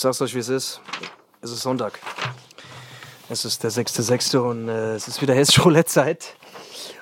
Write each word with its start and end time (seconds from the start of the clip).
Ich 0.00 0.02
sag's 0.02 0.22
euch, 0.22 0.34
wie 0.34 0.38
es 0.38 0.48
ist. 0.48 0.80
Es 1.42 1.50
ist 1.50 1.60
Sonntag. 1.60 2.00
Es 3.28 3.44
ist 3.44 3.62
der 3.62 3.70
6.6. 3.70 4.38
und 4.38 4.70
äh, 4.70 4.94
es 4.94 5.06
ist 5.08 5.20
wieder 5.20 5.34
hessische 5.34 5.60
Roulette-Zeit. 5.60 6.36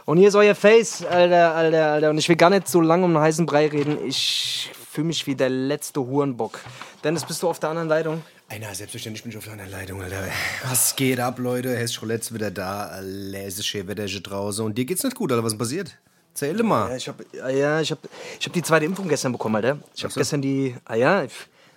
Und 0.05 0.19
hier 0.19 0.27
ist 0.27 0.35
euer 0.35 0.57
Face, 0.57 1.05
Alter, 1.05 1.55
Alter, 1.55 1.93
Alter. 1.93 2.11
Und 2.11 2.19
ich 2.19 2.29
will 2.29 2.35
gar 2.35 2.51
nicht 2.51 2.67
so 2.67 2.81
lange 2.81 3.05
um 3.05 3.15
einen 3.15 3.25
heißen 3.25 3.47
Brei 3.47 3.69
reden. 3.69 4.05
Ich 4.05 4.73
fühle 4.91 5.07
mich 5.07 5.29
wie 5.29 5.37
der 5.37 5.49
letzte 5.49 6.01
Hurenbock. 6.01 6.59
Dennis, 7.05 7.25
bist 7.25 7.41
du 7.41 7.49
auf 7.49 7.61
der 7.61 7.69
anderen 7.71 7.89
Leitung? 7.89 8.25
Einer, 8.49 8.75
selbstverständlich 8.75 9.23
bin 9.23 9.31
ich 9.31 9.39
auf 9.39 9.49
einer 9.49 9.69
Leitung, 9.69 10.03
Alter. 10.03 10.25
Was 10.69 10.97
geht 10.97 11.21
ab, 11.21 11.39
Leute? 11.39 11.77
Hessisch 11.77 12.03
Roulette 12.03 12.23
ist 12.23 12.35
wieder 12.35 12.51
da. 12.51 13.01
Es 13.01 13.61
ist 13.61 13.67
schön 13.69 13.87
Wetter 13.87 14.07
draußen. 14.07 14.65
Und 14.65 14.77
dir 14.77 14.87
geht's 14.87 15.05
nicht 15.05 15.15
gut, 15.15 15.31
Alter. 15.31 15.45
Was 15.45 15.53
ist 15.53 15.59
passiert? 15.61 15.97
Erzähl 16.33 16.61
mal. 16.65 16.91
Ja, 16.91 16.97
ich 16.97 17.07
habe 17.07 17.25
ja, 17.33 17.81
ich 17.81 17.93
hab, 17.93 18.01
ich 18.41 18.45
hab 18.45 18.53
die 18.53 18.63
zweite 18.63 18.87
Impfung 18.87 19.07
gestern 19.07 19.31
bekommen, 19.31 19.55
Alter. 19.55 19.79
Ich 19.95 20.03
habe 20.03 20.13
so. 20.13 20.19
gestern 20.19 20.43
die, 20.43 20.75
ah 20.85 20.97
ja, 20.97 21.23
ich 21.23 21.33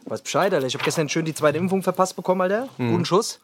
weiß 0.05 0.21
Bescheid, 0.21 0.53
Alter. 0.53 0.67
Ich 0.67 0.73
habe 0.73 0.83
gestern 0.83 1.09
schön 1.09 1.25
die 1.25 1.33
zweite 1.33 1.57
Impfung 1.57 1.83
verpasst 1.83 2.15
bekommen, 2.15 2.41
Alter. 2.41 2.67
Mhm. 2.77 2.91
Guten 2.91 3.05
Schuss. 3.05 3.39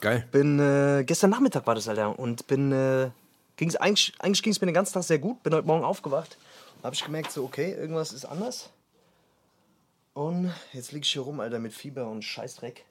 Geil. 0.00 0.26
Bin, 0.30 0.58
äh, 0.58 1.04
gestern 1.04 1.30
Nachmittag 1.30 1.66
war 1.66 1.74
das, 1.74 1.88
Alter. 1.88 2.18
Und 2.18 2.46
bin, 2.46 2.72
äh, 2.72 3.10
ging's, 3.56 3.76
eigentlich, 3.76 4.12
eigentlich 4.18 4.42
ging 4.42 4.52
es 4.52 4.60
mir 4.60 4.66
den 4.66 4.74
ganzen 4.74 4.94
Tag 4.94 5.02
sehr 5.02 5.18
gut. 5.18 5.42
Bin 5.42 5.54
heute 5.54 5.66
Morgen 5.66 5.84
aufgewacht. 5.84 6.36
Habe 6.82 6.94
ich 6.94 7.04
gemerkt, 7.04 7.32
so, 7.32 7.44
okay, 7.44 7.72
irgendwas 7.72 8.12
ist 8.12 8.24
anders. 8.24 8.70
Und 10.14 10.52
jetzt 10.72 10.92
lieg 10.92 11.04
ich 11.04 11.12
hier 11.12 11.22
rum, 11.22 11.40
Alter, 11.40 11.58
mit 11.58 11.72
Fieber 11.72 12.08
und 12.08 12.22
Scheißdreck. 12.22 12.84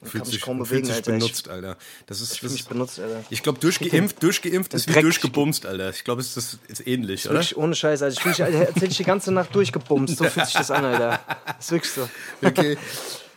Fühlt 0.00 0.22
kann 0.22 0.30
sich, 0.30 0.40
kaum 0.40 0.58
fühlt 0.58 0.68
bewegen, 0.68 0.86
sich 0.86 0.96
Alter. 0.96 1.12
benutzt, 1.12 1.48
Alter. 1.48 1.76
Das 2.06 2.20
ist, 2.20 2.34
Ich 2.34 2.40
das 2.40 2.52
ist, 2.52 2.68
benutzt, 2.68 3.00
Alter. 3.00 3.24
ich 3.30 3.42
glaube, 3.42 3.58
durchgeimpft, 3.58 4.22
durchgeimpft 4.22 4.72
ist 4.74 4.88
wie 4.88 5.00
durchgebumst, 5.00 5.66
Alter. 5.66 5.90
Ich 5.90 6.04
glaube, 6.04 6.20
es 6.20 6.36
ist, 6.36 6.58
ist 6.68 6.86
ähnlich, 6.86 7.26
oder? 7.26 7.34
Wirklich 7.34 7.56
ohne 7.56 7.74
Scheiß, 7.74 8.02
Alter. 8.02 8.12
Ich 8.14 8.20
fühl 8.20 8.30
mich, 8.30 8.42
Alter, 8.42 8.58
erzähl 8.68 8.88
ich 8.90 8.96
die 8.96 9.04
ganze 9.04 9.32
Nacht 9.32 9.52
durchgebumst. 9.54 10.16
So 10.16 10.24
fühlt 10.24 10.46
sich 10.46 10.54
das 10.54 10.70
an, 10.70 10.84
Alter. 10.84 11.20
ist 11.58 11.72
wirklich 11.72 11.92
so. 11.92 12.08
Okay. 12.42 12.78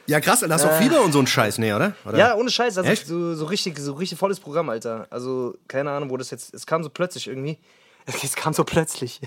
Ja, 0.06 0.20
krass, 0.20 0.44
Alter. 0.44 0.56
Hast 0.56 0.66
du 0.66 0.70
auch 0.70 0.78
Fieber 0.80 1.02
und 1.02 1.14
so 1.14 1.20
ein 1.20 1.28
Scheiß, 1.28 1.58
nee, 1.58 1.74
oder? 1.74 1.96
oder? 2.06 2.16
Äh. 2.16 2.20
Ja, 2.20 2.36
ohne 2.36 2.52
Scheiß. 2.52 2.78
Also 2.78 3.06
so, 3.06 3.36
so 3.36 3.46
richtig, 3.46 3.80
so 3.80 3.94
richtig 3.94 4.20
volles 4.20 4.40
Programm, 4.40 4.70
Alter. 4.70 5.08
Also 5.10 5.56
keine 5.68 5.90
Ahnung, 5.92 6.10
wo 6.12 6.18
das 6.18 6.30
jetzt. 6.30 6.54
Es 6.54 6.66
kam 6.66 6.84
so 6.84 6.90
plötzlich 6.90 7.28
irgendwie. 7.28 7.58
Es 8.06 8.36
kam 8.36 8.54
so 8.54 8.64
plötzlich. 8.64 9.20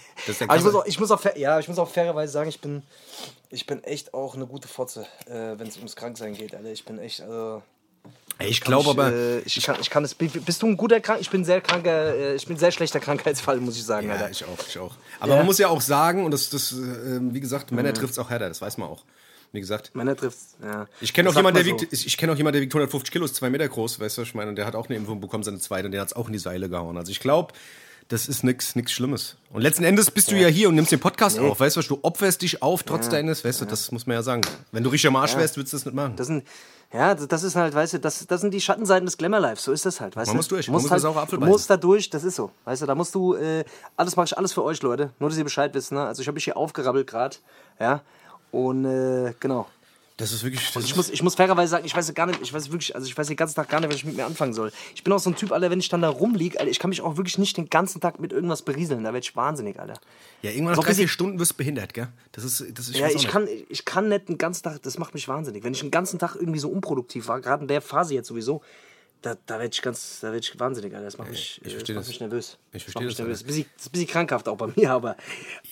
Aber 0.49 0.57
ich 0.57 0.65
muss 0.65 0.75
auch, 0.75 0.87
ich 0.87 1.01
muss 1.01 1.11
auch, 1.11 1.23
ja, 1.37 1.59
ich 1.59 1.69
muss 1.69 1.79
auch 1.79 1.89
fairerweise 1.91 2.33
sagen, 2.33 2.49
ich 2.49 2.61
bin, 2.61 2.83
ich 3.51 3.67
bin 3.67 3.83
echt 3.85 4.15
auch 4.15 4.35
eine 4.35 4.47
gute 4.47 4.69
Fotze, 4.69 5.07
äh, 5.27 5.59
wenn 5.59 5.69
es 5.69 5.77
ums 5.77 5.97
Kranksein 5.97 6.35
geht, 6.35 6.55
Alter. 6.55 6.71
Ich 6.73 6.85
bin 6.85 6.99
echt, 6.99 7.21
also. 7.21 7.63
Ey, 8.39 8.49
ich 8.49 8.61
glaube 8.61 8.91
aber. 8.91 9.13
Äh, 9.13 9.39
ich 9.41 9.63
kann, 9.63 9.77
ich 9.81 9.89
kann 9.91 10.05
es. 10.05 10.15
Bist 10.15 10.61
du 10.63 10.67
ein 10.67 10.77
guter 10.77 11.01
Krank? 11.01 11.21
Ich 11.21 11.31
bin 11.31 11.45
sehr 11.45 11.61
kranker, 11.61 12.15
äh, 12.15 12.35
ich 12.35 12.47
bin 12.47 12.57
sehr 12.57 12.73
schlechter 12.73 12.99
Krankheitsfall, 13.01 13.59
muss 13.61 13.77
ich 13.77 13.85
sagen, 13.85 14.09
Ja, 14.09 14.15
Alter. 14.15 14.31
ich 14.31 14.45
auch, 14.45 14.59
ich 14.69 14.79
auch. 14.79 14.95
Aber 15.21 15.31
Ja. 15.33 15.37
man 15.39 15.47
muss 15.47 15.59
ja 15.59 15.69
auch 15.69 15.81
sagen, 15.81 16.25
und 16.25 16.33
das, 16.33 16.51
das 16.51 16.73
äh, 16.73 16.77
wie 17.21 17.41
gesagt, 17.41 17.71
Männer 17.71 17.91
Mhm. 17.91 17.95
trifft 17.95 18.13
es 18.13 18.19
auch 18.19 18.31
härter, 18.31 18.49
das 18.49 18.61
weiß 18.61 18.77
man 18.79 18.89
auch. 18.89 19.05
Wie 19.53 19.61
gesagt. 19.61 19.95
Männer 19.95 20.17
trifft's, 20.17 20.57
ja. 20.61 20.89
Ich 21.01 21.15
kenne 21.15 21.29
auch 21.31 21.35
der 21.35 21.65
wiegt, 21.65 21.93
ich, 21.93 22.07
ich 22.09 22.17
kenne 22.17 22.33
auch 22.33 22.37
jemanden, 22.37 22.55
der 22.55 22.63
wiegt 22.63 22.73
150 22.75 23.13
Kilo, 23.13 23.25
ist 23.25 23.37
zwei 23.37 23.51
Meter 23.51 23.69
groß, 23.69 24.01
weißt 24.01 24.19
du, 24.19 24.23
was 24.23 24.29
ich 24.29 24.35
meine, 24.35 24.51
und 24.51 24.57
der 24.57 24.67
hat 24.67 24.75
auch 24.75 24.89
eine 24.89 24.97
Impfung 24.97 25.21
bekommen, 25.21 25.45
seine 25.45 25.61
zweite, 25.61 25.87
und 25.87 25.93
der 25.93 26.01
hat 26.01 26.09
es 26.09 26.13
auch 26.17 26.27
in 26.27 26.33
die 26.33 26.41
Seile 26.41 26.69
gehauen. 26.69 26.97
Also 26.99 27.13
ich 27.13 27.21
glaube, 27.21 27.55
das 28.09 28.29
ist 28.29 28.45
nichts 28.45 28.77
nix 28.77 28.93
Schlimmes. 28.93 29.37
Und 29.53 29.63
letzten 29.63 29.85
Endes 29.85 30.11
bist 30.11 30.31
du 30.31 30.37
ja 30.37 30.49
hier 30.49 30.69
und 30.69 30.75
nimmst 30.75 30.93
den 30.93 31.01
Podcast 31.01 31.39
auf, 31.39 31.61
weißt 31.61 31.77
du, 31.77 31.81
was, 31.81 31.89
du 31.89 31.99
opferst 32.03 32.43
dich 32.43 32.63
auf, 32.63 32.83
trotz 32.83 33.09
deines, 33.09 33.45
weißt 33.45 33.63
du, 33.63 33.65
das 33.65 33.91
muss 33.93 34.07
man 34.07 34.15
ja 34.17 34.23
sagen. 34.23 34.43
Wenn 34.73 34.83
du 34.85 34.91
richtig 34.91 35.09
am 35.09 35.17
Arsch 35.17 35.37
wärst, 35.37 35.57
würdest 35.57 35.73
du 35.73 35.77
das 35.79 35.87
nicht 35.87 35.95
machen. 35.95 36.17
Das 36.17 36.27
sind, 36.27 36.45
ja, 36.93 37.15
das 37.15 37.43
ist 37.43 37.57
halt, 37.57 37.75
weißt 37.75 37.95
du, 37.95 37.99
das, 38.01 38.27
das 38.27 38.41
sind 38.41 38.53
die 38.53 38.61
Schattenseiten 38.61 39.07
des 39.07 39.17
Glamour-Lives. 39.17 39.65
So 39.65 39.73
ist 39.73 39.87
das 39.87 40.01
halt, 40.01 40.17
weißt 40.17 40.29
Man 40.29 40.35
du? 40.35 40.39
muss 40.39 40.49
durch, 40.49 40.67
Du 40.67 40.73
man 40.73 40.83
muss 40.83 40.91
das 40.91 41.05
halt, 41.05 41.17
auch 41.17 41.21
Apfel 41.21 41.39
Du 41.39 41.47
musst 41.47 41.71
da 41.71 41.77
durch, 41.77 42.11
das 42.11 42.25
ist 42.25 42.37
so. 42.37 42.51
Weißt 42.65 42.83
du, 42.83 42.87
da 42.87 42.95
musst 42.95 43.15
du, 43.15 43.35
äh, 43.35 43.65
alles 43.97 44.17
mache 44.17 44.27
ich 44.27 44.39
alles 44.39 44.53
für 44.53 44.63
euch, 44.63 44.81
Leute. 44.83 45.11
Nur, 45.19 45.31
dass 45.31 45.39
ihr 45.39 45.45
Bescheid 45.45 45.73
wisst, 45.75 45.93
ne? 45.93 46.05
Also 46.05 46.23
ich 46.23 46.29
habe 46.29 46.35
mich 46.35 46.45
hier 46.45 46.57
aufgerabbelt 46.57 47.07
gerade, 47.07 47.37
ja. 47.81 48.03
Und, 48.51 48.85
äh, 48.85 49.35
genau. 49.41 49.67
Das 50.17 50.31
ist 50.31 50.45
wirklich. 50.45 50.65
Das 50.65 50.77
Und 50.77 50.85
ich 50.85 50.95
muss, 50.95 51.11
ich 51.11 51.23
muss 51.25 51.35
fairerweise 51.35 51.71
sagen, 51.73 51.85
ich 51.85 51.97
weiß 51.97 52.15
gar 52.15 52.27
nicht, 52.27 52.41
ich 52.41 52.53
weiß 52.53 52.71
wirklich, 52.71 52.95
also 52.95 53.07
ich 53.07 53.19
weiß 53.19 53.27
den 53.27 53.37
ganzen 53.37 53.57
Tag 53.57 53.69
gar 53.69 53.81
nicht, 53.81 53.89
was 53.89 53.97
ich 53.97 54.05
mit 54.05 54.17
mir 54.17 54.25
anfangen 54.25 54.53
soll. 54.53 54.71
Ich 54.95 55.03
bin 55.03 55.13
auch 55.13 55.19
so 55.19 55.29
ein 55.31 55.35
Typ, 55.35 55.51
Alter, 55.51 55.71
wenn 55.71 55.81
ich 55.81 55.89
dann 55.89 56.03
da 56.03 56.09
rumliege, 56.09 56.61
Alter, 56.61 56.71
ich 56.71 56.79
kann 56.79 56.91
mich 56.91 57.01
auch 57.03 57.17
wirklich 57.17 57.37
nicht 57.39 57.57
den 57.57 57.69
ganzen 57.69 58.01
Tag 58.01 58.21
mit 58.21 58.33
irgendwas 58.33 58.63
berieseln. 58.63 59.03
Da 59.03 59.13
werde 59.13 59.25
ich 59.25 59.35
wahnsinnig, 59.35 59.81
Alter. 59.81 59.95
ja, 60.43 60.51
irgendwann 60.53 60.77
nach 60.77 60.85
drei, 60.85 60.95
vier 60.95 61.09
Stunden 61.09 61.41
wirst 61.41 61.53
du 61.53 61.57
behindert, 61.57 61.95
gell? 61.95 62.09
Das 62.31 62.45
ist. 62.45 62.65
Das 62.79 62.89
ist 62.89 62.97
Ja, 62.97 63.07
weiß 63.07 63.13
auch 63.13 63.17
ich 63.17 63.23
nicht. 63.25 63.33
kann, 63.33 63.49
ich 63.69 63.85
kann 63.85 64.09
nicht 64.09 64.29
den 64.29 64.39
ganzen 64.39 64.63
Tag, 64.63 64.81
das 64.83 64.99
macht 64.99 65.15
mich 65.15 65.27
wahnsinnig. 65.27 65.65
Wenn 65.65 65.73
ich 65.73 65.81
den 65.81 65.91
ganzen 65.91 66.21
Tag 66.21 66.37
irgendwie 66.37 66.61
so 66.61 66.69
unproduktiv 66.69 67.27
war, 67.27 67.41
gerade 67.41 67.63
in 67.63 67.69
der 67.69 67.81
Phase 67.81 68.15
jetzt 68.15 68.29
sowieso, 68.29 68.63
da, 69.25 69.35
da 69.47 69.55
werde 69.59 69.71
ich 69.73 69.81
ganz, 69.83 70.21
da 70.21 70.33
werd 70.33 70.45
ich 70.45 70.59
wahnsinnig, 70.61 70.93
Alter. 70.95 71.05
Das 71.07 71.19
macht 71.19 71.31
mich, 71.31 71.61
ich 71.65 71.75
äh, 71.75 71.79
das 71.79 71.89
macht 71.89 71.99
das. 71.99 72.09
mich 72.09 72.21
nervös. 72.21 72.59
Ich 72.73 72.73
Das 72.73 72.83
versteh 72.83 72.99
macht 72.99 73.05
mich 73.07 73.15
das, 73.17 73.19
nervös. 73.27 73.43
Bisschen, 73.43 73.67
das 73.77 73.83
ist 73.85 73.89
ein 73.89 73.93
bisschen 73.93 74.07
krankhaft 74.09 74.49
auch 74.49 74.57
bei 74.57 74.69
mir, 74.77 74.93
aber, 74.93 75.17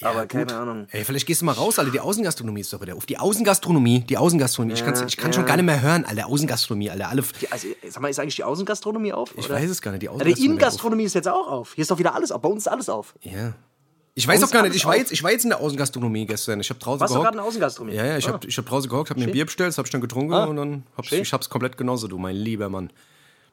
aber 0.00 0.26
keine 0.26 0.54
Ahnung. 0.56 0.86
Ey, 0.90 1.04
vielleicht 1.04 1.26
gehst 1.26 1.40
du 1.42 1.44
mal 1.44 1.52
raus, 1.52 1.78
Alter. 1.78 1.91
Die 1.91 2.00
Außengastronomie 2.00 2.60
ist 2.60 2.72
doch 2.72 2.80
wieder 2.80 2.96
auf. 2.96 3.06
Die 3.06 3.18
Außengastronomie, 3.18 4.00
die 4.00 4.16
Außengastronomie. 4.16 4.74
ich, 4.74 4.84
kann's, 4.84 5.00
ich 5.06 5.16
kann 5.16 5.32
schon 5.32 5.44
gar 5.46 5.56
nicht 5.56 5.66
mehr 5.66 5.80
hören, 5.82 6.04
Alter. 6.04 6.26
Außengastronomie, 6.26 6.91
Alter. 6.91 7.08
Alle. 7.08 7.22
Die, 7.41 7.52
also, 7.52 7.68
sag 7.88 8.00
mal, 8.02 8.08
ist 8.08 8.18
eigentlich 8.18 8.36
die 8.36 8.44
Außengastronomie 8.44 9.12
auf? 9.12 9.32
Ich 9.36 9.44
oder? 9.46 9.54
weiß 9.56 9.70
es 9.70 9.82
gar 9.82 9.91
nicht. 9.92 10.02
Die 10.02 10.06
Ja, 10.06 10.12
die 10.12 10.16
Außengastronomie. 10.16 10.46
Innengastronomie 10.52 11.04
ist 11.04 11.14
jetzt 11.14 11.28
auch 11.28 11.48
auf. 11.48 11.74
Hier 11.74 11.82
ist 11.82 11.91
doch 11.91 11.98
wieder 11.98 12.14
alles 12.14 12.32
auf. 12.32 12.41
Bei 12.42 12.48
uns 12.48 12.64
ist 12.64 12.68
alles 12.68 12.88
auf. 12.88 13.14
Ja. 13.20 13.52
Ich 14.14 14.28
weiß 14.28 14.42
auch 14.44 14.50
gar 14.50 14.62
nicht, 14.62 14.76
ich 14.76 14.84
war, 14.84 14.94
jetzt, 14.94 15.10
ich 15.10 15.22
war 15.22 15.30
jetzt 15.30 15.44
in 15.44 15.48
der 15.50 15.58
Außengastronomie 15.60 16.26
gestern. 16.26 16.60
Ich 16.60 16.68
habe 16.68 16.78
draußen 16.78 17.00
Warst 17.00 17.14
du 17.14 17.18
gehockt. 17.20 17.24
gerade 17.28 17.36
in 17.38 17.42
der 17.42 17.48
Außengastronomie? 17.48 17.96
Ja, 17.96 18.04
ja, 18.04 18.18
ich 18.18 18.28
Ah. 18.28 18.32
habe 18.34 18.46
ich 18.46 18.58
hab 18.58 18.66
draußen 18.66 18.91
gehockt, 18.91 19.08
habe 19.08 19.18
mir 19.18 19.26
ein. 19.26 19.32
Bier 19.32 19.46
bestellt, 19.46 19.68
das 19.68 19.78
habe 19.78 19.86
ich 19.86 19.92
dann 19.92 20.02
getrunken 20.02 20.34
Ah. 20.34 20.44
und 20.44 20.56
dann 20.56 20.82
hab's, 20.98 21.08
Schön. 21.08 21.22
ich 21.22 21.32
hab's 21.32 21.48
komplett 21.48 21.78
genauso, 21.78 22.08
du, 22.08 22.18
mein 22.18 22.36
lieber 22.36 22.68
Mann. 22.68 22.92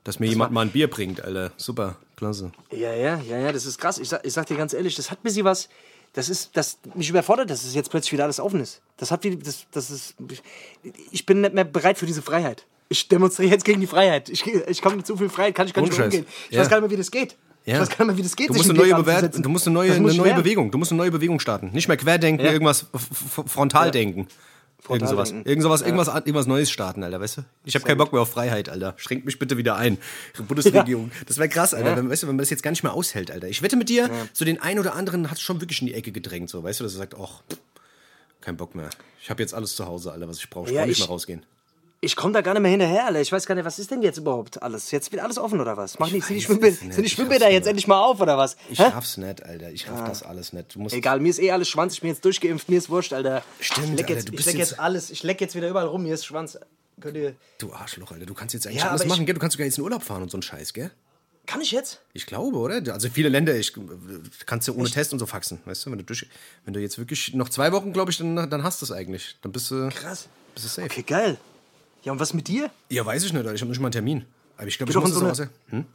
Dass 0.03 0.19
mir 0.19 0.27
jemand 0.27 0.51
mal 0.51 0.61
ein 0.61 0.71
Bier 0.71 0.89
bringt, 0.89 1.21
Alter. 1.23 1.51
Super, 1.57 1.97
klasse. 2.15 2.51
Ja, 2.71 2.93
ja, 2.93 3.19
ja, 3.21 3.37
ja, 3.37 3.51
das 3.51 3.65
ist 3.65 3.77
krass. 3.77 3.97
Ich 3.99 4.09
sag, 4.09 4.25
ich 4.25 4.33
sag 4.33 4.45
dir 4.47 4.55
ganz 4.57 4.73
ehrlich, 4.73 4.95
das 4.95 5.11
hat 5.11 5.19
ein 5.19 5.23
bisschen 5.23 5.45
was. 5.45 5.69
Das 6.13 6.27
ist, 6.29 6.51
das 6.57 6.79
mich 6.95 7.09
überfordert, 7.09 7.49
dass 7.51 7.63
es 7.63 7.75
jetzt 7.75 7.91
plötzlich 7.91 8.13
wieder 8.13 8.23
alles 8.23 8.39
offen 8.39 8.59
ist. 8.61 8.81
Das 8.97 9.11
hat 9.11 9.23
wie, 9.23 9.35
das, 9.37 9.65
das 9.71 9.91
ist. 9.91 10.15
Ich 11.11 11.25
bin 11.25 11.41
nicht 11.41 11.53
mehr 11.53 11.65
bereit 11.65 11.97
für 11.99 12.07
diese 12.07 12.21
Freiheit. 12.23 12.65
Ich 12.87 13.07
demonstriere 13.07 13.51
jetzt 13.51 13.65
gegen 13.65 13.79
die 13.79 13.85
Freiheit. 13.87 14.29
Ich, 14.29 14.43
ich 14.47 14.81
komme 14.81 14.95
mit 14.95 15.05
so 15.05 15.15
viel 15.15 15.29
Freiheit, 15.29 15.53
kann 15.53 15.67
ich 15.67 15.73
gar 15.73 15.83
nicht 15.83 15.95
mehr 15.95 16.05
umgehen. 16.05 16.25
Ich 16.49 16.55
Ja. 16.55 16.61
weiß 16.61 16.69
gar 16.69 16.77
nicht 16.77 16.89
mehr, 16.89 16.97
wie 16.97 17.01
das 17.01 17.11
geht. 17.11 17.35
Ich 17.65 17.73
Ja. 17.73 17.79
weiß 17.81 17.89
gar 17.89 17.97
nicht 17.99 18.07
mehr, 18.07 18.17
wie 18.17 18.23
das 18.23 18.35
geht. 18.35 18.49
Du 18.49 18.53
musst, 18.55 18.69
eine 18.69 18.79
neue 18.79 18.95
Bewer 19.03 19.27
du 19.27 19.49
musst 19.49 19.67
eine 19.67 19.73
neue, 19.75 19.89
Das 19.89 19.97
eine 19.97 20.09
ich 20.11 20.17
neue. 20.17 20.33
Bewegung. 20.33 20.71
Du 20.71 20.79
musst 20.79 20.91
eine 20.91 20.97
neue 20.97 21.11
Bewegung 21.11 21.39
starten. 21.39 21.69
Nicht 21.73 21.87
mehr 21.87 21.97
querdenken, 21.97 22.43
Ja. 22.43 22.51
irgendwas 22.53 22.87
frontal 23.45 23.91
denken. 23.91 24.27
Irgend 24.87 25.09
sowas. 25.09 25.31
Irgend 25.31 25.61
sowas, 25.61 25.81
irgendwas, 25.81 26.07
irgendwas 26.07 26.47
Neues 26.47 26.71
starten, 26.71 27.03
Alter, 27.03 27.19
weißt 27.19 27.37
du? 27.37 27.41
Ich 27.65 27.75
habe 27.75 27.85
keinen 27.85 27.97
Bock 27.97 28.11
mehr 28.13 28.21
auf 28.21 28.31
Freiheit, 28.31 28.69
Alter. 28.69 28.93
Schränkt 28.97 29.25
mich 29.25 29.37
bitte 29.37 29.57
wieder 29.57 29.75
ein. 29.75 29.97
Bundesregierung. 30.47 31.11
Das 31.27 31.37
wäre 31.37 31.49
krass, 31.49 31.73
Alter. 31.73 31.89
Ja. 31.91 31.97
Wenn, 31.97 32.09
weißt 32.09 32.23
du, 32.23 32.27
wenn 32.27 32.35
man 32.35 32.41
das 32.43 32.49
jetzt 32.49 32.63
gar 32.63 32.71
nicht 32.71 32.83
mehr 32.83 32.93
aushält, 32.93 33.29
Alter. 33.29 33.47
Ich 33.49 33.61
wette 33.61 33.75
mit 33.75 33.89
dir, 33.89 34.09
so 34.33 34.45
den 34.45 34.61
einen 34.61 34.79
oder 34.79 34.95
anderen 34.95 35.29
hat 35.29 35.37
es 35.37 35.43
schon 35.43 35.61
wirklich 35.61 35.81
in 35.81 35.87
die 35.87 35.93
Ecke 35.93 36.11
gedrängt, 36.11 36.49
so, 36.49 36.63
weißt 36.63 36.79
du, 36.79 36.85
dass 36.85 36.93
er 36.93 36.99
sagt, 36.99 37.15
ach, 37.21 37.41
kein 38.41 38.57
Bock 38.57 38.73
mehr. 38.73 38.89
Ich 39.21 39.29
habe 39.29 39.41
jetzt 39.43 39.53
alles 39.53 39.75
zu 39.75 39.85
Hause, 39.85 40.11
Alter, 40.11 40.27
was 40.27 40.37
ich 40.39 40.49
brauche. 40.49 40.67
Ich 40.69 40.71
Ja, 40.73 40.79
brauche 40.81 40.87
nicht 40.87 40.97
ich- 40.97 41.03
mehr 41.03 41.09
rausgehen. 41.09 41.45
Ich 42.01 42.15
komme 42.15 42.33
da 42.33 42.39
gar 42.41 42.53
nicht 42.53 42.61
mehr 42.61 42.71
hinterher, 42.71 43.07
Alter. 43.07 43.19
Ich 43.19 43.29
weiß 43.31 43.45
gar 43.45 43.55
nicht, 43.55 43.65
was 43.65 43.77
ist 43.77 43.91
denn 43.91 44.01
jetzt 44.01 44.17
überhaupt 44.17 44.63
alles? 44.63 44.89
Jetzt 44.91 45.11
wird 45.11 45.21
alles 45.21 45.37
offen 45.37 45.59
oder 45.59 45.75
was? 45.75 45.99
Mach 45.99 46.09
nicht, 46.09 46.25
sind 46.25 46.37
die, 46.37 46.41
Schwimmbäder, 46.41 46.75
sind 46.77 46.95
die 46.97 47.01
Ich 47.01 47.11
Schwimmbäder 47.11 47.51
jetzt 47.51 47.67
endlich 47.67 47.87
mal 47.87 47.99
auf 48.01 48.21
oder 48.21 48.37
was? 48.37 48.55
Ich 48.69 48.79
Hä? 48.79 48.83
raff's 48.83 49.17
nicht, 49.17 49.43
Alter. 49.43 49.69
Ich 49.71 49.89
raff 49.89 50.07
das 50.07 50.23
alles 50.23 50.53
nicht. 50.53 50.77
Egal, 50.91 51.19
mir 51.19 51.29
ist 51.29 51.39
eh 51.39 51.51
alles 51.51 51.67
Schwanz. 51.67 51.95
Ich 51.95 52.01
bin 52.01 52.09
jetzt 52.11 52.23
durchgeimpft. 52.23 52.69
Mir 52.69 52.77
ist 52.77 52.89
wurscht, 52.89 53.11
Alter. 53.11 53.43
Stimmt, 53.59 53.89
ich 53.89 53.95
leck 53.97 54.09
Alter, 54.09 54.13
jetzt, 54.13 54.29
ich 54.39 54.45
leck 54.45 54.57
jetzt 54.57 54.79
alles. 54.79 55.09
Ich 55.11 55.23
leck 55.23 55.41
jetzt 55.41 55.55
wieder 55.55 55.67
überall 55.69 55.87
rum. 55.87 56.03
Mir 56.03 56.13
ist 56.13 56.25
Schwanz. 56.25 56.57
Könnt 57.01 57.17
ihr. 57.17 57.35
Du 57.57 57.73
Arschloch, 57.73 58.11
Alter. 58.13 58.25
Du 58.25 58.33
kannst 58.33 58.53
jetzt 58.53 58.65
eigentlich 58.65 58.79
Ja, 58.81 58.89
alles 58.91 59.01
ich- 59.01 59.07
machen, 59.09 59.25
gell? 59.25 59.33
Du 59.33 59.41
kannst 59.41 59.53
sogar 59.55 59.65
jetzt 59.65 59.77
in 59.77 59.83
Urlaub 59.83 60.01
fahren 60.03 60.21
und 60.23 60.31
so 60.31 60.37
ein 60.37 60.41
Scheiß, 60.41 60.71
gell? 60.73 60.91
Kann 61.47 61.59
ich 61.59 61.71
jetzt? 61.71 61.99
Ich 62.13 62.25
glaube, 62.27 62.57
oder? 62.59 62.93
Also 62.93 63.09
viele 63.09 63.27
Länder, 63.27 63.55
ich 63.55 63.73
kannst 64.45 64.67
du 64.69 64.73
ohne 64.75 64.89
Test 64.89 65.11
und 65.11 65.19
so 65.19 65.25
faxen, 65.25 65.59
weißt 65.65 65.85
du? 65.85 65.91
Wenn 65.91 65.97
du, 65.97 66.03
durch, 66.05 66.27
wenn 66.63 66.73
du 66.73 66.79
jetzt 66.79 66.97
wirklich 66.97 67.33
noch 67.33 67.49
zwei 67.49 67.71
Wochen, 67.73 67.91
glaube 67.91 68.11
ich, 68.11 68.17
dann, 68.19 68.35
dann 68.49 68.63
hast 68.63 68.81
du 68.81 68.85
es 68.85 68.91
eigentlich. 68.91 69.35
Dann 69.41 69.51
bist 69.51 69.69
du, 69.71 69.89
Krass. 69.89 70.27
bist 70.53 70.65
du 70.65 70.69
safe. 70.69 70.85
Okay, 70.85 71.01
geil. 71.03 71.37
Ja, 72.03 72.11
und 72.11 72.19
was 72.19 72.33
mit 72.33 72.47
dir? 72.47 72.69
Ja, 72.89 73.05
weiß 73.05 73.23
ich 73.23 73.33
nicht, 73.33 73.39
Alter. 73.39 73.53
Ich 73.53 73.61
habe 73.61 73.69
nicht 73.69 73.79
mal 73.79 73.87
einen 73.87 73.91
Termin. 73.93 74.25
Aber 74.57 74.67
ich 74.67 74.77
glaube, 74.77 74.91
ich 74.91 74.95
doch 74.95 75.01
muss 75.01 75.13
so 75.13 75.25
auch 75.25 75.47
hm? 75.69 75.85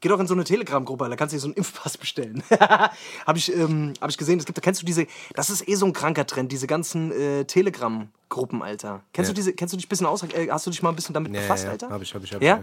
Geh 0.00 0.08
doch 0.10 0.20
in 0.20 0.26
so 0.26 0.34
eine 0.34 0.44
Telegram-Gruppe, 0.44 1.08
da 1.08 1.16
kannst 1.16 1.32
du 1.32 1.36
dir 1.36 1.40
so 1.40 1.46
einen 1.48 1.54
Impfpass 1.54 1.96
bestellen. 1.98 2.42
Habe 2.50 3.38
ich, 3.38 3.54
ähm, 3.54 3.94
hab 4.00 4.10
ich 4.10 4.18
gesehen, 4.18 4.38
es 4.38 4.44
gibt, 4.44 4.60
kennst 4.60 4.82
du 4.82 4.86
diese, 4.86 5.06
das 5.34 5.48
ist 5.48 5.66
eh 5.66 5.74
so 5.74 5.86
ein 5.86 5.94
kranker 5.94 6.26
Trend, 6.26 6.52
diese 6.52 6.66
ganzen 6.66 7.10
äh, 7.12 7.44
Telegram-Gruppen, 7.46 8.62
Alter. 8.62 9.02
Kennst 9.14 9.28
Ja. 9.30 9.32
du 9.32 9.36
diese, 9.36 9.52
kennst 9.54 9.72
du 9.72 9.76
dich 9.78 9.86
ein 9.86 9.88
bisschen 9.88 10.06
aus, 10.06 10.22
äh, 10.22 10.48
hast 10.50 10.66
du 10.66 10.70
dich 10.70 10.82
mal 10.82 10.90
ein 10.90 10.96
bisschen 10.96 11.14
damit 11.14 11.32
Ja, 11.34 11.40
befasst, 11.40 11.64
ja, 11.64 11.70
Alter? 11.70 11.88
hab 11.88 12.02
ich, 12.02 12.14
hab 12.14 12.22
ich, 12.22 12.34
hab 12.34 12.42
ja? 12.42 12.60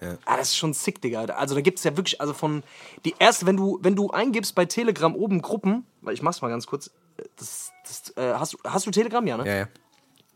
ich, 0.00 0.06
ja. 0.06 0.16
Ah, 0.24 0.38
das 0.38 0.48
ist 0.48 0.56
schon 0.56 0.72
sick, 0.72 1.02
Digga. 1.02 1.24
Also 1.26 1.54
da 1.54 1.60
gibt 1.60 1.76
es 1.78 1.84
ja 1.84 1.94
wirklich, 1.96 2.18
also 2.20 2.32
von, 2.32 2.62
die 3.04 3.14
erste, 3.18 3.44
wenn 3.44 3.58
du, 3.58 3.78
wenn 3.82 3.94
du 3.94 4.10
eingibst 4.10 4.54
bei 4.54 4.64
Telegram 4.64 5.14
oben 5.14 5.42
Gruppen, 5.42 5.84
weil 6.00 6.14
ich 6.14 6.22
mach's 6.22 6.40
mal 6.40 6.48
ganz 6.48 6.66
kurz, 6.66 6.86
äh, 7.18 7.24
das, 7.36 7.72
das, 7.86 8.16
äh, 8.16 8.32
hast, 8.34 8.54
du- 8.54 8.58
hast 8.64 8.86
du 8.86 8.90
Telegram, 8.90 9.26
ja, 9.26 9.36
ne? 9.36 9.46
Ja, 9.46 9.54
ja. 9.56 9.68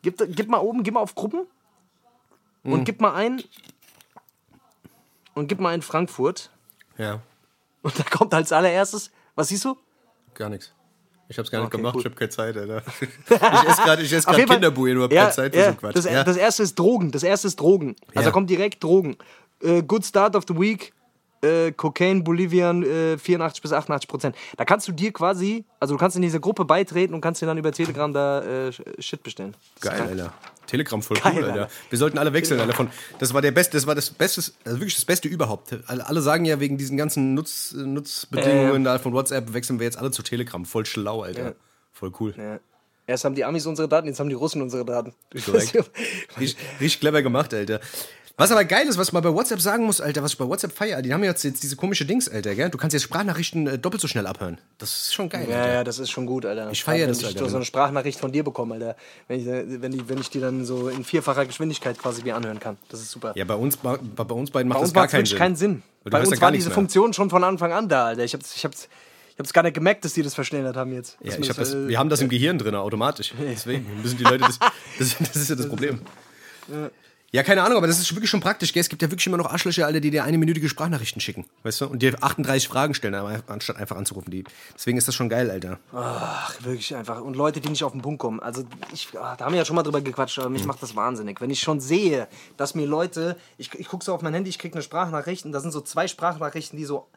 Gib, 0.03 0.19
gib 0.37 0.49
mal 0.51 0.59
oben, 0.59 0.83
gib 0.83 0.93
mal 0.93 1.01
auf 1.01 1.15
Gruppen 1.15 1.47
und 2.65 2.81
Mhm. 2.81 2.85
gib 2.85 3.01
mal 3.01 3.15
ein 3.15 3.43
und 5.35 5.49
gib 5.49 5.61
mal 5.61 5.71
ein 5.71 5.83
Frankfurt 5.83 6.51
Ja, 6.99 7.21
und 7.83 7.99
da 7.99 8.03
kommt 8.05 8.33
als 8.35 8.53
allererstes, 8.53 9.11
was 9.35 9.49
siehst 9.49 9.65
du? 9.65 9.77
gar 10.35 10.49
nichts. 10.49 10.73
Ich 11.29 11.39
hab's 11.39 11.51
gar 11.51 11.61
nicht 11.61 11.69
Okay, 11.69 11.79
gemacht, 11.79 11.95
cool. 11.95 12.01
ich 12.03 12.07
hab 12.07 12.17
keine 12.17 12.29
Zeit, 12.29 12.57
Alter. 12.57 12.83
Ich 13.31 13.69
esse 13.69 13.83
gerade 13.83 14.03
ich 14.03 14.13
ess 14.13 14.27
Kinderbuhe, 14.27 14.93
nur 14.95 15.05
hab 15.05 15.13
ja, 15.13 15.23
keine 15.23 15.33
Zeit 15.33 15.55
für 15.55 15.61
ja, 15.61 15.71
so 15.71 15.77
Quatsch. 15.79 15.97
Das, 15.97 16.05
ja. 16.05 16.23
das 16.23 16.37
erste 16.37 16.63
ist 16.65 16.79
Drogen. 16.79 17.11
Das 17.13 17.23
erste 17.23 17.47
ist 17.49 17.59
Drogen. 17.59 17.97
Also 18.15 18.29
da 18.29 18.31
kommt 18.31 18.51
direkt 18.51 18.83
Drogen. 18.85 19.17
Äh, 19.63 19.83
good 19.83 20.05
start 20.05 20.37
of 20.37 20.45
the 20.47 20.55
week. 20.59 20.93
äh, 21.43 21.73
Cocaine, 21.73 22.23
Bolivian 22.23 22.83
äh, 22.83 23.17
84 23.19 23.63
bis 23.63 23.73
88 23.73 24.07
Prozent. 24.09 24.37
Da 24.59 24.65
kannst 24.67 24.87
du 24.89 24.93
dir 24.93 25.13
quasi, 25.13 25.65
also 25.81 25.95
du 25.95 25.99
kannst 25.99 26.17
in 26.17 26.23
diese 26.23 26.41
Gruppe 26.41 26.65
beitreten 26.67 27.15
und 27.15 27.21
kannst 27.23 27.41
dir 27.41 27.47
dann 27.47 27.59
über 27.59 27.73
Telegram 27.73 28.13
da 28.13 28.43
äh, 28.69 28.73
Shit 28.99 29.23
bestellen. 29.23 29.55
Das 29.81 29.91
Geil. 29.93 30.03
Alter. 30.03 30.33
Telegram 30.67 31.03
voll 31.03 31.17
Geil, 31.19 31.33
cool, 31.35 31.45
Alter. 31.45 31.63
Alter. 31.63 31.75
Wir 31.91 31.99
sollten 31.99 32.19
alle 32.19 32.33
wechseln, 32.33 32.61
Alter. 32.61 32.75
Von, 32.75 32.91
das 33.19 33.35
war 33.35 33.43
der 33.43 33.53
beste, 33.53 33.77
das 33.77 33.87
war 33.87 33.95
das 33.95 34.11
Beste, 34.11 34.53
also 34.65 34.79
wirklich 34.79 34.95
das 34.95 35.05
Beste 35.05 35.29
überhaupt. 35.29 35.77
Alle, 35.87 36.23
sagen 36.23 36.45
ja 36.45 36.61
wegen 36.61 36.79
diesen 36.79 36.97
ganzen 36.97 37.35
Nutz, 37.35 37.73
Nutzbedingungen 37.73 38.85
da 38.85 38.99
von 38.99 39.13
WhatsApp 39.13 39.53
wechseln 39.53 39.79
wir 39.79 39.85
jetzt 39.85 39.99
alle 39.99 40.11
zu 40.11 40.23
Telegram. 40.23 40.65
Voll 40.65 40.87
schlau, 40.87 41.23
Alter. 41.23 41.45
Ja. 41.45 41.53
Voll 41.93 42.13
cool. 42.21 42.35
Ja. 42.37 42.61
Erst 43.07 43.25
haben 43.25 43.35
die 43.35 43.45
Amis 43.45 43.67
unsere 43.67 43.87
Daten, 43.87 44.07
jetzt 44.09 44.19
haben 44.19 44.31
die 44.31 44.35
Russen 44.35 44.63
unsere 44.63 44.85
Daten. 44.85 45.13
Richtig, 45.35 45.85
richtig 46.41 47.01
clever 47.01 47.23
gemacht, 47.23 47.53
Alter. 47.53 47.81
Was 48.37 48.51
aber 48.51 48.65
geil 48.65 48.89
ist, 48.89 48.99
was 48.99 49.13
man 49.13 49.23
bei 49.23 49.33
WhatsApp 49.33 49.61
sagen 49.61 49.85
muss, 49.85 50.01
Alter, 50.01 50.21
was 50.25 50.33
ich 50.33 50.39
bei 50.39 50.49
WhatsApp 50.49 50.73
feiere, 50.73 51.03
die 51.03 51.15
haben 51.15 51.23
jetzt, 51.23 51.45
jetzt 51.45 51.63
diese 51.63 51.77
komische 51.77 52.05
Dings, 52.05 52.29
Alter, 52.29 52.57
gell? 52.57 52.69
Du 52.69 52.79
kannst 52.79 52.93
jetzt 52.93 53.05
Sprachnachrichten 53.05 53.69
äh, 53.69 53.79
doppelt 53.79 54.01
so 54.03 54.09
schnell 54.09 54.27
abhören. 54.27 54.59
Das 54.79 54.91
ist 54.91 55.15
schon 55.15 55.29
geil, 55.29 55.47
Ja, 55.49 55.59
Alter. 55.63 55.73
ja, 55.75 55.85
das 55.85 56.01
ist 56.01 56.11
schon 56.11 56.27
gut, 56.27 56.45
Alter. 56.45 56.69
Ich 56.73 56.83
feier 56.83 57.07
das, 57.07 57.23
Wenn 57.23 57.29
ich 57.31 57.37
Alter. 57.37 57.49
so 57.49 57.57
eine 57.57 57.65
Sprachnachricht 57.65 58.19
von 58.19 58.33
dir 58.33 58.43
bekomme, 58.43 58.75
Alter. 58.75 58.97
Wenn 59.29 59.39
ich, 59.41 59.47
wenn, 59.81 59.93
ich, 59.93 60.09
wenn 60.09 60.19
ich 60.19 60.31
die 60.31 60.41
dann 60.41 60.65
so 60.65 60.89
in 60.89 61.05
vierfacher 61.05 61.47
Geschwindigkeit 61.47 61.97
quasi 61.97 62.23
mir 62.25 62.35
anhören 62.35 62.59
kann. 62.59 62.77
Das 62.89 63.01
ist 63.01 63.13
super. 63.13 63.35
Ja, 63.37 63.45
bei 63.45 63.55
uns, 63.55 63.77
bei, 63.77 63.97
bei 63.99 64.35
uns 64.35 64.51
beiden 64.51 64.69
macht 64.69 64.79
Bei 64.79 64.81
uns 64.83 64.89
das 64.93 64.95
gar 64.95 65.07
keinen 65.07 65.19
wirklich 65.21 65.31
Sinn. 65.31 65.39
keinen 65.39 65.57
Sinn. 65.57 65.83
Du 66.03 66.11
Bei 66.11 66.19
hörst 66.19 66.33
uns 66.33 66.37
ja 66.37 66.41
gar 66.41 66.47
war 66.47 66.51
nichts 66.51 66.65
diese 66.65 66.71
mehr. 66.71 66.75
Funktion 66.75 67.13
schon 67.13 67.31
von 67.31 67.45
Anfang 67.45 67.73
an 67.73 67.89
da, 67.89 68.07
Alter. 68.07 68.25
Ich 68.25 68.35
hab's, 68.35 68.57
ich 68.57 68.65
hab's, 68.65 68.89
ich 69.33 69.39
hab's 69.39 69.53
gar 69.53 69.63
nicht 69.63 69.75
gemerkt, 69.75 70.05
dass 70.05 70.13
die 70.15 70.23
das 70.25 70.35
verschnellert 70.35 70.75
haben 70.77 70.93
jetzt. 70.93 71.19
Ja, 71.23 71.31
Dass 71.31 71.39
ich 71.39 71.51
hab 71.51 71.57
das, 71.57 71.73
äh, 71.73 71.87
wir 71.87 72.01
haben 72.01 72.09
das 72.09 72.21
im 72.21 72.29
Gehirn 72.29 72.59
drin, 72.59 72.75
automatisch. 72.75 73.33
Deswegen 73.41 73.87
müssen 74.03 74.19
die 74.19 74.25
Leute 74.25 74.39
das. 74.39 74.59
Das, 74.99 75.17
das 75.21 75.37
ist 75.37 75.51
ja 75.51 75.55
das 75.55 75.69
Problem. 75.69 76.01
Ja, 77.35 77.43
keine 77.43 77.65
Ahnung, 77.65 77.79
aber 77.79 77.89
das 77.89 77.99
ist 77.99 78.15
wirklich 78.15 78.31
schon 78.31 78.39
praktisch, 78.39 78.73
gell? 78.73 78.81
Es 78.81 78.89
gibt 78.89 79.03
ja 79.03 79.11
wirklich 79.11 79.27
immer 79.27 79.37
noch 79.37 79.51
Arschlöcher, 79.51 79.87
Alter, 79.87 79.99
die 79.99 80.13
dir 80.13 80.23
eine 80.23 80.39
minütige 80.39 80.69
Sprachnachrichten 80.69 81.21
schicken, 81.21 81.45
weißt 81.65 81.81
du? 81.81 81.87
Und 81.89 82.01
dir 82.01 82.15
38 82.23 82.69
Fragen 82.69 82.95
stellen, 82.95 83.17
anstatt 83.49 83.77
einfach 83.77 83.97
anzurufen. 83.97 84.31
Die. 84.31 84.45
Deswegen 84.73 84.99
ist 84.99 85.09
das 85.09 85.17
schon 85.17 85.29
geil, 85.29 85.51
Alter. 85.51 85.81
Ach, 85.93 86.55
wirklich 86.63 86.95
einfach. 86.95 87.21
Und 87.21 87.35
Leute, 87.35 87.61
die 87.61 87.71
nicht 87.71 87.83
auf 87.83 87.91
den 87.91 88.03
Punkt 88.03 88.21
kommen. 88.21 88.39
Also, 88.39 88.63
ich, 88.93 89.09
ah, 89.19 89.35
da 89.35 89.47
haben 89.47 89.53
wir 89.53 89.59
ja 89.59 89.65
schon 89.65 89.75
mal 89.75 89.83
drüber 89.83 90.01
gequatscht, 90.01 90.39
aber 90.39 90.49
mich 90.49 90.63
Mhm. 90.63 90.69
macht 90.69 90.81
das 90.85 90.95
wahnsinnig. 90.95 91.41
Wenn 91.41 91.51
ich 91.51 91.59
schon 91.59 91.81
sehe, 91.81 92.29
dass 92.57 92.77
mir 92.77 92.87
Leute, 92.87 93.37
ich, 93.59 93.75
ich 93.75 93.89
gucke 93.89 94.05
so 94.05 94.15
auf 94.15 94.23
mein 94.23 94.33
Handy, 94.33 94.51
ich 94.51 94.61
kriege 94.61 94.75
eine 94.75 94.83
Sprachnachricht 94.85 95.45
und 95.45 95.51
da 95.51 95.59
sind 95.59 95.73
so 95.73 95.81
zwei 95.81 96.07
Sprachnachrichten, 96.07 96.79
die 96.79 96.85
so, 96.85 97.09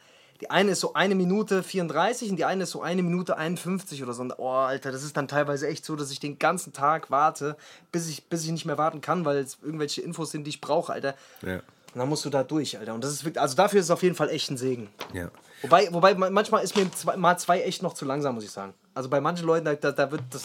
die 0.41 0.49
eine 0.51 0.71
ist 0.71 0.79
so 0.81 0.93
eine 0.93 1.15
Minute 1.15 1.63
34 1.63 2.29
und 2.29 2.35
die 2.37 2.45
eine 2.45 2.63
ist 2.63 2.71
so 2.71 2.81
eine 2.81 3.01
Minute 3.03 3.37
51 3.37 4.03
oder 4.03 4.13
so. 4.13 4.21
Und, 4.21 4.33
oh, 4.37 4.49
Alter, 4.49 4.91
das 4.91 5.03
ist 5.03 5.17
dann 5.17 5.27
teilweise 5.27 5.67
echt 5.67 5.83
so, 5.85 5.95
dass 5.95 6.11
ich 6.11 6.19
den 6.19 6.37
ganzen 6.39 6.73
Tag 6.73 7.09
warte, 7.11 7.57
bis 7.91 8.07
ich, 8.07 8.25
bis 8.25 8.43
ich 8.45 8.51
nicht 8.51 8.65
mehr 8.65 8.77
warten 8.77 9.01
kann, 9.01 9.25
weil 9.25 9.37
es 9.37 9.57
irgendwelche 9.63 10.01
Infos 10.01 10.31
sind, 10.31 10.43
die 10.45 10.49
ich 10.49 10.61
brauche, 10.61 10.93
Alter. 10.93 11.15
Ja. 11.41 11.55
Und 11.93 12.01
dann 12.01 12.09
musst 12.09 12.25
du 12.25 12.29
da 12.29 12.43
durch, 12.43 12.77
Alter. 12.77 12.93
Und 12.93 13.03
das 13.03 13.11
ist 13.11 13.23
wirklich, 13.25 13.41
also 13.41 13.55
dafür 13.55 13.79
ist 13.79 13.85
es 13.87 13.91
auf 13.91 14.03
jeden 14.03 14.15
Fall 14.15 14.29
echt 14.29 14.51
ein 14.51 14.57
Segen. 14.57 14.89
Ja. 15.13 15.29
Wobei, 15.63 15.91
wobei 15.91 16.13
ma- 16.13 16.29
manchmal 16.29 16.63
ist 16.63 16.75
mir 16.75 16.91
zwei, 16.91 17.17
mal 17.17 17.37
zwei 17.39 17.61
echt 17.61 17.81
noch 17.81 17.93
zu 17.93 18.05
langsam, 18.05 18.35
muss 18.35 18.43
ich 18.43 18.51
sagen. 18.51 18.73
Also 18.93 19.09
bei 19.09 19.19
manchen 19.21 19.47
Leuten, 19.47 19.65
da, 19.81 19.91
da, 19.91 20.11
wird 20.11 20.21
das. 20.29 20.43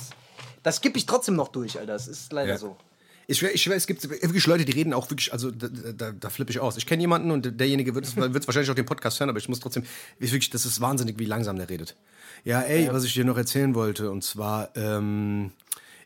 Das 0.63 0.77
skippe 0.77 0.97
ich 0.97 1.05
trotzdem 1.07 1.35
noch 1.37 1.49
durch, 1.49 1.79
Alter. 1.79 1.93
Das 1.93 2.07
ist 2.09 2.33
leider 2.33 2.53
Ja. 2.53 2.59
so. 2.59 2.77
Ich, 3.27 3.43
ich 3.43 3.63
schwör, 3.63 3.77
es 3.77 3.87
gibt 3.87 4.09
wirklich 4.09 4.47
Leute, 4.47 4.65
die 4.65 4.73
reden 4.73 4.93
auch 4.93 5.09
wirklich, 5.11 5.33
also 5.33 5.51
da, 5.51 5.69
da, 5.69 6.13
da 6.13 6.31
flippe 6.31 6.51
ich 6.51 6.61
aus. 6.61 6.77
Ich 6.77 6.87
kenne 6.87 7.01
jemanden 7.03 7.31
und 7.31 7.59
derjenige 7.61 7.95
wird 7.95 8.05
es 8.07 8.17
wahrscheinlich 8.17 8.71
auch 8.71 8.75
den 8.75 8.87
Podcast 8.87 9.21
hören, 9.21 9.31
aber 9.31 9.39
ich 9.39 9.49
muss 9.49 9.61
trotzdem, 9.61 9.85
ist 10.19 10.33
wirklich, 10.33 10.51
das 10.51 10.67
ist 10.67 10.81
wahnsinnig, 10.81 11.19
wie 11.19 11.25
langsam 11.25 11.57
der 11.57 11.69
redet. 11.69 11.97
Ja, 12.45 12.61
ey, 12.61 12.89
was 12.93 13.05
ich 13.05 13.15
dir 13.15 13.25
noch 13.25 13.37
erzählen 13.37 13.75
wollte, 13.75 14.11
und 14.11 14.25
zwar, 14.25 14.71
ähm, 14.77 15.53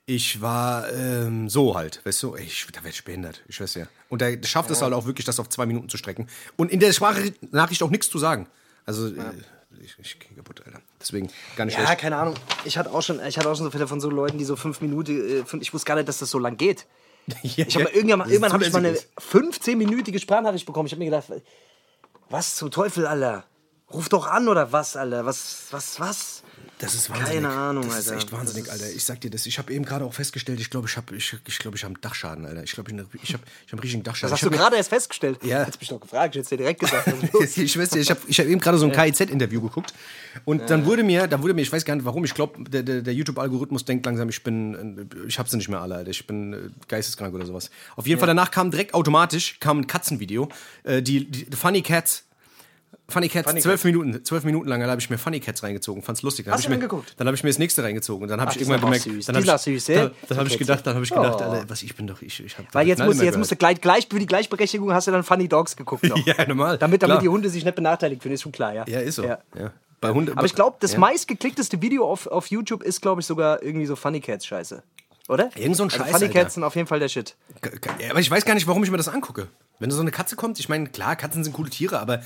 ich 0.04 0.40
war 0.40 0.92
ähm, 0.92 1.48
so 1.48 1.74
halt, 1.76 2.00
weißt 2.04 2.22
du, 2.22 2.36
ey, 2.36 2.44
ich, 2.44 2.66
da 2.72 2.76
werde 2.84 2.90
ich 2.90 3.04
behindert, 3.04 3.42
ich 3.48 3.60
weiß 3.60 3.74
ja. 3.74 3.86
Und 4.08 4.20
der 4.20 4.38
schafft 4.44 4.70
es 4.70 4.82
halt 4.82 4.92
auch 4.92 5.06
wirklich, 5.06 5.24
das 5.24 5.40
auf 5.40 5.48
zwei 5.48 5.66
Minuten 5.66 5.88
zu 5.88 5.96
strecken. 5.96 6.28
Und 6.56 6.70
in 6.70 6.78
der 6.80 6.92
Sprachnachricht 6.92 7.82
auch 7.82 7.90
nichts 7.90 8.08
zu 8.10 8.18
sagen. 8.18 8.46
Also, 8.84 9.08
äh, 9.08 9.12
ich, 9.82 9.96
ich 9.98 10.18
gehe 10.18 10.36
kaputt, 10.36 10.62
Alter. 10.64 10.80
Deswegen 11.00 11.28
gar 11.56 11.64
nicht 11.64 11.76
Ja, 11.76 11.84
schlecht. 11.86 12.00
keine 12.00 12.16
Ahnung. 12.16 12.34
Ich 12.64 12.78
hatte 12.78 12.92
auch 12.92 13.02
schon, 13.02 13.20
ich 13.26 13.36
hatte 13.36 13.50
auch 13.50 13.56
schon 13.56 13.64
so 13.64 13.70
Fälle 13.70 13.88
von 13.88 14.00
so 14.00 14.08
Leuten, 14.10 14.38
die 14.38 14.44
so 14.44 14.54
fünf 14.56 14.80
Minuten, 14.80 15.44
äh, 15.44 15.56
ich 15.60 15.74
wusste 15.74 15.86
gar 15.86 15.96
nicht, 15.96 16.08
dass 16.08 16.18
das 16.18 16.30
so 16.30 16.38
lang 16.38 16.56
geht. 16.56 16.86
Ja, 17.42 17.64
Ich 17.66 17.74
habe 17.76 17.88
irgendwann, 17.90 18.28
irgendwann 18.28 18.52
habe 18.52 18.64
ich 18.64 18.72
mal 18.72 18.78
eine 18.78 18.94
zulässig. 18.94 19.62
15-minütige 19.64 20.20
Sprachnachricht 20.20 20.66
bekommen. 20.66 20.86
Ich 20.86 20.92
habe 20.92 21.00
mir 21.00 21.06
gedacht, 21.06 21.26
was 22.30 22.54
zum 22.54 22.70
Teufel, 22.70 23.06
Alter? 23.06 23.44
Ruf 23.92 24.08
doch 24.08 24.26
an 24.26 24.48
oder 24.48 24.72
was, 24.72 24.96
Alter? 24.96 25.24
Was, 25.26 25.66
was, 25.70 26.00
was? 26.00 26.42
Das 26.78 26.94
ist 26.94 27.08
wahnsinnig. 27.08 27.34
Keine 27.42 27.48
Ahnung, 27.48 27.84
das 27.88 28.00
ist 28.00 28.08
Alter. 28.08 28.18
echt 28.20 28.32
wahnsinnig, 28.32 28.70
Alter. 28.70 28.90
Ich 28.90 29.04
sag 29.04 29.20
dir 29.20 29.30
das. 29.30 29.46
Ich 29.46 29.58
habe 29.58 29.72
eben 29.72 29.84
gerade 29.84 30.04
auch 30.04 30.12
festgestellt, 30.12 30.60
ich 30.60 30.68
glaube, 30.68 30.88
ich 30.88 30.96
habe 30.98 31.16
ich, 31.16 31.34
ich, 31.46 31.58
glaub, 31.58 31.74
ich 31.74 31.84
hab 31.84 31.88
einen 31.88 32.00
Dachschaden, 32.02 32.44
Alter. 32.44 32.64
Ich 32.64 32.72
glaube, 32.72 32.90
ich, 32.92 32.98
hab- 32.98 33.14
ich 33.14 33.32
habe 33.32 33.42
ich 33.44 33.66
hab 33.68 33.72
einen 33.72 33.80
richtigen 33.80 34.02
Dachschaden. 34.02 34.30
Das 34.30 34.42
hast 34.42 34.46
du 34.46 34.50
hab 34.50 34.58
gerade 34.58 34.76
erst 34.76 34.90
festgestellt. 34.90 35.38
Ja. 35.42 35.60
Hättest 35.60 35.80
mich 35.80 35.88
doch 35.88 36.00
gefragt, 36.00 36.34
ich 36.34 36.40
hätte 36.40 36.50
dir 36.50 36.56
direkt 36.58 36.80
gesagt. 36.80 37.06
ist. 37.06 37.56
ich 37.58 37.78
weiß 37.78 37.92
nicht, 37.92 38.02
ich 38.02 38.10
habe 38.10 38.20
ich 38.26 38.38
hab 38.40 38.46
eben 38.46 38.60
gerade 38.60 38.76
so 38.76 38.84
ein 38.86 38.92
KIZ-Interview 38.92 39.62
geguckt 39.62 39.94
und 40.44 40.68
dann 40.68 40.84
wurde 40.84 41.02
mir, 41.02 41.28
dann 41.28 41.42
wurde 41.42 41.54
mir, 41.54 41.62
ich 41.62 41.72
weiß 41.72 41.84
gar 41.86 41.94
nicht 41.94 42.04
warum, 42.04 42.24
ich 42.24 42.34
glaube, 42.34 42.62
der, 42.68 42.82
der, 42.82 43.00
der 43.00 43.14
YouTube-Algorithmus 43.14 43.84
denkt 43.86 44.04
langsam, 44.04 44.28
ich 44.28 44.42
bin, 44.42 45.08
äh, 45.14 45.26
ich 45.28 45.38
habe 45.38 45.48
sie 45.48 45.56
nicht 45.56 45.68
mehr 45.70 45.80
alle, 45.80 45.94
Alter. 45.94 46.10
Ich 46.10 46.26
bin 46.26 46.52
äh, 46.52 46.58
geisteskrank 46.88 47.34
oder 47.34 47.46
sowas. 47.46 47.70
Auf 47.94 48.06
jeden 48.06 48.18
Fall 48.18 48.26
danach 48.26 48.50
kam 48.50 48.70
direkt 48.70 48.92
automatisch 48.94 49.60
kam 49.60 49.78
ein 49.78 49.86
Katzenvideo, 49.86 50.50
äh, 50.82 51.00
die, 51.00 51.24
die 51.30 51.56
Funny 51.56 51.80
Cats. 51.82 52.24
Funny 53.08 53.28
Cats, 53.28 53.62
zwölf 53.62 53.84
Minuten, 53.84 54.24
zwölf 54.24 54.42
Minuten 54.42 54.68
lang, 54.68 54.82
habe 54.82 55.00
ich 55.00 55.08
mir 55.08 55.16
Funny 55.18 55.38
Cats 55.38 55.62
reingezogen, 55.62 56.02
fand's 56.02 56.22
lustig. 56.22 56.46
Dann 56.46 56.54
Hast 56.54 56.58
hab 56.58 56.62
ich 56.62 56.66
du 56.66 56.70
mir, 56.70 56.74
angeguckt? 56.84 57.14
Dann 57.16 57.28
habe 57.28 57.36
ich 57.36 57.44
mir 57.44 57.50
das 57.50 57.58
nächste 57.58 57.84
reingezogen 57.84 58.24
und 58.24 58.28
dann 58.28 58.40
habe 58.40 58.50
ich 58.50 58.56
irgendwann 58.58 58.80
gemerkt, 58.80 59.04
süß. 59.04 59.26
dann 59.26 59.36
habe 59.36 59.44
ich, 59.46 59.62
süß, 59.62 59.84
dann, 59.86 60.10
dann 60.28 60.38
habe 60.38 60.48
ich 60.48 60.58
gedacht, 60.58 60.84
dann 60.86 60.94
habe 60.94 61.04
ich 61.04 61.10
gedacht, 61.10 61.40
Oh. 61.40 61.44
Alter, 61.44 61.68
was 61.68 61.82
ich 61.82 61.94
bin 61.94 62.08
doch, 62.08 62.20
ich, 62.20 62.44
ich 62.44 62.58
habe 62.58 62.66
Weil 62.72 62.88
jetzt 62.88 63.02
musst, 63.04 63.20
du- 63.20 63.24
jetzt 63.24 63.38
musst 63.38 63.52
du 63.52 63.56
gleich, 63.56 63.80
gleich 63.80 64.08
für 64.10 64.18
die 64.18 64.26
Gleichberechtigung 64.26 64.92
hast 64.92 65.06
du 65.06 65.12
dann 65.12 65.22
Funny 65.22 65.46
Dogs 65.48 65.76
geguckt 65.76 66.02
noch. 66.04 66.16
Ja, 66.26 66.34
normal. 66.48 66.78
Damit, 66.78 67.00
damit 67.02 67.14
Klar. 67.14 67.20
die 67.22 67.28
Hunde 67.28 67.48
sich 67.48 67.64
nicht 67.64 67.74
benachteiligt 67.76 68.22
fühlen, 68.22 68.34
ist 68.34 68.42
schon 68.42 68.50
klar, 68.52 68.74
ja. 68.74 68.84
Ja, 68.88 68.98
ist 69.00 69.14
so. 69.16 69.22
Ja. 69.24 69.38
Ja. 69.56 69.72
Bei 70.00 70.10
Hunde, 70.10 70.32
Aber 70.32 70.44
ich 70.44 70.54
glaube, 70.54 70.76
das 70.80 70.94
ja. 70.94 70.98
meistgeklickteste 70.98 71.80
Video 71.80 72.10
auf, 72.10 72.26
auf 72.26 72.48
YouTube 72.48 72.82
ist, 72.82 73.00
glaube 73.02 73.20
ich, 73.20 73.26
sogar 73.26 73.62
irgendwie 73.62 73.86
so 73.86 73.94
Funny 73.94 74.20
Cats 74.20 74.44
Scheiße. 74.46 74.82
Oder? 75.28 75.50
Irgend 75.56 75.76
so 75.76 75.84
ein 75.84 75.90
also 75.90 75.98
Scheiß, 75.98 76.10
Funny 76.12 76.24
Alter. 76.26 76.40
Cats 76.40 76.54
sind 76.54 76.64
auf 76.64 76.74
jeden 76.74 76.86
Fall 76.88 76.98
der 77.00 77.08
Shit. 77.08 77.34
Aber 78.10 78.20
ich 78.20 78.30
weiß 78.30 78.44
gar 78.44 78.54
nicht, 78.54 78.66
warum 78.66 78.82
ich 78.84 78.90
mir 78.90 78.96
das 78.96 79.08
angucke. 79.08 79.48
Wenn 79.78 79.90
so 79.90 80.00
eine 80.00 80.10
Katze 80.10 80.36
kommt, 80.36 80.58
ich 80.58 80.68
meine, 80.68 80.88
klar, 80.88 81.16
Katzen 81.16 81.44
sind 81.44 81.52
coole 81.52 81.70
Tiere, 81.70 81.98
aber 82.00 82.22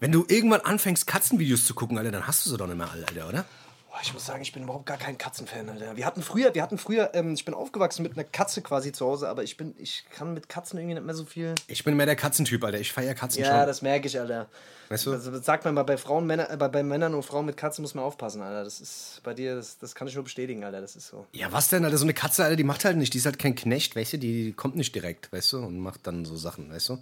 wenn 0.00 0.12
du 0.12 0.24
irgendwann 0.28 0.60
anfängst, 0.60 1.06
Katzenvideos 1.06 1.64
zu 1.66 1.74
gucken, 1.74 1.98
Alter, 1.98 2.10
dann 2.10 2.26
hast 2.26 2.46
du 2.46 2.50
sie 2.50 2.56
doch 2.56 2.66
nicht 2.66 2.76
mehr 2.76 2.90
alle, 2.90 3.06
Alter, 3.06 3.28
oder? 3.28 3.44
Boah, 3.90 3.98
ich 4.02 4.12
muss 4.12 4.26
sagen, 4.26 4.42
ich 4.42 4.52
bin 4.52 4.62
überhaupt 4.64 4.84
gar 4.86 4.98
kein 4.98 5.16
Katzenfan, 5.16 5.68
Alter. 5.68 5.96
Wir 5.96 6.04
hatten 6.04 6.22
früher, 6.22 6.54
wir 6.54 6.62
hatten 6.62 6.76
früher, 6.78 7.10
ähm, 7.14 7.32
ich 7.32 7.44
bin 7.44 7.54
aufgewachsen 7.54 8.02
mit 8.02 8.12
einer 8.12 8.24
Katze 8.24 8.60
quasi 8.60 8.92
zu 8.92 9.06
Hause, 9.06 9.28
aber 9.28 9.42
ich 9.42 9.56
bin, 9.56 9.74
ich 9.78 10.04
kann 10.14 10.34
mit 10.34 10.48
Katzen 10.48 10.78
irgendwie 10.78 10.94
nicht 10.94 11.06
mehr 11.06 11.14
so 11.14 11.24
viel. 11.24 11.54
Ich 11.66 11.84
bin 11.84 11.96
mehr 11.96 12.06
der 12.06 12.14
Katzentyp, 12.14 12.62
Alter. 12.62 12.78
Ich 12.78 12.92
feiere 12.92 13.14
Katzen 13.14 13.42
Ja, 13.42 13.58
schon. 13.58 13.66
das 13.66 13.80
merke 13.82 14.06
ich, 14.06 14.20
Alter. 14.20 14.46
Weißt 14.90 15.06
du? 15.06 15.12
Also, 15.12 15.30
das 15.30 15.44
sagt 15.44 15.64
man 15.64 15.74
mal 15.74 15.82
bei 15.82 15.96
Frauen, 15.96 16.26
Männer, 16.26 16.50
äh, 16.50 16.56
bei, 16.56 16.68
bei 16.68 16.82
Männern 16.82 17.14
und 17.14 17.22
Frauen 17.22 17.46
mit 17.46 17.56
Katzen 17.56 17.82
muss 17.82 17.94
man 17.94 18.04
aufpassen, 18.04 18.42
Alter. 18.42 18.62
Das 18.62 18.80
ist 18.80 19.20
bei 19.24 19.32
dir, 19.34 19.56
das, 19.56 19.78
das 19.78 19.94
kann 19.94 20.06
ich 20.06 20.14
nur 20.14 20.24
bestätigen, 20.24 20.64
Alter. 20.64 20.80
Das 20.82 20.94
ist 20.94 21.08
so. 21.08 21.26
Ja, 21.32 21.50
was 21.50 21.68
denn, 21.68 21.84
Alter? 21.84 21.96
So 21.98 22.04
eine 22.04 22.14
Katze, 22.14 22.44
Alter, 22.44 22.56
die 22.56 22.64
macht 22.64 22.84
halt 22.84 22.98
nicht. 22.98 23.14
Die 23.14 23.18
ist 23.18 23.26
halt 23.26 23.38
kein 23.38 23.54
Knecht, 23.54 23.96
weißt 23.96 24.12
du? 24.12 24.18
Die 24.18 24.52
kommt 24.52 24.76
nicht 24.76 24.94
direkt, 24.94 25.32
weißt 25.32 25.54
du? 25.54 25.58
Und 25.58 25.80
macht 25.80 26.06
dann 26.06 26.24
so 26.26 26.36
Sachen, 26.36 26.70
weißt 26.70 26.90
du? 26.90 26.98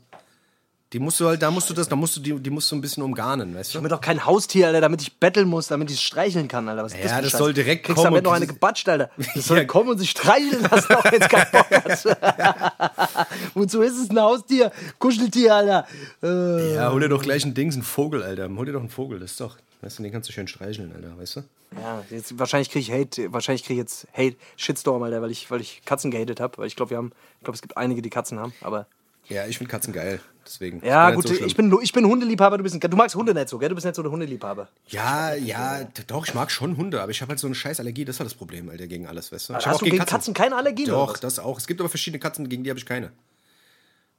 Die 0.92 1.00
musst 1.00 1.18
du 1.18 1.26
halt, 1.26 1.42
da 1.42 1.50
musst 1.50 1.68
du 1.68 1.74
das, 1.74 1.88
da 1.88 1.96
musst 1.96 2.16
du 2.16 2.20
die, 2.20 2.38
die 2.38 2.48
musst 2.50 2.70
du 2.70 2.76
ein 2.76 2.80
bisschen 2.80 3.02
umgarnen, 3.02 3.56
weißt 3.56 3.70
Ich 3.70 3.72
du? 3.72 3.78
habe 3.80 3.88
doch 3.88 4.00
kein 4.00 4.24
Haustier, 4.24 4.68
Alter, 4.68 4.80
damit 4.80 5.02
ich 5.02 5.12
betteln 5.18 5.48
muss, 5.48 5.66
damit 5.66 5.90
ich 5.90 5.96
es 5.96 6.02
streicheln 6.02 6.46
kann, 6.46 6.68
Alter. 6.68 6.84
Was 6.84 6.92
ist 6.92 7.00
Ja, 7.02 7.08
für 7.08 7.14
ein 7.16 7.22
das 7.24 7.32
Scheiß? 7.32 7.38
soll 7.40 7.52
direkt 7.54 7.84
Kriegst 7.86 7.96
kommen 7.96 8.04
damit 8.04 8.18
und 8.20 8.24
noch 8.24 8.32
eine 8.36 8.46
gebatscht, 8.46 8.88
Alter. 8.88 9.10
Das 9.34 9.46
soll 9.46 9.66
kommen 9.66 9.90
und 9.90 9.98
sich 9.98 10.10
streicheln 10.10 10.62
lassen, 10.62 10.94
auch 10.94 11.04
es 11.06 11.28
keinen 11.28 11.50
Bock 11.50 11.70
hat. 11.72 13.26
Wozu 13.54 13.82
ist 13.82 13.98
es 13.98 14.10
ein 14.10 14.20
Haustier? 14.20 14.70
Kuscheltier, 15.00 15.54
Alter. 15.56 15.86
Äh, 16.22 16.74
Ja, 16.74 16.92
hol 16.92 17.00
dir 17.00 17.08
doch 17.08 17.22
gleich 17.22 17.44
ein 17.44 17.54
Dings, 17.54 17.74
einen 17.74 17.82
Vogel, 17.82 18.22
Alter. 18.22 18.48
Hol 18.56 18.64
dir 18.66 18.72
doch 18.72 18.80
einen 18.80 18.88
Vogel, 18.90 19.18
das 19.18 19.32
ist 19.32 19.40
doch. 19.40 19.56
Weißt 19.82 19.98
du, 19.98 20.04
den 20.04 20.12
kannst 20.12 20.28
du 20.28 20.32
schön 20.32 20.46
streicheln, 20.48 20.92
Alter, 20.94 21.18
weißt 21.18 21.36
du? 21.36 21.40
ja, 21.80 22.02
jetzt, 22.10 22.38
wahrscheinlich 22.38 22.70
kriege 22.70 22.80
ich 22.80 22.92
Hate, 22.92 23.32
wahrscheinlich 23.32 23.64
kriege 23.64 23.74
ich 23.80 23.84
jetzt 23.84 24.06
Hate, 24.16 24.36
Shitstorm, 24.56 25.02
Alter, 25.02 25.20
weil 25.20 25.32
ich, 25.32 25.50
weil 25.50 25.60
ich 25.60 25.82
Katzen 25.84 26.12
gehatet 26.12 26.38
habe. 26.40 26.58
Weil 26.58 26.68
ich 26.68 26.76
glaube, 26.76 26.90
wir 26.90 26.96
haben, 26.98 27.10
ich 27.40 27.44
glaube, 27.44 27.56
es 27.56 27.62
gibt 27.62 27.76
einige, 27.76 28.02
die 28.02 28.10
Katzen 28.10 28.38
haben, 28.38 28.52
aber. 28.60 28.86
Ja, 29.28 29.46
ich 29.46 29.58
finde 29.58 29.70
Katzen 29.72 29.92
geil, 29.92 30.20
deswegen. 30.46 30.84
Ja, 30.84 31.10
gut, 31.10 31.28
so 31.28 31.34
ich, 31.34 31.56
bin, 31.56 31.76
ich 31.82 31.92
bin 31.92 32.06
Hundeliebhaber, 32.06 32.58
du, 32.58 32.62
bist 32.62 32.74
ein, 32.74 32.80
du 32.80 32.96
magst 32.96 33.14
Hunde 33.16 33.34
nicht 33.34 33.48
so, 33.48 33.58
gell? 33.58 33.68
Du 33.68 33.74
bist 33.74 33.84
nicht 33.84 33.94
so 33.94 34.02
der 34.02 34.10
Hundeliebhaber. 34.10 34.68
Ja, 34.88 35.34
ja, 35.34 35.84
doch, 36.06 36.26
ich 36.26 36.34
mag 36.34 36.50
schon 36.50 36.76
Hunde, 36.76 37.02
aber 37.02 37.10
ich 37.10 37.20
habe 37.20 37.30
halt 37.30 37.38
so 37.38 37.46
eine 37.46 37.54
scheiß 37.54 37.80
Allergie, 37.80 38.04
das 38.04 38.18
war 38.18 38.24
das 38.24 38.34
Problem, 38.34 38.68
Alter, 38.68 38.86
gegen 38.86 39.06
alles, 39.06 39.32
weißt 39.32 39.50
du? 39.50 39.54
Ich 39.58 39.66
Hast 39.66 39.80
du 39.80 39.84
gegen 39.84 39.98
Katzen, 39.98 40.34
keine 40.34 40.56
Allergien? 40.56 40.90
oder 40.90 41.06
Doch, 41.06 41.18
das 41.18 41.38
auch. 41.38 41.58
Es 41.58 41.66
gibt 41.66 41.80
aber 41.80 41.88
verschiedene 41.88 42.20
Katzen, 42.20 42.48
gegen 42.48 42.64
die 42.64 42.70
habe 42.70 42.78
ich 42.78 42.86
keine. 42.86 43.12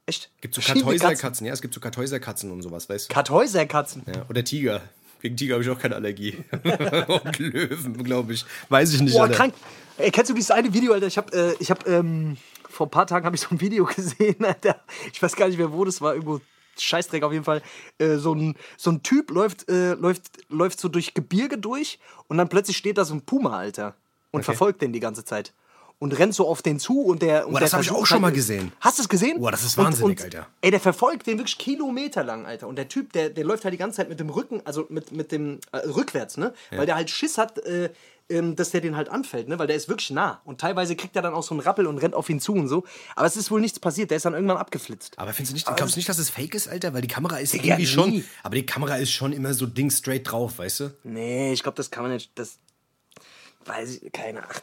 Echt? 0.05 0.29
Gibt 0.41 0.55
so 0.55 0.61
Katzen. 0.61 0.83
Kartäuserkatzen, 0.83 1.47
ja, 1.47 1.53
es 1.53 1.61
gibt 1.61 1.73
so 1.73 1.79
Kartäuserkatzen 1.79 2.51
und 2.51 2.61
sowas, 2.61 2.89
weißt 2.89 3.09
du? 3.09 3.13
Kartäuserkatzen. 3.13 4.03
Ja, 4.07 4.25
oder 4.29 4.43
Tiger. 4.43 4.81
Gegen 5.21 5.35
Tiger 5.35 5.55
habe 5.55 5.63
ich 5.63 5.69
auch 5.69 5.79
keine 5.79 5.95
Allergie. 5.95 6.37
und 7.07 7.39
Löwen, 7.39 8.03
glaube 8.03 8.33
ich. 8.33 8.45
Weiß 8.69 8.93
ich 8.93 9.01
nicht, 9.01 9.13
Boah, 9.13 9.23
Alter. 9.23 9.35
krank. 9.35 9.53
Ey, 9.97 10.11
kennst 10.11 10.29
du 10.29 10.35
dieses 10.35 10.51
eine 10.51 10.73
Video, 10.73 10.93
Alter? 10.93 11.07
Ich 11.07 11.17
hab, 11.17 11.33
äh, 11.33 11.53
ich 11.59 11.71
hab, 11.71 11.87
ähm, 11.87 12.37
vor 12.77 12.87
ein 12.87 12.91
paar 12.91 13.07
Tagen 13.07 13.25
habe 13.25 13.35
ich 13.35 13.41
so 13.41 13.47
ein 13.51 13.59
Video 13.59 13.85
gesehen, 13.95 14.45
Alter. 14.45 14.79
Ich 15.11 15.21
weiß 15.21 15.35
gar 15.35 15.47
nicht 15.47 15.57
mehr, 15.57 15.71
wo 15.73 15.83
das 15.83 15.99
war. 15.99 16.13
Irgendwo 16.13 16.39
Scheißdreck 16.79 17.23
auf 17.23 17.33
jeden 17.33 17.43
Fall. 17.43 17.63
Äh, 17.97 18.17
so, 18.17 18.33
ein, 18.35 18.55
so 18.77 18.91
ein 18.91 19.01
Typ 19.01 19.31
läuft, 19.31 19.67
äh, 19.67 19.93
läuft, 19.95 20.23
läuft 20.49 20.79
so 20.79 20.87
durch 20.87 21.15
Gebirge 21.15 21.57
durch 21.57 21.97
und 22.27 22.37
dann 22.37 22.49
plötzlich 22.49 22.77
steht 22.77 22.99
da 22.99 23.03
so 23.05 23.15
ein 23.15 23.21
Puma, 23.21 23.57
Alter. 23.57 23.95
Und 24.31 24.43
verfolgt 24.43 24.81
den 24.83 24.93
die 24.93 24.99
ganze 24.99 25.25
Zeit. 25.25 25.53
und 25.99 26.11
rennt 26.19 26.35
so 26.35 26.47
auf 26.47 26.61
den 26.61 26.79
zu 26.79 27.01
und 27.01 27.23
der. 27.23 27.47
Und 27.47 27.53
Boah, 27.53 27.59
das 27.59 27.73
hab 27.73 27.81
ich 27.81 27.89
auch 27.89 28.05
schon 28.05 28.17
halt- 28.17 28.21
mal 28.21 28.31
gesehen. 28.31 28.71
Hast 28.81 28.99
du 28.99 29.01
es 29.01 29.09
gesehen? 29.09 29.39
Boah, 29.39 29.49
das 29.49 29.63
ist 29.63 29.75
Und- 29.79 29.85
wahnsinnig, 29.85 30.19
und, 30.19 30.23
Alter. 30.25 30.47
Ey, 30.61 30.69
der 30.69 30.79
verfolgt 30.79 31.25
den 31.25 31.39
wirklich 31.39 31.57
kilometerlang, 31.57 32.45
Alter. 32.45 32.67
Und 32.67 32.75
der 32.75 32.87
Typ, 32.87 33.13
der, 33.13 33.31
der 33.31 33.43
läuft 33.43 33.63
halt 33.63 33.73
die 33.73 33.79
ganze 33.79 33.97
Zeit 33.97 34.09
mit 34.09 34.19
dem 34.19 34.29
Rücken, 34.29 34.61
also 34.65 34.85
mit, 34.89 35.11
mit 35.11 35.31
dem 35.31 35.59
äh, 35.71 35.77
rückwärts, 35.77 36.37
ne? 36.37 36.53
Weil 36.69 36.85
der 36.85 36.93
halt 36.95 37.09
Schiss 37.09 37.39
hat, 37.39 37.57
äh, 37.65 37.89
dass 38.29 38.71
der 38.71 38.81
den 38.81 38.97
halt 38.97 39.07
anfällt, 39.07 39.47
ne? 39.47 39.57
Weil 39.57 39.67
der 39.67 39.75
ist 39.77 39.87
wirklich 39.87 40.09
nah. 40.11 40.41
Und 40.43 40.59
teilweise 40.59 40.95
kriegt 40.97 41.15
er 41.15 41.21
dann 41.21 41.33
auch 41.33 41.43
so 41.43 41.53
einen 41.53 41.61
Rappel 41.61 41.87
und 41.87 41.97
rennt 41.99 42.13
auf 42.13 42.29
ihn 42.29 42.41
zu 42.41 42.53
und 42.53 42.67
so. 42.67 42.83
Aber 43.15 43.25
es 43.25 43.37
ist 43.37 43.51
wohl 43.51 43.61
nichts 43.61 43.79
passiert. 43.79 44.11
Der 44.11 44.17
ist 44.17 44.25
dann 44.25 44.33
irgendwann 44.33 44.57
abgeflitzt. 44.57 45.17
Aber 45.17 45.31
findest 45.31 45.51
du 45.51 45.55
nicht, 45.55 45.77
glaubst 45.77 45.95
du 45.95 45.99
nicht, 45.99 46.09
dass 46.09 46.17
es 46.17 46.29
fake 46.29 46.53
ist, 46.53 46.67
Alter? 46.67 46.93
Weil 46.93 47.01
die 47.01 47.07
Kamera 47.07 47.37
ist 47.37 47.53
irgendwie 47.53 47.75
nie. 47.77 47.85
schon. 47.85 48.23
Aber 48.43 48.55
die 48.55 48.65
Kamera 48.65 48.97
ist 48.97 49.11
schon 49.11 49.31
immer 49.31 49.53
so 49.53 49.65
Ding 49.65 49.89
straight 49.91 50.29
drauf, 50.29 50.59
weißt 50.59 50.79
du? 50.81 50.93
Nee, 51.03 51.53
ich 51.53 51.63
glaube, 51.63 51.77
das 51.77 51.89
kann 51.89 52.03
man 52.03 52.11
nicht. 52.11 52.31
Das 52.35 52.57
weiß 53.65 54.01
ich, 54.01 54.11
keine 54.11 54.43
Ahnung. 54.43 54.61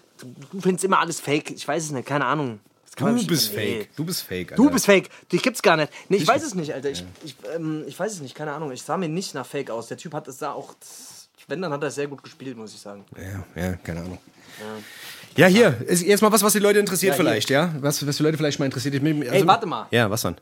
Du, 0.52 0.60
findest 0.60 0.84
immer 0.84 0.98
alles 0.98 1.20
fake. 1.20 1.50
Ich 1.50 1.66
weiß 1.66 1.84
es 1.84 1.90
nicht, 1.90 2.06
keine 2.06 2.26
Ahnung. 2.26 2.60
Das 2.84 2.94
Du 2.96 3.26
bist 3.26 3.54
nee. 3.54 3.78
fake. 3.78 3.96
Du 3.96 4.04
bist 4.04 4.22
fake, 4.22 4.52
Alter. 4.52 4.62
Du 4.62 4.70
bist 4.70 4.86
fake. 4.86 5.08
Dich 5.32 5.42
gibt's 5.42 5.62
gar 5.62 5.76
nicht. 5.76 5.92
Nee, 6.08 6.18
ich 6.18 6.28
weiß 6.28 6.44
es 6.44 6.54
nicht, 6.54 6.72
Alter. 6.74 6.90
Ich, 6.90 7.04
ich, 7.24 7.34
ähm, 7.54 7.84
ich 7.86 7.98
weiß 7.98 8.12
es 8.12 8.20
nicht, 8.20 8.34
keine 8.34 8.52
Ahnung. 8.52 8.70
Ich 8.72 8.82
sah 8.82 8.96
mir 8.96 9.08
nicht 9.08 9.34
nach 9.34 9.46
Fake 9.46 9.70
aus. 9.70 9.88
Der 9.88 9.96
Typ 9.96 10.12
hat 10.14 10.28
es 10.28 10.38
sah 10.38 10.52
auch. 10.52 10.74
Wenn, 11.48 11.60
dann 11.62 11.72
hat 11.72 11.82
er 11.82 11.90
sehr 11.90 12.06
gut 12.06 12.22
gespielt, 12.22 12.56
muss 12.56 12.72
ich 12.74 12.80
sagen. 12.80 13.04
Ja, 13.16 13.62
ja, 13.62 13.72
keine 13.76 14.00
Ahnung. 14.00 14.18
Ja, 15.36 15.46
hier, 15.46 15.76
ist 15.86 16.02
jetzt 16.04 16.22
mal 16.22 16.30
was, 16.32 16.42
was 16.42 16.52
die 16.52 16.58
Leute 16.60 16.78
interessiert 16.78 17.12
Ja, 17.12 17.16
hier. 17.16 17.24
vielleicht, 17.24 17.50
ja? 17.50 17.74
Was, 17.80 18.06
was 18.06 18.16
die 18.16 18.22
Leute 18.22 18.36
vielleicht 18.36 18.58
mal 18.58 18.66
interessiert. 18.66 18.94
Ich, 18.94 19.02
also, 19.02 19.22
Ey, 19.32 19.46
warte 19.46 19.66
mal. 19.66 19.86
Ja, 19.90 20.08
was 20.10 20.22
dann? 20.22 20.36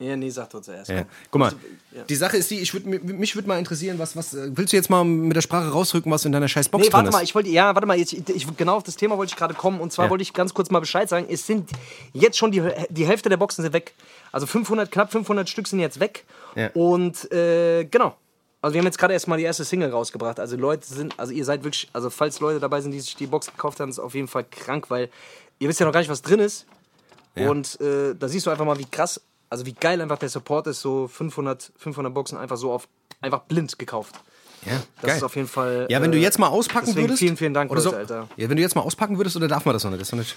Ja, 0.00 0.16
nee, 0.16 0.30
sag 0.30 0.48
doch 0.50 0.62
zuerst. 0.62 0.88
Ja. 0.90 1.04
Guck 1.30 1.38
mal, 1.38 1.52
Ja. 1.94 2.02
die 2.08 2.14
Sache 2.16 2.38
ist 2.38 2.50
die, 2.50 2.58
ich 2.60 2.72
würd, 2.72 2.86
mich 2.86 3.34
würde 3.34 3.46
mal 3.46 3.58
interessieren, 3.58 3.98
was, 3.98 4.16
was, 4.16 4.32
äh, 4.32 4.48
willst 4.56 4.72
du 4.72 4.76
jetzt 4.78 4.88
mal 4.88 5.04
mit 5.04 5.36
der 5.36 5.42
Sprache 5.42 5.68
rausrücken, 5.68 6.10
was 6.10 6.24
in 6.24 6.32
deiner 6.32 6.48
scheiß 6.48 6.70
Box 6.70 6.82
Nee, 6.84 6.88
drin 6.88 6.92
warte 6.94 7.08
ist? 7.10 7.14
mal, 7.14 7.22
ich 7.22 7.34
wollte, 7.34 7.50
ja, 7.50 7.74
warte 7.74 7.86
mal, 7.86 7.98
jetzt, 7.98 8.14
ich, 8.14 8.56
genau 8.56 8.76
auf 8.76 8.82
das 8.82 8.96
Thema 8.96 9.18
wollte 9.18 9.30
ich 9.32 9.36
gerade 9.36 9.52
kommen. 9.52 9.78
Und 9.78 9.92
zwar 9.92 10.06
Ja. 10.06 10.10
wollte 10.10 10.22
ich 10.22 10.32
ganz 10.32 10.54
kurz 10.54 10.70
mal 10.70 10.80
Bescheid 10.80 11.06
sagen. 11.08 11.26
Es 11.30 11.46
sind 11.46 11.68
jetzt 12.14 12.38
schon 12.38 12.50
die, 12.50 12.62
die 12.88 13.06
Hälfte 13.06 13.28
der 13.28 13.36
Boxen 13.36 13.62
sind 13.62 13.74
weg. 13.74 13.92
Also 14.32 14.46
500, 14.46 14.90
knapp 14.90 15.12
500 15.12 15.48
Stück 15.50 15.68
sind 15.68 15.80
jetzt 15.80 16.00
weg. 16.00 16.24
Ja. 16.56 16.70
Und 16.72 17.30
äh, 17.30 17.84
genau. 17.84 18.16
Also 18.62 18.74
wir 18.74 18.80
haben 18.80 18.86
jetzt 18.86 18.98
gerade 18.98 19.14
erstmal 19.14 19.38
die 19.38 19.44
erste 19.44 19.64
Single 19.64 19.90
rausgebracht. 19.90 20.38
Also 20.38 20.56
Leute 20.56 20.86
sind, 20.86 21.18
also 21.18 21.32
ihr 21.32 21.44
seid 21.44 21.64
wirklich, 21.64 21.88
also 21.92 22.10
falls 22.10 22.40
Leute 22.40 22.60
dabei 22.60 22.80
sind, 22.80 22.90
die 22.92 23.00
sich 23.00 23.16
die 23.16 23.26
Box 23.26 23.46
gekauft 23.46 23.80
haben, 23.80 23.88
ist 23.88 23.98
auf 23.98 24.14
jeden 24.14 24.28
Fall 24.28 24.44
krank, 24.44 24.90
weil 24.90 25.08
ihr 25.58 25.68
wisst 25.68 25.80
ja 25.80 25.86
noch 25.86 25.92
gar 25.92 26.00
nicht, 26.00 26.10
was 26.10 26.20
drin 26.22 26.40
ist. 26.40 26.66
Ja. 27.36 27.48
Und 27.48 27.80
äh, 27.80 28.14
da 28.14 28.28
siehst 28.28 28.46
du 28.46 28.50
einfach 28.50 28.64
mal, 28.66 28.78
wie 28.78 28.84
krass, 28.84 29.20
also 29.48 29.64
wie 29.64 29.72
geil 29.72 30.00
einfach 30.02 30.18
der 30.18 30.28
Support 30.28 30.66
ist, 30.66 30.80
so 30.82 31.08
500, 31.08 31.72
500 31.76 32.12
Boxen 32.12 32.36
einfach 32.36 32.56
so 32.56 32.72
auf, 32.72 32.86
einfach 33.22 33.40
blind 33.42 33.78
gekauft. 33.78 34.16
ja, 34.66 34.72
Das 34.96 35.06
geil. 35.08 35.16
ist 35.16 35.22
auf 35.22 35.36
jeden 35.36 35.48
Fall. 35.48 35.86
ja, 35.88 36.02
wenn 36.02 36.12
du 36.12 36.18
äh, 36.18 36.22
jetzt 36.22 36.38
mal 36.38 36.48
auspacken 36.48 36.94
würdest. 36.96 37.18
vielen, 37.20 37.36
vielen 37.38 37.54
Dank, 37.54 37.70
oder 37.70 37.80
so, 37.80 37.90
Leute, 37.90 38.00
Alter. 38.00 38.28
Ja, 38.36 38.48
wenn 38.50 38.56
du 38.56 38.62
jetzt 38.62 38.74
mal 38.74 38.82
auspacken 38.82 39.16
würdest, 39.16 39.36
oder 39.36 39.48
darf 39.48 39.64
man 39.64 39.74
das 39.74 39.84
noch 39.84 39.90
nicht? 39.90 40.00
Das 40.02 40.08
ist 40.08 40.12
noch 40.12 40.18
nicht. 40.18 40.36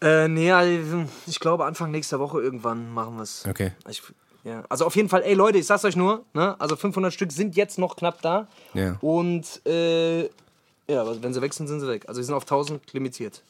Äh, 0.00 0.28
nee, 0.28 0.52
also, 0.52 1.04
ich 1.26 1.40
glaube 1.40 1.64
Anfang 1.64 1.90
nächster 1.90 2.18
Woche 2.20 2.40
irgendwann 2.40 2.88
machen 2.94 3.16
wir 3.16 3.24
es. 3.24 3.44
Okay. 3.48 3.72
Ich, 3.88 4.02
ja. 4.44 4.64
Also 4.68 4.86
auf 4.86 4.96
jeden 4.96 5.08
Fall, 5.08 5.22
ey 5.22 5.34
Leute, 5.34 5.58
ich 5.58 5.66
sag's 5.66 5.84
euch 5.84 5.96
nur, 5.96 6.24
ne? 6.32 6.56
also 6.58 6.76
500 6.76 7.12
Stück 7.12 7.32
sind 7.32 7.56
jetzt 7.56 7.78
noch 7.78 7.96
knapp 7.96 8.22
da. 8.22 8.46
Ja. 8.74 8.96
Und 9.00 9.64
äh, 9.66 10.24
ja, 10.88 11.02
aber 11.02 11.22
wenn 11.22 11.34
sie 11.34 11.42
weg 11.42 11.52
sind, 11.52 11.66
sind 11.66 11.80
sie 11.80 11.88
weg. 11.88 12.04
Also 12.08 12.20
sie 12.20 12.26
sind 12.26 12.34
auf 12.34 12.44
1000 12.44 12.92
limitiert. 12.92 13.42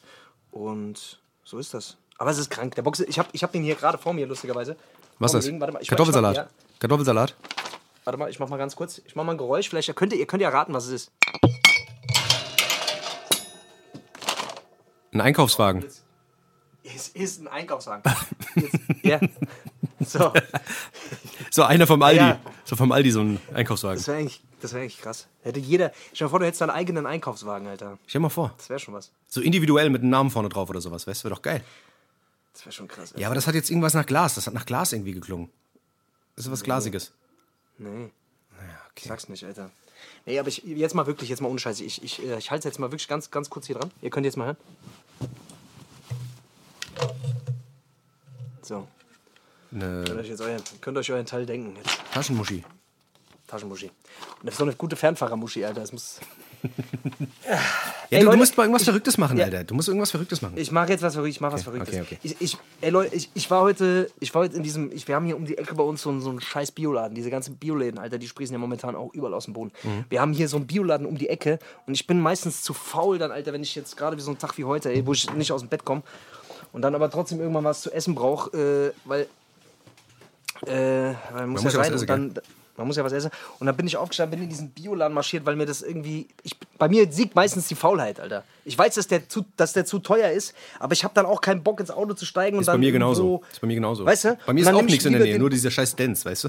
Und 0.50 1.20
so 1.44 1.58
ist 1.58 1.72
das. 1.72 1.96
Aber 2.18 2.30
es 2.30 2.38
ist 2.38 2.50
krank. 2.50 2.74
Der 2.74 2.82
Box, 2.82 3.00
ich 3.00 3.18
habe 3.18 3.28
ich 3.32 3.42
hab 3.44 3.52
den 3.52 3.62
hier 3.62 3.76
gerade 3.76 3.96
vor 3.96 4.12
mir, 4.12 4.26
lustigerweise. 4.26 4.76
Was 5.18 5.32
ist 5.32 5.38
das? 5.38 5.46
liegen. 5.46 5.60
Warte 5.60 5.72
mal, 5.72 5.82
ich, 5.82 5.88
Kartoffelsalat. 5.88 6.32
Ich 6.32 6.38
mach, 6.42 6.46
ja, 6.46 6.78
Kartoffelsalat. 6.80 7.36
warte 8.04 8.18
mal, 8.18 8.30
ich 8.30 8.40
mach 8.40 8.48
mal 8.48 8.56
ganz 8.56 8.74
kurz. 8.74 9.00
Ich 9.04 9.14
mach 9.14 9.24
mal 9.24 9.32
ein 9.32 9.38
Geräusch. 9.38 9.68
Vielleicht 9.68 9.94
könnt 9.94 10.12
ihr, 10.12 10.18
ihr 10.18 10.26
könnt 10.26 10.42
ja 10.42 10.48
raten, 10.48 10.74
was 10.74 10.86
es 10.86 10.92
ist. 10.92 11.12
Ein 15.12 15.20
Einkaufswagen. 15.20 15.84
Es 16.82 17.08
ist 17.08 17.40
ein 17.40 17.48
Einkaufswagen. 17.48 18.02
Jetzt, 18.56 18.78
ja. 19.02 19.20
So. 20.00 20.32
So 21.50 21.62
einer 21.64 21.86
vom 21.86 22.02
Aldi. 22.02 22.20
Ja. 22.20 22.38
So 22.64 22.76
vom 22.76 22.92
Aldi, 22.92 23.10
so 23.10 23.20
ein 23.20 23.40
Einkaufswagen. 23.54 23.96
Das 23.96 24.06
wäre 24.06 24.18
eigentlich, 24.18 24.42
das 24.60 24.74
wär 24.74 24.82
eigentlich 24.82 25.00
krass. 25.00 25.26
Hätte 25.42 25.60
jeder. 25.60 25.92
Stell 26.12 26.26
dir 26.26 26.30
vor, 26.30 26.38
du 26.38 26.46
hättest 26.46 26.60
deinen 26.60 26.70
eigenen 26.70 27.06
Einkaufswagen, 27.06 27.66
Alter. 27.66 27.98
Stell 28.06 28.20
dir 28.20 28.24
mal 28.24 28.28
vor. 28.28 28.54
Das 28.58 28.68
wäre 28.68 28.78
schon 28.78 28.92
was. 28.94 29.10
So 29.28 29.40
individuell 29.40 29.88
mit 29.88 30.02
einem 30.02 30.10
Namen 30.10 30.30
vorne 30.30 30.50
drauf 30.50 30.68
oder 30.68 30.80
sowas. 30.80 31.06
Weißt 31.06 31.22
du, 31.22 31.24
wäre 31.24 31.34
doch 31.34 31.42
geil. 31.42 31.64
Das 32.52 32.66
wäre 32.66 32.72
schon 32.72 32.86
krass. 32.86 33.14
Ja, 33.16 33.28
aber 33.28 33.34
das 33.34 33.46
hat 33.46 33.54
jetzt 33.54 33.70
irgendwas 33.70 33.94
nach 33.94 34.04
Glas. 34.04 34.34
Das 34.34 34.46
hat 34.46 34.54
nach 34.54 34.66
Glas 34.66 34.92
irgendwie 34.92 35.14
geklungen. 35.14 35.48
Das 36.36 36.44
ist 36.46 36.52
was 36.52 36.62
Glasiges. 36.62 37.12
Nee. 37.78 38.10
Ich 38.96 39.04
sag's 39.04 39.28
nicht, 39.28 39.44
Alter. 39.44 39.70
Nee, 40.26 40.38
aber 40.38 40.48
ich, 40.48 40.62
jetzt 40.64 40.94
mal 40.94 41.06
wirklich, 41.06 41.30
jetzt 41.30 41.40
mal 41.40 41.48
ohne 41.48 41.58
Scheiße. 41.58 41.82
Ich, 41.84 42.02
ich, 42.02 42.22
äh, 42.22 42.36
ich 42.38 42.50
halte 42.50 42.68
jetzt 42.68 42.78
mal 42.78 42.90
wirklich 42.90 43.08
ganz, 43.08 43.30
ganz 43.30 43.48
kurz 43.48 43.66
hier 43.66 43.76
dran. 43.76 43.90
Ihr 44.02 44.10
könnt 44.10 44.26
jetzt 44.26 44.36
mal 44.36 44.46
hören. 44.46 44.56
So. 48.62 48.86
Könnt 49.70 50.10
Eine 50.10 50.20
euch 50.20 50.28
jetzt 50.28 50.40
euren, 50.40 50.62
könnt 50.80 50.96
euch 50.98 51.10
euren 51.12 51.26
Teil 51.26 51.44
denken. 51.46 51.74
Jetzt. 51.76 51.98
Taschenmuschi. 52.12 52.64
Taschenmuschi. 53.46 53.86
Und 53.86 54.44
das 54.44 54.54
ist 54.54 54.58
so 54.58 54.64
eine 54.64 54.74
gute 54.74 54.96
Fernfahrermuschi, 54.96 55.64
Alter. 55.64 55.80
Das 55.80 55.92
muss. 55.92 56.20
Ja, 58.10 58.18
Ey, 58.18 58.20
du, 58.20 58.24
Leute, 58.26 58.36
du 58.36 58.38
musst 58.38 58.56
mal 58.56 58.64
irgendwas 58.64 58.82
ich- 58.82 58.86
Verrücktes 58.86 59.16
machen, 59.18 59.36
ja. 59.38 59.44
Alter. 59.44 59.64
Du 59.64 59.74
musst 59.74 59.86
irgendwas 59.88 60.10
Verrücktes 60.10 60.42
machen. 60.42 60.54
Ich 60.56 60.72
mache 60.72 60.88
jetzt 60.90 61.02
was 61.02 61.12
Verrücktes. 61.14 61.36
Ich 61.36 61.40
mache 61.40 61.52
was 61.52 61.62
Verrücktes. 61.62 61.88
okay, 61.94 62.00
okay. 62.02 62.18
Ich, 62.22 62.40
ich, 62.40 62.56
ey 62.80 62.90
Leute, 62.90 63.14
ich, 63.14 63.30
ich 63.34 63.50
war 63.50 63.60
heute, 63.62 64.10
ich 64.18 64.34
war 64.34 64.42
heute 64.42 64.56
in 64.56 64.62
diesem, 64.62 64.90
ich, 64.90 65.06
wir 65.06 65.14
haben 65.14 65.24
hier 65.26 65.36
um 65.36 65.44
die 65.44 65.56
Ecke 65.56 65.74
bei 65.74 65.82
uns 65.84 66.02
so, 66.02 66.10
einen- 66.10 66.20
so 66.20 66.30
einen 66.30 66.40
scheiß 66.40 66.72
Bioladen. 66.72 67.14
Diese 67.14 67.30
ganzen 67.30 67.56
Bioläden, 67.56 67.98
Alter, 68.00 68.18
die 68.18 68.26
sprießen 68.26 68.52
ja 68.52 68.58
momentan 68.58 68.96
auch 68.96 69.12
überall 69.14 69.34
aus 69.34 69.44
dem 69.44 69.52
Boden. 69.54 69.70
Mhm. 69.84 70.04
Wir 70.08 70.20
haben 70.20 70.32
hier 70.32 70.48
so 70.48 70.56
einen 70.56 70.66
Bioladen 70.66 71.06
um 71.06 71.16
die 71.16 71.28
Ecke 71.28 71.58
und 71.86 71.94
ich 71.94 72.06
bin 72.06 72.18
meistens 72.18 72.62
zu 72.62 72.72
faul 72.74 73.18
dann, 73.18 73.30
Alter, 73.30 73.52
wenn 73.52 73.62
ich 73.62 73.74
jetzt 73.74 73.96
gerade 73.96 74.16
wie 74.16 74.22
so 74.22 74.30
einen 74.30 74.38
Tag 74.38 74.56
wie 74.58 74.64
heute, 74.64 74.90
ey, 74.90 75.06
wo 75.06 75.12
ich 75.12 75.30
nicht 75.34 75.52
aus 75.52 75.60
dem 75.60 75.68
Bett 75.68 75.84
komme 75.84 76.02
und 76.72 76.82
dann 76.82 76.94
aber 76.94 77.10
trotzdem 77.10 77.38
irgendwann 77.40 77.64
was 77.64 77.82
zu 77.82 77.92
essen 77.92 78.14
brauche, 78.16 78.56
äh, 78.56 79.08
weil, 79.08 79.28
äh, 80.66 80.70
weil 80.72 81.14
man 81.32 81.48
muss 81.50 81.62
muss 81.64 81.72
ja 81.74 81.78
ja 81.80 81.84
was 81.84 81.86
rein 81.86 81.94
essen, 81.94 82.00
und 82.02 82.34
dann, 82.34 82.42
man 82.76 82.86
muss 82.86 82.96
ja 82.96 83.04
was 83.04 83.12
essen. 83.12 83.30
Und 83.58 83.66
dann 83.66 83.76
bin 83.76 83.86
ich 83.86 83.96
aufgestanden, 83.96 84.38
bin 84.38 84.44
in 84.44 84.48
diesen 84.50 84.70
Bioladen 84.70 85.12
marschiert, 85.14 85.44
weil 85.46 85.56
mir 85.56 85.66
das 85.66 85.82
irgendwie. 85.82 86.28
Ich, 86.44 86.56
bei 86.78 86.88
mir 86.88 87.10
siegt 87.10 87.34
meistens 87.34 87.66
die 87.66 87.74
Faulheit, 87.74 88.20
Alter. 88.20 88.44
Ich 88.64 88.78
weiß, 88.78 88.94
dass 88.94 89.08
der 89.08 89.28
zu, 89.28 89.44
dass 89.56 89.72
der 89.72 89.84
zu 89.84 89.98
teuer 89.98 90.30
ist, 90.30 90.54
aber 90.78 90.92
ich 90.92 91.02
habe 91.02 91.12
dann 91.14 91.26
auch 91.26 91.40
keinen 91.40 91.62
Bock 91.64 91.80
ins 91.80 91.90
Auto 91.90 92.14
zu 92.14 92.24
steigen 92.24 92.56
und 92.56 92.60
ist 92.60 92.66
dann. 92.68 92.74
bei 92.74 92.78
mir 92.86 92.92
genauso. 92.92 93.22
irgendwo- 93.22 93.42
Ist 93.50 93.60
bei 93.60 93.66
mir 93.66 93.74
genauso. 93.74 94.04
Weißt 94.04 94.24
du? 94.26 94.38
Bei 94.46 94.52
mir 94.52 94.60
ist 94.60 94.68
auch 94.68 94.82
nichts 94.82 95.04
in 95.04 95.12
der 95.12 95.22
Nähe, 95.22 95.32
den- 95.32 95.40
nur 95.40 95.50
dieser 95.50 95.70
scheiß 95.72 95.96
Dance, 95.96 96.24
weißt 96.24 96.44
du? 96.44 96.48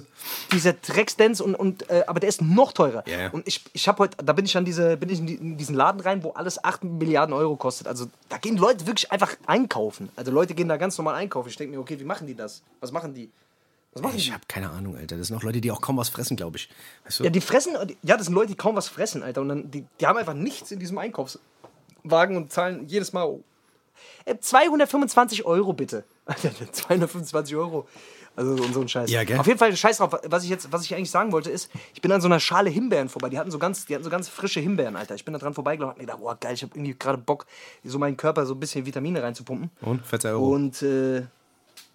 dieser 0.53 0.73
Drecksdance 0.73 1.43
und, 1.43 1.55
und 1.55 1.89
äh, 1.89 2.03
aber 2.05 2.19
der 2.19 2.29
ist 2.29 2.41
noch 2.43 2.73
teurer. 2.73 3.03
Ja, 3.07 3.21
ja. 3.21 3.29
Und 3.31 3.47
ich, 3.47 3.63
ich 3.73 3.87
habe 3.87 3.99
heute, 4.03 4.23
da 4.23 4.33
bin 4.33 4.45
ich 4.45 4.55
an 4.55 4.65
diese, 4.65 4.97
bin 4.97 5.09
ich 5.09 5.19
in 5.19 5.57
diesen 5.57 5.73
Laden 5.75 6.01
rein, 6.01 6.23
wo 6.23 6.31
alles 6.31 6.63
8 6.63 6.83
Milliarden 6.83 7.33
Euro 7.33 7.55
kostet. 7.55 7.87
Also 7.87 8.05
da 8.27 8.37
gehen 8.37 8.57
Leute 8.57 8.85
wirklich 8.85 9.11
einfach 9.11 9.35
einkaufen. 9.47 10.09
Also 10.15 10.31
Leute 10.31 10.53
gehen 10.53 10.67
da 10.67 10.77
ganz 10.77 10.95
normal 10.97 11.15
einkaufen. 11.15 11.49
Ich 11.49 11.55
denke 11.55 11.75
mir, 11.75 11.81
okay, 11.81 11.99
wie 11.99 12.03
machen 12.05 12.27
die 12.27 12.35
das? 12.35 12.61
Was 12.81 12.91
machen 12.91 13.13
die? 13.15 13.31
Was 13.93 14.03
machen 14.03 14.17
Ich 14.17 14.31
habe 14.31 14.43
keine 14.47 14.69
Ahnung, 14.69 14.95
Alter. 14.95 15.17
Das 15.17 15.27
sind 15.27 15.37
auch 15.37 15.43
Leute, 15.43 15.61
die 15.61 15.71
auch 15.71 15.81
kaum 15.81 15.97
was 15.97 16.09
fressen, 16.09 16.37
glaube 16.37 16.57
ich. 16.57 16.69
Weißt 17.05 17.19
du? 17.19 17.23
Ja, 17.23 17.29
die 17.29 17.41
fressen, 17.41 17.75
ja, 18.03 18.17
das 18.17 18.27
sind 18.27 18.35
Leute, 18.35 18.47
die 18.47 18.55
kaum 18.55 18.75
was 18.75 18.87
fressen, 18.87 19.23
Alter. 19.23 19.41
Und 19.41 19.49
dann, 19.49 19.71
die, 19.71 19.85
die 19.99 20.07
haben 20.07 20.17
einfach 20.17 20.35
nichts 20.35 20.71
in 20.71 20.79
diesem 20.79 20.97
Einkaufswagen 20.97 22.37
und 22.37 22.51
zahlen 22.51 22.87
jedes 22.87 23.13
Mal 23.13 23.39
äh, 24.25 24.37
225 24.39 25.45
Euro 25.45 25.73
bitte. 25.73 26.03
Alter, 26.25 26.51
225 26.71 27.55
Euro. 27.55 27.87
Also 28.35 28.55
so, 28.55 28.63
so 28.71 28.81
ein 28.81 28.87
Scheiß. 28.87 29.09
Ja? 29.09 29.21
Auf 29.37 29.47
jeden 29.47 29.59
Fall, 29.59 29.75
Scheiß 29.75 29.97
drauf. 29.97 30.17
Was 30.23 30.43
ich 30.43 30.49
jetzt, 30.49 30.71
was 30.71 30.85
ich 30.85 30.95
eigentlich 30.95 31.11
sagen 31.11 31.31
wollte, 31.31 31.49
ist, 31.49 31.69
ich 31.93 32.01
bin 32.01 32.11
an 32.11 32.21
so 32.21 32.27
einer 32.27 32.39
Schale 32.39 32.69
Himbeeren 32.69 33.09
vorbei. 33.09 33.29
Die 33.29 33.37
hatten 33.37 33.51
so 33.51 33.59
ganz, 33.59 33.85
die 33.85 33.95
hatten 33.95 34.03
so 34.03 34.09
ganz 34.09 34.29
frische 34.29 34.61
Himbeeren, 34.61 34.95
Alter. 34.95 35.15
Ich 35.15 35.25
bin 35.25 35.33
da 35.33 35.39
dran 35.39 35.53
vorbeigelaufen 35.53 35.95
und 35.95 35.95
hab 35.95 35.97
mir 35.97 36.05
gedacht, 36.05 36.21
boah, 36.21 36.37
geil, 36.39 36.53
ich 36.53 36.63
habe 36.63 36.73
irgendwie 36.75 36.95
gerade 36.97 37.17
Bock, 37.17 37.47
so 37.83 37.99
meinen 37.99 38.15
Körper 38.15 38.45
so 38.45 38.53
ein 38.53 38.59
bisschen 38.59 38.85
Vitamine 38.85 39.21
reinzupumpen. 39.21 39.71
Und? 39.81 40.05
14 40.05 40.31
Euro. 40.31 40.53
Und 40.53 40.81
äh, 40.83 41.23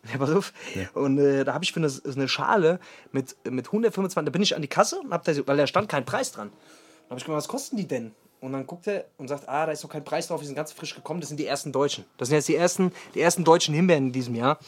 ja, 0.12 0.18
pass 0.18 0.30
auf. 0.30 0.52
Und 0.94 1.18
äh, 1.18 1.44
da 1.44 1.54
habe 1.54 1.64
ich 1.64 1.73
für 1.73 1.80
eine, 1.80 1.92
eine 2.04 2.28
Schale 2.28 2.78
mit, 3.12 3.37
mit 3.49 3.66
125, 3.66 4.25
da 4.25 4.30
bin 4.30 4.42
ich 4.42 4.54
an 4.54 4.62
die 4.62 4.68
Kasse 4.68 5.00
und 5.00 5.12
hab 5.12 5.25
da, 5.25 5.32
weil 5.46 5.56
da 5.56 5.66
stand 5.66 5.88
kein 5.88 6.04
Preis 6.04 6.32
dran. 6.32 6.50
Dann 6.50 7.11
habe 7.11 7.18
ich 7.18 7.25
gefragt, 7.25 7.38
was 7.38 7.49
kosten 7.49 7.76
die 7.76 7.87
denn? 7.87 8.12
Und 8.40 8.52
dann 8.52 8.66
guckt 8.66 8.87
er 8.87 9.06
und 9.16 9.28
sagt, 9.28 9.49
ah, 9.49 9.64
da 9.64 9.73
ist 9.73 9.82
noch 9.82 9.90
kein 9.90 10.04
Preis 10.04 10.28
drauf, 10.28 10.40
die 10.40 10.46
sind 10.46 10.54
ganz 10.54 10.73
frisch 10.73 10.94
gekommen, 10.94 11.20
das 11.20 11.28
sind 11.28 11.40
die 11.40 11.46
ersten 11.46 11.73
Deutschen. 11.73 12.04
Das 12.18 12.28
sind 12.28 12.37
jetzt 12.37 12.49
die 12.49 12.56
ersten, 12.56 12.92
die 13.14 13.20
ersten 13.20 13.42
deutschen 13.42 13.75
Himbeeren 13.75 14.08
in 14.08 14.12
diesem 14.12 14.34
Jahr. 14.34 14.58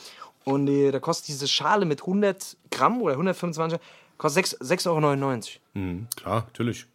Und 0.44 0.68
äh, 0.68 0.90
da 0.92 1.00
kostet 1.00 1.28
diese 1.28 1.46
Schale 1.46 1.84
mit 1.84 2.00
100 2.00 2.56
Gramm 2.70 3.02
oder 3.02 3.12
125, 3.12 3.78
kostet 4.16 4.46
6,99 4.46 4.86
Euro. 4.88 5.40
Mhm, 5.74 6.06
klar, 6.16 6.46
natürlich. 6.46 6.86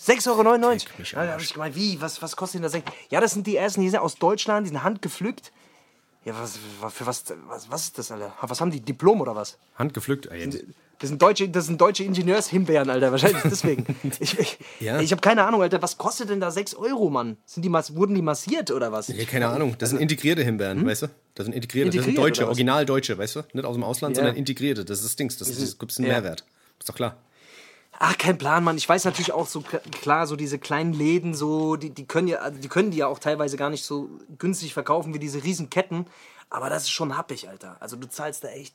6,99 0.00 0.28
Euro. 0.28 0.72
Ja, 1.12 1.26
da 1.26 1.32
habe 1.32 1.42
ich 1.42 1.52
gemeint, 1.52 1.74
wie, 1.74 2.00
was, 2.00 2.22
was 2.22 2.36
kostet 2.36 2.62
denn 2.62 2.70
das? 2.70 2.82
Ja, 3.10 3.20
das 3.20 3.32
sind 3.32 3.46
die 3.46 3.56
ersten, 3.56 3.80
die 3.80 3.90
sind 3.90 4.00
aus 4.00 4.14
Deutschland, 4.14 4.66
die 4.66 4.70
sind 4.70 4.82
handgepflückt. 4.82 5.52
Ja, 6.26 6.34
was, 6.40 6.58
für 6.92 7.06
was, 7.06 7.24
was, 7.48 7.70
was 7.70 7.84
ist 7.84 7.98
das, 7.98 8.10
Alter? 8.10 8.34
Was 8.42 8.60
haben 8.60 8.70
die? 8.72 8.80
Diplom 8.80 9.20
oder 9.20 9.36
was? 9.36 9.56
Handgepflückt. 9.76 10.26
Ey, 10.26 10.48
Das 10.98 11.08
sind 11.08 11.22
deutsche, 11.22 11.48
das 11.48 11.66
sind 11.66 11.80
deutsche 11.80 12.02
Ingenieurshimbeeren, 12.02 12.90
Alter. 12.90 13.12
Wahrscheinlich 13.12 13.42
deswegen. 13.44 13.86
Ich, 14.18 14.36
ich, 14.38 14.58
Ja. 14.80 15.00
ich 15.00 15.12
habe 15.12 15.20
keine 15.20 15.44
Ahnung, 15.44 15.62
Alter. 15.62 15.80
Was 15.82 15.98
kostet 15.98 16.28
denn 16.30 16.40
da 16.40 16.50
6 16.50 16.74
Euro, 16.74 17.10
Mann? 17.10 17.36
Sind 17.46 17.64
die, 17.64 17.70
wurden 17.70 18.14
die 18.16 18.22
massiert 18.22 18.72
oder 18.72 18.90
was? 18.90 19.06
Ja, 19.06 19.24
keine 19.24 19.46
Ahnung. 19.48 19.76
Das 19.78 19.90
sind 19.90 20.00
integrierte 20.00 20.42
Himbeeren, 20.42 20.84
weißt 20.84 21.02
du? 21.02 21.06
Das 21.36 21.44
sind 21.46 21.52
integrierte. 21.54 21.90
das 21.90 21.94
sind 21.94 22.04
Hm? 22.04 22.10
Integriert, 22.16 22.36
deutsche, 22.38 22.46
original 22.48 22.84
deutsche, 22.86 23.16
weißt 23.16 23.36
du? 23.36 23.42
Nicht 23.52 23.64
aus 23.64 23.74
dem 23.76 23.84
Ausland, 23.84 24.16
Ja. 24.16 24.22
sondern 24.22 24.36
integrierte. 24.36 24.84
Das 24.84 24.98
ist 24.98 25.04
das 25.04 25.16
Dings. 25.16 25.38
Das, 25.38 25.48
das 25.56 25.78
gibt 25.78 25.96
einen 25.96 26.08
Ja. 26.08 26.14
Mehrwert. 26.14 26.44
Ist 26.80 26.88
doch 26.88 26.94
klar. 26.96 27.16
Ach, 27.98 28.16
kein 28.18 28.36
Plan, 28.38 28.62
Mann. 28.64 28.76
Ich 28.76 28.88
weiß 28.88 29.04
natürlich 29.04 29.32
auch 29.32 29.46
so 29.46 29.62
klar, 30.02 30.26
so 30.26 30.36
diese 30.36 30.58
kleinen 30.58 30.92
Läden, 30.92 31.34
so, 31.34 31.76
die, 31.76 31.90
die 31.90 32.04
können 32.06 32.28
ja, 32.28 32.50
die 32.50 32.68
können 32.68 32.90
die 32.90 32.98
ja 32.98 33.06
auch 33.06 33.18
teilweise 33.18 33.56
gar 33.56 33.70
nicht 33.70 33.84
so 33.84 34.10
günstig 34.38 34.74
verkaufen 34.74 35.14
wie 35.14 35.18
diese 35.18 35.42
riesen 35.42 35.70
Ketten. 35.70 36.06
Aber 36.50 36.68
das 36.70 36.84
ist 36.84 36.90
schon 36.90 37.16
happig, 37.16 37.48
Alter. 37.48 37.76
Also 37.80 37.96
du 37.96 38.08
zahlst 38.08 38.44
da 38.44 38.48
echt. 38.48 38.74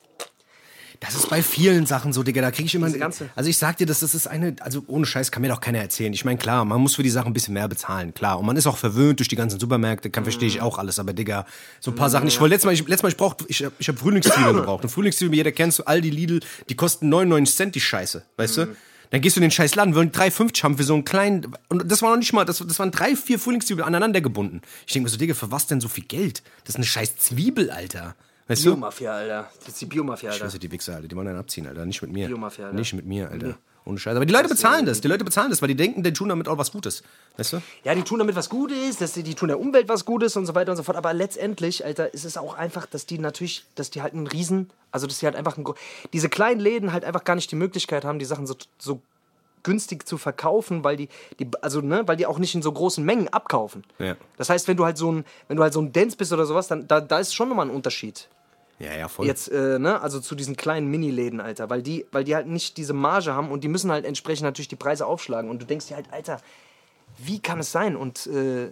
Das 0.99 1.15
ist 1.15 1.29
bei 1.29 1.41
vielen 1.41 1.85
Sachen 1.87 2.13
so, 2.13 2.21
Digga. 2.21 2.41
Da 2.41 2.51
kriege 2.51 2.65
ich 2.67 2.75
immer. 2.75 2.87
Diese 2.87 2.99
ganze- 2.99 3.29
Also 3.35 3.49
ich 3.49 3.57
sag 3.57 3.77
dir, 3.77 3.87
das, 3.87 4.01
das 4.01 4.13
ist 4.13 4.27
eine. 4.27 4.55
Also 4.59 4.83
ohne 4.87 5.05
Scheiß 5.05 5.31
kann 5.31 5.41
mir 5.41 5.47
doch 5.47 5.61
keiner 5.61 5.79
erzählen. 5.79 6.13
Ich 6.13 6.25
meine, 6.25 6.37
klar, 6.37 6.63
man 6.65 6.79
muss 6.81 6.95
für 6.95 7.01
die 7.03 7.09
Sachen 7.09 7.27
ein 7.29 7.33
bisschen 7.33 7.53
mehr 7.53 7.67
bezahlen, 7.67 8.13
klar. 8.13 8.37
Und 8.39 8.45
man 8.45 8.55
ist 8.57 8.67
auch 8.67 8.77
verwöhnt 8.77 9.19
durch 9.19 9.29
die 9.29 9.35
ganzen 9.35 9.59
Supermärkte, 9.59 10.09
kann 10.11 10.23
verstehe 10.25 10.49
Mhm. 10.49 10.55
ich 10.55 10.61
auch 10.61 10.77
alles. 10.77 10.99
Aber 10.99 11.13
Digga, 11.13 11.45
so 11.79 11.91
ein 11.91 11.95
paar 11.95 12.09
Sachen. 12.09 12.27
Ich 12.27 12.39
wollte 12.39 12.53
letztes 12.55 12.65
Mal, 12.65 12.73
ich, 12.73 12.81
letztes 12.81 13.03
Mal, 13.03 13.09
ich 13.09 13.17
brauch, 13.17 13.35
ich, 13.47 13.65
ich 13.79 13.87
habe 13.87 13.97
Frühlingszwiebeln 13.97 14.55
gebraucht. 14.57 14.83
Und 14.83 14.89
Frühlingszwiebeln, 14.89 15.37
jeder 15.37 15.51
kennst 15.51 15.79
du, 15.79 15.83
Aldi, 15.83 16.09
Lidl, 16.09 16.41
die 16.69 16.75
kosten 16.75 17.09
99 17.09 17.55
Cent, 17.55 17.75
die 17.75 17.81
Scheiße, 17.81 18.23
weißt 18.37 18.57
Mhm. 18.57 18.61
du? 18.65 18.75
Dann 19.11 19.21
gehst 19.21 19.35
du 19.35 19.39
in 19.39 19.43
den 19.43 19.51
scheiß 19.51 19.75
Laden, 19.75 19.93
wollen 19.93 20.11
3,50 20.11 20.63
haben 20.63 20.77
für 20.77 20.83
so 20.83 20.93
einen 20.93 21.05
kleinen. 21.05 21.53
Und 21.69 21.89
das 21.91 22.01
war 22.01 22.11
noch 22.11 22.17
nicht 22.17 22.33
mal, 22.33 22.45
das, 22.45 22.57
das 22.59 22.79
waren 22.79 22.91
drei, 22.91 23.15
vier 23.15 23.39
Frühlingszwiebeln 23.39 23.85
aneinander 23.85 24.21
gebunden. 24.21 24.61
Ich 24.87 24.93
denke 24.93 25.05
mir 25.05 25.09
so, 25.09 25.17
Digga, 25.17 25.33
für 25.33 25.51
was 25.51 25.67
denn 25.67 25.81
so 25.81 25.89
viel 25.89 26.05
Geld? 26.05 26.41
Das 26.63 26.71
ist 26.71 26.75
eine 26.77 26.85
scheiß 26.85 27.17
Zwiebel, 27.17 27.69
Alter. 27.69 28.15
Weißt 28.47 28.65
du? 28.65 28.71
Biomafia, 28.71 29.13
Alter. 29.13 29.49
Das 29.59 29.67
ist 29.67 29.81
die 29.81 29.85
Biomafia, 29.85 30.31
Alter. 30.31 30.45
Scheiße, 30.45 30.59
die 30.59 30.71
Wichser, 30.71 30.95
Alter, 30.95 31.07
die 31.09 31.15
wollen 31.15 31.27
einen 31.27 31.39
abziehen, 31.39 31.67
Alter. 31.67 31.85
Nicht 31.85 32.01
mit 32.01 32.11
mir. 32.11 32.27
Biomafia, 32.27 32.65
Alter. 32.65 32.77
Nicht 32.77 32.93
mit 32.93 33.05
mir, 33.05 33.29
Alter. 33.29 33.57
Ohne 33.83 33.97
Scheiße. 33.97 34.15
Aber 34.15 34.25
die 34.25 34.33
Leute 34.33 34.47
bezahlen 34.47 34.85
das. 34.85 35.01
Die 35.01 35.07
Leute 35.07 35.23
bezahlen 35.23 35.49
das, 35.49 35.61
weil 35.61 35.67
die 35.69 35.75
denken, 35.75 36.03
die 36.03 36.13
tun 36.13 36.29
damit 36.29 36.47
auch 36.47 36.57
was 36.57 36.71
Gutes. 36.71 37.01
Weißt 37.37 37.53
du? 37.53 37.61
Ja, 37.83 37.95
die 37.95 38.03
tun 38.03 38.19
damit 38.19 38.35
was 38.35 38.47
Gutes, 38.49 38.97
dass 38.97 39.13
die, 39.13 39.23
die 39.23 39.33
tun 39.33 39.47
der 39.47 39.59
Umwelt 39.59 39.89
was 39.89 40.05
Gutes 40.05 40.37
und 40.37 40.45
so 40.45 40.53
weiter 40.53 40.71
und 40.71 40.77
so 40.77 40.83
fort. 40.83 40.97
Aber 40.97 41.13
letztendlich, 41.13 41.83
Alter, 41.83 42.13
ist 42.13 42.23
es 42.23 42.37
auch 42.37 42.53
einfach, 42.53 42.85
dass 42.85 43.07
die 43.07 43.17
natürlich, 43.17 43.65
dass 43.75 43.89
die 43.89 44.03
halt 44.03 44.13
einen 44.13 44.27
Riesen, 44.27 44.69
also 44.91 45.07
dass 45.07 45.17
die 45.19 45.25
halt 45.25 45.35
einfach, 45.35 45.57
ein, 45.57 45.63
gro- 45.63 45.75
diese 46.13 46.29
kleinen 46.29 46.59
Läden 46.59 46.93
halt 46.93 47.03
einfach 47.03 47.23
gar 47.23 47.35
nicht 47.35 47.49
die 47.51 47.55
Möglichkeit 47.55 48.05
haben, 48.05 48.19
die 48.19 48.25
Sachen 48.25 48.45
so, 48.45 48.55
so 48.77 49.01
günstig 49.63 50.07
zu 50.07 50.17
verkaufen, 50.19 50.83
weil 50.83 50.97
die, 50.97 51.09
die, 51.39 51.47
also, 51.61 51.81
ne, 51.81 52.03
weil 52.07 52.17
die 52.17 52.25
auch 52.27 52.37
nicht 52.39 52.53
in 52.53 52.61
so 52.61 52.71
großen 52.71 53.03
Mengen 53.03 53.29
abkaufen. 53.29 53.83
Ja. 53.99 54.15
Das 54.37 54.49
heißt, 54.49 54.67
wenn 54.67 54.77
du 54.77 54.85
halt 54.85 54.97
so 54.97 55.11
ein, 55.11 55.25
wenn 55.47 55.57
du 55.57 55.63
halt 55.63 55.73
so 55.73 55.81
ein 55.81 55.91
Dance 55.91 56.17
bist 56.17 56.31
oder 56.33 56.45
sowas, 56.45 56.67
dann 56.67 56.87
da, 56.87 57.01
da 57.01 57.19
ist 57.19 57.33
schon 57.33 57.49
nochmal 57.49 57.67
ein 57.67 57.71
Unterschied. 57.75 58.27
Ja, 58.81 58.93
ja, 58.97 59.07
voll. 59.07 59.27
Jetzt, 59.27 59.51
äh, 59.51 59.77
ne, 59.77 60.01
also 60.01 60.19
zu 60.19 60.33
diesen 60.33 60.55
kleinen 60.55 60.87
Mini-Läden, 60.87 61.39
Alter, 61.39 61.69
weil 61.69 61.83
die, 61.83 62.05
weil 62.11 62.23
die 62.23 62.35
halt 62.35 62.47
nicht 62.47 62.77
diese 62.77 62.93
Marge 62.93 63.33
haben 63.33 63.51
und 63.51 63.63
die 63.63 63.67
müssen 63.67 63.91
halt 63.91 64.05
entsprechend 64.05 64.43
natürlich 64.43 64.69
die 64.69 64.75
Preise 64.75 65.05
aufschlagen. 65.05 65.49
Und 65.51 65.61
du 65.61 65.65
denkst 65.65 65.87
dir 65.87 65.95
halt, 65.95 66.11
Alter, 66.11 66.37
wie 67.17 67.39
kann 67.39 67.59
es 67.59 67.71
sein? 67.71 67.95
Und 67.95 68.25
äh, 68.27 68.71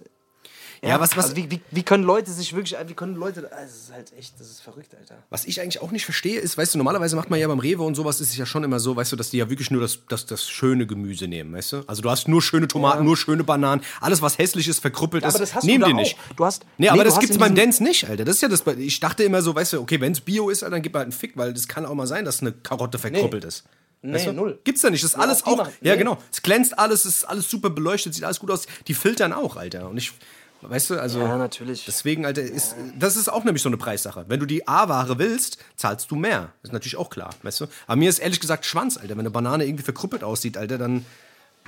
Ja, 0.82 1.00
was- 1.00 1.18
was- 1.18 1.26
Also 1.26 1.36
wie, 1.36 1.52
wie, 1.52 1.62
wie 1.72 1.84
können 1.84 2.04
Leute 2.04 2.32
sich 2.32 2.54
wirklich, 2.56 2.76
wie 2.88 2.94
können 2.94 3.16
Leute, 3.16 3.42
also, 3.52 3.64
das 3.64 3.76
ist 3.76 3.92
halt 3.94 4.14
echt, 4.18 4.40
das 4.40 4.50
ist 4.50 4.62
verrückt, 4.62 4.96
Alter. 5.00 5.16
Was 5.30 5.46
ich 5.46 5.60
eigentlich 5.62 5.82
auch 5.82 5.92
nicht 5.92 6.06
verstehe, 6.06 6.40
ist, 6.40 6.58
weißt 6.58 6.74
du, 6.74 6.78
normalerweise 6.78 7.16
macht 7.16 7.30
man 7.30 7.40
ja 7.40 7.48
beim 7.48 7.60
Rewe 7.60 7.84
und 7.84 7.96
sowas, 7.96 8.22
ist 8.22 8.30
es 8.30 8.38
ja 8.38 8.46
schon 8.46 8.64
immer 8.64 8.80
so, 8.80 8.96
weißt 8.96 9.12
du, 9.12 9.16
dass 9.16 9.30
die 9.30 9.38
ja 9.38 9.50
wirklich 9.50 9.72
nur 9.72 9.82
das, 9.82 10.00
das, 10.08 10.26
das 10.26 10.48
schöne 10.50 10.88
Gemüse 10.88 11.28
nehmen, 11.28 11.54
weißt 11.54 11.74
du? 11.74 11.84
Also 11.88 12.02
du 12.02 12.10
hast 12.10 12.28
nur 12.28 12.42
schöne 12.42 12.68
Tomaten, 12.68 13.04
nur 13.04 13.18
schöne 13.18 13.44
Bananen, 13.44 13.82
alles 14.02 14.22
was 14.22 14.38
hässlich 14.38 14.68
ist, 14.68 14.80
verkrüppelt 14.80 15.24
ist, 15.24 15.30
aber 15.36 15.40
das 15.40 15.56
hast 15.56 15.64
du 15.64 15.68
nehmen 15.68 15.86
die 15.86 15.94
nicht. 15.94 16.18
Du 16.38 16.46
hast- 16.46 16.64
nee, 16.78 16.86
nee, 16.86 16.90
aber 16.90 17.04
das 17.04 17.20
gibt's 17.20 17.38
beim 17.38 17.56
Dance 17.56 17.84
nicht, 17.84 18.08
Alter. 18.10 18.26
Das 18.26 18.36
ist 18.36 18.42
ja 18.42 18.48
das, 18.48 18.64
ich 18.78 19.00
dachte 19.00 19.24
immer 19.24 19.42
so, 19.42 19.54
weißt 19.56 19.74
du, 19.74 19.82
okay, 19.82 20.00
wenn's 20.00 20.22
Bio 20.22 20.50
ist, 20.50 20.62
dann 20.62 20.82
gib 20.82 20.94
halt 20.96 21.04
einen 21.04 21.12
Fick, 21.12 21.36
weil 21.36 21.54
das 21.54 21.68
kann 21.68 21.86
auch 21.86 21.94
mal 21.96 22.08
sein, 22.08 22.26
dass 22.26 22.42
eine 22.42 22.52
Karotte 22.54 22.98
verkrüppelt 23.00 23.44
ist. 23.44 23.64
Weißt 24.02 24.28
du? 24.28 24.32
null. 24.34 24.58
Gibt's 24.64 24.82
da 24.82 24.90
nicht. 24.90 25.04
Das 25.04 25.12
ist 25.12 25.18
Ja, 25.18 25.24
alles 25.24 25.46
auch 25.46 25.60
auch. 25.60 25.68
Ja, 25.82 25.92
nee. 25.92 25.98
genau. 25.98 26.18
Es 26.32 26.42
glänzt 26.42 26.80
alles, 26.80 27.04
es 27.04 27.16
ist 27.16 27.24
alles 27.26 27.50
super 27.50 27.70
beleuchtet, 27.70 28.14
sieht 28.14 28.24
alles 28.24 28.40
gut 28.40 28.50
aus. 28.50 28.66
Die 28.88 28.94
filtern 28.94 29.34
auch, 29.34 29.58
Alter. 29.58 29.90
Und 29.90 29.98
ich, 29.98 30.14
weißt 30.62 30.90
du, 30.92 31.00
also. 31.02 31.20
Ja, 31.20 31.38
natürlich. 31.38 31.86
Deswegen, 31.86 32.26
Alter, 32.26 32.42
ist, 32.42 32.76
das 32.98 33.16
ist 33.16 33.30
auch 33.32 33.44
nämlich 33.44 33.62
so 33.64 33.70
eine 33.70 33.78
Preissache. 33.78 34.26
Wenn 34.28 34.40
du 34.40 34.46
die 34.46 34.68
A-Ware 34.68 35.18
willst, 35.20 35.58
zahlst 35.76 36.10
du 36.12 36.16
mehr. 36.16 36.52
Das 36.62 36.70
ist 36.70 36.74
natürlich 36.74 36.98
auch 36.98 37.10
klar, 37.10 37.30
weißt 37.44 37.62
du? 37.62 37.66
Aber 37.88 37.96
mir 37.98 38.10
ist 38.10 38.20
ehrlich 38.20 38.40
gesagt 38.40 38.66
Schwanz, 38.66 38.98
Alter. 38.98 39.12
Wenn 39.12 39.20
eine 39.20 39.30
Banane 39.32 39.66
irgendwie 39.66 39.84
verkrüppelt 39.84 40.24
aussieht, 40.24 40.58
Alter, 40.58 40.78
dann 40.78 41.06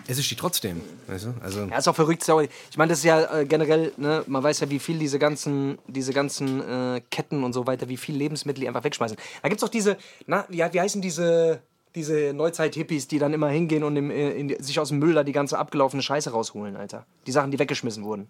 esse 0.07 0.21
ich 0.21 0.29
die 0.29 0.35
trotzdem, 0.35 0.81
weißt 1.07 1.25
du? 1.25 1.33
Also, 1.41 1.59
Ja, 1.65 1.77
ist 1.77 1.87
auch 1.87 1.95
verrückt. 1.95 2.23
sorry. 2.23 2.49
Ich 2.71 2.77
meine, 2.77 2.89
das 2.89 2.99
ist 2.99 3.05
ja 3.05 3.39
äh, 3.39 3.45
generell, 3.45 3.91
ne, 3.97 4.23
man 4.25 4.41
weiß 4.41 4.61
ja, 4.61 4.69
wie 4.69 4.79
viel 4.79 4.97
diese 4.97 5.19
ganzen, 5.19 5.77
diese 5.87 6.11
ganzen 6.13 6.59
äh, 6.95 7.01
Ketten 7.11 7.43
und 7.43 7.53
so 7.53 7.67
weiter, 7.67 7.87
wie 7.87 7.97
viel 7.97 8.15
Lebensmittel 8.15 8.61
die 8.61 8.67
einfach 8.67 8.83
wegschmeißen. 8.83 9.17
Da 9.43 9.49
gibt 9.49 9.61
es 9.61 9.67
auch 9.67 9.69
diese, 9.71 9.97
na, 10.25 10.45
wie, 10.49 10.57
wie 10.71 10.79
heißen 10.81 11.01
diese, 11.01 11.61
diese 11.93 12.33
Neuzeit-Hippies, 12.33 13.09
die 13.09 13.19
dann 13.19 13.33
immer 13.33 13.49
hingehen 13.49 13.83
und 13.83 13.95
im, 13.95 14.09
äh, 14.09 14.31
in, 14.31 14.47
die- 14.47 14.57
sich 14.63 14.79
aus 14.79 14.89
dem 14.89 14.97
Müll 14.99 15.13
da 15.13 15.23
die 15.23 15.33
ganze 15.33 15.59
abgelaufene 15.59 16.01
Scheiße 16.01 16.31
rausholen, 16.31 16.77
Alter. 16.77 17.05
Die 17.27 17.31
Sachen, 17.31 17.51
die 17.51 17.59
weggeschmissen 17.59 18.03
wurden. 18.03 18.27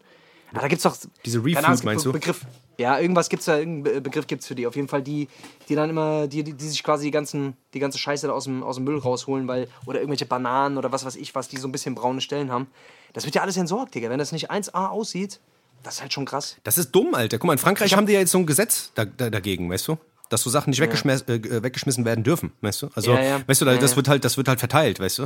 Ja, 0.54 0.62
da 0.62 0.68
gibt's 0.68 0.84
doch. 0.84 0.96
Diese 1.26 1.40
Refood, 1.44 1.58
Ahnung, 1.64 1.74
es 1.74 1.80
gibt 1.80 1.86
meinst 1.86 2.06
du? 2.06 2.12
Begriff. 2.12 2.46
Ja, 2.78 3.00
irgendwas 3.00 3.30
gibt's 3.30 3.46
da, 3.46 3.58
irgendeinen 3.58 3.96
Be- 3.96 4.02
Begriff 4.02 4.28
gibt's 4.28 4.48
für 4.48 4.56
die. 4.56 4.66
Auf 4.68 4.76
jeden 4.76 4.88
Fall 4.88 5.02
die, 5.02 5.28
die 5.70 5.76
dann 5.76 5.90
immer, 5.90 6.28
die, 6.28 6.44
die, 6.44 6.54
die 6.54 6.68
sich 6.68 6.84
quasi 6.84 7.06
die, 7.06 7.12
ganzen, 7.12 7.56
die 7.74 7.80
ganze 7.80 7.98
Scheiße 7.98 8.28
da 8.28 8.34
aus 8.34 8.46
dem, 8.46 8.64
aus 8.64 8.76
dem 8.76 8.86
Müll 8.86 8.98
rausholen, 8.98 9.48
weil, 9.48 9.68
oder 9.86 10.00
irgendwelche 10.00 10.26
Bananen 10.26 10.78
oder 10.78 10.92
was 10.92 11.06
weiß 11.06 11.16
ich 11.16 11.36
was, 11.36 11.48
die 11.48 11.58
so 11.58 11.68
ein 11.68 11.72
bisschen 11.72 11.96
braune 11.96 12.22
Stellen 12.22 12.52
haben. 12.52 12.68
Das 13.14 13.26
wird 13.26 13.36
ja 13.36 13.42
alles 13.44 13.56
entsorgt, 13.58 13.94
Digga. 13.96 14.10
Wenn 14.10 14.20
das 14.20 14.32
nicht 14.32 14.50
1A 14.52 14.88
aussieht, 14.90 15.40
das 15.84 15.96
ist 15.96 16.02
halt 16.02 16.14
schon 16.14 16.26
krass. 16.26 16.58
das 16.64 16.78
ist 16.78 16.92
dumm, 16.92 17.14
Alter. 17.14 17.38
Guck 17.38 17.48
mal, 17.48 17.54
in 17.54 17.60
Frankreich 17.60 17.94
haben 17.96 18.06
die 18.06 18.14
ja 18.14 18.20
jetzt 18.20 18.32
so 18.32 18.38
ein 18.38 18.46
Gesetz 18.46 18.92
da, 18.96 19.06
da, 19.06 19.30
dagegen, 19.30 19.70
weißt 19.70 19.88
du? 19.88 19.98
Dass 20.32 20.42
so 20.44 20.50
Sachen 20.50 20.70
nicht 20.72 20.80
weggeschmiss, 20.80 21.24
äh, 21.24 21.62
weggeschmissen 21.62 22.06
werden 22.06 22.24
dürfen, 22.24 22.54
weißt 22.62 22.84
du? 22.84 22.90
Also, 22.96 23.12
Ja, 23.14 23.22
ja. 23.22 23.42
weißt 23.48 23.62
du, 23.62 23.66
da- 23.66 23.74
Ja, 23.74 23.80
das 23.80 23.92
ja. 23.92 23.98
wird 23.98 24.08
halt, 24.08 24.24
das 24.26 24.38
wird 24.38 24.48
halt 24.48 24.60
verteilt, 24.60 25.00
weißt 25.00 25.20
du? 25.20 25.24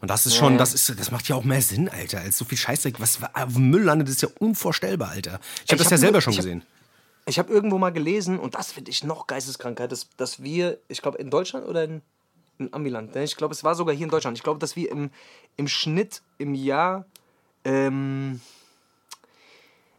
Und 0.00 0.08
das 0.10 0.26
ist 0.26 0.36
schon, 0.36 0.52
ja. 0.52 0.58
das 0.58 0.72
ist, 0.74 0.98
das 0.98 1.10
macht 1.10 1.28
ja 1.28 1.34
auch 1.36 1.44
mehr 1.44 1.60
Sinn, 1.60 1.88
Alter, 1.88 2.20
als 2.20 2.38
so 2.38 2.44
viel 2.44 2.56
Scheißdreck. 2.56 3.00
Was 3.00 3.18
auf 3.32 3.58
Müll 3.58 3.82
landet, 3.82 4.08
ist 4.08 4.22
ja 4.22 4.28
unvorstellbar, 4.38 5.10
Alter. 5.10 5.40
Ich 5.64 5.72
habe 5.72 5.78
das 5.78 5.86
hab 5.86 5.90
ja 5.92 5.98
selber 5.98 6.12
nur- 6.14 6.22
schon 6.22 6.32
ich 6.32 6.38
hab- 6.38 6.44
gesehen. 6.44 6.62
Ich 7.26 7.38
habe 7.38 7.52
irgendwo 7.52 7.78
mal 7.78 7.90
gelesen, 7.90 8.38
und 8.38 8.54
das 8.54 8.70
finde 8.72 8.90
ich 8.90 9.02
noch 9.02 9.26
Geisteskrankheit, 9.26 9.90
dass, 9.90 10.08
dass 10.16 10.42
wir, 10.42 10.78
ich 10.88 11.02
glaube 11.02 11.18
in 11.18 11.30
Deutschland 11.30 11.66
oder 11.66 11.82
in, 11.84 12.02
in 12.58 12.72
Amiland, 12.72 13.14
ne? 13.14 13.24
ich 13.24 13.34
glaube 13.36 13.54
es 13.54 13.64
war 13.64 13.74
sogar 13.74 13.94
hier 13.94 14.04
in 14.04 14.10
Deutschland, 14.10 14.36
ich 14.38 14.44
glaube, 14.44 14.60
dass 14.60 14.76
wir 14.76 14.90
im, 14.90 15.10
im 15.56 15.66
Schnitt 15.66 16.22
im 16.38 16.54
Jahr, 16.54 17.06
ähm, 17.64 18.40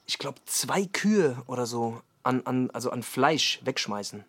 ich 0.06 0.18
glaube, 0.18 0.38
zwei 0.46 0.86
Kühe 0.86 1.36
oder 1.48 1.66
so 1.66 2.02
an, 2.24 2.42
an, 2.46 2.70
also 2.72 2.92
an 2.92 3.04
Fleisch 3.04 3.60
wegschmeißen. 3.64 4.24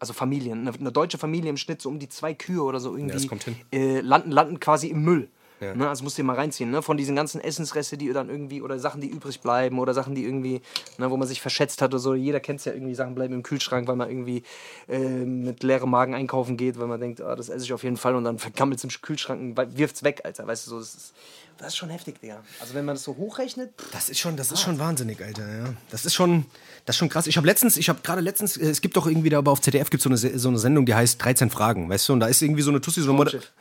Also 0.00 0.12
Familien, 0.12 0.66
eine, 0.66 0.78
eine 0.78 0.92
deutsche 0.92 1.18
Familie 1.18 1.50
im 1.50 1.56
Schnitt 1.56 1.82
so 1.82 1.88
um 1.88 1.98
die 1.98 2.08
zwei 2.08 2.34
Kühe 2.34 2.62
oder 2.62 2.78
so 2.80 2.94
irgendwie 2.96 3.14
hin. 3.20 3.28
Äh, 3.72 4.00
landen, 4.00 4.30
landen 4.30 4.60
quasi 4.60 4.88
im 4.88 5.02
Müll. 5.02 5.28
Ne, 5.74 5.88
also 5.88 6.04
musst 6.04 6.16
du 6.18 6.22
dir 6.22 6.26
mal 6.26 6.36
reinziehen, 6.36 6.70
ne? 6.70 6.82
Von 6.82 6.96
diesen 6.96 7.16
ganzen 7.16 7.40
Essensreste, 7.40 7.96
die 7.98 8.12
dann 8.12 8.28
irgendwie, 8.28 8.62
oder 8.62 8.78
Sachen, 8.78 9.00
die 9.00 9.08
übrig 9.08 9.40
bleiben, 9.40 9.78
oder 9.78 9.92
Sachen, 9.94 10.14
die 10.14 10.24
irgendwie, 10.24 10.60
ne, 10.98 11.10
wo 11.10 11.16
man 11.16 11.26
sich 11.26 11.40
verschätzt 11.40 11.82
hat 11.82 11.90
oder 11.90 11.98
so. 11.98 12.14
Jeder 12.14 12.40
kennt 12.40 12.60
es 12.60 12.64
ja 12.64 12.72
irgendwie, 12.72 12.94
Sachen 12.94 13.14
bleiben 13.14 13.34
im 13.34 13.42
Kühlschrank, 13.42 13.88
weil 13.88 13.96
man 13.96 14.08
irgendwie 14.08 14.42
äh, 14.88 14.98
mit 14.98 15.62
leerem 15.62 15.90
Magen 15.90 16.14
einkaufen 16.14 16.56
geht, 16.56 16.78
weil 16.78 16.86
man 16.86 17.00
denkt, 17.00 17.20
ah, 17.20 17.34
das 17.36 17.48
esse 17.48 17.64
ich 17.64 17.72
auf 17.72 17.82
jeden 17.82 17.96
Fall 17.96 18.14
und 18.14 18.24
dann 18.24 18.38
vergammelt 18.38 18.78
es 18.78 18.84
im 18.84 18.90
Kühlschrank 19.02 19.40
und 19.40 19.76
wirft 19.78 19.96
es 19.96 20.02
weg, 20.02 20.20
Alter. 20.24 20.46
Weißt 20.46 20.66
du, 20.66 20.70
so, 20.70 20.78
das 20.78 20.94
ist, 20.94 21.12
das 21.58 21.68
ist 21.68 21.76
schon 21.76 21.90
heftig, 21.90 22.20
Digga. 22.20 22.42
Also 22.60 22.74
wenn 22.74 22.84
man 22.84 22.94
das 22.94 23.02
so 23.04 23.16
hochrechnet, 23.16 23.70
Das 23.92 24.08
ist 24.08 24.20
schon, 24.20 24.36
das 24.36 24.52
ist 24.52 24.60
schon 24.60 24.78
wahnsinnig, 24.78 25.20
Alter, 25.20 25.42
ja. 25.48 25.74
Das 25.90 26.04
ist 26.04 26.14
schon, 26.14 26.46
das 26.86 26.94
ist 26.94 26.98
schon 27.00 27.08
krass. 27.08 27.26
Ich 27.26 27.36
habe 27.36 27.46
letztens, 27.48 27.76
ich 27.76 27.88
habe 27.88 27.98
gerade 28.02 28.20
letztens, 28.20 28.56
äh, 28.56 28.70
es 28.70 28.80
gibt 28.80 28.96
doch 28.96 29.06
irgendwie 29.08 29.28
da 29.30 29.38
aber 29.38 29.50
auf 29.50 29.60
ZDF 29.60 29.90
gibt 29.90 30.02
so 30.02 30.08
eine, 30.08 30.16
Se- 30.16 30.38
so 30.38 30.48
eine 30.48 30.58
Sendung, 30.58 30.86
die 30.86 30.94
heißt 30.94 31.22
13 31.24 31.50
Fragen, 31.50 31.88
weißt 31.88 32.08
du? 32.08 32.12
Und 32.12 32.20
da 32.20 32.26
ist 32.28 32.40
irgendwie 32.42 32.62
so 32.62 32.70
eine 32.70 32.80
Tussi, 32.80 33.02
so 33.02 33.10
eine 33.10 33.18
Raumschiff. 33.22 33.52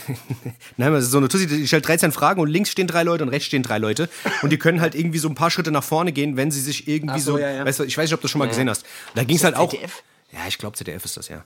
Nein, 0.76 0.92
das 0.92 1.04
ist 1.04 1.10
so 1.10 1.18
eine 1.18 1.28
Tussi, 1.28 1.46
die 1.46 1.66
stellt 1.66 1.86
13 1.86 2.12
Fragen 2.12 2.40
und 2.40 2.48
links 2.48 2.70
stehen 2.70 2.86
drei 2.86 3.02
Leute 3.02 3.24
und 3.24 3.30
rechts 3.30 3.46
stehen 3.46 3.62
drei 3.62 3.78
Leute. 3.78 4.08
Und 4.42 4.50
die 4.50 4.58
können 4.58 4.80
halt 4.80 4.94
irgendwie 4.94 5.18
so 5.18 5.28
ein 5.28 5.34
paar 5.34 5.50
Schritte 5.50 5.70
nach 5.70 5.84
vorne 5.84 6.12
gehen, 6.12 6.36
wenn 6.36 6.50
sie 6.50 6.60
sich 6.60 6.88
irgendwie 6.88 7.16
Ach 7.16 7.24
so, 7.24 7.32
so, 7.32 7.38
ja, 7.38 7.50
ja. 7.50 7.64
weißt 7.64 7.80
du, 7.80 7.84
ich 7.84 7.96
weiß 7.96 8.04
nicht, 8.04 8.14
ob 8.14 8.20
du 8.20 8.24
das 8.24 8.30
schon 8.30 8.38
mal 8.38 8.48
gesehen 8.48 8.68
hast. 8.68 8.84
Da 9.14 9.24
ging 9.24 9.36
es 9.36 9.44
halt 9.44 9.56
auch. 9.56 9.70
ZDF? 9.70 10.02
Ja, 10.34 10.40
ich 10.48 10.56
glaube, 10.56 10.74
ZDF 10.78 11.04
ist 11.04 11.18
das, 11.18 11.28
ja. 11.28 11.44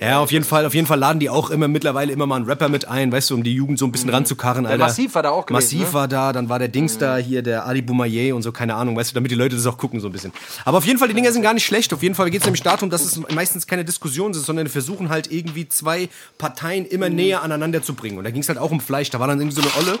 Ja, 0.00 0.18
auf 0.18 0.32
jeden 0.32 0.44
Fall, 0.44 0.66
auf 0.66 0.74
jeden 0.74 0.88
Fall 0.88 0.98
laden 0.98 1.20
die 1.20 1.30
auch 1.30 1.50
immer 1.50 1.68
mittlerweile 1.68 2.12
immer 2.12 2.26
mal 2.26 2.34
einen 2.34 2.46
Rapper 2.46 2.68
mit 2.68 2.84
ein, 2.88 3.12
weißt 3.12 3.30
du, 3.30 3.34
um 3.36 3.44
die 3.44 3.54
Jugend 3.54 3.78
so 3.78 3.84
ein 3.86 3.92
bisschen 3.92 4.10
ranzukarren, 4.10 4.66
Alter. 4.66 4.78
Massiv 4.84 5.14
war 5.14 5.22
da 5.22 5.30
auch 5.30 5.46
gewesen, 5.46 5.54
Massiv 5.64 5.80
ne? 5.82 5.86
Mhm. 5.86 5.92
war 5.92 6.08
da, 6.08 6.32
dann 6.32 6.48
war 6.48 6.58
der 6.58 6.66
Dings 6.66 6.98
da, 6.98 7.16
hier 7.16 7.42
der 7.42 7.64
Ali 7.64 7.80
Boumaier 7.80 8.34
und 8.34 8.42
so, 8.42 8.50
keine 8.50 8.74
Ahnung, 8.74 8.96
weißt 8.96 9.12
du, 9.12 9.14
damit 9.14 9.30
die 9.30 9.36
Leute 9.36 9.54
das 9.54 9.66
auch 9.66 9.78
gucken 9.78 10.00
so 10.00 10.08
ein 10.08 10.12
bisschen. 10.12 10.32
Aber 10.64 10.78
auf 10.78 10.84
jeden 10.84 10.98
Fall, 10.98 11.06
die 11.06 11.14
Dinger 11.14 11.30
sind 11.30 11.42
gar 11.42 11.54
nicht 11.54 11.64
schlecht. 11.64 11.92
Auf 11.94 12.02
jeden 12.02 12.16
Fall 12.16 12.28
geht 12.28 12.40
es 12.40 12.46
nämlich 12.46 12.62
darum, 12.64 12.90
dass 12.90 13.04
es 13.04 13.20
meistens 13.32 13.68
keine 13.68 13.84
Diskussion 13.84 14.32
ist, 14.32 14.44
sondern 14.44 14.66
versuchen 14.66 15.10
halt 15.10 15.30
irgendwie 15.30 15.68
zwei 15.68 16.08
Parteien 16.36 16.86
immer 16.86 17.08
Mhm. 17.08 17.14
näher 17.16 17.42
aneinander 17.42 17.82
zu 17.82 17.94
bringen. 17.94 18.18
Und 18.18 18.24
da 18.24 18.32
ging 18.32 18.42
es 18.42 18.48
halt 18.48 18.58
auch 18.58 18.72
um 18.72 18.80
Fleisch. 18.80 19.10
Da 19.10 19.20
war 19.20 19.28
dann 19.28 19.40
irgendwie 19.40 19.60
so 19.60 19.62
eine 19.62 19.70
Olle, 19.90 19.98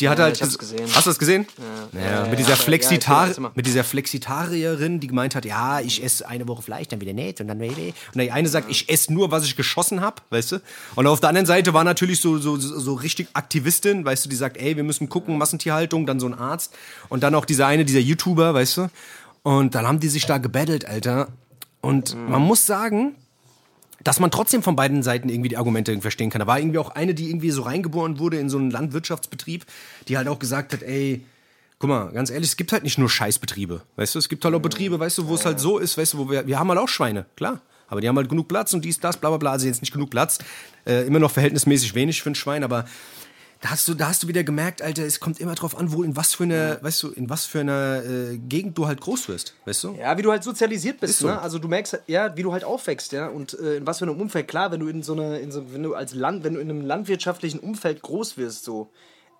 die 0.00 0.08
hat 0.08 0.18
halt. 0.18 0.36
ges- 0.42 0.58
gesehen. 0.58 0.86
Hast 0.94 1.06
du 1.06 1.10
das 1.10 1.18
gesehen? 1.18 1.46
Ja, 1.92 2.00
Ja, 2.00 2.20
mit 2.22 2.30
ja, 2.30 2.36
dieser 2.36 2.56
Flexitar 2.56 3.28
ja, 3.30 3.50
mit 3.54 3.66
dieser 3.66 3.84
Flexitarierin, 3.84 5.00
die 5.00 5.06
gemeint 5.06 5.34
hat, 5.34 5.44
ja, 5.44 5.80
ich 5.80 6.02
esse 6.02 6.26
eine 6.28 6.48
Woche 6.48 6.62
Fleisch, 6.62 6.88
dann 6.88 7.00
wieder 7.00 7.12
nicht 7.12 7.40
und 7.40 7.48
dann 7.48 7.60
wieder. 7.60 7.74
Und 7.76 8.20
die 8.20 8.30
eine 8.30 8.48
sagt, 8.48 8.70
ich 8.70 8.88
esse 8.88 9.12
nur, 9.12 9.30
was 9.30 9.44
ich 9.44 9.56
geschossen 9.56 10.00
habe, 10.00 10.16
weißt 10.30 10.52
du? 10.52 10.58
Und 10.94 11.06
auf 11.06 11.20
der 11.20 11.28
anderen 11.28 11.46
Seite 11.46 11.74
war 11.74 11.84
natürlich 11.84 12.20
so, 12.20 12.38
so, 12.38 12.56
so 12.56 12.78
so 12.78 12.94
richtig 12.94 13.28
Aktivistin, 13.34 14.04
weißt 14.04 14.24
du, 14.24 14.28
die 14.28 14.36
sagt, 14.36 14.56
ey, 14.56 14.76
wir 14.76 14.84
müssen 14.84 15.08
gucken, 15.08 15.38
Massentierhaltung, 15.38 16.06
dann 16.06 16.20
so 16.20 16.26
ein 16.26 16.34
Arzt. 16.34 16.74
Und 17.08 17.22
dann 17.22 17.34
auch 17.34 17.44
dieser 17.44 17.66
eine, 17.66 17.84
dieser 17.84 18.00
YouTuber, 18.00 18.54
weißt 18.54 18.76
du? 18.78 18.88
Und 19.42 19.74
dann 19.74 19.86
haben 19.86 20.00
die 20.00 20.08
sich 20.08 20.26
da 20.26 20.38
gebettelt, 20.38 20.84
Alter. 20.86 21.28
Und 21.80 22.16
man 22.28 22.42
muss 22.42 22.64
sagen, 22.66 23.14
dass 24.04 24.20
man 24.20 24.30
trotzdem 24.30 24.62
von 24.62 24.76
beiden 24.76 25.02
Seiten 25.02 25.28
irgendwie 25.28 25.48
die 25.48 25.56
Argumente 25.56 25.98
verstehen 26.00 26.30
kann. 26.30 26.40
Da 26.40 26.46
war 26.46 26.58
irgendwie 26.58 26.78
auch 26.78 26.90
eine, 26.90 27.14
die 27.14 27.30
irgendwie 27.30 27.50
so 27.50 27.62
reingeboren 27.62 28.18
wurde 28.18 28.38
in 28.38 28.48
so 28.48 28.58
einen 28.58 28.70
Landwirtschaftsbetrieb, 28.70 29.64
die 30.08 30.16
halt 30.16 30.28
auch 30.28 30.38
gesagt 30.38 30.72
hat, 30.72 30.82
ey, 30.82 31.24
guck 31.78 31.90
mal, 31.90 32.12
ganz 32.12 32.30
ehrlich, 32.30 32.50
es 32.50 32.56
gibt 32.56 32.72
halt 32.72 32.84
nicht 32.84 32.98
nur 32.98 33.10
Scheißbetriebe, 33.10 33.82
weißt 33.96 34.14
du, 34.14 34.18
es 34.18 34.28
gibt 34.28 34.44
halt 34.44 34.54
auch 34.54 34.60
Betriebe, 34.60 35.00
weißt 35.00 35.18
du, 35.18 35.28
wo 35.28 35.34
es 35.34 35.44
halt 35.44 35.60
so 35.60 35.78
ist, 35.78 35.98
weißt 35.98 36.14
du, 36.14 36.18
wo 36.18 36.30
wir, 36.30 36.46
wir 36.46 36.58
haben 36.58 36.68
halt 36.68 36.78
auch 36.78 36.88
Schweine, 36.88 37.26
klar. 37.36 37.60
Aber 37.88 38.00
die 38.00 38.08
haben 38.08 38.16
halt 38.16 38.30
genug 38.30 38.48
Platz 38.48 38.72
und 38.72 38.86
dies, 38.86 39.00
das, 39.00 39.18
bla 39.18 39.28
bla 39.28 39.36
bla. 39.36 39.50
Also 39.52 39.66
jetzt 39.66 39.82
nicht 39.82 39.92
genug 39.92 40.08
Platz. 40.08 40.38
Äh, 40.86 41.06
immer 41.06 41.18
noch 41.18 41.30
verhältnismäßig 41.30 41.94
wenig 41.94 42.22
für 42.22 42.30
ein 42.30 42.34
Schwein, 42.34 42.64
aber 42.64 42.86
da 43.62 43.70
hast 43.70 43.86
du, 43.86 43.94
da 43.94 44.08
hast 44.08 44.24
du 44.24 44.28
wieder 44.28 44.42
gemerkt, 44.42 44.82
Alter, 44.82 45.04
es 45.04 45.20
kommt 45.20 45.38
immer 45.38 45.54
drauf 45.54 45.78
an, 45.78 45.92
wo, 45.92 46.02
in 46.02 46.16
was 46.16 46.34
für 46.34 46.42
eine, 46.42 46.78
weißt 46.82 47.04
du, 47.04 47.10
in 47.12 47.30
was 47.30 47.46
für 47.46 47.60
einer 47.60 48.02
äh, 48.04 48.36
Gegend 48.36 48.76
du 48.76 48.88
halt 48.88 49.00
groß 49.00 49.28
wirst, 49.28 49.54
weißt 49.64 49.84
du? 49.84 49.94
Ja, 49.94 50.18
wie 50.18 50.22
du 50.22 50.32
halt 50.32 50.42
sozialisiert 50.42 50.98
bist, 50.98 51.20
so. 51.20 51.28
ne? 51.28 51.40
Also 51.40 51.60
du 51.60 51.68
merkst, 51.68 52.00
ja, 52.08 52.36
wie 52.36 52.42
du 52.42 52.52
halt 52.52 52.64
aufwächst, 52.64 53.12
ja, 53.12 53.28
und 53.28 53.56
äh, 53.60 53.76
in 53.76 53.86
was 53.86 54.00
für 54.00 54.04
einem 54.04 54.20
Umfeld. 54.20 54.48
Klar, 54.48 54.72
wenn 54.72 54.80
du 54.80 54.88
in 54.88 55.04
so 55.04 55.12
einer, 55.12 55.38
in 55.38 55.52
so, 55.52 55.72
wenn 55.72 55.84
du 55.84 55.94
als 55.94 56.12
Land, 56.12 56.42
wenn 56.42 56.54
du 56.54 56.60
in 56.60 56.70
einem 56.70 56.84
landwirtschaftlichen 56.84 57.60
Umfeld 57.60 58.02
groß 58.02 58.36
wirst, 58.36 58.64
so, 58.64 58.90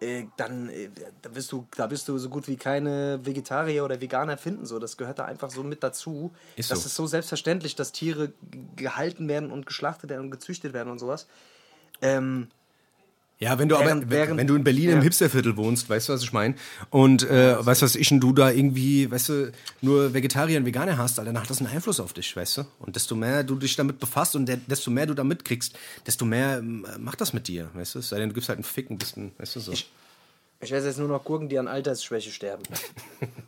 äh, 0.01 0.27
dann, 0.37 0.69
äh, 0.69 0.91
da 1.21 1.31
bist 1.31 1.51
du, 1.51 1.67
da 1.77 1.89
bist 1.89 2.07
du 2.07 2.17
so 2.19 2.29
gut 2.29 2.47
wie 2.47 2.57
keine 2.57 3.19
Vegetarier 3.25 3.85
oder 3.85 4.01
Veganer 4.01 4.39
finden, 4.39 4.67
so. 4.67 4.79
Das 4.79 4.97
gehört 4.97 5.19
da 5.19 5.25
einfach 5.25 5.51
so 5.51 5.65
mit 5.65 5.83
dazu. 5.83 6.33
Ist 6.55 6.71
das 6.71 6.83
so. 6.83 6.87
ist 6.87 6.95
so 6.95 7.07
selbstverständlich, 7.09 7.75
dass 7.75 7.91
Tiere 7.91 8.33
gehalten 8.77 9.27
werden 9.27 9.51
und 9.51 9.67
geschlachtet 9.67 10.11
werden 10.11 10.27
und 10.27 10.31
gezüchtet 10.31 10.75
werden 10.75 10.93
und 10.93 11.01
sowas. 11.01 11.27
Ähm, 12.01 12.49
Ja, 13.43 13.59
wenn 13.59 13.69
du 13.69 13.77
Während- 13.77 14.05
aber, 14.05 14.11
während- 14.13 14.39
wenn 14.39 14.47
du 14.47 14.55
in 14.55 14.63
Berlin 14.63 14.91
ja. 14.91 14.95
im 14.95 15.03
Hipsterviertel 15.03 15.57
wohnst, 15.57 15.91
weißt 15.91 16.09
du, 16.09 16.13
was 16.13 16.23
ich 16.23 16.33
meine? 16.33 16.55
Und 16.91 17.29
äh, 17.29 17.57
weißt 17.59 17.83
du, 17.83 17.87
was 17.87 17.97
ich 17.97 18.13
und 18.13 18.21
du 18.21 18.33
da 18.33 18.53
irgendwie, 18.53 19.11
weißt 19.11 19.29
du, 19.31 19.53
nur 19.81 20.15
Vegetarier 20.15 20.59
und 20.59 20.65
Veganer 20.65 20.97
hast, 20.97 21.19
Alter, 21.19 21.33
dann 21.33 21.43
hat 21.43 21.51
das 21.51 21.59
einen 21.59 21.67
Einfluss 21.67 21.99
auf 21.99 22.13
dich, 22.13 22.37
weißt 22.37 22.59
du? 22.59 22.63
Und 22.79 22.95
desto 22.95 23.17
mehr 23.17 23.43
du 23.43 23.57
dich 23.57 23.75
damit 23.75 23.99
befasst 23.99 24.37
und 24.37 24.49
desto 24.69 24.93
mehr 24.93 25.07
du 25.07 25.15
da 25.15 25.25
mitkriegst, 25.25 25.77
desto 26.07 26.25
mehr 26.25 26.59
ähm, 26.59 26.87
macht 27.01 27.21
das 27.21 27.33
mit 27.33 27.49
dir, 27.49 27.69
weißt 27.75 27.97
du? 27.97 28.01
Sei 28.01 28.21
denn, 28.21 28.29
du 28.29 28.35
gibst 28.37 28.49
halt 28.49 28.59
einen 28.59 28.65
Fick, 28.65 28.91
ein 28.91 28.99
bisschen, 28.99 29.33
weißt 29.39 29.57
du, 29.57 29.61
so. 29.61 29.73
Ich 29.73 29.91
weiß 30.61 30.85
jetzt 30.85 31.01
nur 31.01 31.09
noch 31.09 31.25
Gurken, 31.25 31.49
die 31.49 31.59
an 31.59 31.67
Altersschwäche 31.67 32.31
sterben. 32.31 32.63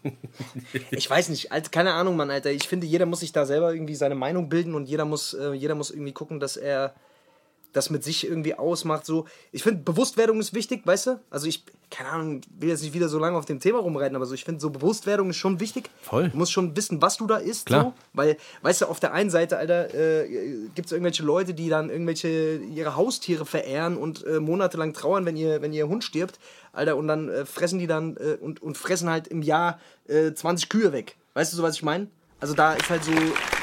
ich 0.90 1.08
weiß 1.08 1.28
nicht, 1.28 1.52
Alter, 1.52 1.70
keine 1.70 1.92
Ahnung, 1.92 2.16
Mann, 2.16 2.30
Alter. 2.32 2.50
Ich 2.50 2.66
finde, 2.66 2.88
jeder 2.88 3.06
muss 3.06 3.20
sich 3.20 3.30
da 3.30 3.46
selber 3.46 3.72
irgendwie 3.72 3.94
seine 3.94 4.16
Meinung 4.16 4.48
bilden 4.48 4.74
und 4.74 4.86
jeder 4.86 5.04
muss, 5.04 5.34
äh, 5.34 5.52
jeder 5.52 5.76
muss 5.76 5.92
irgendwie 5.92 6.10
gucken, 6.12 6.40
dass 6.40 6.56
er 6.56 6.94
das 7.74 7.90
mit 7.90 8.02
sich 8.02 8.26
irgendwie 8.26 8.54
ausmacht. 8.54 9.04
So, 9.04 9.26
ich 9.52 9.62
finde, 9.62 9.82
Bewusstwerdung 9.82 10.40
ist 10.40 10.54
wichtig, 10.54 10.86
weißt 10.86 11.06
du? 11.08 11.20
Also 11.28 11.46
ich, 11.46 11.64
keine 11.90 12.08
Ahnung, 12.08 12.40
will 12.58 12.70
jetzt 12.70 12.82
nicht 12.82 12.94
wieder 12.94 13.08
so 13.08 13.18
lange 13.18 13.36
auf 13.36 13.44
dem 13.44 13.60
Thema 13.60 13.80
rumreiten, 13.80 14.16
aber 14.16 14.24
so, 14.26 14.34
ich 14.34 14.44
finde, 14.44 14.60
so 14.60 14.70
Bewusstwerdung 14.70 15.30
ist 15.30 15.36
schon 15.36 15.60
wichtig. 15.60 15.90
Voll. 16.00 16.30
Du 16.30 16.36
musst 16.36 16.52
schon 16.52 16.76
wissen, 16.76 17.02
was 17.02 17.16
du 17.16 17.26
da 17.26 17.36
isst. 17.36 17.66
Klar. 17.66 17.84
So, 17.84 17.92
weil, 18.12 18.36
weißt 18.62 18.82
du, 18.82 18.86
auf 18.86 19.00
der 19.00 19.12
einen 19.12 19.30
Seite, 19.30 19.58
Alter, 19.58 19.92
äh, 19.94 20.28
gibt 20.74 20.86
es 20.86 20.92
irgendwelche 20.92 21.24
Leute, 21.24 21.52
die 21.52 21.68
dann 21.68 21.90
irgendwelche 21.90 22.56
ihre 22.56 22.96
Haustiere 22.96 23.44
verehren 23.44 23.96
und 23.96 24.24
äh, 24.24 24.40
monatelang 24.40 24.94
trauern, 24.94 25.26
wenn 25.26 25.36
ihr, 25.36 25.60
wenn 25.60 25.72
ihr 25.72 25.88
Hund 25.88 26.04
stirbt, 26.04 26.38
Alter, 26.72 26.96
und 26.96 27.08
dann 27.08 27.28
äh, 27.28 27.44
fressen 27.44 27.78
die 27.78 27.86
dann 27.86 28.16
äh, 28.16 28.36
und, 28.40 28.62
und 28.62 28.78
fressen 28.78 29.10
halt 29.10 29.28
im 29.28 29.42
Jahr 29.42 29.80
äh, 30.06 30.32
20 30.32 30.68
Kühe 30.68 30.92
weg. 30.92 31.16
Weißt 31.34 31.52
du 31.52 31.56
so, 31.56 31.62
was 31.62 31.74
ich 31.74 31.82
meine? 31.82 32.06
Also 32.40 32.54
da 32.54 32.74
ist 32.74 32.90
halt 32.90 33.04
so, 33.04 33.12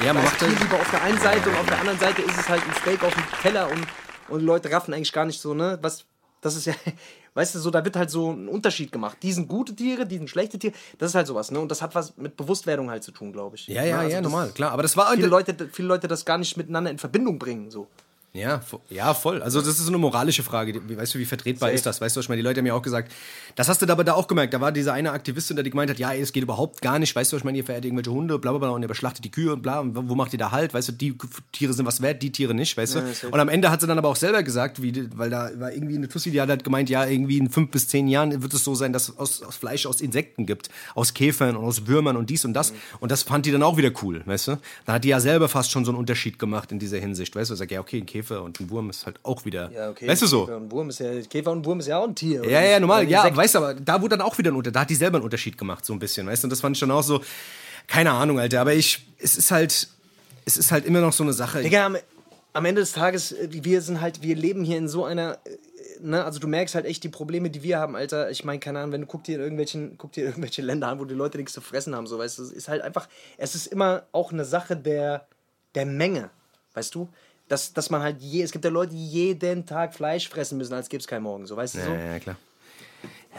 Ja, 0.04 0.14
man 0.14 0.24
macht 0.24 0.42
halt- 0.42 0.52
Tierliebe 0.58 0.76
auf 0.76 0.90
der 0.90 1.02
einen 1.04 1.20
Seite 1.20 1.50
und 1.50 1.56
auf 1.58 1.66
der 1.68 1.80
anderen 1.80 2.00
Seite 2.00 2.22
ist 2.22 2.38
es 2.40 2.50
halt 2.50 2.62
ein 2.68 2.74
Steak 2.82 3.04
auf 3.04 3.14
dem 3.14 3.24
Teller 3.42 3.70
und, 3.70 3.86
und 4.30 4.42
Leute 4.42 4.72
raffen 4.72 4.94
eigentlich 4.94 5.14
gar 5.14 5.26
nicht 5.26 5.40
so, 5.40 5.54
ne? 5.54 5.78
Was, 5.82 6.06
das 6.42 6.56
ist 6.56 6.66
ja, 6.66 6.74
weißt 7.36 7.54
du, 7.56 7.60
so, 7.60 7.70
da 7.70 7.86
wird 7.86 7.96
halt 7.96 8.10
so 8.10 8.32
ein 8.32 8.48
Unterschied 8.48 8.92
gemacht. 8.92 9.18
Die 9.22 9.34
sind 9.34 9.48
gute 9.48 9.76
Tiere, 9.76 10.06
die 10.08 10.18
sind 10.18 10.30
schlechte 10.30 10.58
Tiere, 10.58 10.74
das 10.98 11.12
ist 11.12 11.16
halt 11.16 11.28
sowas, 11.28 11.52
ne? 11.52 11.60
Und 11.60 11.70
das 11.70 11.82
hat 11.82 11.94
was 11.94 12.18
mit 12.18 12.36
Bewusstwerdung 12.38 12.90
halt 12.90 13.04
zu 13.04 13.12
tun, 13.12 13.32
glaube 13.34 13.56
ich. 13.56 13.68
Ja, 13.68 13.84
ja, 13.84 13.96
Ne? 13.98 14.00
Also 14.02 14.16
ja, 14.16 14.22
normal, 14.22 14.50
klar. 14.50 14.72
Aber 14.72 14.82
das 14.82 14.98
war 14.98 15.12
Viele 15.14 15.28
Leute, 15.28 15.70
viele 15.72 15.88
Leute 15.88 16.08
das 16.08 16.26
gar 16.26 16.38
nicht 16.40 16.58
miteinander 16.58 16.90
in 16.90 16.98
Verbindung 16.98 17.38
bringen, 17.38 17.70
so. 17.70 17.88
Ja, 18.34 18.62
ja, 18.90 19.14
voll. 19.14 19.42
Also 19.42 19.60
das 19.60 19.68
ist 19.68 19.80
so 19.80 19.90
eine 19.90 19.98
moralische 19.98 20.42
Frage. 20.42 20.82
Weißt 20.98 21.14
du, 21.14 21.20
wie 21.20 21.26
vertretbar 21.26 21.68
Safe. 21.68 21.76
ist 21.76 21.86
das? 21.86 22.00
Weißt 22.00 22.16
du, 22.16 22.20
was 22.20 22.26
ich 22.26 22.30
meine? 22.30 22.42
Die 22.42 22.48
Leute 22.48 22.60
haben 22.60 22.66
ja 22.66 22.74
auch 22.74 22.82
gesagt, 22.82 23.12
das 23.56 23.68
hast 23.68 23.82
du 23.82 23.92
aber 23.92 24.06
da 24.06 24.14
auch 24.14 24.28
gemerkt. 24.28 24.54
Da 24.54 24.62
war 24.62 24.72
diese 24.72 24.94
eine 24.94 25.12
Aktivistin, 25.12 25.58
die 25.58 25.70
gemeint 25.70 25.90
hat, 25.90 26.00
ja, 26.00 26.14
es 26.14 26.32
geht 26.32 26.44
überhaupt 26.44 26.82
gar 26.82 26.98
nicht. 26.98 27.14
Weißt 27.14 27.32
du, 27.32 27.36
was 27.36 27.42
ich 27.42 27.44
meine? 27.44 27.58
Ihr 27.58 27.66
verehrt 27.66 27.84
irgendwelche 27.84 28.12
Hunde, 28.12 28.40
bla 28.40 28.52
bla 28.52 28.60
bla, 28.60 28.70
und 28.70 28.84
ihr 28.84 28.88
beschlachtet 28.88 29.26
die 29.26 29.32
Kühe 29.32 29.52
und 29.52 29.62
bla. 29.62 29.82
Und 29.82 30.08
wo 30.08 30.16
macht 30.16 30.32
ihr 30.32 30.40
da 30.40 30.52
halt? 30.52 30.74
Weißt 30.74 30.88
du, 30.88 30.92
die 30.94 31.18
Tiere 31.52 31.74
sind 31.74 31.86
was 31.86 32.02
wert, 32.02 32.24
die 32.24 32.32
Tiere 32.32 32.54
nicht, 32.54 32.78
weißt 32.78 32.96
du? 32.96 33.00
safe. 33.02 33.28
Und 33.28 33.38
am 33.38 33.50
Ende 33.50 33.70
hat 33.70 33.82
sie 33.82 33.88
dann 33.88 33.98
aber 33.98 34.08
auch 34.08 34.16
selber 34.16 34.44
gesagt, 34.44 34.82
wie, 34.82 35.10
weil 35.18 35.30
da 35.30 35.52
war 35.60 35.74
irgendwie 35.74 35.98
eine 35.98 36.08
Tussi, 36.08 36.32
die 36.32 36.40
hat 36.40 36.48
halt 36.48 36.64
gemeint, 36.64 36.90
ja, 36.90 37.06
irgendwie 37.06 37.38
in 37.38 37.50
fünf 37.50 37.72
bis 37.72 37.90
zehn 37.90 38.08
Jahren 38.08 38.42
wird 38.42 38.54
es 38.54 38.64
so 38.64 38.76
sein, 38.76 38.94
dass 38.94 39.10
es 39.10 39.18
aus, 39.18 39.44
aus 39.44 39.58
Fleisch 39.58 39.86
aus 39.86 40.00
Insekten 40.00 40.46
gibt, 40.46 40.70
aus 40.96 41.14
Käfern 41.14 41.58
und 41.58 41.66
aus 41.66 41.86
Würmern 41.88 42.16
und 42.16 42.30
dies 42.30 42.46
und 42.46 42.54
das. 42.54 42.72
Und 43.02 43.12
das 43.12 43.24
fand 43.24 43.46
die 43.46 43.52
dann 43.52 43.64
auch 43.64 43.76
wieder 43.76 43.92
cool, 44.02 44.22
weißt 44.26 44.48
du? 44.48 44.58
Dann 44.86 44.96
hat 44.96 45.04
die 45.04 45.10
ja 45.10 45.20
selber 45.20 45.50
fast 45.50 45.70
schon 45.70 45.84
so 45.84 45.92
einen 45.92 46.00
Unterschied 46.00 46.40
gemacht 46.40 46.72
in 46.72 46.80
dieser 46.80 46.98
Hinsicht, 46.98 47.36
weißt 47.36 47.52
du? 47.52 47.56
Sag 47.56 47.70
ja, 47.72 47.82
okay, 47.82 47.98
ein 47.98 48.06
Käfer 48.06 48.21
und 48.30 48.60
ein 48.60 48.70
Wurm 48.70 48.90
ist 48.90 49.06
halt 49.06 49.20
auch 49.24 49.46
wieder, 49.46 49.72
Ja, 49.72 49.90
okay. 49.90 50.08
weißt 50.08 50.22
du 50.22 50.28
so? 50.28 50.46
Käfer 50.46 50.58
und 50.58 50.72
Wurm 50.72 50.90
ist 50.90 51.00
ja, 51.00 51.22
Käfer 51.22 51.52
und 51.52 51.66
Wurm 51.66 51.80
ist 51.80 51.88
ja 51.88 51.98
auch 51.98 52.08
ein 52.08 52.16
Tier. 52.16 52.44
Ja, 52.44 52.62
ja, 52.62 52.80
normal. 52.80 53.10
Ja, 53.10 53.36
weißt 53.36 53.56
du, 53.56 53.60
aber 53.60 53.74
da 53.74 54.02
wurde 54.02 54.18
dann 54.18 54.26
auch 54.26 54.38
wieder 54.38 54.52
ein 54.52 54.56
Unterschied. 54.56 54.76
Da 54.76 54.82
hat 54.82 54.90
die 54.90 54.96
selber 54.96 55.18
einen 55.18 55.26
Unterschied 55.26 55.58
gemacht, 55.58 55.86
so 55.86 55.94
ein 55.94 56.00
bisschen, 56.00 56.28
weißt 56.28 56.44
du? 56.44 56.46
Und 56.48 56.50
das 56.52 56.62
fand 56.62 56.76
ich 56.76 56.80
dann 56.80 56.92
auch 56.92 57.04
so, 57.04 57.22
keine 57.88 58.12
Ahnung, 58.12 58.40
Alter. 58.40 58.62
Aber 58.62 58.74
ich, 58.74 59.08
es 59.18 59.36
ist 59.36 59.52
halt, 59.52 59.88
es 60.46 60.58
ist 60.58 60.72
halt 60.72 60.86
immer 60.86 61.02
noch 61.02 61.14
so 61.14 61.24
eine 61.24 61.34
Sache. 61.34 61.62
Digga, 61.62 61.86
am, 61.86 61.98
am 62.54 62.66
Ende 62.66 62.82
des 62.82 62.92
Tages, 62.92 63.32
äh, 63.32 63.48
wir 63.52 63.82
sind 63.82 64.02
halt, 64.02 64.22
wir 64.22 64.36
leben 64.36 64.64
hier 64.64 64.78
in 64.78 64.88
so 64.88 65.06
einer, 65.06 65.40
äh, 65.46 65.58
ne, 66.02 66.24
also 66.24 66.40
du 66.40 66.48
merkst 66.48 66.76
halt 66.76 66.86
echt 66.86 67.04
die 67.04 67.10
Probleme, 67.10 67.50
die 67.50 67.64
wir 67.64 67.80
haben, 67.80 67.96
Alter. 67.96 68.30
Ich 68.32 68.44
meine, 68.44 68.60
keine 68.60 68.80
Ahnung, 68.80 68.92
wenn 68.94 69.02
du 69.02 69.08
guck 69.08 69.24
dir 69.24 69.36
in 69.36 69.42
irgendwelchen, 69.42 69.98
guck 69.98 70.12
dir 70.14 70.26
irgendwelche 70.26 70.62
Länder 70.62 70.88
an, 70.88 71.00
wo 71.00 71.06
die 71.06 71.16
Leute 71.16 71.38
nichts 71.38 71.54
zu 71.54 71.62
fressen 71.62 71.96
haben, 71.96 72.08
so, 72.08 72.18
weißt 72.18 72.40
du, 72.40 72.44
es 72.44 72.52
ist 72.52 72.68
halt 72.68 72.82
einfach, 72.82 73.08
es 73.38 73.56
ist 73.56 73.68
immer 73.68 74.04
auch 74.12 74.32
eine 74.32 74.46
Sache 74.46 74.76
der, 74.76 75.28
der 75.76 75.86
Menge, 75.86 76.30
weißt 76.74 76.94
du? 76.96 77.10
Dass, 77.52 77.74
dass 77.74 77.90
man 77.90 78.02
halt 78.02 78.22
je, 78.22 78.44
es 78.44 78.52
gibt 78.52 78.64
ja 78.64 78.72
Leute, 78.72 78.94
die 78.94 79.08
jeden 79.08 79.66
Tag 79.66 79.94
Fleisch 79.94 80.30
fressen 80.30 80.58
müssen, 80.58 80.74
als 80.74 80.88
gäbe 80.88 81.02
es 81.02 81.08
keinen 81.08 81.24
Morgen, 81.24 81.46
so, 81.46 81.58
weißt 81.58 81.76
du 81.76 81.80
so? 81.82 81.92
ja, 81.92 82.14
ja, 82.14 82.20
klar. 82.20 82.38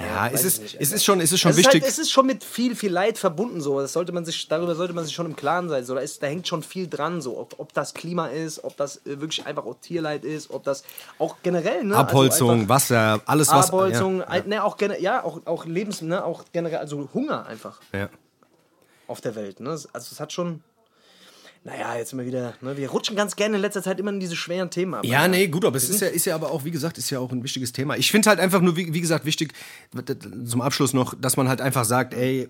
Ja, 0.00 0.26
es 0.26 0.32
weiß 0.32 0.44
ist, 0.44 0.62
nicht, 0.62 0.76
es 0.80 0.92
ist 0.92 1.04
schon, 1.04 1.20
es 1.20 1.32
ist 1.32 1.40
schon 1.40 1.50
es 1.50 1.58
ist 1.58 1.64
wichtig. 1.64 1.82
Halt, 1.82 1.92
es 1.92 1.98
ist 1.98 2.10
schon 2.10 2.26
mit 2.26 2.42
viel, 2.42 2.74
viel 2.74 2.90
Leid 2.90 3.18
verbunden 3.18 3.60
so. 3.60 3.80
Das 3.80 3.92
sollte 3.92 4.12
man 4.12 4.24
sich, 4.24 4.48
darüber 4.48 4.74
sollte 4.74 4.94
man 4.94 5.04
sich 5.04 5.14
schon 5.14 5.26
im 5.26 5.36
Klaren 5.36 5.68
sein. 5.68 5.84
So, 5.84 5.94
da, 5.94 6.00
ist, 6.00 6.22
da 6.22 6.28
hängt 6.28 6.48
schon 6.48 6.62
viel 6.62 6.88
dran, 6.88 7.20
so. 7.20 7.38
Ob, 7.38 7.58
ob 7.58 7.72
das 7.74 7.92
Klima 7.92 8.28
ist, 8.28 8.64
ob 8.64 8.76
das 8.78 8.98
äh, 9.06 9.20
wirklich 9.20 9.46
einfach 9.46 9.66
auch 9.66 9.76
Tierleid 9.80 10.24
ist, 10.24 10.50
ob 10.50 10.64
das 10.64 10.82
auch 11.18 11.36
generell, 11.42 11.84
ne? 11.84 11.96
Abholzung, 11.96 12.50
also 12.50 12.68
Wasser, 12.70 13.20
alles 13.26 13.48
was. 13.48 13.68
Abholzung, 13.68 14.20
ja, 14.20 14.28
ein- 14.28 14.48
Ne, 14.48 14.64
auch, 14.64 14.78
ja, 14.98 15.24
auch, 15.24 15.40
auch 15.44 15.66
Lebens, 15.66 16.00
ne, 16.00 16.24
auch 16.24 16.44
generell, 16.52 16.78
also 16.78 17.08
Hunger 17.12 17.46
einfach 17.46 17.80
ja. 17.92 18.08
auf 19.08 19.20
der 19.20 19.34
Welt. 19.36 19.60
Ne? 19.60 19.70
Also 19.70 19.88
es 19.92 20.20
hat 20.20 20.32
schon. 20.32 20.62
Naja, 21.64 21.96
jetzt 21.96 22.12
immer 22.12 22.26
wieder, 22.26 22.54
ne? 22.60 22.76
wir 22.76 22.90
rutschen 22.90 23.14
ganz 23.14 23.36
gerne 23.36 23.54
in 23.54 23.62
letzter 23.62 23.84
Zeit 23.84 24.00
immer 24.00 24.10
in 24.10 24.18
diese 24.18 24.34
schweren 24.34 24.70
Themen 24.70 24.94
ab. 24.94 25.04
Ja, 25.04 25.28
nee, 25.28 25.46
gut, 25.46 25.64
aber 25.64 25.76
es 25.76 25.88
ist 25.88 26.00
ja, 26.00 26.08
ist 26.08 26.24
ja 26.24 26.34
aber 26.34 26.50
auch, 26.50 26.64
wie 26.64 26.72
gesagt, 26.72 26.98
ist 26.98 27.08
ja 27.10 27.20
auch 27.20 27.30
ein 27.30 27.44
wichtiges 27.44 27.72
Thema. 27.72 27.96
Ich 27.96 28.10
finde 28.10 28.28
halt 28.30 28.40
einfach 28.40 28.60
nur, 28.60 28.76
wie, 28.76 28.92
wie 28.92 29.00
gesagt, 29.00 29.24
wichtig, 29.24 29.52
zum 30.44 30.60
Abschluss 30.60 30.92
noch, 30.92 31.14
dass 31.14 31.36
man 31.36 31.48
halt 31.48 31.60
einfach 31.60 31.84
sagt, 31.84 32.14
ey, 32.14 32.48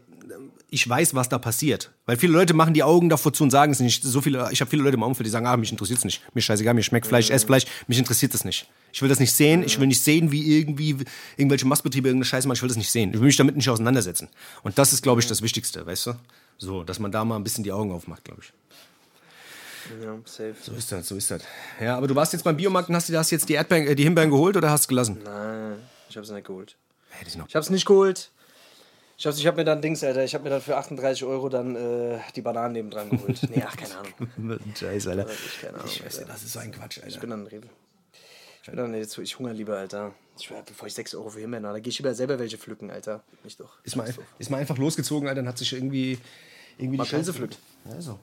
ich 0.74 0.88
weiß, 0.88 1.14
was 1.14 1.28
da 1.28 1.38
passiert. 1.38 1.90
Weil 2.06 2.16
viele 2.16 2.32
Leute 2.32 2.54
machen 2.54 2.72
die 2.72 2.82
Augen 2.82 3.10
davor 3.10 3.34
zu 3.34 3.44
und 3.44 3.50
sagen 3.50 3.72
es 3.72 3.80
nicht. 3.80 4.02
So 4.02 4.22
viele, 4.22 4.48
ich 4.50 4.62
habe 4.62 4.70
viele 4.70 4.82
Leute 4.82 4.96
im 4.96 5.02
Umfeld, 5.02 5.26
die 5.26 5.30
sagen, 5.30 5.46
ah, 5.46 5.54
mich 5.58 5.70
interessiert 5.70 5.98
es 5.98 6.06
nicht. 6.06 6.22
Mir 6.34 6.40
scheißegal, 6.40 6.72
mir 6.72 6.82
schmeckt 6.82 7.06
Fleisch, 7.06 7.26
ich 7.26 7.32
esse 7.32 7.44
Fleisch, 7.44 7.66
mich 7.88 7.98
interessiert 7.98 8.32
es 8.32 8.46
nicht. 8.46 8.66
Ich 8.90 9.02
will 9.02 9.10
das 9.10 9.20
nicht 9.20 9.32
sehen, 9.32 9.62
ich 9.62 9.78
will 9.78 9.86
nicht 9.86 10.00
sehen, 10.00 10.32
wie 10.32 10.58
irgendwie 10.58 10.96
irgendwelche 11.36 11.66
Mastbetriebe 11.66 12.08
irgendeine 12.08 12.24
Scheiße 12.24 12.48
machen, 12.48 12.56
ich 12.56 12.62
will 12.62 12.68
das 12.68 12.78
nicht 12.78 12.90
sehen. 12.90 13.10
Ich 13.10 13.20
will 13.20 13.26
mich 13.26 13.36
damit 13.36 13.56
nicht 13.56 13.68
auseinandersetzen. 13.68 14.30
Und 14.62 14.78
das 14.78 14.94
ist, 14.94 15.02
glaube 15.02 15.20
ich, 15.20 15.26
das 15.26 15.42
Wichtigste, 15.42 15.84
weißt 15.84 16.06
du? 16.06 16.14
So, 16.56 16.84
dass 16.84 16.98
man 16.98 17.12
da 17.12 17.22
mal 17.26 17.36
ein 17.36 17.44
bisschen 17.44 17.64
die 17.64 17.72
Augen 17.72 17.92
aufmacht, 17.92 18.24
glaube 18.24 18.40
ich. 18.42 18.54
Ja 20.02 20.18
safe. 20.24 20.54
So 20.60 20.72
ist 20.72 20.92
das, 20.92 21.08
so 21.08 21.16
ist 21.16 21.30
das. 21.30 21.42
Ja, 21.80 21.96
aber 21.96 22.06
du 22.06 22.14
warst 22.14 22.32
jetzt 22.32 22.42
beim 22.42 22.56
Biomarkt 22.56 22.88
und 22.88 22.96
hast 22.96 23.08
dir 23.08 23.18
hast 23.18 23.30
jetzt 23.30 23.48
die 23.48 23.54
Erdbeeren, 23.54 23.86
äh, 23.86 23.94
die 23.94 24.04
Himbeeren 24.04 24.30
geholt 24.30 24.56
oder 24.56 24.70
hast 24.70 24.84
du 24.84 24.88
gelassen? 24.88 25.20
Nein, 25.24 25.78
ich 26.08 26.16
hab's 26.16 26.30
nicht 26.30 26.46
geholt. 26.46 26.76
Hätte 27.10 27.28
ich 27.28 27.36
noch. 27.36 27.48
Ich 27.48 27.56
hab's 27.56 27.70
nicht 27.70 27.84
geholt. 27.86 28.30
Ich 29.18 29.26
hab's, 29.26 29.38
ich 29.38 29.46
hab 29.46 29.56
mir 29.56 29.64
dann 29.64 29.80
Dings, 29.80 30.02
Alter, 30.02 30.24
ich 30.24 30.34
hab 30.34 30.42
mir 30.42 30.50
dann 30.50 30.60
für 30.60 30.76
38 30.76 31.24
Euro 31.24 31.48
dann 31.48 31.76
äh, 31.76 32.18
die 32.34 32.40
Bananen 32.40 32.72
nebendran 32.72 33.08
geholt. 33.10 33.40
Nee, 33.50 33.62
ach, 33.64 33.76
keine 33.76 33.98
Ahnung. 33.98 34.58
Scheiße, 34.74 35.10
Alter. 35.10 35.26
Ich, 35.30 35.60
keine 35.60 35.74
Ahnung, 35.74 35.86
Ich 35.86 36.04
weiß 36.04 36.18
ja, 36.18 36.24
das 36.24 36.42
ist 36.42 36.54
so 36.54 36.58
ein 36.58 36.72
Quatsch, 36.72 36.98
Alter. 36.98 37.08
Ich 37.08 37.20
bin 37.20 37.30
dann 37.30 37.46
Rewe. 37.46 37.68
Ich 38.62 38.68
bin 38.68 38.76
dann 38.76 38.94
jetzt, 38.94 39.16
ich 39.18 39.38
hunger 39.38 39.52
lieber, 39.52 39.76
Alter. 39.76 40.12
Ich, 40.38 40.48
bevor 40.48 40.88
ich 40.88 40.94
6 40.94 41.14
Euro 41.14 41.30
für 41.30 41.40
Himbeeren 41.40 41.66
habe, 41.66 41.76
da 41.76 41.80
geh 41.80 41.90
ich 41.90 41.98
lieber 41.98 42.14
selber 42.14 42.38
welche 42.38 42.58
pflücken, 42.58 42.90
Alter. 42.90 43.22
Nicht 43.44 43.60
doch. 43.60 43.70
Ist 43.84 43.96
mal, 43.96 44.12
ist 44.38 44.50
mal 44.50 44.56
einfach 44.56 44.78
losgezogen, 44.78 45.28
Alter, 45.28 45.42
und 45.42 45.48
hat 45.48 45.58
sich 45.58 45.72
irgendwie. 45.72 46.18
irgendwie 46.78 46.98
die 46.98 47.08
Pilze 47.08 47.32
pflückt. 47.32 47.58
Ja, 47.84 48.00
so. 48.00 48.18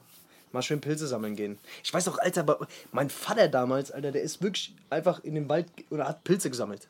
Mal 0.52 0.62
schön 0.62 0.80
Pilze 0.80 1.06
sammeln 1.06 1.36
gehen. 1.36 1.58
Ich 1.84 1.92
weiß 1.94 2.08
auch, 2.08 2.18
Alter, 2.18 2.40
aber 2.40 2.66
mein 2.92 3.08
Vater 3.10 3.48
damals, 3.48 3.90
Alter, 3.92 4.10
der 4.12 4.22
ist 4.22 4.42
wirklich 4.42 4.74
einfach 4.90 5.22
in 5.22 5.34
den 5.36 5.48
Wald 5.48 5.66
oder 5.90 6.08
hat 6.08 6.24
Pilze 6.24 6.50
gesammelt. 6.50 6.88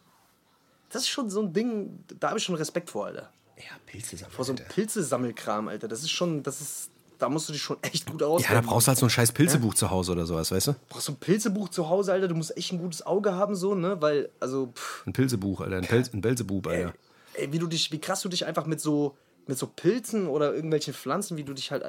Das 0.90 1.02
ist 1.02 1.08
schon 1.08 1.28
so 1.30 1.42
ein 1.42 1.52
Ding, 1.52 2.02
da 2.18 2.28
habe 2.28 2.38
ich 2.38 2.44
schon 2.44 2.54
Respekt 2.54 2.90
vor, 2.90 3.06
Alter. 3.06 3.30
Ja, 3.58 3.64
Pilze 3.86 4.16
sammeln. 4.16 4.34
Vor 4.34 4.44
so 4.44 4.52
einem. 4.54 4.64
Pilzesammelkram, 4.66 5.68
Alter. 5.68 5.88
Das 5.88 6.00
ist 6.00 6.10
schon, 6.10 6.42
das 6.42 6.60
ist, 6.62 6.90
da 7.18 7.28
musst 7.28 7.48
du 7.48 7.52
dich 7.52 7.62
schon 7.62 7.76
echt 7.82 8.06
gut 8.06 8.20
Ja, 8.22 8.26
da 8.26 8.32
auskennen. 8.32 8.64
brauchst 8.66 8.86
du 8.86 8.88
halt 8.88 8.98
so 8.98 9.06
ein 9.06 9.10
scheiß 9.10 9.32
Pilzebuch 9.32 9.74
zu 9.74 9.90
Hause 9.90 10.12
oder 10.12 10.24
sowas, 10.24 10.50
weißt 10.50 10.68
du? 10.68 10.74
brauchst 10.88 11.08
du 11.08 11.12
ein 11.12 11.16
Pilzebuch 11.16 11.68
zu 11.68 11.88
Hause, 11.88 12.12
Alter. 12.12 12.28
Du 12.28 12.34
musst 12.34 12.56
echt 12.56 12.72
ein 12.72 12.78
gutes 12.78 13.04
Auge 13.04 13.34
haben, 13.34 13.54
so, 13.54 13.74
ne? 13.74 14.00
Weil, 14.00 14.30
also, 14.40 14.72
pff, 14.74 15.06
Ein 15.06 15.12
Pilzebuch, 15.12 15.60
Alter. 15.60 15.76
Ein, 15.76 15.86
Pelz, 15.86 16.12
ein 16.14 16.22
Belzebub, 16.22 16.66
Alter. 16.66 16.94
ey, 17.34 17.52
wie 17.52 17.58
du 17.58 17.66
dich, 17.66 17.92
wie 17.92 18.00
krass 18.00 18.22
du 18.22 18.28
dich 18.30 18.46
einfach 18.46 18.64
mit 18.66 18.80
so, 18.80 19.16
mit 19.50 19.58
so 19.58 19.66
Pilzen 19.66 20.26
oder 20.26 20.54
irgendwelchen 20.54 20.94
Pflanzen, 20.94 21.36
wie 21.36 21.44
du 21.44 21.52
dich 21.52 21.70
halt. 21.70 21.84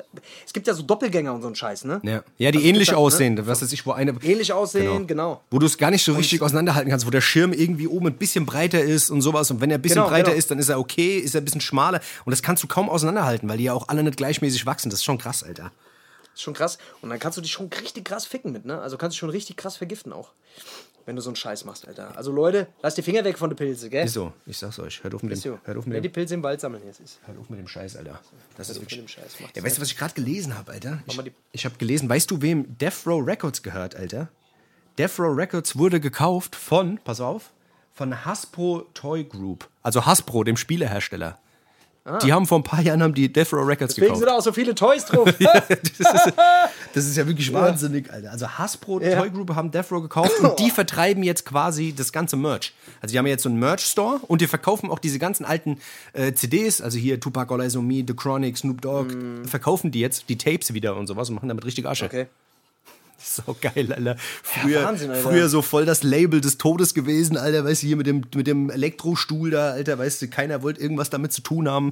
Es 0.45 0.51
gibt 0.51 0.67
ja 0.67 0.73
so 0.73 0.81
Doppelgänger 0.83 1.33
und 1.33 1.41
so 1.41 1.47
einen 1.47 1.55
Scheiß, 1.55 1.85
ne? 1.85 2.01
Ja, 2.03 2.23
ja 2.37 2.51
die 2.51 2.57
Also, 2.57 2.67
ähnlich 2.67 2.91
ne? 2.91 2.97
aussehen. 2.97 3.47
Was 3.47 3.61
weiß 3.61 3.71
ich, 3.71 3.85
wo 3.85 3.93
eine. 3.93 4.13
Ähnlich 4.21 4.51
aussehen, 4.51 5.07
genau. 5.07 5.41
Wo 5.49 5.59
du 5.59 5.65
es 5.65 5.77
gar 5.77 5.91
nicht 5.91 6.03
so 6.03 6.13
richtig 6.13 6.41
auseinanderhalten 6.41 6.89
kannst, 6.89 7.05
wo 7.05 7.09
der 7.11 7.21
Schirm 7.21 7.53
irgendwie 7.53 7.87
oben 7.87 8.07
ein 8.07 8.17
bisschen 8.17 8.45
breiter 8.45 8.81
ist 8.81 9.09
und 9.09 9.21
sowas. 9.21 9.49
Und 9.51 9.61
wenn 9.61 9.71
er 9.71 9.77
ein 9.77 9.81
bisschen 9.81 10.01
Genau, 10.01 10.09
breiter 10.09 10.31
genau. 10.31 10.37
ist, 10.37 10.51
dann 10.51 10.59
ist 10.59 10.69
er 10.69 10.79
okay, 10.79 11.17
ist 11.19 11.35
er 11.35 11.41
ein 11.41 11.45
bisschen 11.45 11.61
schmaler. 11.61 12.01
Und 12.25 12.31
das 12.31 12.41
kannst 12.41 12.63
du 12.63 12.67
kaum 12.67 12.89
auseinanderhalten, 12.89 13.47
weil 13.47 13.57
die 13.57 13.65
ja 13.65 13.73
auch 13.73 13.87
alle 13.87 14.03
nicht 14.03 14.17
gleichmäßig 14.17 14.65
wachsen. 14.65 14.89
Das 14.89 14.99
ist 14.99 15.05
schon 15.05 15.17
krass, 15.17 15.43
Alter. 15.43 15.71
Ist 16.33 16.41
schon 16.41 16.53
krass. 16.53 16.77
Und 17.01 17.09
dann 17.09 17.19
kannst 17.19 17.37
du 17.37 17.41
dich 17.41 17.51
schon 17.51 17.67
richtig 17.67 18.05
krass 18.05 18.25
ficken 18.25 18.51
mit, 18.51 18.65
ne? 18.65 18.79
Also 18.81 18.97
kannst 18.97 19.15
du 19.15 19.19
schon 19.19 19.29
richtig 19.29 19.57
krass 19.57 19.77
vergiften 19.77 20.13
auch. 20.13 20.29
Wenn 21.05 21.15
du 21.15 21.21
so 21.21 21.29
einen 21.29 21.35
Scheiß 21.35 21.65
machst, 21.65 21.87
Alter. 21.87 22.15
Also 22.15 22.31
Leute, 22.31 22.67
lasst 22.81 22.97
die 22.97 23.01
Finger 23.01 23.23
weg 23.23 23.37
von 23.37 23.49
den 23.49 23.55
Pilze, 23.55 23.89
gell? 23.89 24.05
Ist 24.05 24.13
so, 24.13 24.33
ich 24.45 24.57
sag's 24.57 24.77
euch. 24.79 25.03
Hört 25.03 25.15
auf 25.15 25.23
mit 25.23 25.33
Ist 25.33 25.45
dem, 25.45 25.53
so. 25.53 25.59
hört 25.63 25.77
auf 25.77 25.85
mit 25.85 25.97
die 25.97 26.01
dem, 26.09 26.11
Pilze 26.13 26.33
im 26.35 26.43
Wald 26.43 26.61
sammeln 26.61 26.83
jetzt 26.85 26.99
ist. 26.99 27.19
hört 27.25 27.37
auf 27.39 27.49
mit 27.49 27.59
dem 27.59 27.67
Scheiß, 27.67 27.95
Alter. 27.97 28.19
Das 28.57 28.69
ist 28.69 28.77
auf 28.77 28.83
wirklich. 28.83 28.99
mit 29.01 29.09
dem 29.09 29.11
Scheiß. 29.11 29.39
Macht's 29.41 29.57
Ja, 29.57 29.63
weißt 29.63 29.77
du, 29.77 29.81
was 29.81 29.87
ich 29.91 29.97
gerade 29.97 30.13
gelesen 30.13 30.57
habe, 30.57 30.71
Alter? 30.71 31.01
Ich, 31.07 31.17
die- 31.17 31.31
ich 31.51 31.65
habe 31.65 31.75
gelesen, 31.77 32.07
weißt 32.09 32.29
du, 32.29 32.41
wem 32.41 32.77
Death 32.77 33.05
Row 33.07 33.25
Records 33.25 33.63
gehört, 33.63 33.95
Alter? 33.95 34.29
Death 34.97 35.19
Row 35.19 35.35
Records 35.35 35.77
wurde 35.77 35.99
gekauft 35.99 36.55
von, 36.55 36.99
pass 37.03 37.19
auf, 37.21 37.51
von 37.93 38.25
Hasbro 38.25 38.85
Toy 38.93 39.23
Group. 39.23 39.67
Also 39.81 40.05
Hasbro, 40.05 40.43
dem 40.43 40.57
Spielehersteller. 40.57 41.39
Die 42.23 42.33
haben 42.33 42.47
vor 42.47 42.57
ein 42.59 42.63
paar 42.63 42.81
Jahren 42.81 43.03
haben 43.03 43.13
die 43.13 43.31
Death 43.31 43.53
Row 43.53 43.65
Records 43.67 43.93
Ah. 43.93 44.01
Deswegen 44.01 44.05
gekauft. 44.07 44.19
sind 44.19 44.27
da 44.27 44.37
auch 44.37 44.41
so 44.41 44.51
viele 44.51 44.73
Toys 44.73 45.05
drauf. 45.05 45.29
Das 46.93 47.05
ist 47.05 47.15
ja 47.15 47.25
wirklich 47.27 47.53
wahnsinnig, 47.53 48.11
Alter. 48.11 48.31
Also 48.31 48.47
Hasbro 48.49 48.99
Toy 48.99 49.29
Group 49.29 49.55
haben 49.55 49.71
Death 49.71 49.91
Row 49.91 50.01
gekauft 50.01 50.31
und 50.41 50.59
die 50.59 50.69
vertreiben 50.71 51.23
jetzt 51.23 51.45
quasi 51.45 51.93
das 51.95 52.11
ganze 52.11 52.35
Merch. 52.35 52.73
Also 53.01 53.13
die 53.13 53.19
haben 53.19 53.27
jetzt 53.27 53.43
so 53.43 53.49
einen 53.49 53.59
Merch-Store 53.59 54.19
und 54.27 54.41
die 54.41 54.47
verkaufen 54.47 54.89
auch 54.89 54.99
diese 54.99 55.19
ganzen 55.19 55.45
alten 55.45 55.77
äh, 56.13 56.33
CDs, 56.33 56.81
also 56.81 56.97
hier 56.97 57.19
Tupac 57.19 57.53
All 57.53 57.61
Eyes 57.61 57.75
on 57.75 57.87
Me, 57.87 58.03
The 58.05 58.13
Chronic, 58.15 58.57
Snoop 58.57 58.81
Dogg, 58.81 59.13
verkaufen 59.45 59.91
die 59.91 59.99
jetzt, 60.01 60.27
die 60.27 60.37
Tapes 60.37 60.73
wieder 60.73 60.95
und 60.97 61.07
sowas 61.07 61.29
und 61.29 61.35
machen 61.35 61.47
damit 61.49 61.65
richtig 61.65 61.85
Asche. 61.85 62.05
Okay. 62.05 62.25
So 63.45 63.55
geil, 63.59 63.93
Alter. 63.93 64.15
Früher, 64.43 64.83
Wahnsinn, 64.83 65.11
Alter. 65.11 65.29
früher 65.29 65.49
so 65.49 65.61
voll 65.61 65.85
das 65.85 66.03
Label 66.03 66.41
des 66.41 66.57
Todes 66.57 66.93
gewesen, 66.93 67.37
Alter, 67.37 67.63
weißt 67.63 67.83
du, 67.83 67.87
hier 67.87 67.97
mit 67.97 68.07
dem, 68.07 68.23
mit 68.35 68.47
dem 68.47 68.69
Elektrostuhl 68.69 69.51
da, 69.51 69.71
Alter, 69.71 69.97
weißt 69.97 70.21
du, 70.21 70.27
keiner 70.27 70.63
wollte 70.63 70.81
irgendwas 70.81 71.09
damit 71.09 71.31
zu 71.31 71.41
tun 71.41 71.69
haben. 71.69 71.91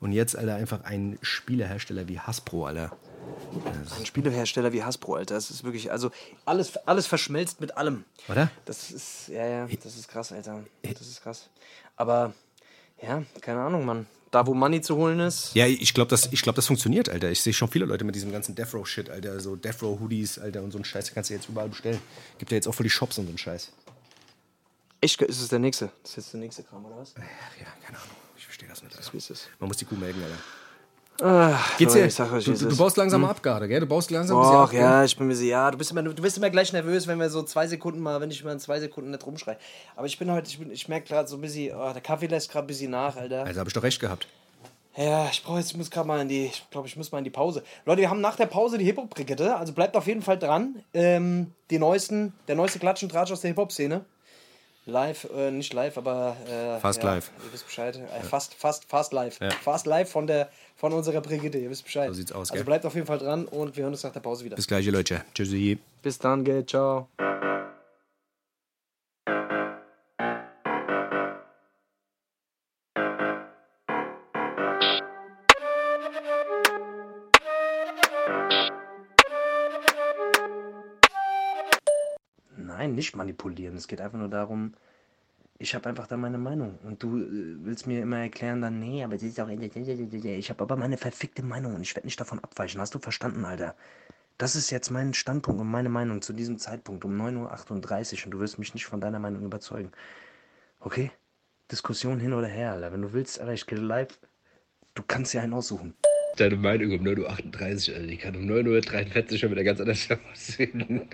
Und 0.00 0.12
jetzt, 0.12 0.36
Alter, 0.36 0.54
einfach 0.54 0.84
ein 0.84 1.18
Spielehersteller 1.22 2.08
wie 2.08 2.20
Hasbro, 2.20 2.66
Alter. 2.66 2.92
Ein 3.98 4.06
Spielehersteller 4.06 4.72
wie 4.72 4.82
Hasbro, 4.82 5.16
Alter. 5.16 5.34
Das 5.34 5.50
ist 5.50 5.64
wirklich, 5.64 5.90
also 5.90 6.10
alles, 6.44 6.76
alles 6.86 7.06
verschmelzt 7.06 7.60
mit 7.60 7.76
allem. 7.76 8.04
Oder? 8.28 8.50
Das 8.64 8.90
ist, 8.90 9.28
ja, 9.28 9.46
ja, 9.46 9.66
das 9.82 9.96
ist 9.96 10.08
krass, 10.08 10.32
Alter. 10.32 10.64
Das 10.82 11.00
ist 11.00 11.22
krass. 11.22 11.48
Aber, 11.96 12.32
ja, 13.02 13.22
keine 13.40 13.60
Ahnung, 13.60 13.84
Mann. 13.84 14.06
Da, 14.30 14.46
wo 14.46 14.52
Money 14.52 14.82
zu 14.82 14.96
holen 14.96 15.20
ist. 15.20 15.54
Ja, 15.54 15.66
ich 15.66 15.94
glaube, 15.94 16.10
das, 16.10 16.30
ich 16.32 16.42
glaub, 16.42 16.54
das 16.54 16.66
funktioniert, 16.66 17.08
Alter. 17.08 17.30
Ich 17.30 17.40
sehe 17.40 17.54
schon 17.54 17.68
viele 17.68 17.86
Leute 17.86 18.04
mit 18.04 18.14
diesem 18.14 18.30
ganzen 18.30 18.54
Death 18.54 18.74
Row-Shit, 18.74 19.08
Alter. 19.08 19.40
So 19.40 19.56
Death 19.56 19.82
Row-Hoodies, 19.82 20.38
Alter, 20.38 20.62
und 20.62 20.70
so 20.70 20.78
ein 20.78 20.84
Scheiß. 20.84 21.06
Den 21.06 21.14
kannst 21.14 21.30
du 21.30 21.34
jetzt 21.34 21.48
überall 21.48 21.68
bestellen. 21.68 21.98
Gibt 22.36 22.50
ja 22.50 22.56
jetzt 22.56 22.68
auch 22.68 22.74
für 22.74 22.82
die 22.82 22.90
Shops 22.90 23.16
und 23.18 23.24
so 23.24 23.30
einen 23.30 23.38
Scheiß. 23.38 23.72
Echt, 25.00 25.22
ist 25.22 25.40
es 25.40 25.48
der 25.48 25.60
nächste? 25.60 25.90
Das 26.02 26.10
ist 26.10 26.16
jetzt 26.16 26.32
der 26.34 26.40
nächste 26.40 26.62
Kram, 26.62 26.84
oder 26.84 26.98
was? 26.98 27.14
Ach 27.16 27.22
ja, 27.58 27.66
keine 27.86 27.98
Ahnung. 27.98 28.16
Ich 28.36 28.44
verstehe 28.44 28.68
das 28.68 28.82
nicht. 28.82 29.12
Wie 29.12 29.16
ist 29.16 29.30
es? 29.30 29.48
Man 29.60 29.68
muss 29.68 29.78
die 29.78 29.86
Kuh 29.86 29.94
melken, 29.94 30.22
Alter. 30.22 30.36
Ach, 31.20 31.76
Geht's 31.78 31.94
dir? 31.94 32.06
Du, 32.06 32.40
du, 32.52 32.68
du 32.68 32.76
baust 32.76 32.96
langsam 32.96 33.24
ab 33.24 33.42
gerade, 33.42 33.66
gell? 33.66 33.80
Du 33.80 33.86
baust 33.86 34.10
langsam 34.10 34.36
ein 34.36 34.42
bisschen 34.42 34.56
Och, 34.56 34.62
ab. 34.68 34.72
ja, 34.72 35.04
ich 35.04 35.16
bin 35.16 35.26
mir 35.26 35.34
so, 35.34 35.44
ja, 35.44 35.68
du 35.70 35.76
bist, 35.76 35.90
immer, 35.90 36.02
du 36.02 36.22
bist 36.22 36.36
immer 36.36 36.48
gleich 36.50 36.72
nervös, 36.72 37.06
wenn 37.08 37.18
wir 37.18 37.28
so 37.28 37.42
zwei 37.42 37.66
Sekunden 37.66 38.00
mal, 38.00 38.20
wenn 38.20 38.30
ich 38.30 38.44
mal 38.44 38.52
in 38.52 38.60
zwei 38.60 38.78
Sekunden 38.78 39.10
nicht 39.10 39.26
rumschreie. 39.26 39.56
Aber 39.96 40.06
ich 40.06 40.16
bin 40.18 40.30
heute, 40.30 40.48
ich, 40.48 40.58
bin- 40.58 40.70
ich 40.70 40.86
merke 40.88 41.08
gerade 41.08 41.28
so 41.28 41.36
ein 41.36 41.40
bisschen, 41.40 41.74
oh, 41.76 41.92
der 41.92 42.00
Kaffee 42.02 42.26
lässt 42.26 42.50
gerade 42.52 42.64
ein 42.64 42.68
bisschen 42.68 42.92
nach, 42.92 43.16
Alter. 43.16 43.44
Also 43.44 43.58
habe 43.58 43.68
ich 43.68 43.74
doch 43.74 43.82
recht 43.82 43.98
gehabt. 44.00 44.28
Ja, 44.96 45.28
ich 45.30 45.42
brauche 45.42 45.58
jetzt, 45.58 45.70
ich 45.72 45.76
muss 45.76 45.90
gerade 45.90 46.06
mal 46.08 46.20
in 46.20 46.28
die, 46.28 46.46
ich 46.46 46.64
glaube, 46.70 46.86
ich 46.88 46.96
muss 46.96 47.10
mal 47.12 47.18
in 47.18 47.24
die 47.24 47.30
Pause. 47.30 47.62
Leute, 47.84 48.00
wir 48.00 48.10
haben 48.10 48.20
nach 48.20 48.36
der 48.36 48.46
Pause 48.46 48.78
die 48.78 48.84
Hip-Hop-Brigitte, 48.84 49.56
also 49.56 49.72
bleibt 49.72 49.96
auf 49.96 50.06
jeden 50.06 50.22
Fall 50.22 50.38
dran. 50.38 50.82
Ähm, 50.94 51.52
die 51.70 51.78
neuesten, 51.78 52.32
der 52.48 52.54
neueste 52.56 52.78
Klatsch 52.78 53.02
und 53.02 53.10
Tratsch 53.10 53.30
aus 53.32 53.40
der 53.40 53.48
Hip-Hop-Szene. 53.50 54.04
Live, 54.88 55.28
äh, 55.36 55.50
nicht 55.50 55.74
live, 55.74 55.98
aber 55.98 56.34
äh, 56.48 56.80
Fast 56.80 57.02
ja, 57.02 57.10
live. 57.14 57.30
Ihr 57.44 57.52
wisst 57.52 57.66
Bescheid. 57.66 57.96
Äh, 57.96 58.22
fast, 58.22 58.54
fast, 58.54 58.86
fast 58.86 59.12
live. 59.12 59.38
Ja. 59.38 59.50
Fast 59.50 59.86
live 59.86 60.10
von 60.10 60.26
der, 60.26 60.48
von 60.76 60.94
unserer 60.94 61.20
Brigitte. 61.20 61.58
Ihr 61.58 61.68
wisst 61.68 61.84
Bescheid. 61.84 62.08
So 62.08 62.14
sieht's 62.14 62.32
aus, 62.32 62.50
Also 62.50 62.54
gell? 62.54 62.64
bleibt 62.64 62.86
auf 62.86 62.94
jeden 62.94 63.06
Fall 63.06 63.18
dran 63.18 63.44
und 63.44 63.76
wir 63.76 63.84
hören 63.84 63.92
uns 63.92 64.02
nach 64.02 64.12
der 64.12 64.20
Pause 64.20 64.46
wieder. 64.46 64.56
Bis 64.56 64.66
gleich, 64.66 64.86
Leute. 64.86 65.22
Tschüssi. 65.34 65.78
Bis 66.02 66.18
dann, 66.18 66.42
gell, 66.42 66.64
ciao. 66.64 67.06
Nicht 82.98 83.16
manipulieren. 83.16 83.76
Es 83.76 83.88
geht 83.88 84.00
einfach 84.00 84.18
nur 84.18 84.28
darum, 84.28 84.74
ich 85.58 85.74
habe 85.74 85.88
einfach 85.88 86.06
da 86.06 86.16
meine 86.16 86.38
Meinung. 86.38 86.78
Und 86.84 87.02
du 87.02 87.18
äh, 87.18 87.56
willst 87.64 87.86
mir 87.86 88.02
immer 88.02 88.18
erklären, 88.18 88.60
dann, 88.60 88.78
nee, 88.78 89.02
aber 89.02 89.14
das 89.14 89.22
ist 89.24 89.40
auch. 89.40 89.48
Ich 89.48 90.50
habe 90.50 90.62
aber 90.62 90.76
meine 90.76 90.96
verfickte 90.96 91.42
Meinung 91.42 91.74
und 91.74 91.82
ich 91.82 91.94
werde 91.96 92.06
nicht 92.06 92.20
davon 92.20 92.38
abweichen. 92.38 92.80
Hast 92.80 92.94
du 92.94 92.98
verstanden, 92.98 93.44
Alter? 93.44 93.74
Das 94.36 94.54
ist 94.54 94.70
jetzt 94.70 94.90
mein 94.90 95.14
Standpunkt 95.14 95.60
und 95.60 95.68
meine 95.68 95.88
Meinung 95.88 96.22
zu 96.22 96.32
diesem 96.32 96.58
Zeitpunkt 96.58 97.04
um 97.04 97.20
9.38 97.20 98.20
Uhr 98.20 98.24
und 98.26 98.30
du 98.30 98.38
wirst 98.38 98.58
mich 98.58 98.72
nicht 98.72 98.86
von 98.86 99.00
deiner 99.00 99.18
Meinung 99.18 99.42
überzeugen. 99.44 99.90
Okay? 100.78 101.10
Diskussion 101.72 102.20
hin 102.20 102.32
oder 102.32 102.46
her, 102.46 102.72
Alter. 102.72 102.92
Wenn 102.92 103.02
du 103.02 103.12
willst, 103.12 103.40
Alter, 103.40 103.52
ich 103.52 103.66
gehe 103.66 103.78
live. 103.78 104.16
Du 104.94 105.02
kannst 105.06 105.34
dir 105.34 105.42
einen 105.42 105.54
aussuchen. 105.54 105.94
Deine 106.36 106.54
Meinung 106.54 106.92
um 106.92 107.04
9.38 107.04 107.90
Uhr, 107.90 107.96
Alter. 107.96 108.06
Die 108.06 108.16
kann 108.16 108.36
um 108.36 108.42
9.43 108.42 109.32
Uhr 109.32 109.38
schon 109.38 109.50
wieder 109.50 109.64
ganz 109.64 109.80
anders 109.80 110.08
aussehen. 110.32 111.08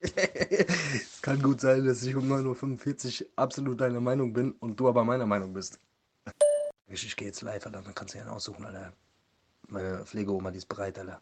Es 0.00 1.20
kann 1.22 1.42
gut 1.42 1.60
sein, 1.60 1.84
dass 1.84 2.02
ich 2.04 2.14
um 2.14 2.30
9.45 2.30 3.22
Uhr 3.22 3.28
absolut 3.36 3.80
deiner 3.80 4.00
Meinung 4.00 4.32
bin 4.32 4.52
und 4.52 4.78
du 4.78 4.88
aber 4.88 5.04
meiner 5.04 5.26
Meinung 5.26 5.52
bist. 5.52 5.80
Ich, 6.86 7.16
gehe 7.16 7.28
jetzt 7.28 7.42
live, 7.42 7.66
Alter, 7.66 7.82
dann 7.82 7.94
kannst 7.94 8.14
du 8.14 8.18
dir 8.18 8.22
einen 8.24 8.30
aussuchen, 8.30 8.64
Alter. 8.64 8.92
Meine 9.68 10.04
Pflegeoma, 10.06 10.50
die 10.50 10.58
ist 10.58 10.68
bereit, 10.68 10.98
Alter. 10.98 11.20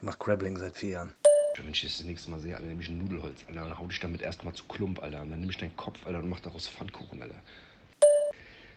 Die 0.00 0.06
macht 0.06 0.18
Crabbling 0.20 0.56
seit 0.56 0.76
vier 0.76 0.90
Jahren. 0.90 1.14
Wenn 1.56 1.70
ich 1.70 1.82
das, 1.82 1.98
das 1.98 2.06
nächste 2.06 2.30
Mal 2.30 2.40
sehe, 2.40 2.54
Alter, 2.54 2.66
nehme 2.66 2.80
ich 2.80 2.88
ein 2.88 2.98
Nudelholz, 2.98 3.40
Alter, 3.48 3.66
und 3.66 3.78
hau 3.78 3.86
dich 3.86 4.00
damit 4.00 4.22
erstmal 4.22 4.54
zu 4.54 4.64
Klump, 4.64 5.02
Alter. 5.02 5.22
Und 5.22 5.30
dann 5.30 5.40
nehme 5.40 5.50
ich 5.50 5.58
deinen 5.58 5.76
Kopf, 5.76 5.98
Alter, 6.06 6.20
und 6.20 6.28
mach 6.28 6.40
daraus 6.40 6.68
Pfannkuchen, 6.68 7.20
Alter. 7.20 7.42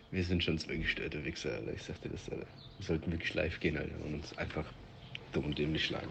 Wir 0.10 0.24
sind 0.26 0.44
schon 0.44 0.58
zwei 0.58 0.76
gestörte 0.76 1.24
Wichser, 1.24 1.54
Alter. 1.54 1.74
Ich 1.74 1.84
sag 1.84 2.02
dir 2.02 2.10
das, 2.10 2.28
Alter. 2.30 2.48
Wir 2.78 2.86
sollten 2.86 3.12
wirklich 3.12 3.34
live 3.36 3.60
gehen, 3.60 3.78
Alter, 3.78 3.96
und 4.04 4.16
uns 4.16 4.38
einfach 4.38 4.66
dumm 5.32 5.46
und 5.46 5.58
dämlich 5.58 5.86
schlagen. 5.86 6.10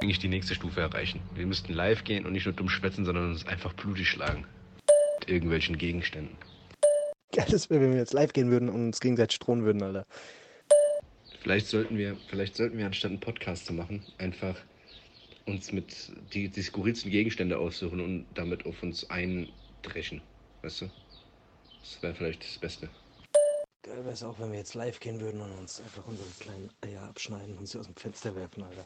Eigentlich 0.00 0.18
die 0.18 0.28
nächste 0.28 0.54
Stufe 0.54 0.80
erreichen. 0.80 1.20
Wir 1.34 1.46
müssten 1.46 1.72
live 1.72 2.04
gehen 2.04 2.26
und 2.26 2.32
nicht 2.32 2.44
nur 2.44 2.54
dumm 2.54 2.68
schwätzen, 2.68 3.04
sondern 3.06 3.30
uns 3.30 3.46
einfach 3.46 3.72
blutig 3.72 4.08
schlagen. 4.08 4.46
Mit 5.20 5.30
irgendwelchen 5.30 5.78
Gegenständen. 5.78 6.36
Geiles 7.32 7.70
wäre, 7.70 7.80
wenn 7.80 7.92
wir 7.92 7.98
jetzt 7.98 8.12
live 8.12 8.32
gehen 8.32 8.50
würden 8.50 8.68
und 8.68 8.86
uns 8.86 9.00
gegenseitig 9.00 9.38
drohen 9.38 9.64
würden, 9.64 9.82
Alter. 9.82 10.04
Vielleicht 11.40 11.66
sollten 11.66 11.96
wir, 11.96 12.16
vielleicht 12.28 12.56
sollten 12.56 12.76
wir 12.76 12.86
anstatt 12.86 13.10
einen 13.10 13.20
Podcast 13.20 13.66
zu 13.66 13.72
machen, 13.72 14.02
einfach 14.18 14.56
uns 15.46 15.72
mit 15.72 16.12
die, 16.34 16.48
die 16.48 16.62
skurrilsten 16.62 17.10
Gegenstände 17.10 17.58
aussuchen 17.58 18.00
und 18.00 18.26
damit 18.34 18.66
auf 18.66 18.82
uns 18.82 19.08
eindreschen. 19.08 20.20
Weißt 20.62 20.82
du? 20.82 20.90
Das 21.80 22.02
wäre 22.02 22.14
vielleicht 22.14 22.42
das 22.42 22.58
Beste. 22.58 22.88
Geil 23.82 23.98
wäre 23.98 24.12
es 24.12 24.22
auch, 24.22 24.38
wenn 24.40 24.50
wir 24.50 24.58
jetzt 24.58 24.74
live 24.74 24.98
gehen 24.98 25.20
würden 25.20 25.40
und 25.40 25.52
uns 25.52 25.80
einfach 25.80 26.06
unsere 26.06 26.28
kleinen 26.40 26.68
Eier 26.82 27.02
abschneiden 27.04 27.56
und 27.56 27.66
sie 27.66 27.78
aus 27.78 27.86
dem 27.86 27.94
Fenster 27.94 28.34
werfen, 28.34 28.64
Alter. 28.64 28.84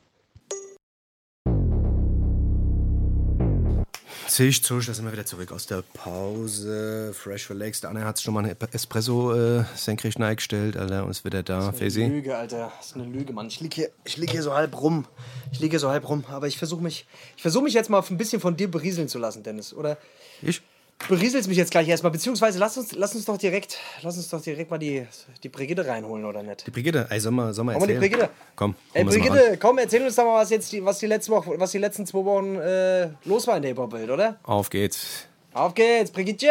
Sehe 4.40 4.48
ich 4.48 4.64
zu, 4.64 4.80
da 4.80 4.94
sind 4.94 5.04
wir 5.04 5.12
wieder 5.12 5.26
zurück 5.26 5.52
aus 5.52 5.66
der 5.66 5.82
Pause. 5.82 7.12
Fresh 7.12 7.50
relaxed. 7.50 7.82
Der 7.82 7.90
Anne 7.90 8.06
hat 8.06 8.18
schon 8.22 8.32
mal 8.32 8.42
einen 8.42 8.56
Espresso 8.72 9.34
äh, 9.34 9.64
senkrecht 9.74 10.18
eingestellt, 10.18 10.78
Alter, 10.78 11.04
und 11.04 11.10
ist 11.10 11.26
wieder 11.26 11.42
da. 11.42 11.72
Faisy. 11.72 12.06
Lüge, 12.06 12.34
Alter. 12.34 12.72
Das 12.78 12.86
ist 12.86 12.94
eine 12.94 13.04
Lüge, 13.04 13.34
Mann. 13.34 13.48
Ich 13.48 13.60
liege 13.60 13.74
hier, 13.74 13.90
ich 14.02 14.16
lieg 14.16 14.30
hier 14.30 14.42
so 14.42 14.54
halb 14.54 14.80
rum. 14.80 15.06
Ich 15.52 15.60
liege 15.60 15.72
hier 15.72 15.78
so 15.78 15.90
halb 15.90 16.08
rum. 16.08 16.24
Aber 16.30 16.46
ich 16.46 16.56
versuche 16.56 16.82
mich, 16.82 17.06
ich 17.36 17.42
versuche 17.42 17.64
mich 17.64 17.74
jetzt 17.74 17.90
mal 17.90 18.02
ein 18.02 18.16
bisschen 18.16 18.40
von 18.40 18.56
dir 18.56 18.70
berieseln 18.70 19.08
zu 19.08 19.18
lassen, 19.18 19.42
Dennis. 19.42 19.74
Oder 19.74 19.98
Ich? 20.40 20.62
Berieselst 21.10 21.48
mich 21.48 21.58
jetzt 21.58 21.72
gleich 21.72 21.88
erstmal. 21.88 22.12
Beziehungsweise 22.12 22.58
lass 22.58 22.78
uns, 22.78 22.92
lass 22.92 23.14
uns 23.14 23.24
doch 23.24 23.36
direkt, 23.36 23.78
lass 24.02 24.16
uns 24.16 24.28
doch 24.28 24.40
direkt 24.40 24.70
mal 24.70 24.78
die, 24.78 25.06
die 25.42 25.48
Brigitte 25.48 25.84
reinholen, 25.86 26.24
oder 26.24 26.42
nicht? 26.42 26.66
Die 26.66 26.70
Brigitte. 26.70 27.06
Ey, 27.10 27.20
soll 27.20 27.32
mal, 27.32 27.52
soll 27.52 27.64
mal 27.64 27.72
Komm 27.72 27.82
mal 27.82 27.86
die 27.88 27.94
erzählen? 27.94 28.12
Brigitte. 28.12 28.30
Komm, 28.54 28.74
Ey, 28.94 29.04
Brigitte, 29.04 29.58
komm, 29.60 29.78
erzähl 29.78 30.02
uns 30.04 30.14
doch 30.14 30.24
mal, 30.24 30.40
was 30.40 30.50
jetzt 30.50 30.70
die, 30.72 30.84
was 30.84 31.00
die 31.00 31.06
letzte 31.06 31.32
Woche, 31.32 31.52
was 31.58 31.72
die 31.72 31.78
letzten 31.78 32.06
zwei 32.06 32.24
Wochen 32.24 32.54
äh, 32.56 33.08
los 33.24 33.46
war 33.46 33.56
in 33.56 33.62
der 33.62 33.70
Hip-Hop-Welt, 33.70 34.08
oder? 34.08 34.38
Auf 34.44 34.70
geht's. 34.70 35.26
Auf 35.52 35.74
geht's, 35.74 36.12
Brigitte! 36.12 36.46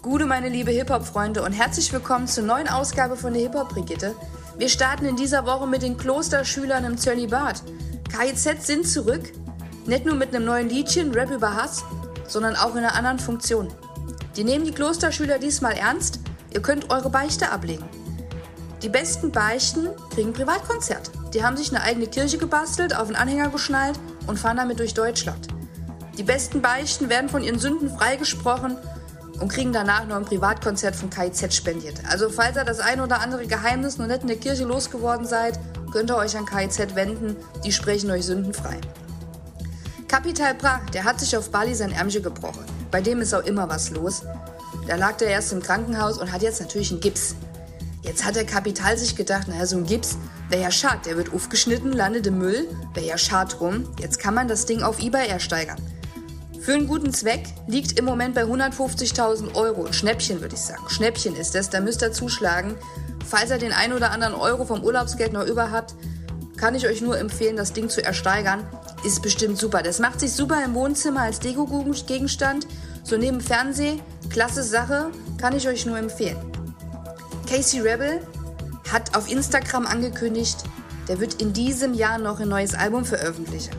Gute, 0.00 0.26
meine 0.26 0.48
liebe 0.48 0.70
Hip-Hop-Freunde 0.70 1.42
und 1.42 1.52
herzlich 1.52 1.92
willkommen 1.92 2.28
zur 2.28 2.44
neuen 2.44 2.68
Ausgabe 2.68 3.16
von 3.16 3.32
der 3.32 3.42
Hip-Hop-Brigitte. 3.42 4.14
Wir 4.58 4.68
starten 4.68 5.06
in 5.06 5.14
dieser 5.14 5.46
Woche 5.46 5.68
mit 5.68 5.82
den 5.82 5.96
Klosterschülern 5.96 6.84
im 6.84 6.98
Zölibat. 6.98 7.62
KIZ 8.10 8.66
sind 8.66 8.88
zurück, 8.88 9.32
nicht 9.86 10.04
nur 10.04 10.16
mit 10.16 10.34
einem 10.34 10.46
neuen 10.46 10.68
Liedchen, 10.68 11.12
Rap 11.12 11.30
über 11.30 11.54
Hass, 11.54 11.84
sondern 12.26 12.56
auch 12.56 12.72
in 12.72 12.78
einer 12.78 12.96
anderen 12.96 13.20
Funktion. 13.20 13.68
Die 14.36 14.42
nehmen 14.42 14.64
die 14.64 14.72
Klosterschüler 14.72 15.38
diesmal 15.38 15.74
ernst, 15.74 16.18
ihr 16.52 16.60
könnt 16.60 16.90
eure 16.90 17.08
Beichte 17.08 17.52
ablegen. 17.52 17.84
Die 18.82 18.88
besten 18.88 19.30
Beichten 19.30 19.90
kriegen 20.12 20.32
Privatkonzert. 20.32 21.12
Die 21.34 21.44
haben 21.44 21.56
sich 21.56 21.70
eine 21.70 21.84
eigene 21.84 22.08
Kirche 22.08 22.38
gebastelt, 22.38 22.96
auf 22.96 23.06
einen 23.06 23.16
Anhänger 23.16 23.50
geschnallt 23.50 24.00
und 24.26 24.40
fahren 24.40 24.56
damit 24.56 24.80
durch 24.80 24.92
Deutschland. 24.92 25.46
Die 26.16 26.24
besten 26.24 26.62
Beichten 26.62 27.08
werden 27.08 27.28
von 27.28 27.44
ihren 27.44 27.60
Sünden 27.60 27.96
freigesprochen 27.96 28.76
und 29.40 29.48
kriegen 29.48 29.72
danach 29.72 30.06
noch 30.06 30.16
ein 30.16 30.24
Privatkonzert 30.24 30.96
von 30.96 31.10
KIZ 31.10 31.54
spendiert. 31.54 32.00
Also 32.08 32.30
falls 32.30 32.56
ihr 32.56 32.64
das 32.64 32.80
ein 32.80 33.00
oder 33.00 33.20
andere 33.20 33.46
Geheimnis 33.46 33.98
noch 33.98 34.06
nicht 34.06 34.22
in 34.22 34.28
der 34.28 34.36
Kirche 34.36 34.64
losgeworden 34.64 35.26
seid, 35.26 35.58
könnt 35.92 36.10
ihr 36.10 36.16
euch 36.16 36.36
an 36.36 36.46
KIZ 36.46 36.94
wenden, 36.94 37.36
die 37.64 37.72
sprechen 37.72 38.10
euch 38.10 38.24
sündenfrei. 38.24 38.78
Capital 40.08 40.54
Bra, 40.54 40.80
der 40.94 41.04
hat 41.04 41.20
sich 41.20 41.36
auf 41.36 41.50
Bali 41.50 41.74
sein 41.74 41.92
Ärmchen 41.92 42.22
gebrochen. 42.22 42.64
Bei 42.90 43.00
dem 43.00 43.20
ist 43.20 43.34
auch 43.34 43.44
immer 43.44 43.68
was 43.68 43.90
los. 43.90 44.22
Da 44.86 44.96
lag 44.96 45.16
der 45.18 45.28
erst 45.28 45.52
im 45.52 45.62
Krankenhaus 45.62 46.18
und 46.18 46.32
hat 46.32 46.42
jetzt 46.42 46.60
natürlich 46.60 46.90
einen 46.90 47.00
Gips. 47.00 47.34
Jetzt 48.02 48.24
hat 48.24 48.36
der 48.36 48.46
Kapital 48.46 48.96
sich 48.96 49.16
gedacht, 49.16 49.48
naja, 49.48 49.66
so 49.66 49.76
ein 49.76 49.84
Gips 49.84 50.16
wäre 50.48 50.62
ja 50.62 50.70
schad, 50.70 51.04
der 51.04 51.18
wird 51.18 51.34
aufgeschnitten, 51.34 51.92
landet 51.92 52.26
im 52.26 52.38
Müll, 52.38 52.66
wäre 52.94 53.06
ja 53.06 53.18
schad 53.18 53.60
rum. 53.60 53.84
Jetzt 54.00 54.18
kann 54.18 54.32
man 54.32 54.48
das 54.48 54.64
Ding 54.64 54.82
auf 54.82 54.98
Ebay 54.98 55.26
ersteigern. 55.28 55.76
Für 56.68 56.74
einen 56.74 56.86
guten 56.86 57.14
Zweck 57.14 57.44
liegt 57.66 57.98
im 57.98 58.04
Moment 58.04 58.34
bei 58.34 58.42
150.000 58.42 59.54
Euro. 59.54 59.86
Ein 59.86 59.94
Schnäppchen, 59.94 60.42
würde 60.42 60.54
ich 60.54 60.60
sagen. 60.60 60.82
Schnäppchen 60.88 61.34
ist 61.34 61.54
das, 61.54 61.70
da 61.70 61.80
müsst 61.80 62.02
ihr 62.02 62.12
zuschlagen. 62.12 62.74
Falls 63.26 63.50
ihr 63.50 63.56
den 63.56 63.72
ein 63.72 63.94
oder 63.94 64.10
anderen 64.10 64.34
Euro 64.34 64.66
vom 64.66 64.84
Urlaubsgeld 64.84 65.32
noch 65.32 65.46
über 65.46 65.70
habt, 65.70 65.94
kann 66.58 66.74
ich 66.74 66.86
euch 66.86 67.00
nur 67.00 67.18
empfehlen, 67.18 67.56
das 67.56 67.72
Ding 67.72 67.88
zu 67.88 68.04
ersteigern. 68.04 68.68
Ist 69.02 69.22
bestimmt 69.22 69.56
super. 69.56 69.82
Das 69.82 69.98
macht 69.98 70.20
sich 70.20 70.34
super 70.34 70.62
im 70.62 70.74
Wohnzimmer 70.74 71.22
als 71.22 71.40
Deko-Gegenstand. 71.40 72.66
So 73.02 73.16
neben 73.16 73.40
Fernseh, 73.40 74.02
klasse 74.28 74.62
Sache, 74.62 75.10
kann 75.38 75.56
ich 75.56 75.66
euch 75.68 75.86
nur 75.86 75.96
empfehlen. 75.96 76.36
Casey 77.48 77.80
Rebel 77.80 78.20
hat 78.92 79.16
auf 79.16 79.32
Instagram 79.32 79.86
angekündigt, 79.86 80.64
der 81.08 81.18
wird 81.18 81.40
in 81.40 81.54
diesem 81.54 81.94
Jahr 81.94 82.18
noch 82.18 82.40
ein 82.40 82.48
neues 82.50 82.74
Album 82.74 83.06
veröffentlichen. 83.06 83.72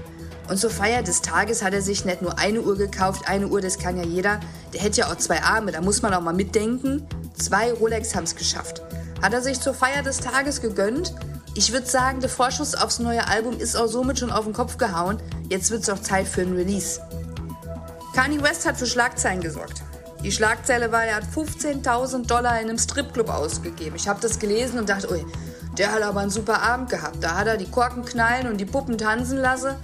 Und 0.50 0.58
zur 0.58 0.72
Feier 0.72 1.04
des 1.04 1.22
Tages 1.22 1.64
hat 1.64 1.74
er 1.74 1.82
sich 1.84 2.06
nicht 2.06 2.24
nur 2.24 2.40
eine 2.40 2.62
Uhr 2.62 2.76
gekauft, 2.76 3.28
eine 3.28 3.48
Uhr, 3.48 3.62
das 3.62 3.78
kann 3.78 3.98
ja 3.98 4.04
jeder. 4.04 4.40
Der 4.74 4.82
hätte 4.82 5.02
ja 5.02 5.08
auch 5.12 5.16
zwei 5.16 5.44
Arme, 5.44 5.72
da 5.72 5.80
muss 5.80 6.02
man 6.02 6.12
auch 6.14 6.22
mal 6.22 6.34
mitdenken. 6.34 7.08
Zwei 7.38 7.72
Rolex 7.72 8.16
haben 8.16 8.24
es 8.24 8.36
geschafft. 8.36 8.82
Hat 9.22 9.32
er 9.32 9.44
sich 9.44 9.60
zur 9.60 9.76
Feier 9.76 10.02
des 10.02 10.18
Tages 10.18 10.60
gegönnt. 10.62 11.14
Ich 11.54 11.72
würde 11.72 11.86
sagen, 11.86 12.20
der 12.20 12.30
Vorschuss 12.30 12.74
aufs 12.74 12.98
neue 12.98 13.28
Album 13.28 13.60
ist 13.60 13.76
auch 13.76 13.88
somit 13.88 14.18
schon 14.18 14.32
auf 14.32 14.46
den 14.46 14.54
Kopf 14.54 14.78
gehauen. 14.78 15.22
Jetzt 15.50 15.70
wird 15.70 15.84
es 15.84 15.90
auch 15.90 16.02
Zeit 16.02 16.28
für 16.28 16.42
ein 16.42 16.56
Release. 16.56 17.00
Kanye 18.16 18.42
West 18.42 18.68
hat 18.68 18.78
für 18.78 18.88
Schlagzeilen 18.88 19.42
gesorgt. 19.42 19.84
Die 20.24 20.32
Schlagzeile 20.32 20.92
war, 20.92 21.06
er 21.06 21.18
hat 21.18 21.26
15.000 21.26 22.26
Dollar 22.26 22.60
in 22.60 22.70
einem 22.70 22.80
Stripclub 22.80 23.30
ausgegeben. 23.30 23.96
Ich 23.96 24.08
habe 24.08 24.20
das 24.20 24.40
gelesen 24.40 24.80
und 24.80 24.90
dachte, 24.90 25.12
ui, 25.12 25.24
der 25.78 25.92
hat 25.92 26.02
aber 26.02 26.22
einen 26.22 26.32
super 26.32 26.62
Abend 26.62 26.90
gehabt. 26.90 27.24
Da 27.24 27.36
hat 27.36 27.48
er 27.48 27.58
die 27.58 27.70
Korken 27.70 28.04
knallen 28.04 28.48
und 28.48 28.58
die 28.58 28.66
Puppen 28.66 28.98
tanzen 28.98 29.38
lassen. 29.38 29.76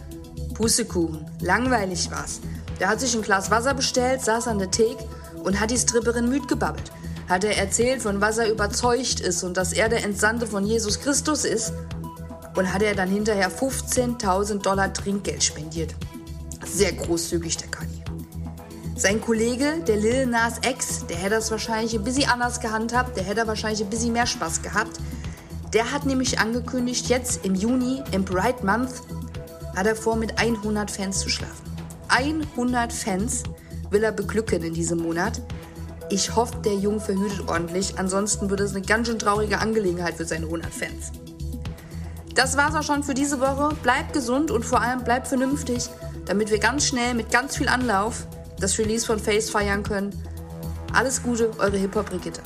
Pussekuchen, 0.56 1.26
langweilig 1.42 2.10
war's. 2.12 2.40
Der 2.80 2.90
hat 2.90 3.00
sich 3.00 3.16
ein 3.16 3.22
Glas 3.22 3.52
Wasser 3.52 3.74
bestellt, 3.74 4.22
saß 4.22 4.48
an 4.48 4.58
der 4.58 4.72
Theke 4.72 5.04
und 5.44 5.60
hat 5.60 5.72
die 5.72 5.78
Stripperin 5.78 6.30
müd 6.30 6.48
gebabbelt. 6.48 6.92
Hat 7.30 7.44
er 7.44 7.58
erzählt, 7.58 8.02
von 8.02 8.22
was 8.22 8.38
er 8.38 8.52
überzeugt 8.52 9.20
ist 9.20 9.44
und 9.44 9.58
dass 9.58 9.74
er 9.74 9.90
der 9.90 10.04
Entsandte 10.04 10.48
von 10.48 10.66
Jesus 10.66 11.00
Christus 11.00 11.44
ist. 11.46 11.74
Und 12.56 12.74
hat 12.74 12.82
er 12.84 12.96
dann 12.96 13.10
hinterher 13.10 13.52
15.000 13.52 14.62
Dollar 14.62 14.94
Trinkgeld 14.94 15.44
spendiert. 15.44 15.94
Sehr 16.66 16.94
großzügig, 16.94 17.58
der 17.58 17.68
Kanye. 17.68 18.04
Sein 18.96 19.20
Kollege, 19.20 19.82
der 19.86 19.98
Lil 19.98 20.26
Nas 20.26 20.62
X, 20.66 21.06
der 21.08 21.18
hätte 21.18 21.32
das 21.32 21.52
wahrscheinlich 21.52 21.96
ein 21.96 22.04
bisschen 22.06 22.30
anders 22.30 22.62
gehandhabt, 22.62 23.18
der 23.18 23.26
hätte 23.26 23.46
wahrscheinlich 23.46 23.84
ein 23.84 23.90
bisschen 23.90 24.14
mehr 24.14 24.26
Spaß 24.26 24.62
gehabt. 24.62 25.00
Der 25.74 25.92
hat 25.92 26.06
nämlich 26.06 26.40
angekündigt, 26.40 27.08
jetzt 27.08 27.46
im 27.46 27.56
Juni, 27.56 28.02
im 28.14 28.24
Bright 28.24 28.64
Month, 28.64 28.94
hat 29.76 29.88
er 29.88 29.96
vor, 29.96 30.16
mit 30.16 30.40
100 30.40 30.90
Fans 30.90 31.20
zu 31.20 31.30
schlafen. 31.30 31.76
100 32.08 32.94
Fans 32.94 33.44
will 33.90 34.04
er 34.04 34.12
beglücken 34.12 34.64
in 34.64 34.74
diesem 34.74 35.00
Monat. 35.00 35.42
Ich 36.10 36.36
hoffe, 36.36 36.58
der 36.64 36.76
Junge 36.76 37.00
verhütet 37.00 37.48
ordentlich, 37.48 37.98
ansonsten 37.98 38.50
wird 38.50 38.60
es 38.60 38.76
eine 38.76 38.86
ganz 38.86 39.08
schön 39.08 39.20
traurige 39.20 39.60
Angelegenheit 39.60 40.16
für 40.16 40.26
seine 40.26 40.46
100 40.46 40.74
Fans. 40.74 41.12
Das 42.36 42.58
war's 42.58 42.76
auch 42.76 42.84
schon 42.84 43.04
für 43.04 43.14
diese 43.14 43.40
Woche. 43.40 43.76
Bleibt 43.82 44.14
gesund 44.14 44.52
und 44.52 44.66
vor 44.66 44.82
allem 44.82 45.04
bleibt 45.04 45.28
vernünftig, 45.28 45.90
damit 46.26 46.52
wir 46.52 46.60
ganz 46.60 46.86
schnell 46.86 47.14
mit 47.14 47.32
ganz 47.32 47.56
viel 47.56 47.70
Anlauf 47.70 48.28
das 48.60 48.78
Release 48.78 49.06
von 49.06 49.20
Face 49.20 49.50
feiern 49.50 49.84
können. 49.84 50.14
Alles 50.94 51.24
Gute, 51.24 51.52
eure 51.60 51.78
Hip-Hop-Brigitte. 51.78 52.42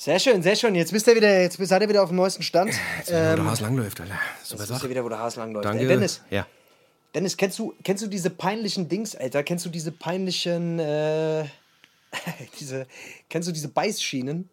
Sehr 0.00 0.20
schön, 0.20 0.44
sehr 0.44 0.54
schön. 0.54 0.76
Jetzt 0.76 0.92
bist 0.92 1.08
ihr 1.08 1.16
wieder, 1.16 1.40
jetzt 1.42 1.56
seid 1.60 1.82
ihr 1.82 1.88
wieder 1.88 2.04
auf 2.04 2.10
dem 2.10 2.14
neuesten 2.18 2.44
Stand. 2.44 2.72
Jetzt, 2.98 3.10
ähm, 3.10 3.32
wo 3.32 3.42
der 3.42 3.44
Hase 3.46 3.62
langläuft, 3.64 4.00
Alter. 4.00 4.14
Super 4.44 4.62
jetzt 4.62 4.70
wisst 4.70 4.84
ihr 4.84 4.90
wieder, 4.90 5.04
wo 5.04 5.08
der 5.08 5.18
Hase 5.18 5.40
langläuft. 5.40 5.64
Danke. 5.64 5.82
Ey, 5.82 5.88
Dennis, 5.88 6.22
Ja. 6.30 6.46
Dennis, 7.16 7.36
kennst 7.36 7.58
du, 7.58 7.74
kennst 7.82 8.04
du 8.04 8.06
diese 8.06 8.30
peinlichen 8.30 8.88
Dings, 8.88 9.16
Alter? 9.16 9.42
Kennst 9.42 9.66
du 9.66 9.70
diese 9.70 9.90
peinlichen, 9.90 10.78
äh, 10.78 11.46
diese, 12.60 12.86
kennst 13.28 13.48
du 13.48 13.52
diese 13.52 13.66
Beißschienen? 13.66 14.48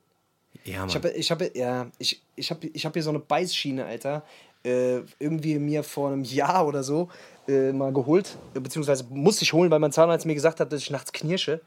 Ja, 0.64 0.80
Mann. 0.80 0.90
Ich 0.90 0.96
habe, 0.96 1.10
ich 1.12 1.30
habe, 1.30 1.52
ja, 1.54 1.92
ich, 2.00 2.24
ich 2.36 2.50
habe, 2.50 2.66
ich 2.66 2.84
habe 2.84 2.94
hier 2.94 3.04
so 3.04 3.12
eine 3.12 3.20
Beißschiene, 3.20 3.86
Alter. 3.86 4.24
Äh, 4.64 5.02
irgendwie 5.20 5.60
mir 5.60 5.84
vor 5.84 6.12
einem 6.12 6.24
Jahr 6.24 6.66
oder 6.66 6.82
so 6.82 7.10
äh, 7.48 7.72
mal 7.72 7.94
geholt, 7.94 8.36
beziehungsweise 8.56 9.04
musste 9.12 9.44
ich 9.44 9.54
holen, 9.54 9.70
weil 9.70 9.78
mein 9.78 9.92
Zahnarzt 9.92 10.26
mir 10.26 10.34
gesagt 10.34 10.60
hat, 10.60 10.74
dass 10.74 10.82
ich 10.82 10.90
nachts 10.90 11.14
knirsche. 11.14 11.62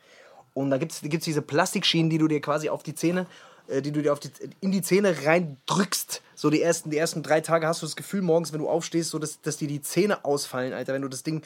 Und 0.53 0.71
da 0.71 0.79
gibt 0.79 0.91
es 0.91 1.01
gibt's 1.03 1.27
diese 1.27 1.43
Plastikschienen, 1.43 2.11
die 2.11 2.19
du 2.19 2.27
dir 2.27 2.41
quasi 2.41 2.69
auf 2.71 2.83
die 2.83 2.97
Zähne, 2.97 3.21
äh, 3.21 3.25
die 3.68 3.92
du 3.92 4.02
dir 4.02 4.12
auf 4.12 4.20
die, 4.20 4.31
in 4.61 4.72
die 4.72 4.83
Zähne 4.83 5.14
reindrückst. 5.24 6.22
So 6.35 6.50
die 6.50 6.62
ersten, 6.62 6.90
die 6.90 6.96
ersten 6.96 7.22
drei 7.22 7.40
Tage 7.40 7.66
hast 7.66 7.83
du 7.83 7.87
das 7.87 7.96
Gefühl 7.96 8.22
morgens, 8.22 8.52
wenn 8.52 8.61
du 8.61 8.68
aufstehst, 8.68 9.11
so 9.11 9.18
dass, 9.18 9.40
dass 9.40 9.57
dir 9.57 9.68
die 9.68 9.83
Zähne 9.83 10.24
ausfallen, 10.24 10.72
Alter, 10.72 10.94
wenn 10.94 11.02
du 11.02 11.09
das 11.09 11.22
Ding, 11.22 11.42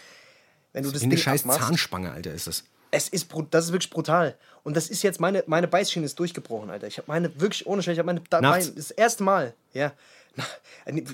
wenn 0.72 0.85
du 0.85 0.90
das 0.90 1.02
eine 1.02 1.11
Ding 1.11 1.18
scheiß 1.18 1.42
abmachst. 1.42 1.61
Zahnspange, 1.61 2.12
Alter, 2.12 2.32
ist 2.32 2.46
das. 2.46 2.64
Es 2.90 3.08
ist, 3.08 3.28
das 3.50 3.66
ist 3.66 3.72
wirklich 3.72 3.90
brutal. 3.90 4.37
Und 4.64 4.76
das 4.76 4.90
ist 4.90 5.02
jetzt 5.02 5.18
meine, 5.18 5.42
meine 5.46 5.66
Beißschiene 5.66 6.04
ist 6.04 6.18
durchgebrochen, 6.18 6.70
Alter. 6.70 6.87
Ich 6.87 6.98
habe 6.98 7.06
meine 7.08 7.40
wirklich 7.40 7.66
ohne 7.66 7.82
Scheiß, 7.82 7.94
ich 7.94 7.98
habe 7.98 8.06
meine 8.06 8.22
da, 8.28 8.40
mein, 8.40 8.74
das 8.74 8.90
erste 8.90 9.24
Mal, 9.24 9.54
ja. 9.72 9.92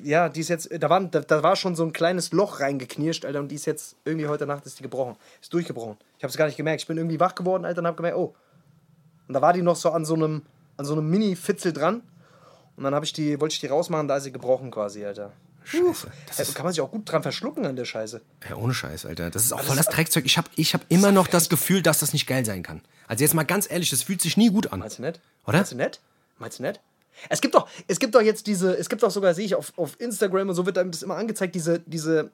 Ja, 0.05 0.29
die 0.29 0.41
ist 0.41 0.49
jetzt, 0.49 0.69
da 0.73 0.91
war, 0.91 1.01
da, 1.01 1.21
da 1.21 1.43
war 1.43 1.57
schon 1.57 1.75
so 1.75 1.85
ein 1.85 1.93
kleines 1.93 2.31
Loch 2.33 2.61
reingeknirscht, 2.61 3.25
Alter, 3.25 3.41
und 3.41 3.49
die 3.49 3.57
ist 3.57 3.67
jetzt 3.67 3.97
irgendwie 4.05 4.29
heute 4.29 4.47
Nacht 4.47 4.65
ist 4.67 4.79
die 4.79 4.83
gebrochen. 4.83 5.17
Ist 5.41 5.53
durchgebrochen. 5.53 5.97
Ich 6.19 6.25
habe 6.25 6.31
es 6.31 6.37
gar 6.37 6.47
nicht 6.47 6.57
gemerkt. 6.57 6.83
Ich 6.83 6.87
bin 6.87 6.97
irgendwie 6.97 7.19
wach 7.19 7.35
geworden, 7.35 7.65
Alter, 7.65 7.81
und 7.81 7.87
habe 7.87 7.97
gemerkt, 7.97 8.17
oh. 8.17 8.35
Und 9.27 9.35
da 9.35 9.43
war 9.43 9.53
die 9.53 9.63
noch 9.63 9.77
so 9.77 9.91
an 9.91 10.05
so 10.05 10.15
einem, 10.15 10.43
an 10.79 10.87
so 10.87 10.95
einem 10.95 11.09
Mini-Fitzel 11.11 11.75
dran. 11.75 12.03
Und 12.77 12.85
dann 12.85 12.95
habe 12.95 13.05
ich 13.05 13.13
die, 13.13 13.39
wollte 13.41 13.53
ich 13.53 13.61
die 13.61 13.67
rausmachen, 13.67 14.09
da 14.09 14.17
ist 14.17 14.25
sie 14.25 14.33
gebrochen 14.33 14.71
quasi, 14.71 15.05
Alter. 15.05 15.33
Scheiße. 15.65 16.11
Das 16.27 16.41
ist, 16.41 16.55
kann 16.55 16.65
man 16.65 16.73
sich 16.73 16.81
auch 16.81 16.91
gut 16.91 17.11
dran 17.11 17.23
verschlucken 17.23 17.67
an 17.67 17.77
der 17.77 17.85
Scheiße. 17.85 18.23
ja, 18.49 18.57
ohne 18.57 18.73
Scheiß, 18.73 19.05
Alter. 19.05 19.31
Das 19.31 19.45
ist 19.45 19.53
auch 19.53 19.61
voll 19.61 19.77
das 19.77 19.87
Dreckzeug. 19.87 20.25
Ich 20.25 20.39
habe 20.39 20.49
ich 20.57 20.73
hab 20.73 20.81
immer 20.89 21.13
noch 21.13 21.27
das 21.27 21.51
Gefühl, 21.51 21.83
dass 21.83 21.99
das 21.99 22.15
nicht 22.15 22.27
geil 22.27 22.47
sein 22.47 22.63
kann. 22.63 22.81
Also 23.07 23.23
jetzt 23.23 23.35
mal 23.35 23.43
ganz 23.43 23.71
ehrlich, 23.71 23.91
das 23.91 24.03
fühlt 24.05 24.23
sich 24.23 24.39
nie 24.39 24.51
gut 24.51 24.73
an. 24.73 24.79
Meinst 24.79 24.99
du 24.99 25.03
nicht? 25.03 25.21
Oder? 25.47 25.59
Meinst 25.59 25.73
du 25.73 25.77
nicht? 25.77 26.01
Meinst 26.39 26.59
du 26.59 26.63
nicht? 26.63 26.81
Es 27.29 27.41
gibt 27.41 27.55
doch, 27.55 27.69
es 27.87 27.99
gibt 27.99 28.15
doch 28.15 28.23
jetzt 28.23 28.47
diese, 28.47 28.79
es 28.79 28.89
gibt 28.89 29.03
doch 29.03 29.11
sogar, 29.11 29.35
sehe 29.35 29.45
ich 29.45 29.55
auf, 29.55 29.73
auf 29.77 30.01
Instagram 30.01 30.49
und 30.49 30.55
so 30.55 30.65
wird 30.65 30.79
einem 30.79 30.91
das 30.91 31.03
immer 31.03 31.17
angezeigt, 31.17 31.55
diese, 31.55 31.81
diese, 31.81 32.31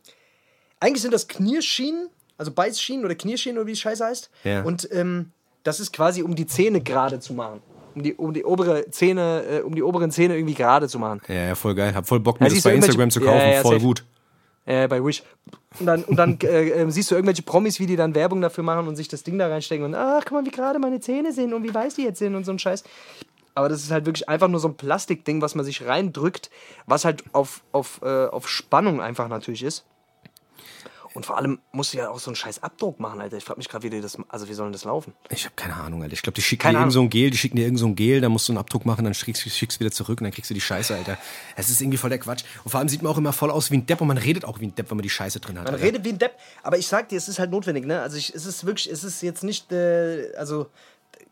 eigentlich 0.79 1.03
sind 1.03 1.15
das 1.15 1.27
Knierschienen, 1.27 2.09
also 2.37 2.53
Beißschienen 2.53 3.05
oder 3.05 3.15
Knierschienen 3.15 3.59
oder 3.59 3.67
wie 3.67 3.73
die 3.73 3.81
Scheiße 3.81 4.05
heißt. 4.05 4.31
Ja. 4.45 4.63
Und 4.63 4.89
ähm, 4.93 5.33
das 5.63 5.81
ist 5.81 5.93
quasi, 5.93 6.23
um 6.23 6.37
die 6.37 6.47
Zähne 6.47 6.83
gerade 6.83 7.19
zu 7.19 7.33
machen. 7.33 7.63
Um 7.95 8.03
die, 8.03 8.15
um 8.15 8.33
die 8.35 8.45
obere 8.45 8.91
Zähne, 8.91 9.45
äh, 9.45 9.61
um 9.61 9.75
die 9.75 9.83
oberen 9.83 10.11
Zähne 10.11 10.37
irgendwie 10.37 10.55
gerade 10.55 10.89
zu 10.89 10.99
machen. 10.99 11.21
Ja, 11.29 11.35
ja, 11.35 11.55
voll 11.55 11.75
geil. 11.75 11.95
Hab 11.95 12.07
voll 12.09 12.21
Bock, 12.21 12.41
mir 12.41 12.49
Ja, 12.49 12.55
das 12.55 12.63
bei 12.65 12.75
Instagram 12.75 13.11
zu 13.11 13.21
kaufen. 13.21 13.39
ja, 13.51 13.61
voll 13.63 13.75
safe. 13.75 13.85
gut. 13.85 14.05
Äh, 14.67 14.89
bei 14.89 15.05
Wish. 15.05 15.23
Und 15.79 15.87
dann, 15.87 16.05
und 16.05 16.17
dann 16.17 16.39
äh, 16.43 16.71
äh, 16.71 16.91
siehst 16.91 17.11
du 17.11 17.15
irgendwelche 17.15 17.43
Promis, 17.43 17.79
wie 17.79 17.87
die 17.87 17.97
dann 17.97 18.15
Werbung 18.15 18.41
dafür 18.41 18.65
machen 18.65 18.89
und 18.89 18.97
sich 18.97 19.09
das 19.09 19.23
Ding 19.23 19.39
da 19.39 19.49
reinstecken 19.49 19.85
und 19.85 19.95
ach, 19.95 20.23
guck 20.25 20.33
mal, 20.33 20.45
wie 20.45 20.51
gerade 20.51 20.79
meine 20.79 21.01
Zähne 21.01 21.33
sind 21.33 21.53
und 21.53 21.63
wie 21.63 21.73
weiß 21.75 21.95
die 21.97 22.03
jetzt 22.03 22.19
sind 22.19 22.35
und 22.35 22.45
so 22.45 22.53
ein 22.53 22.59
Scheiß. 22.59 22.83
Aber 23.55 23.69
das 23.69 23.83
ist 23.83 23.91
halt 23.93 24.07
wirklich 24.07 24.29
einfach 24.29 24.49
nur 24.49 24.59
so 24.59 24.69
ein 24.69 24.75
Plastikding, 24.77 25.41
was 25.41 25.55
man 25.55 25.65
sich 25.65 25.87
reindrückt, 25.87 26.51
was 26.87 27.05
halt 27.05 27.23
auf, 27.33 27.63
auf, 27.71 28.01
äh, 28.03 28.27
auf 28.27 28.49
Spannung 28.49 29.01
einfach 29.01 29.29
natürlich 29.29 29.63
ist. 29.63 29.85
Und 31.15 31.25
vor 31.25 31.37
allem 31.37 31.61
musst 31.71 31.95
du 31.95 31.99
ja 31.99 32.11
auch 32.11 32.19
so 32.19 32.31
einen 32.31 32.37
scheiß 32.37 32.63
Abdruck 32.63 32.99
machen, 32.99 33.21
Alter. 33.21 33.37
Ich 33.37 33.45
frage 33.45 33.59
mich 33.59 33.69
gerade, 33.69 33.85
wie 33.85 33.91
die 33.91 34.01
das, 34.01 34.19
also 34.29 34.49
wie 34.49 34.53
soll 34.53 34.67
denn 34.67 34.73
das 34.73 34.83
laufen? 34.85 35.15
Ich 35.31 35.45
habe 35.45 35.55
keine 35.55 35.75
Ahnung, 35.75 36.03
Alter. 36.03 36.13
Ich 36.13 36.23
glaube, 36.23 36.35
die 36.35 36.43
schicken 36.43 36.63
Keine 36.63 36.79
dir 36.79 36.83
irgend 36.83 36.93
so 36.93 37.01
ein 37.03 37.09
Gel, 37.09 37.31
die 37.31 37.37
schicken 37.39 37.57
dir 37.57 37.63
irgend 37.63 37.79
so 37.79 37.87
ein 37.87 37.95
Gel, 37.95 38.21
da 38.21 38.29
musst 38.29 38.49
du 38.49 38.53
einen 38.53 38.59
Abdruck 38.59 38.85
machen, 38.85 39.05
dann 39.05 39.15
schickst 39.15 39.47
du 39.47 39.49
schickst 39.49 39.79
wieder 39.79 39.93
zurück 39.93 40.21
und 40.21 40.25
dann 40.25 40.33
kriegst 40.33 40.51
du 40.51 40.55
die 40.55 40.61
Scheiße, 40.61 40.93
Alter. 40.93 41.17
Es 41.55 41.71
ist 41.71 41.81
irgendwie 41.81 41.99
voll 41.99 42.11
der 42.11 42.19
Quatsch. 42.19 42.43
Und 42.65 42.71
vor 42.73 42.81
allem 42.81 42.89
sieht 42.89 43.03
man 43.03 43.13
auch 43.13 43.19
immer 43.19 43.33
voll 43.33 43.53
aus 43.53 43.71
wie 43.71 43.77
ein 43.77 43.87
Depp 43.87 44.01
und 44.01 44.09
man 44.09 44.19
redet 44.19 44.45
auch 44.45 44.59
wie 44.59 44.67
ein 44.67 44.75
Depp, 44.75 44.91
wenn 44.91 44.97
man 44.97 45.03
die 45.03 45.11
Scheiße 45.11 45.39
drin 45.39 45.57
hat. 45.57 45.67
Man 45.67 45.75
Alter. 45.75 45.87
redet 45.87 46.05
wie 46.05 46.11
ein 46.11 46.19
Depp, 46.19 46.37
aber 46.65 46.79
ich 46.79 46.89
sag 46.89 47.09
dir, 47.09 47.17
es 47.17 47.29
ist 47.29 47.39
halt 47.39 47.53
notwendig, 47.53 47.87
ne? 47.87 48.01
Also 48.01 48.17
ich, 48.17 48.35
es 48.35 48.45
ist 48.45 48.67
wirklich, 48.67 48.91
es 48.91 49.05
ist 49.05 49.23
jetzt 49.23 49.45
nicht, 49.45 49.71
äh, 49.71 50.33
also 50.37 50.67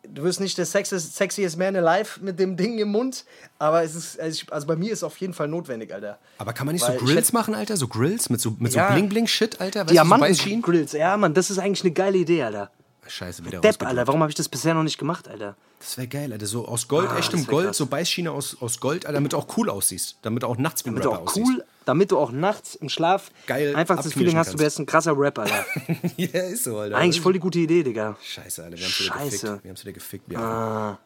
du 0.08 0.22
wirst 0.24 0.40
nicht 0.40 0.58
der 0.58 0.66
sexiest, 0.66 1.16
sexiest 1.16 1.56
man 1.58 1.76
alive 1.76 2.20
mit 2.20 2.38
dem 2.38 2.56
Ding 2.56 2.78
im 2.78 2.88
Mund, 2.88 3.24
aber 3.58 3.82
es 3.84 3.94
ist, 3.94 4.18
also, 4.20 4.42
ich, 4.42 4.52
also 4.52 4.66
bei 4.66 4.76
mir 4.76 4.92
ist 4.92 4.98
es 5.00 5.04
auf 5.04 5.16
jeden 5.18 5.34
Fall 5.34 5.48
notwendig, 5.48 5.92
Alter. 5.92 6.18
Aber 6.38 6.52
kann 6.52 6.66
man 6.66 6.74
nicht 6.74 6.86
Weil 6.86 6.98
so 6.98 7.04
Grills 7.04 7.32
machen, 7.32 7.54
Alter? 7.54 7.76
So 7.76 7.88
Grills 7.88 8.28
mit 8.30 8.40
so, 8.40 8.56
mit 8.58 8.72
Ja. 8.74 8.88
so 8.88 8.94
Bling-Bling-Shit, 8.94 9.60
Alter? 9.60 9.80
So? 9.86 9.92
Diamanten-Grills, 9.94 10.92
ja, 10.92 11.16
Mann, 11.16 11.34
das 11.34 11.50
ist 11.50 11.58
eigentlich 11.58 11.82
eine 11.84 11.92
geile 11.92 12.18
Idee, 12.18 12.42
Alter. 12.42 12.70
Scheiße, 13.06 13.44
wieder 13.44 13.60
Depp. 13.60 13.82
Alter, 13.84 14.06
warum 14.06 14.20
habe 14.20 14.30
ich 14.30 14.36
das 14.36 14.48
bisher 14.48 14.74
noch 14.74 14.84
nicht 14.84 14.96
gemacht, 14.98 15.28
Alter? 15.28 15.56
Das 15.80 15.96
wäre 15.98 16.06
geil, 16.06 16.32
Alter. 16.32 16.46
So 16.46 16.66
aus 16.68 16.86
Gold, 16.86 17.10
Ah, 17.10 17.18
echtem 17.18 17.44
Gold, 17.46 17.66
krass. 17.66 17.76
so 17.76 17.86
Beißschiene 17.86 18.30
aus, 18.30 18.56
aus 18.60 18.78
Gold, 18.78 19.06
Alter, 19.06 19.14
damit 19.14 19.32
du 19.32 19.36
auch 19.38 19.56
cool 19.56 19.68
aussiehst. 19.68 20.18
Damit 20.22 20.44
du 20.44 20.46
auch 20.46 20.56
nachts 20.56 20.84
wie 20.84 20.90
ein 20.90 20.96
Rapper 20.96 21.20
aussiehst. 21.22 21.46
cool, 21.48 21.64
damit 21.84 22.10
du 22.10 22.18
auch 22.18 22.32
nachts 22.32 22.74
im 22.74 22.88
Schlaf 22.88 23.30
Geil 23.46 23.74
einfach 23.74 23.96
das 23.96 24.12
Feeling 24.12 24.36
hast, 24.36 24.48
du 24.48 24.52
kannst. 24.52 24.62
wärst 24.62 24.78
ein 24.80 24.86
krasser 24.86 25.16
Rapper, 25.16 25.42
Alter. 25.42 25.64
ja, 26.16 26.42
ist 26.42 26.64
so, 26.64 26.78
Alter. 26.78 26.96
Eigentlich 26.96 27.20
voll 27.20 27.32
die 27.32 27.38
gute 27.38 27.58
Idee, 27.58 27.82
Digga. 27.82 28.16
Scheiße, 28.22 28.64
Alter, 28.64 28.76
wir 28.76 28.84
haben 28.84 28.92
wieder 28.92 29.14
Scheiße. 29.14 29.46
gefickt. 29.46 29.64
Wir 29.64 29.70
haben 29.70 29.80
wieder 29.80 29.92
gefickt. 29.92 30.30
Wir 30.30 30.98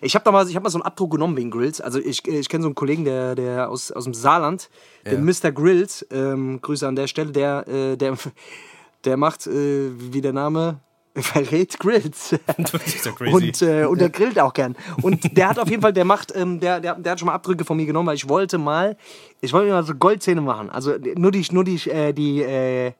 Ich 0.00 0.14
habe 0.14 0.24
da 0.24 0.32
mal, 0.32 0.48
ich 0.48 0.56
hab 0.56 0.62
mal 0.62 0.70
so 0.70 0.78
einen 0.78 0.86
Abdruck 0.86 1.12
genommen 1.12 1.36
wegen 1.36 1.50
Grills. 1.50 1.80
Also 1.80 1.98
ich, 1.98 2.26
ich 2.26 2.48
kenne 2.48 2.62
so 2.62 2.68
einen 2.68 2.74
Kollegen, 2.74 3.04
der, 3.04 3.34
der 3.34 3.70
aus, 3.70 3.90
aus 3.90 4.04
dem 4.04 4.14
Saarland, 4.14 4.70
den 5.04 5.24
Mr. 5.24 5.52
Grills, 5.52 6.06
ähm, 6.10 6.60
Grüße 6.60 6.86
an 6.86 6.96
der 6.96 7.06
Stelle, 7.06 7.32
der, 7.32 7.66
äh, 7.68 7.96
der, 7.96 8.16
der 9.04 9.16
macht, 9.16 9.46
äh, 9.46 9.90
wie 10.12 10.20
der 10.20 10.32
Name 10.32 10.80
verrät, 11.16 11.78
Grills. 11.78 12.34
Das 12.56 12.74
ist 12.74 13.04
ja 13.04 13.12
crazy. 13.12 13.32
Und, 13.32 13.62
äh, 13.62 13.84
und 13.84 14.00
der 14.00 14.10
grillt 14.10 14.38
auch 14.38 14.52
gern. 14.52 14.76
Und 15.02 15.36
der 15.36 15.50
hat 15.50 15.58
auf 15.58 15.68
jeden 15.68 15.82
Fall, 15.82 15.92
der 15.92 16.04
macht, 16.04 16.32
ähm, 16.34 16.60
der, 16.60 16.80
der, 16.80 16.94
der 16.94 17.12
hat 17.12 17.18
schon 17.18 17.26
mal 17.26 17.34
Abdrücke 17.34 17.64
von 17.64 17.76
mir 17.76 17.86
genommen, 17.86 18.08
weil 18.08 18.16
ich 18.16 18.28
wollte 18.28 18.58
mal, 18.58 18.96
ich 19.40 19.52
wollte 19.52 19.68
mir 19.68 19.74
mal 19.74 19.84
so 19.84 19.94
Goldzähne 19.94 20.40
machen. 20.40 20.70
Also 20.70 20.94
nur 21.16 21.30
die, 21.30 21.44
nur 21.50 21.64
die, 21.64 21.76
äh, 21.90 22.12
die, 22.12 22.42
äh, 22.42 22.92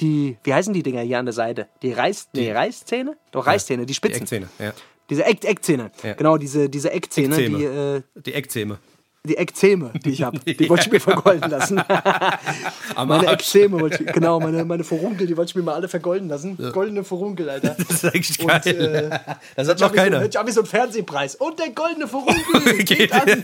die, 0.00 0.36
wie 0.42 0.54
heißen 0.54 0.74
die 0.74 0.82
Dinger 0.82 1.02
hier 1.02 1.18
an 1.18 1.26
der 1.26 1.32
Seite? 1.32 1.68
Die 1.82 1.92
Reiß, 1.92 2.28
nee, 2.34 2.52
Reißzähne? 2.52 3.16
Doch, 3.30 3.46
Reißzähne, 3.46 3.82
die 3.82 3.86
die 3.86 3.94
Spitzen. 3.94 4.22
Eckzähne, 4.22 4.48
ja. 4.58 4.72
Diese 5.10 5.24
Eck, 5.24 5.44
Eckzähne. 5.44 5.90
Ja. 6.02 6.14
Genau, 6.14 6.38
diese, 6.38 6.68
diese 6.68 6.90
Eckzähne, 6.90 7.36
Eckzähne. 7.36 7.58
die, 7.58 7.64
äh, 7.64 8.22
Die 8.22 8.34
Eckzähne. 8.34 8.78
Die 9.26 9.38
Eckzähme, 9.38 9.90
die 10.04 10.10
ich 10.10 10.22
habe. 10.22 10.38
Die 10.38 10.68
wollte 10.68 10.84
ich 10.84 10.92
mir 10.92 11.00
vergolden 11.00 11.50
lassen. 11.50 11.76
Meine. 13.06 13.26
Eckzähme, 13.26 13.80
wollte 13.80 14.04
ich, 14.04 14.12
genau, 14.12 14.38
meine, 14.38 14.64
meine 14.66 14.84
Furunkel, 14.84 15.26
die 15.26 15.36
wollte 15.36 15.50
ich 15.50 15.54
mir 15.54 15.62
mal 15.62 15.74
alle 15.74 15.88
vergolden 15.88 16.28
lassen. 16.28 16.58
Goldene 16.72 17.04
Furunkel, 17.04 17.48
Alter. 17.48 17.74
Das 17.88 18.02
ist 18.02 18.04
eigentlich 18.04 18.40
Und, 18.40 18.48
geil. 18.48 19.10
äh, 19.10 19.34
das 19.56 19.68
hat 19.68 19.80
noch 19.80 19.92
keiner. 19.92 20.24
Ich 20.24 20.36
habe 20.36 20.52
so 20.52 20.60
einen 20.60 20.66
Fernsehpreis. 20.66 21.36
Und 21.36 21.58
der 21.58 21.70
goldene 21.70 22.06
Furunkel 22.06 22.84
geht 22.84 23.12
an. 23.12 23.42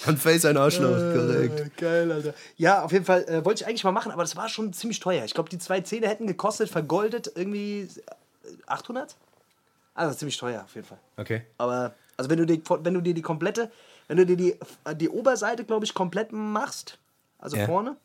Von 0.00 0.16
Face 0.16 0.44
ein 0.44 0.56
Arschloch, 0.56 0.96
korrekt. 0.96 1.60
Äh, 1.60 1.70
Geil, 1.80 2.12
Alter. 2.12 2.34
Ja, 2.56 2.82
auf 2.82 2.92
jeden 2.92 3.04
Fall 3.04 3.24
äh, 3.24 3.44
wollte 3.44 3.62
ich 3.62 3.68
eigentlich 3.68 3.84
mal 3.84 3.92
machen, 3.92 4.10
aber 4.10 4.22
das 4.22 4.36
war 4.36 4.48
schon 4.48 4.72
ziemlich 4.72 5.00
teuer. 5.00 5.24
Ich 5.24 5.34
glaube, 5.34 5.48
die 5.48 5.58
zwei 5.58 5.80
Zähne 5.80 6.08
hätten 6.08 6.26
gekostet, 6.26 6.70
vergoldet, 6.70 7.30
irgendwie 7.34 7.82
äh, 7.82 8.50
800? 8.66 9.14
Also 9.94 10.16
ziemlich 10.16 10.36
teuer, 10.36 10.62
auf 10.64 10.74
jeden 10.74 10.86
Fall. 10.86 10.98
Okay. 11.16 11.42
Aber, 11.58 11.94
also 12.16 12.30
wenn 12.30 12.38
du, 12.38 12.46
die, 12.46 12.60
wenn 12.82 12.94
du 12.94 13.00
dir 13.00 13.14
die 13.14 13.22
komplette, 13.22 13.70
wenn 14.08 14.16
du 14.16 14.26
dir 14.26 14.36
die, 14.36 14.58
die 14.96 15.08
Oberseite, 15.08 15.64
glaube 15.64 15.84
ich, 15.84 15.94
komplett 15.94 16.32
machst, 16.32 16.98
also 17.38 17.56
Ja. 17.56 17.66
vorne, 17.66 17.96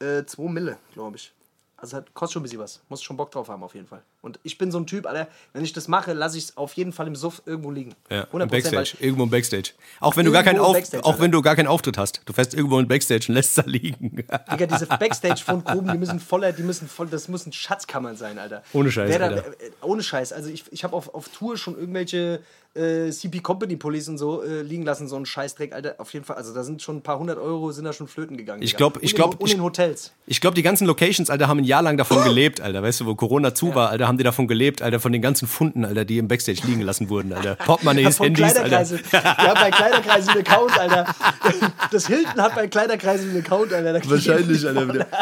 äh, 0.00 0.24
2 0.24 0.48
Mille, 0.50 0.78
glaube 0.92 1.16
ich. 1.16 1.32
Also 1.76 1.96
hat, 1.96 2.12
kostet 2.14 2.34
schon 2.34 2.40
ein 2.40 2.44
bisschen 2.44 2.58
was. 2.60 2.80
Muss 2.88 3.02
schon 3.02 3.16
Bock 3.16 3.30
drauf 3.30 3.48
haben, 3.48 3.62
auf 3.62 3.74
jeden 3.74 3.86
Fall. 3.86 4.02
Und 4.22 4.38
ich 4.42 4.58
bin 4.58 4.70
so 4.70 4.78
ein 4.78 4.86
Typ, 4.86 5.06
Alter, 5.06 5.28
wenn 5.54 5.64
ich 5.64 5.72
das 5.72 5.88
mache, 5.88 6.12
lasse 6.12 6.36
ich 6.36 6.44
es 6.44 6.56
auf 6.56 6.74
jeden 6.74 6.92
Fall 6.92 7.06
im 7.06 7.16
Suff 7.16 7.40
irgendwo 7.46 7.70
liegen. 7.70 7.94
Ja, 8.10 8.24
100%, 8.32 8.42
im 8.42 8.48
Backstage. 8.48 8.92
Irgendwo 9.00 9.22
im 9.24 9.30
Backstage. 9.30 9.70
Auch 10.00 10.16
wenn 10.16 10.26
du 10.26 10.32
gar 10.32 10.42
keinen 10.42 10.58
Auf, 10.60 10.76
auch 11.04 11.20
wenn 11.20 11.30
du 11.30 11.40
gar 11.40 11.56
keinen 11.56 11.68
Auftritt 11.68 11.96
hast. 11.96 12.20
Du 12.26 12.32
fährst 12.32 12.52
irgendwo 12.54 12.78
im 12.78 12.86
Backstage 12.86 13.26
und 13.28 13.34
lässt 13.34 13.56
da 13.56 13.62
liegen. 13.64 14.16
Digga, 14.16 14.66
diese 14.66 14.86
Backstage-Fundgruben, 14.86 15.92
die 15.92 15.98
müssen 15.98 16.20
voller, 16.20 16.52
die 16.52 16.62
müssen 16.62 16.88
voll, 16.88 17.06
das 17.08 17.28
müssen 17.28 17.52
Schatzkammern 17.52 18.16
sein, 18.16 18.38
Alter. 18.38 18.62
Ohne 18.72 18.90
Scheiß, 18.90 19.16
da, 19.18 19.24
Alter. 19.24 19.46
äh, 19.48 19.70
ohne 19.82 20.02
Scheiß. 20.02 20.32
Also 20.32 20.50
ich, 20.50 20.64
ich 20.70 20.84
habe 20.84 20.94
auf, 20.94 21.14
auf 21.14 21.28
Tour 21.28 21.56
schon 21.56 21.78
irgendwelche 21.78 22.40
äh, 22.74 23.10
CP 23.10 23.40
Company 23.40 23.76
Police 23.76 24.08
und 24.08 24.18
so 24.18 24.42
äh, 24.44 24.62
liegen 24.62 24.84
lassen, 24.84 25.08
so 25.08 25.16
einen 25.16 25.26
Scheißdreck, 25.26 25.72
Alter. 25.72 25.94
Auf 25.98 26.12
jeden 26.12 26.24
Fall, 26.24 26.36
also 26.36 26.54
da 26.54 26.62
sind 26.62 26.82
schon 26.82 26.96
ein 26.98 27.02
paar 27.02 27.18
hundert 27.18 27.38
Euro, 27.38 27.72
sind 27.72 27.84
da 27.84 27.92
schon 27.92 28.06
flöten 28.06 28.36
gegangen. 28.36 28.62
Ich 28.62 28.70
Digga. 28.72 28.78
glaub- 28.78 28.96
Und 28.96 29.02
ich 29.02 29.10
in- 29.12 29.16
glaub, 29.16 29.40
Und 29.40 29.48
ich- 29.48 29.54
in 29.54 29.62
Hotels. 29.62 30.12
Ich 30.26 30.40
glaube, 30.40 30.54
die 30.54 30.62
ganzen 30.62 30.86
Locations, 30.86 31.30
Alter, 31.30 31.48
haben 31.48 31.58
ein 31.58 31.64
Jahr 31.64 31.82
lang 31.82 31.96
davon 31.96 32.22
gelebt, 32.24 32.60
Alter. 32.60 32.82
Weißt 32.82 33.00
du, 33.00 33.06
wo 33.06 33.14
Corona 33.14 33.54
zu 33.54 33.74
war, 33.74 33.90
Alter, 33.90 34.06
haben 34.10 34.18
die 34.18 34.24
davon 34.24 34.46
gelebt, 34.46 34.82
Alter, 34.82 35.00
von 35.00 35.12
den 35.12 35.22
ganzen 35.22 35.48
Funden, 35.48 35.84
Alter, 35.86 36.04
die 36.04 36.18
im 36.18 36.28
Backstage 36.28 36.60
liegen 36.66 36.80
gelassen 36.80 37.08
wurden, 37.08 37.32
Alter. 37.32 37.54
Portemonnaies, 37.64 38.18
Von 38.18 38.26
Handys, 38.26 38.56
Alter. 38.56 38.84
Haben 38.84 39.60
bei 39.60 39.70
Kleiderkreisel 39.70 40.30
einen 40.32 40.40
Account, 40.46 40.78
Alter. 40.78 41.14
Das 41.90 42.06
Hilton 42.06 42.42
hat 42.42 42.54
bei 42.54 42.68
Kleiderkreisel 42.68 43.30
einen 43.30 43.38
Account, 43.44 43.72
Alter. 43.72 44.10
Wahrscheinlich, 44.10 44.66
Alter. 44.66 44.88
wieder. 44.88 45.06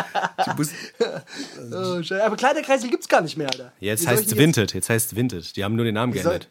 Oh, 1.73 2.03
Scheiße. 2.03 2.25
Aber 2.25 2.37
Kleiderkreisel 2.37 2.91
gibt's 2.91 3.09
gar 3.09 3.21
nicht 3.21 3.37
mehr, 3.37 3.49
Alter. 3.49 3.73
jetzt 3.81 4.01
Wie 4.01 4.05
soll 4.07 4.17
heißt 4.17 4.27
es 4.33 4.37
Vinted, 4.37 4.75
jetzt 4.75 4.89
heißt 4.91 5.13
es 5.13 5.17
Vinted. 5.17 5.57
Die 5.57 5.65
haben 5.65 5.77
nur 5.77 5.85
den 5.85 5.95
Namen 5.95 6.13
soll- 6.13 6.23
geändert. 6.23 6.49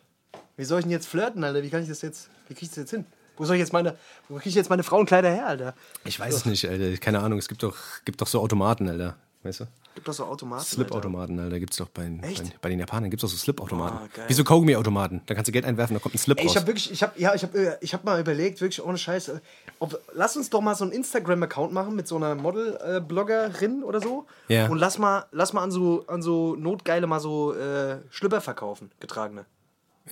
Wie 0.55 0.63
soll 0.65 0.79
ich 0.79 0.85
denn 0.85 0.91
jetzt 0.91 1.07
flirten, 1.07 1.43
Alter? 1.43 1.61
Wie 1.63 1.69
kann 1.69 1.81
ich 1.83 1.89
das 1.89 2.01
jetzt, 2.01 2.29
wie 2.47 2.53
krieg 2.53 2.63
ich 2.63 2.69
das 2.69 2.77
jetzt 2.77 2.89
hin? 2.91 3.05
Wo 3.37 3.45
soll 3.45 3.55
ich 3.55 3.59
jetzt 3.59 3.73
meine, 3.73 3.95
wo 4.29 4.35
krieg 4.37 4.47
ich 4.47 4.55
jetzt 4.55 4.69
meine 4.69 4.83
Frauenkleider 4.83 5.29
her, 5.29 5.47
Alter? 5.47 5.73
Ich 6.03 6.19
weiß 6.19 6.33
es 6.33 6.45
nicht, 6.45 6.67
Alter. 6.67 6.97
Keine 6.97 7.19
Ahnung, 7.19 7.37
es 7.37 7.47
gibt 7.47 7.61
doch, 7.63 7.75
gibt 8.05 8.21
doch 8.21 8.27
so 8.27 8.39
Automaten, 8.41 8.89
Alter. 8.89 9.15
Weißt 9.43 9.59
du? 9.61 9.65
Gibt 9.97 10.07
doch 10.07 10.13
so 10.13 10.25
Automaten. 10.25 10.63
Slip-Automaten, 10.63 11.39
Alter, 11.39 11.59
gibt's 11.59 11.77
doch 11.77 11.89
bei, 11.89 12.07
bei, 12.07 12.31
bei 12.61 12.69
den 12.69 12.77
Japanern. 12.77 13.09
Gibt's 13.09 13.23
doch 13.23 13.29
so 13.29 13.35
Slip-Automaten. 13.35 13.97
Ah, 13.97 14.07
geil. 14.13 14.25
Wie 14.27 14.33
so 14.33 14.43
Kaugummi-Automaten. 14.43 15.23
Da 15.25 15.33
kannst 15.33 15.47
du 15.47 15.51
Geld 15.51 15.65
einwerfen, 15.65 15.95
da 15.95 15.99
kommt 15.99 16.13
ein 16.13 16.19
Slip 16.19 16.37
Ey, 16.37 16.43
ich 16.45 16.49
raus. 16.51 16.55
habe 16.57 16.67
wirklich, 16.67 16.91
ich 16.91 17.01
habe, 17.01 17.19
ja, 17.19 17.33
ich 17.33 17.41
habe, 17.41 17.79
ich 17.81 17.93
habe 17.95 18.05
mal 18.05 18.19
überlegt, 18.19 18.61
wirklich 18.61 18.85
ohne 18.85 18.99
Scheiß, 18.99 19.29
äh, 19.29 19.39
ob, 19.79 19.99
lass 20.13 20.37
uns 20.37 20.51
doch 20.51 20.61
mal 20.61 20.75
so 20.75 20.83
einen 20.83 20.93
Instagram-Account 20.93 21.73
machen 21.73 21.95
mit 21.95 22.07
so 22.07 22.15
einer 22.15 22.35
Model-Bloggerin 22.35 23.83
oder 23.83 23.99
so. 23.99 24.27
Ja. 24.49 24.67
Und 24.67 24.77
lass 24.77 24.99
mal, 24.99 25.25
lass 25.31 25.53
mal 25.53 25.63
an 25.63 25.71
so, 25.71 26.05
an 26.05 26.21
so 26.21 26.55
Notgeile 26.55 27.07
mal 27.07 27.19
so 27.19 27.55
äh, 27.55 27.97
Schlüpper 28.11 28.39
verkaufen, 28.41 28.91
getragene. 28.99 29.45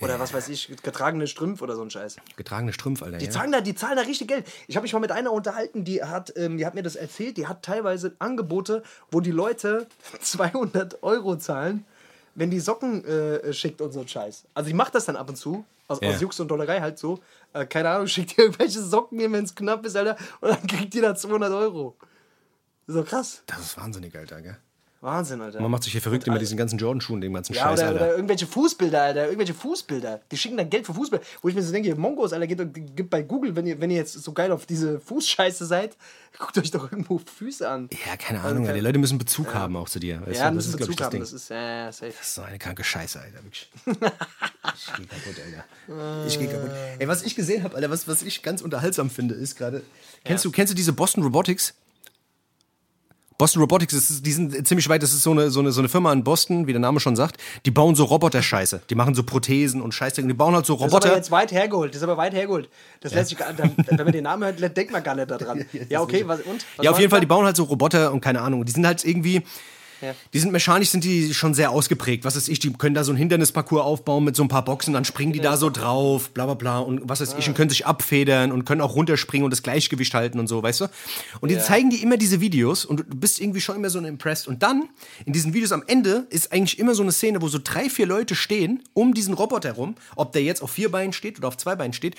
Oder 0.00 0.18
was 0.20 0.32
weiß 0.34 0.48
ich, 0.48 0.68
getragene 0.82 1.26
Strümpfe 1.26 1.64
oder 1.64 1.76
so 1.76 1.82
ein 1.82 1.90
Scheiß. 1.90 2.16
Getragene 2.36 2.72
Strümpf, 2.72 3.02
Alter. 3.02 3.18
Die 3.18 3.26
ja. 3.26 3.30
zahlen 3.30 3.52
da, 3.52 3.60
die 3.60 3.74
zahlen 3.74 3.96
da 3.96 4.02
richtig 4.02 4.28
Geld. 4.28 4.46
Ich 4.66 4.76
habe 4.76 4.82
mich 4.84 4.92
mal 4.92 4.98
mit 5.00 5.12
einer 5.12 5.32
unterhalten, 5.32 5.84
die 5.84 6.02
hat, 6.02 6.32
ähm, 6.36 6.58
die 6.58 6.66
hat 6.66 6.74
mir 6.74 6.82
das 6.82 6.96
erzählt. 6.96 7.36
Die 7.36 7.46
hat 7.46 7.62
teilweise 7.62 8.14
Angebote, 8.18 8.82
wo 9.10 9.20
die 9.20 9.30
Leute 9.30 9.86
200 10.20 11.02
Euro 11.02 11.36
zahlen, 11.36 11.84
wenn 12.34 12.50
die 12.50 12.60
Socken 12.60 13.04
äh, 13.04 13.52
schickt 13.52 13.80
und 13.80 13.92
so 13.92 14.00
ein 14.00 14.08
Scheiß. 14.08 14.44
Also 14.54 14.68
ich 14.68 14.74
mache 14.74 14.92
das 14.92 15.04
dann 15.06 15.16
ab 15.16 15.28
und 15.28 15.36
zu. 15.36 15.64
Aus, 15.88 15.98
Ja. 16.02 16.10
aus 16.10 16.20
Jux 16.20 16.40
und 16.40 16.48
Dollerei 16.48 16.80
halt 16.80 16.98
so. 16.98 17.20
Äh, 17.52 17.64
keine 17.66 17.90
Ahnung, 17.90 18.06
schickt 18.08 18.36
ihr 18.36 18.44
irgendwelche 18.44 18.80
Socken 18.82 19.16
mir, 19.18 19.30
wenn 19.30 19.44
es 19.44 19.54
knapp 19.54 19.84
ist, 19.86 19.96
Alter. 19.96 20.16
Und 20.40 20.50
dann 20.50 20.66
kriegt 20.66 20.94
ihr 20.94 21.02
da 21.02 21.14
200 21.14 21.52
Euro. 21.52 21.96
Doch 22.88 23.04
krass. 23.04 23.42
Das 23.46 23.60
ist 23.60 23.76
wahnsinnig, 23.76 24.16
Alter, 24.16 24.40
gell? 24.42 24.56
Wahnsinn, 25.02 25.40
Alter. 25.40 25.60
Man 25.60 25.70
macht 25.70 25.82
sich 25.84 25.92
hier 25.92 26.00
verrückt 26.00 26.26
mit 26.26 26.40
diesen 26.40 26.56
ganzen 26.56 26.78
Jordan-Schuhen, 26.78 27.20
dem 27.20 27.34
ganzen 27.34 27.52
Ja, 27.54 27.62
Scheiß, 27.64 27.78
oder, 27.80 27.88
Alter. 27.88 28.00
oder 28.00 28.14
irgendwelche 28.16 28.46
Fußbilder, 28.46 29.02
Alter. 29.02 29.24
Irgendwelche 29.26 29.54
Fußbilder. 29.54 30.20
Die 30.30 30.36
schicken 30.36 30.56
dann 30.56 30.70
Geld 30.70 30.86
für 30.86 30.94
Fußbilder. 30.94 31.24
Wo 31.42 31.48
ich 31.48 31.54
mir 31.54 31.62
so 31.62 31.70
denke, 31.70 31.94
Mongos, 31.94 32.32
Alter, 32.32 32.46
geht, 32.46 32.96
gibt 32.96 33.10
bei 33.10 33.22
Google, 33.22 33.54
wenn 33.54 33.66
ihr, 33.66 33.80
wenn 33.80 33.90
ihr 33.90 33.98
jetzt 33.98 34.14
so 34.14 34.32
geil 34.32 34.50
auf 34.52 34.66
diese 34.66 34.98
Fußscheiße 34.98 35.66
seid, 35.66 35.96
guckt 36.38 36.56
euch 36.58 36.70
doch 36.70 36.90
irgendwo 36.90 37.18
Füße 37.18 37.68
an. 37.68 37.88
Ja, 38.06 38.16
keine 38.16 38.40
Ahnung, 38.40 38.62
Alter. 38.64 38.74
Die 38.74 38.80
Leute 38.80 38.98
müssen 38.98 39.18
Bezug 39.18 39.54
haben 39.54 39.76
auch 39.76 39.88
zu 39.88 40.00
dir. 40.00 40.20
Weißt 40.26 40.40
Ja, 40.40 40.48
du? 40.48 40.56
müssen 40.56 40.70
ist, 40.70 40.76
glaub 40.78 40.88
ich, 40.90 40.96
Bezug 40.96 41.04
haben. 41.04 41.10
Ding. 41.12 41.20
Das 41.20 41.32
ist, 41.32 41.50
äh, 41.50 41.90
safe. 41.92 42.12
Das 42.16 42.26
ist 42.28 42.34
so 42.34 42.42
eine 42.42 42.58
kranke 42.58 42.82
Scheiße, 42.82 43.20
Alter, 43.20 43.42
wirklich. 43.44 43.70
Ich 44.78 44.92
geh 44.96 45.04
kaputt, 45.06 45.36
Alter. 45.88 46.26
Ich 46.26 46.38
geh 46.38 46.46
kaputt. 46.46 46.70
Ey, 46.98 47.06
was 47.08 47.22
ich 47.22 47.34
gesehen 47.36 47.62
habe, 47.62 47.76
Alter, 47.76 47.88
was, 47.90 48.08
was 48.08 48.22
ich 48.22 48.42
ganz 48.42 48.60
unterhaltsam 48.62 49.08
finde, 49.10 49.34
ist 49.34 49.56
gerade. 49.56 49.82
Kennst, 50.24 50.44
du, 50.44 50.50
kennst 50.50 50.72
du 50.72 50.74
diese 50.74 50.92
Boston 50.92 51.22
Robotics? 51.22 51.74
Boston 53.38 53.60
Robotics, 53.60 53.92
ist, 53.92 54.24
die 54.24 54.32
sind 54.32 54.66
ziemlich 54.66 54.88
weit, 54.88 55.02
das 55.02 55.12
ist 55.12 55.22
so 55.22 55.30
eine, 55.32 55.50
so, 55.50 55.60
eine, 55.60 55.72
so 55.72 55.80
eine 55.80 55.88
Firma 55.88 56.12
in 56.12 56.24
Boston, 56.24 56.66
wie 56.66 56.72
der 56.72 56.80
Name 56.80 57.00
schon 57.00 57.16
sagt. 57.16 57.40
Die 57.66 57.70
bauen 57.70 57.94
so 57.94 58.04
Roboter-Scheiße. 58.04 58.82
Die 58.88 58.94
machen 58.94 59.14
so 59.14 59.22
Prothesen 59.22 59.82
und 59.82 59.92
Scheiße. 59.92 60.22
Die 60.22 60.32
bauen 60.32 60.54
halt 60.54 60.64
so 60.66 60.74
Das 60.74 60.86
ist 60.86 60.92
aber 60.92 61.04
Roboter. 61.04 61.16
jetzt 61.16 61.30
weit 61.30 61.52
hergeholt. 61.52 61.90
Das 61.90 61.98
ist 61.98 62.02
aber 62.02 62.16
weit 62.16 62.32
hergeholt. 62.32 62.68
Das 63.00 63.12
lässt 63.12 63.30
sich 63.30 63.38
wenn 63.38 63.96
man 63.96 64.12
den 64.12 64.24
Namen 64.24 64.44
hört, 64.44 64.76
denkt 64.76 64.92
man 64.92 65.02
gar 65.02 65.14
nicht 65.14 65.30
daran. 65.30 65.64
Ja, 65.88 66.00
okay, 66.00 66.26
was, 66.26 66.40
und? 66.40 66.64
Was 66.76 66.84
Ja, 66.84 66.90
auf 66.90 66.98
jeden 66.98 67.10
Fall, 67.10 67.20
die 67.20 67.26
bauen 67.26 67.44
halt 67.44 67.56
so 67.56 67.64
Roboter 67.64 68.12
und 68.12 68.20
keine 68.20 68.40
Ahnung. 68.40 68.64
Die 68.64 68.72
sind 68.72 68.86
halt 68.86 69.04
irgendwie. 69.04 69.42
Ja. 70.00 70.14
Die 70.32 70.38
sind 70.38 70.52
mechanisch, 70.52 70.90
sind 70.90 71.04
die 71.04 71.32
schon 71.32 71.54
sehr 71.54 71.70
ausgeprägt. 71.70 72.24
Was 72.24 72.36
weiß 72.36 72.48
ich, 72.48 72.58
die 72.58 72.72
können 72.72 72.94
da 72.94 73.04
so 73.04 73.12
ein 73.12 73.16
Hindernisparcours 73.16 73.82
aufbauen 73.82 74.24
mit 74.24 74.36
so 74.36 74.42
ein 74.42 74.48
paar 74.48 74.64
Boxen, 74.64 74.92
dann 74.92 75.04
springen 75.04 75.32
die 75.32 75.40
da 75.40 75.56
so 75.56 75.70
drauf, 75.70 76.30
bla 76.30 76.44
bla 76.44 76.54
bla 76.54 76.78
und 76.78 77.08
was 77.08 77.20
weiß 77.20 77.36
ich, 77.38 77.48
und 77.48 77.54
können 77.54 77.70
sich 77.70 77.86
abfedern 77.86 78.52
und 78.52 78.64
können 78.64 78.80
auch 78.80 78.94
runterspringen 78.94 79.44
und 79.44 79.50
das 79.50 79.62
Gleichgewicht 79.62 80.14
halten 80.14 80.38
und 80.38 80.46
so, 80.46 80.62
weißt 80.62 80.82
du? 80.82 80.86
Und 81.40 81.50
die 81.50 81.58
zeigen 81.58 81.90
dir 81.90 82.02
immer 82.02 82.16
diese 82.16 82.40
Videos 82.40 82.84
und 82.84 83.00
du 83.00 83.04
bist 83.04 83.40
irgendwie 83.40 83.60
schon 83.60 83.76
immer 83.76 83.90
so 83.90 83.98
impressed. 83.98 84.48
Und 84.48 84.62
dann, 84.62 84.88
in 85.24 85.32
diesen 85.32 85.54
Videos 85.54 85.72
am 85.72 85.82
Ende, 85.86 86.26
ist 86.30 86.52
eigentlich 86.52 86.78
immer 86.78 86.94
so 86.94 87.02
eine 87.02 87.12
Szene, 87.12 87.42
wo 87.42 87.48
so 87.48 87.58
drei, 87.62 87.88
vier 87.88 88.06
Leute 88.06 88.34
stehen 88.34 88.82
um 88.92 89.14
diesen 89.14 89.34
Roboter 89.34 89.72
rum, 89.72 89.94
ob 90.14 90.32
der 90.32 90.42
jetzt 90.42 90.62
auf 90.62 90.70
vier 90.70 90.90
Beinen 90.90 91.12
steht 91.12 91.38
oder 91.38 91.48
auf 91.48 91.56
zwei 91.56 91.76
Beinen 91.76 91.92
steht, 91.92 92.14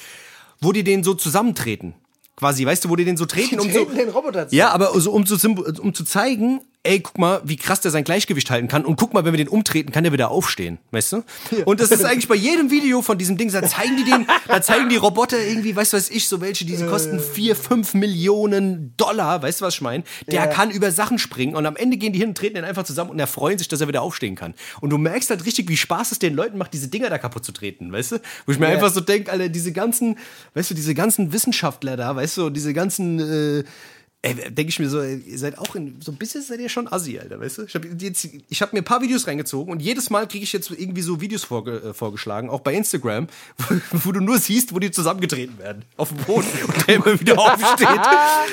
wo 0.59 0.71
die 0.71 0.83
den 0.83 1.03
so 1.03 1.13
zusammentreten. 1.13 1.93
Quasi, 2.35 2.65
weißt 2.65 2.85
du, 2.85 2.89
wo 2.89 2.95
die 2.95 3.03
den 3.03 3.17
so 3.17 3.25
treten, 3.25 3.59
um 3.59 3.71
so. 3.71 3.85
den 3.85 4.09
Roboter 4.09 4.47
zusammen. 4.47 4.51
Ja, 4.51 4.69
aber 4.69 4.99
so, 4.99 5.11
um, 5.11 5.25
zu, 5.25 5.35
um 5.81 5.93
zu 5.95 6.03
zeigen, 6.03 6.61
ey, 6.87 6.99
guck 7.01 7.17
mal, 7.17 7.41
wie 7.43 7.57
krass 7.57 7.81
der 7.81 7.91
sein 7.91 8.03
Gleichgewicht 8.03 8.49
halten 8.49 8.67
kann. 8.67 8.85
Und 8.85 8.95
guck 8.95 9.13
mal, 9.13 9.25
wenn 9.25 9.33
wir 9.33 9.37
den 9.37 9.47
umtreten, 9.49 9.91
kann 9.91 10.03
der 10.03 10.13
wieder 10.13 10.31
aufstehen. 10.31 10.77
Weißt 10.91 11.11
du? 11.13 11.23
Und 11.65 11.79
das 11.79 11.91
ist 11.91 12.05
eigentlich 12.05 12.27
bei 12.27 12.35
jedem 12.35 12.71
Video 12.71 13.01
von 13.01 13.17
diesem 13.17 13.37
Ding, 13.37 13.51
da 13.51 13.61
zeigen 13.63 13.97
die 13.97 14.03
den, 14.05 14.25
da 14.47 14.61
zeigen 14.61 14.89
die 14.89 14.95
Roboter 14.95 15.37
irgendwie, 15.45 15.75
weißt 15.75 15.93
du 15.93 15.97
was 15.97 16.09
ich, 16.09 16.27
so 16.27 16.41
welche, 16.41 16.65
die 16.65 16.75
kosten 16.85 17.19
vier, 17.19 17.55
fünf 17.55 17.93
Millionen 17.93 18.93
Dollar, 18.97 19.41
weißt 19.41 19.61
du 19.61 19.65
was 19.65 19.75
ich 19.75 19.81
meine? 19.81 20.03
Der 20.27 20.35
Ja. 20.41 20.47
kann 20.47 20.71
über 20.71 20.91
Sachen 20.91 21.19
springen 21.19 21.55
und 21.55 21.65
am 21.65 21.75
Ende 21.75 21.97
gehen 21.97 22.13
die 22.13 22.19
hin 22.19 22.29
und 22.29 22.37
treten 22.37 22.55
den 22.55 22.63
einfach 22.65 22.83
zusammen 22.83 23.11
und 23.11 23.19
erfreuen 23.19 23.57
sich, 23.57 23.67
dass 23.67 23.81
er 23.81 23.87
wieder 23.87 24.01
aufstehen 24.01 24.35
kann. 24.35 24.53
Und 24.81 24.89
du 24.89 24.97
merkst 24.97 25.29
halt 25.29 25.45
richtig, 25.45 25.69
wie 25.69 25.77
Spaß 25.77 26.11
es 26.11 26.19
den 26.19 26.33
Leuten 26.35 26.57
macht, 26.57 26.73
diese 26.73 26.87
Dinger 26.87 27.09
da 27.09 27.17
kaputt 27.17 27.43
zu 27.45 27.51
treten, 27.51 27.91
weißt 27.91 28.13
du? 28.13 28.15
Wo 28.45 28.51
ich 28.51 28.59
mir 28.59 28.67
Ja. 28.67 28.73
einfach 28.73 28.91
so 28.93 29.01
denke, 29.01 29.31
Alter, 29.31 29.49
diese 29.49 29.71
ganzen, 29.71 30.17
weißt 30.53 30.71
du, 30.71 30.73
diese 30.75 30.93
ganzen 30.93 31.33
Wissenschaftler 31.33 31.97
da, 31.97 32.15
weißt 32.15 32.37
du, 32.37 32.49
diese 32.49 32.73
ganzen, 32.73 33.19
äh, 33.19 33.63
denke 34.25 34.69
ich 34.69 34.79
mir 34.79 34.89
so, 34.89 35.01
ihr 35.01 35.37
seid 35.37 35.57
auch 35.59 35.75
in, 35.75 36.01
so 36.01 36.11
ein 36.11 36.17
bisschen 36.17 36.41
seid 36.41 36.59
ihr 36.59 36.69
schon 36.69 36.91
assi, 36.91 37.19
Alter, 37.19 37.39
weißt 37.39 37.59
du? 37.59 37.63
Ich 37.65 37.75
habe 37.75 37.87
hab 37.87 38.73
mir 38.73 38.79
ein 38.79 38.83
paar 38.83 39.01
Videos 39.01 39.27
reingezogen 39.27 39.71
und 39.71 39.79
jedes 39.79 40.09
Mal 40.09 40.27
kriege 40.27 40.43
ich 40.43 40.51
jetzt 40.53 40.71
irgendwie 40.71 41.03
so 41.03 41.21
Videos 41.21 41.43
vorge, 41.43 41.77
äh, 41.77 41.93
vorgeschlagen, 41.93 42.49
auch 42.49 42.61
bei 42.61 42.73
Instagram, 42.73 43.27
wo, 43.57 43.75
wo, 43.91 44.11
du 44.11 44.19
nur 44.19 44.39
siehst, 44.39 44.73
wo 44.73 44.79
die 44.79 44.91
zusammengetreten 44.91 45.59
werden. 45.59 45.85
Auf 45.97 46.09
dem 46.09 46.17
Boden 46.17 46.47
und 46.67 46.87
der 46.87 46.95
immer 46.95 47.19
wieder 47.19 47.37
aufsteht. 47.39 47.87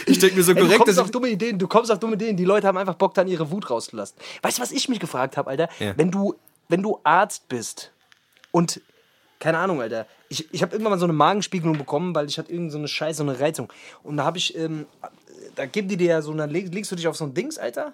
Ich 0.07 0.19
denke 0.19 0.37
mir 0.37 0.43
so 0.43 0.53
Ey, 0.53 0.57
du 0.57 0.63
korrekt, 0.63 0.79
kommst 0.79 0.99
dass 0.99 0.99
auf 0.99 1.11
dumme 1.11 1.29
Ideen, 1.29 1.59
du 1.59 1.67
kommst 1.67 1.91
auf 1.91 1.99
dumme 1.99 2.15
Ideen. 2.15 2.37
Die 2.37 2.45
Leute 2.45 2.67
haben 2.67 2.79
einfach 2.79 2.95
Bock, 2.95 3.15
dann 3.15 3.27
ihre 3.27 3.51
Wut 3.51 3.71
rauszulassen. 3.71 4.17
Weißt 4.43 4.59
du, 4.59 4.63
was 4.63 4.71
ich 4.71 4.89
mich 4.89 5.01
gefragt 5.01 5.37
habe, 5.37 5.51
Alter? 5.51 5.69
Ja. 5.81 5.95
Wenn, 5.97 6.11
du, 6.11 6.35
wenn 6.69 6.83
du 6.83 7.01
Arzt 7.05 7.49
bist 7.49 7.91
und, 8.53 8.83
keine 9.41 9.59
Ahnung, 9.59 9.81
Alter, 9.81 10.07
ich, 10.29 10.53
ich 10.53 10.63
habe 10.63 10.73
irgendwann 10.73 10.93
mal 10.93 10.99
so 10.99 11.07
eine 11.07 11.13
Magenspiegelung 11.13 11.79
bekommen, 11.79 12.15
weil 12.15 12.27
ich 12.27 12.39
hatte 12.39 12.53
irgend 12.53 12.73
so 12.73 12.79
eine 12.79 12.89
Scheiße, 12.89 13.19
so 13.19 13.23
eine 13.23 13.39
Reizung. 13.39 13.73
Und 14.03 14.17
da 14.17 14.25
habe 14.25 14.39
ich, 14.39 14.57
ähm, 14.57 14.87
da 15.55 15.67
geben 15.67 15.89
die 15.89 15.97
dir 15.97 16.09
ja 16.09 16.23
so, 16.23 16.33
dann 16.35 16.51
leg, 16.51 16.73
legst 16.73 16.91
du 16.91 16.97
dich 16.97 17.07
auf 17.07 17.17
so 17.17 17.25
ein 17.25 17.35
Dings, 17.35 17.59
Alter. 17.59 17.93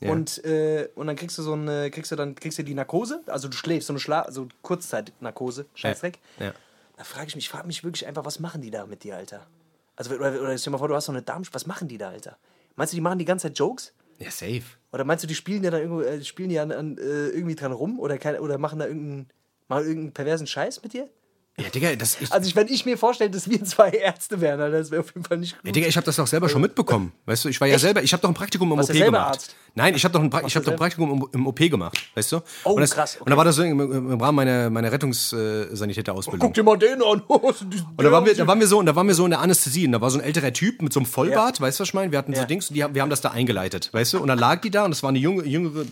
Ja. 0.00 0.10
Und, 0.10 0.42
äh, 0.44 0.88
und 0.94 1.06
dann 1.06 1.16
kriegst 1.16 1.36
du 1.38 1.42
so 1.42 1.52
eine, 1.52 1.90
kriegst 1.90 2.10
du 2.10 2.16
dann 2.16 2.34
kriegst 2.34 2.58
du 2.58 2.62
die 2.62 2.74
Narkose, 2.74 3.22
also 3.26 3.48
du 3.48 3.56
schläfst, 3.56 3.86
so 3.86 3.92
eine 3.92 4.00
Schla 4.00 4.22
also 4.22 4.48
Kurzzeit-Narkose, 4.62 5.66
Scheißdreck. 5.74 6.18
ja. 6.38 6.52
Da 6.96 7.04
frage 7.04 7.28
ich 7.28 7.34
mich, 7.34 7.44
ich 7.44 7.48
frage 7.48 7.66
mich 7.66 7.82
wirklich 7.82 8.06
einfach, 8.06 8.26
was 8.26 8.40
machen 8.40 8.60
die 8.60 8.70
da 8.70 8.84
mit 8.84 9.04
dir, 9.04 9.16
Alter? 9.16 9.46
Also, 9.96 10.14
oder, 10.14 10.38
oder 10.40 10.58
stell 10.58 10.70
dir 10.70 10.72
mal 10.72 10.78
vor, 10.78 10.88
du 10.88 10.94
hast 10.94 11.06
so 11.06 11.12
eine 11.12 11.22
Darm, 11.22 11.44
was 11.52 11.66
machen 11.66 11.88
die 11.88 11.96
da, 11.96 12.10
Alter? 12.10 12.36
Meinst 12.76 12.92
du, 12.92 12.96
die 12.96 13.00
machen 13.00 13.18
die 13.18 13.24
ganze 13.24 13.48
Zeit 13.48 13.58
Jokes? 13.58 13.94
ja, 14.20 14.30
safe. 14.30 14.62
Oder 14.92 15.04
meinst 15.04 15.24
du, 15.24 15.28
die 15.28 15.34
spielen 15.34 15.64
ja 15.64 15.70
da 15.70 15.78
irgendwo, 15.78 16.02
äh, 16.02 16.22
spielen 16.22 16.50
die 16.50 16.58
an, 16.58 16.70
an, 16.72 16.98
äh, 16.98 17.28
irgendwie 17.28 17.54
dran 17.54 17.72
rum? 17.72 17.98
Oder, 17.98 18.18
kein, 18.18 18.38
oder 18.38 18.58
machen 18.58 18.78
da 18.78 18.86
irgendeinen, 18.86 19.28
machen 19.68 19.84
irgendeinen 19.86 20.12
perversen 20.12 20.46
Scheiß 20.46 20.82
mit 20.82 20.92
dir? 20.92 21.08
Ja, 21.62 21.68
Digga, 21.68 21.94
das, 21.96 22.16
ich, 22.20 22.32
Also, 22.32 22.48
ich, 22.48 22.56
wenn 22.56 22.68
ich 22.68 22.84
mir 22.86 22.96
vorstelle, 22.98 23.30
dass 23.30 23.48
wir 23.48 23.62
zwei 23.64 23.90
Ärzte 23.90 24.40
wären, 24.40 24.60
Alter, 24.60 24.78
das 24.78 24.90
wäre 24.90 25.00
auf 25.02 25.14
jeden 25.14 25.24
Fall 25.24 25.38
nicht 25.38 25.56
gut. 25.56 25.66
Ja, 25.66 25.72
Digga, 25.72 25.86
ich 25.86 25.96
habe 25.96 26.06
das 26.06 26.16
doch 26.16 26.26
selber 26.26 26.48
schon 26.48 26.60
mitbekommen. 26.62 27.12
Weißt 27.26 27.44
du, 27.44 27.48
ich 27.48 27.60
war 27.60 27.68
ja 27.68 27.78
selber, 27.78 28.02
ich 28.02 28.12
habe 28.12 28.22
doch 28.22 28.28
ein 28.30 28.34
Praktikum 28.34 28.70
im 28.72 28.78
Warst 28.78 28.90
OP 28.90 28.94
du 28.94 28.98
selber 28.98 29.18
gemacht. 29.18 29.34
Arzt? 29.34 29.56
Nein, 29.74 29.94
ich 29.94 30.02
habe 30.04 30.12
doch 30.12 30.20
ein, 30.20 30.30
pra 30.30 30.42
ich 30.44 30.56
hab 30.56 30.64
doch 30.64 30.72
ein 30.72 30.78
Praktikum 30.78 31.10
im, 31.12 31.28
im 31.32 31.46
OP 31.46 31.58
gemacht, 31.58 31.96
weißt 32.14 32.32
du? 32.32 32.40
Oh, 32.64 32.70
und 32.72 32.80
das, 32.80 32.90
krass, 32.90 33.14
okay. 33.16 33.24
Und 33.24 33.30
da 33.30 33.36
war 33.36 33.44
das 33.44 33.54
so 33.56 33.62
im, 33.62 33.78
im 33.80 34.20
Rahmen 34.20 34.36
meiner, 34.36 34.70
meiner 34.70 34.90
Rettungssanitäterausbildung. 34.90 36.48
Guck 36.48 36.54
dir 36.54 36.62
mal 36.62 36.76
den 36.76 37.02
an. 37.02 37.22
Und 37.30 38.04
da 38.04 38.10
waren, 38.10 38.24
wir, 38.24 38.34
da, 38.34 38.46
waren 38.46 38.58
wir 38.60 38.66
so, 38.66 38.78
und 38.78 38.86
da 38.86 38.96
waren 38.96 39.06
wir 39.06 39.14
so 39.14 39.24
in 39.24 39.30
der 39.30 39.40
Anästhesie. 39.40 39.86
Und 39.86 39.92
da 39.92 40.00
war 40.00 40.10
so 40.10 40.18
ein 40.18 40.24
älterer 40.24 40.52
Typ 40.52 40.82
mit 40.82 40.92
so 40.92 41.00
einem 41.00 41.06
Vollbart, 41.06 41.60
weißt 41.60 41.78
du, 41.78 41.82
was 41.82 41.88
ich 41.88 41.94
meine? 41.94 42.10
Wir 42.12 42.18
hatten 42.18 42.32
so 42.34 42.40
Ja. 42.40 42.46
Dings, 42.46 42.68
und 42.70 42.74
die, 42.74 42.84
wir 42.94 43.02
haben 43.02 43.10
das 43.10 43.20
da 43.20 43.30
eingeleitet, 43.30 43.90
weißt 43.92 44.14
du? 44.14 44.18
Und 44.20 44.28
dann 44.28 44.38
lag 44.38 44.60
die 44.60 44.70
da 44.70 44.84
und 44.84 44.92
es 44.92 45.02
war 45.02 45.10
eine 45.10 45.18
junge, 45.18 45.44
jüngere, 45.44 45.84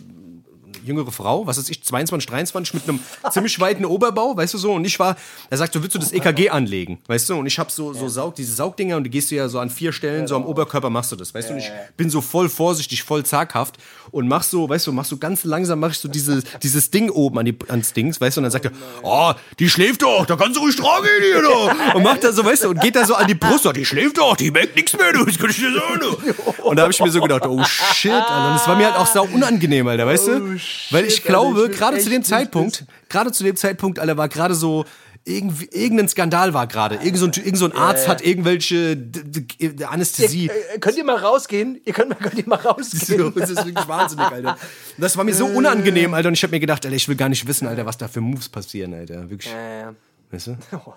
jüngere 0.85 1.11
Frau, 1.11 1.45
was 1.45 1.57
weiß 1.57 1.69
ich, 1.69 1.83
22, 1.83 2.29
23, 2.29 2.73
mit 2.73 2.83
einem 2.87 2.99
ziemlich 3.31 3.59
weiten 3.59 3.85
Oberbau, 3.85 4.35
weißt 4.35 4.53
du 4.53 4.57
so? 4.57 4.73
Und 4.73 4.85
ich 4.85 4.99
war, 4.99 5.15
er 5.49 5.57
sagt 5.57 5.73
so, 5.73 5.81
willst 5.81 5.95
du 5.95 5.99
das 5.99 6.11
EKG 6.11 6.49
anlegen, 6.49 6.99
weißt 7.07 7.29
du? 7.29 7.35
Und 7.35 7.45
ich 7.45 7.59
habe 7.59 7.71
so, 7.71 7.93
so 7.93 8.07
Saug, 8.07 8.35
diese 8.35 8.53
Saugdinger 8.53 8.97
und 8.97 9.03
die 9.03 9.09
gehst 9.09 9.31
du 9.31 9.35
ja 9.35 9.47
so 9.49 9.59
an 9.59 9.69
vier 9.69 9.91
Stellen, 9.91 10.27
so 10.27 10.35
am 10.35 10.45
Oberkörper 10.45 10.89
machst 10.89 11.11
du 11.11 11.15
das, 11.15 11.33
weißt 11.33 11.49
du? 11.49 11.53
Und 11.53 11.59
ich 11.59 11.71
bin 11.97 12.09
so 12.09 12.21
voll 12.21 12.49
vorsichtig, 12.49 13.03
voll 13.03 13.25
zaghaft 13.25 13.77
und 14.11 14.27
mach 14.27 14.43
so, 14.43 14.67
weißt 14.67 14.87
du, 14.87 14.91
mach 14.91 15.05
so 15.05 15.17
ganz 15.17 15.43
langsam, 15.43 15.79
mach 15.79 15.91
ich 15.91 15.99
so 15.99 16.07
diese, 16.07 16.43
dieses 16.61 16.91
Ding 16.91 17.09
oben 17.09 17.39
an 17.39 17.45
die, 17.45 17.57
ans 17.67 17.93
Dings, 17.93 18.19
weißt 18.19 18.37
du? 18.37 18.39
Und 18.39 18.43
dann 18.43 18.51
sagt 18.51 18.65
er, 18.65 18.71
oh, 19.03 19.33
die 19.59 19.69
schläft 19.69 20.01
doch, 20.01 20.25
da 20.25 20.35
kannst 20.35 20.57
du 20.57 20.61
ruhig 20.61 20.75
tragen 20.75 21.07
hier, 21.21 21.41
doch. 21.41 21.73
Und 21.95 22.03
macht 22.03 22.23
da 22.23 22.31
so, 22.31 22.43
weißt 22.45 22.63
du, 22.63 22.69
und 22.69 22.81
geht 22.81 22.95
da 22.95 23.05
so 23.05 23.15
an 23.15 23.27
die 23.27 23.35
Brust, 23.35 23.65
oh, 23.65 23.71
die 23.71 23.85
schläft 23.85 24.17
doch, 24.17 24.35
die 24.35 24.51
merkt 24.51 24.75
nichts 24.75 24.95
mehr, 24.97 25.11
du, 25.13 25.25
das 25.25 25.37
kann 25.37 25.49
ich 25.49 25.57
dir 25.57 25.73
sagen, 25.73 25.99
du. 25.99 26.63
Und 26.63 26.75
da 26.75 26.83
habe 26.83 26.91
ich 26.93 26.99
mir 26.99 27.09
so 27.09 27.21
gedacht, 27.21 27.45
oh 27.47 27.63
shit, 27.63 28.11
Alter. 28.11 28.47
Und 28.47 28.53
das 28.55 28.67
war 28.67 28.75
mir 28.75 28.85
halt 28.85 28.95
auch 28.95 29.07
sau 29.07 29.23
unangenehm, 29.23 29.87
Alter, 29.87 30.05
weißt 30.05 30.27
du? 30.27 30.57
Weil 30.91 31.05
ich 31.05 31.23
glaube, 31.23 31.69
ich 31.71 31.77
gerade 31.77 31.97
zu 31.99 32.09
dem 32.09 32.23
Zeitpunkt, 32.23 32.85
gerade 33.09 33.31
zu 33.31 33.43
dem 33.43 33.55
Zeitpunkt, 33.55 33.99
Alter, 33.99 34.17
war 34.17 34.29
gerade 34.29 34.55
so, 34.55 34.85
irgendwie, 35.25 35.65
irgendein 35.71 36.07
Skandal 36.07 36.53
war 36.53 36.65
gerade. 36.65 36.95
Irgend 36.95 37.17
so 37.17 37.25
ein, 37.25 37.31
irgend 37.33 37.57
so 37.57 37.65
ein 37.65 37.73
Arzt 37.73 38.07
hat 38.07 38.21
irgendwelche 38.21 38.95
d- 38.97 39.41
d- 39.73 39.83
Anästhesie. 39.85 40.47
Äh, 40.73 40.79
könnt 40.79 40.97
ihr 40.97 41.03
mal 41.03 41.17
rausgehen? 41.17 41.79
Ihr 41.85 41.93
könnt, 41.93 42.17
könnt 42.19 42.35
ihr 42.35 42.47
mal 42.47 42.55
rausgehen? 42.55 43.33
Das 43.35 43.49
ist 43.49 43.65
wirklich 43.65 43.87
wahnsinnig, 43.87 44.25
Alter. 44.25 44.57
Das 44.97 45.17
war 45.17 45.23
mir 45.25 45.33
so 45.35 45.45
unangenehm, 45.45 46.13
Alter. 46.13 46.29
Und 46.29 46.33
ich 46.35 46.41
habe 46.43 46.51
mir 46.51 46.59
gedacht, 46.59 46.83
Alter, 46.85 46.95
ich 46.95 47.07
will 47.07 47.15
gar 47.17 47.29
nicht 47.29 47.45
wissen, 47.47 47.67
Alter, 47.67 47.85
was 47.85 47.97
da 47.97 48.07
für 48.07 48.21
Moves 48.21 48.49
passieren, 48.49 48.93
Alter. 48.93 49.29
Wirklich. 49.29 49.51
Ja, 49.51 49.79
ja. 49.79 49.95
Weißt 50.31 50.47
du? 50.47 50.57
Oh, 50.85 50.93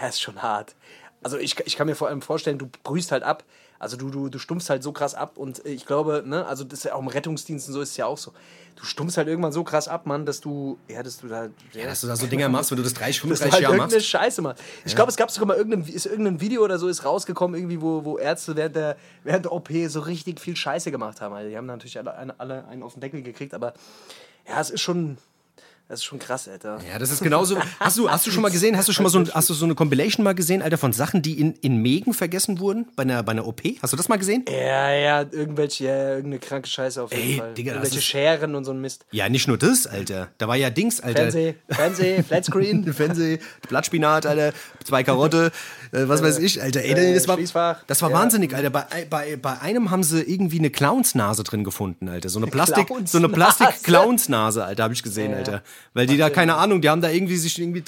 er 0.00 0.08
ist 0.08 0.20
schon 0.22 0.40
hart. 0.40 0.74
Also 1.22 1.36
ich, 1.36 1.56
ich 1.66 1.76
kann 1.76 1.86
mir 1.86 1.96
vor 1.96 2.08
allem 2.08 2.22
vorstellen, 2.22 2.58
du 2.58 2.68
brühst 2.84 3.12
halt 3.12 3.22
ab. 3.24 3.44
Also 3.84 3.98
du, 3.98 4.08
du, 4.08 4.30
du 4.30 4.38
stumpfst 4.38 4.70
halt 4.70 4.82
so 4.82 4.92
krass 4.92 5.14
ab 5.14 5.36
und 5.36 5.64
ich 5.66 5.84
glaube, 5.84 6.24
ne, 6.26 6.46
also 6.46 6.64
das 6.64 6.80
ist 6.80 6.84
ja 6.86 6.94
auch 6.94 7.00
im 7.00 7.08
Rettungsdienst 7.08 7.68
und 7.68 7.74
so 7.74 7.82
ist 7.82 7.90
es 7.90 7.96
ja 7.98 8.06
auch 8.06 8.16
so. 8.16 8.32
Du 8.76 8.84
stumpfst 8.84 9.18
halt 9.18 9.28
irgendwann 9.28 9.52
so 9.52 9.62
krass 9.62 9.88
ab, 9.88 10.06
Mann, 10.06 10.24
dass 10.24 10.40
du, 10.40 10.78
ja, 10.88 11.02
dass 11.02 11.18
du 11.18 11.28
da, 11.28 11.50
ja, 11.74 11.84
Dass 11.84 12.00
du 12.00 12.06
da 12.06 12.16
so 12.16 12.26
Dinger 12.26 12.48
machst, 12.48 12.70
wenn 12.70 12.78
du 12.78 12.82
das 12.82 12.94
30, 12.94 13.20
dass 13.28 13.40
du 13.40 13.44
35 13.50 13.52
halt 13.52 13.62
Jahre 13.62 13.76
machst. 13.76 14.06
Scheiße 14.06 14.40
machst. 14.40 14.62
Ich 14.86 14.96
glaube, 14.96 15.10
es 15.10 15.16
gab 15.16 15.30
sogar 15.30 15.48
mal 15.48 15.56
irgendein, 15.56 15.84
ist 15.84 16.06
irgendein 16.06 16.40
Video 16.40 16.64
oder 16.64 16.78
so 16.78 16.88
ist 16.88 17.04
rausgekommen, 17.04 17.60
irgendwie, 17.60 17.82
wo, 17.82 18.04
wo 18.04 18.16
Ärzte 18.16 18.56
während 18.56 18.74
der, 18.74 18.96
während 19.22 19.44
der 19.44 19.52
OP 19.52 19.68
so 19.88 20.00
richtig 20.00 20.40
viel 20.40 20.56
Scheiße 20.56 20.90
gemacht 20.90 21.20
haben. 21.20 21.34
Also 21.34 21.50
die 21.50 21.56
haben 21.56 21.66
natürlich 21.66 21.98
alle, 21.98 22.40
alle 22.40 22.66
einen 22.66 22.82
auf 22.82 22.94
den 22.94 23.00
Deckel 23.00 23.22
gekriegt, 23.22 23.52
aber 23.52 23.74
ja, 24.48 24.60
es 24.60 24.70
ist 24.70 24.80
schon, 24.80 25.18
das 25.88 26.00
ist 26.00 26.04
schon 26.04 26.18
krass, 26.18 26.48
Alter. 26.48 26.78
Ja, 26.90 26.98
das 26.98 27.10
ist 27.10 27.22
genauso. 27.22 27.58
Hast 27.78 27.98
du, 27.98 28.10
hast 28.10 28.26
du 28.26 28.30
schon 28.30 28.42
mal 28.42 28.50
gesehen, 28.50 28.76
hast 28.76 28.88
du 28.88 28.92
schon 28.92 29.02
mal 29.02 29.10
so, 29.10 29.18
ein, 29.18 29.30
hast 29.34 29.50
du 29.50 29.54
so 29.54 29.66
eine 29.66 29.74
Compilation 29.74 30.24
mal 30.24 30.34
gesehen, 30.34 30.62
Alter, 30.62 30.78
von 30.78 30.94
Sachen, 30.94 31.20
die 31.20 31.38
in, 31.38 31.52
in 31.60 31.76
Mägen 31.76 32.14
vergessen 32.14 32.58
wurden 32.58 32.86
bei 32.96 33.02
einer, 33.02 33.22
bei 33.22 33.32
einer 33.32 33.46
OP? 33.46 33.60
Hast 33.82 33.92
du 33.92 33.96
das 33.96 34.08
mal 34.08 34.16
gesehen? 34.16 34.46
Ja, 34.48 34.90
ja, 34.90 35.20
irgendwelche, 35.20 35.84
ja, 35.84 36.08
irgendeine 36.10 36.38
kranke 36.38 36.68
Scheiße 36.68 37.02
auf 37.02 37.12
jeden 37.12 37.32
Ey, 37.32 37.36
Fall. 37.36 37.54
Digga, 37.54 37.72
irgendwelche 37.72 38.00
Scheren 38.00 38.54
und 38.54 38.64
so 38.64 38.72
ein 38.72 38.80
Mist. 38.80 39.04
Ja, 39.10 39.28
nicht 39.28 39.46
nur 39.46 39.58
das, 39.58 39.86
Alter. 39.86 40.30
Da 40.38 40.48
war 40.48 40.56
ja 40.56 40.70
Dings, 40.70 41.00
Alter. 41.00 41.22
Fernseh, 41.22 41.54
Fernseh, 41.68 42.22
Flatscreen. 42.22 42.92
Fernseh, 42.94 43.38
Blattspinat, 43.68 44.24
Alter, 44.24 44.54
zwei 44.84 45.02
Karotte, 45.02 45.50
äh, 45.92 46.02
was 46.08 46.22
weiß 46.22 46.38
ich, 46.38 46.62
Alter. 46.62 46.82
Ey, 46.82 47.14
das 47.14 47.26
war, 47.28 47.36
das 47.86 48.02
war 48.02 48.10
Ja. 48.10 48.16
wahnsinnig, 48.16 48.54
Alter. 48.54 48.70
Bei, 48.70 48.84
bei, 49.10 49.36
bei 49.36 49.60
einem 49.60 49.90
haben 49.90 50.02
sie 50.02 50.22
irgendwie 50.22 50.58
eine 50.58 50.70
Clownsnase 50.70 51.42
drin 51.42 51.64
gefunden, 51.64 52.08
Alter. 52.08 52.28
So 52.28 52.38
eine 52.38 52.46
Plastik, 52.46 52.88
so 53.06 53.18
eine 53.18 53.28
Clownsnase. 53.28 53.34
Plastik-Clownsnase, 53.34 54.64
Alter, 54.64 54.82
habe 54.84 54.94
ich 54.94 55.02
gesehen, 55.02 55.34
Alter. 55.34 55.62
Weil 55.94 56.06
die 56.06 56.16
da, 56.16 56.30
keine 56.30 56.54
Ahnung, 56.56 56.80
die 56.80 56.88
haben 56.90 57.00
da 57.00 57.10
irgendwie 57.10 57.36
sich 57.36 57.58
irgendwie 57.58 57.82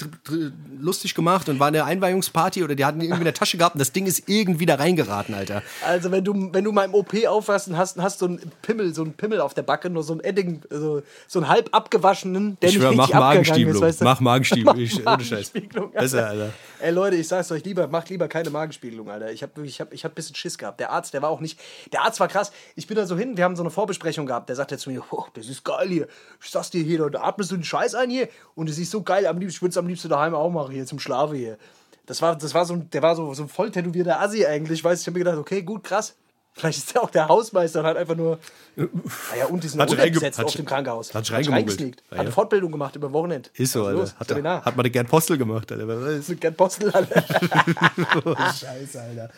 lustig 0.79 1.15
gemacht 1.15 1.49
und 1.49 1.59
war 1.59 1.67
eine 1.67 1.83
Einweihungsparty 1.85 2.63
oder 2.63 2.75
die 2.75 2.85
hatten 2.85 3.01
irgendwie 3.01 3.19
in 3.21 3.25
der 3.25 3.33
Tasche 3.33 3.57
gehabt 3.57 3.75
und 3.75 3.79
das 3.79 3.91
Ding 3.91 4.05
ist 4.05 4.23
irgendwie 4.27 4.65
da 4.65 4.75
reingeraten, 4.75 5.35
Alter. 5.35 5.61
Also 5.85 6.11
wenn 6.11 6.23
du, 6.23 6.49
wenn 6.53 6.63
du 6.63 6.71
mal 6.71 6.85
im 6.85 6.93
OP 6.93 7.13
aufwachst 7.27 7.67
und 7.67 7.77
hast, 7.77 7.97
hast 7.99 8.19
so 8.19 8.25
einen 8.25 8.39
Pimmel, 8.61 8.93
so 8.93 9.03
einen 9.03 9.13
Pimmel 9.13 9.41
auf 9.41 9.53
der 9.53 9.63
Backe, 9.63 9.89
nur 9.89 10.03
so 10.03 10.13
einen 10.13 10.21
Edding, 10.21 10.61
so, 10.69 11.01
so 11.27 11.39
einen 11.39 11.47
halb 11.49 11.69
abgewaschenen, 11.73 12.57
der 12.61 12.69
Ich 12.69 12.75
nicht 12.75 12.81
schwör, 12.81 12.91
richtig 12.91 13.13
mach 13.15 13.21
abgegangen 13.35 13.67
ist, 13.69 13.81
weißt 13.81 14.01
du? 14.01 14.05
Mach 14.05 14.19
Magenspiegelung. 14.19 14.77
Ich- 14.79 15.05
ohne 15.07 15.23
Scheiß. 15.23 15.51
Besser, 15.93 16.27
Alter. 16.27 16.49
Ey 16.79 16.91
Leute, 16.91 17.15
ich 17.15 17.27
sag's 17.27 17.51
euch 17.51 17.63
lieber, 17.63 17.87
macht 17.87 18.09
lieber 18.09 18.27
keine 18.27 18.51
Magenspiegelung, 18.51 19.09
Alter. 19.09 19.31
Ich 19.31 19.41
hab, 19.41 19.57
ich 19.57 19.81
hab, 19.81 19.91
ich 19.93 20.05
hab 20.05 20.11
ein 20.11 20.15
bisschen 20.15 20.35
Schiss 20.35 20.59
gehabt. 20.59 20.79
Der 20.79 20.91
Arzt, 20.91 21.13
der 21.13 21.23
war 21.23 21.29
auch 21.29 21.39
nicht, 21.39 21.59
der 21.91 22.03
Arzt 22.03 22.19
war 22.19 22.27
krass. 22.27 22.51
Ich 22.75 22.85
bin 22.85 22.95
da 22.95 23.07
so 23.07 23.17
hin, 23.17 23.35
wir 23.35 23.45
haben 23.45 23.55
so 23.55 23.63
eine 23.63 23.71
Vorbesprechung 23.71 24.27
gehabt. 24.27 24.47
Der 24.49 24.55
sagte 24.55 24.77
zu 24.77 24.91
mir, 24.91 25.01
oh, 25.09 25.25
das 25.33 25.47
ist 25.47 25.63
geil 25.63 25.87
hier. 25.87 26.07
Ich 26.39 26.51
sag's 26.51 26.69
dir 26.69 26.83
hier, 26.83 27.09
da 27.09 27.21
atmest 27.21 27.51
du 27.51 27.55
den 27.55 27.63
Scheiß 27.63 27.95
ein 27.95 28.11
hier 28.11 28.29
und 28.53 28.69
es 28.69 28.77
ist 28.77 28.91
so 28.91 29.01
geil. 29.01 29.25
Am 29.25 29.39
liebsten, 29.39 29.57
ich 29.57 29.61
würde 29.63 29.79
am 29.79 29.87
liebsten 29.87 30.09
daheim 30.09 30.35
auch 30.35 30.51
machen, 30.51 30.71
hier 30.71 30.85
zum 30.85 30.99
Schlafen 30.99 31.35
hier. 31.35 31.57
Das 32.05 32.21
war, 32.21 32.35
das 32.35 32.53
war 32.53 32.65
so, 32.65 32.75
der 32.75 33.01
war 33.01 33.15
so, 33.15 33.33
so 33.33 33.43
ein 33.43 33.49
voll 33.49 33.71
tätowierter 33.71 34.21
Assi 34.21 34.45
eigentlich. 34.45 34.83
Weißt, 34.83 35.01
du. 35.01 35.03
ich 35.03 35.07
habe 35.07 35.19
mir 35.19 35.25
gedacht, 35.25 35.39
okay, 35.39 35.63
gut, 35.63 35.83
krass. 35.83 36.15
Vielleicht 36.57 36.79
ist 36.79 36.93
der 36.93 37.03
auch 37.03 37.09
der 37.11 37.27
Hausmeister 37.27 37.81
und 37.81 37.85
hat 37.85 37.97
einfach 37.97 38.15
nur. 38.15 38.39
Naja, 38.75 39.45
und 39.49 39.63
die 39.63 39.67
sind 39.67 39.79
Hat 39.81 39.89
reinge- 39.91 40.17
auf 40.29 40.37
hat 40.37 40.57
dem 40.57 40.65
Krankenhaus. 40.65 41.13
hat 41.13 41.25
sich 41.25 41.35
Hat. 41.35 41.45
Ja, 41.45 41.51
Hat 41.55 41.79
eine 42.11 42.23
ja. 42.25 42.31
Fortbildung 42.31 42.71
gemacht 42.71 42.95
über 42.95 43.11
Wochenend. 43.13 43.49
Ist 43.55 43.71
so, 43.71 43.81
Was 43.81 43.87
Alter. 43.87 43.99
los? 43.99 44.15
Hat, 44.19 44.27
Seminar. 44.27 44.59
er, 44.61 44.65
hat 44.65 44.75
mal 44.77 44.83
der 44.83 44.91
Gerd 44.91 45.07
Postel 45.07 45.37
gemacht, 45.37 45.71
Alter. 45.71 45.87
Wer 45.87 46.01
weiß. 46.01 46.35
Gerd 46.39 46.57
Postel, 46.57 46.91
Alter. 46.91 47.23
Scheiße, 48.53 49.01
Alter. 49.01 49.29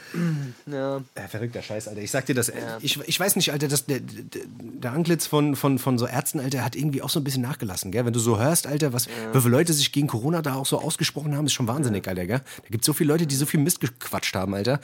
ja. 0.65 1.01
Ja, 1.17 1.27
verrückter 1.29 1.61
Scheiß, 1.61 1.87
Alter. 1.87 2.01
Ich 2.01 2.11
sag 2.11 2.25
dir 2.25 2.35
das, 2.35 2.51
ich, 2.81 2.99
ich 3.05 3.19
weiß 3.19 3.35
nicht, 3.35 3.51
Alter, 3.51 3.67
das, 3.67 3.85
der, 3.85 3.99
der, 4.01 4.91
Antlitz 4.91 5.27
von, 5.27 5.55
von, 5.55 5.79
von 5.79 5.97
so 5.97 6.05
Ärzten, 6.07 6.39
Alter, 6.39 6.63
hat 6.63 6.75
irgendwie 6.75 7.01
auch 7.01 7.09
so 7.09 7.19
ein 7.19 7.23
bisschen 7.23 7.43
nachgelassen, 7.43 7.91
gell? 7.91 8.05
Wenn 8.05 8.13
du 8.13 8.19
so 8.19 8.39
hörst, 8.39 8.67
Alter, 8.67 8.93
was, 8.93 9.07
wie 9.07 9.39
viele 9.41 9.51
Leute 9.51 9.73
sich 9.73 9.91
gegen 9.91 10.07
Corona 10.07 10.41
da 10.41 10.55
auch 10.55 10.65
so 10.65 10.79
ausgesprochen 10.81 11.35
haben, 11.35 11.45
ist 11.45 11.53
schon 11.53 11.67
wahnsinnig, 11.67 12.07
Alter, 12.07 12.25
gell? 12.25 12.41
Da 12.63 12.69
gibt 12.69 12.83
so 12.83 12.93
viele 12.93 13.11
Leute, 13.13 13.27
die 13.27 13.35
so 13.35 13.45
viel 13.45 13.59
Mist 13.59 13.79
gequatscht 13.81 14.35
haben, 14.35 14.53
Alter. 14.53 14.79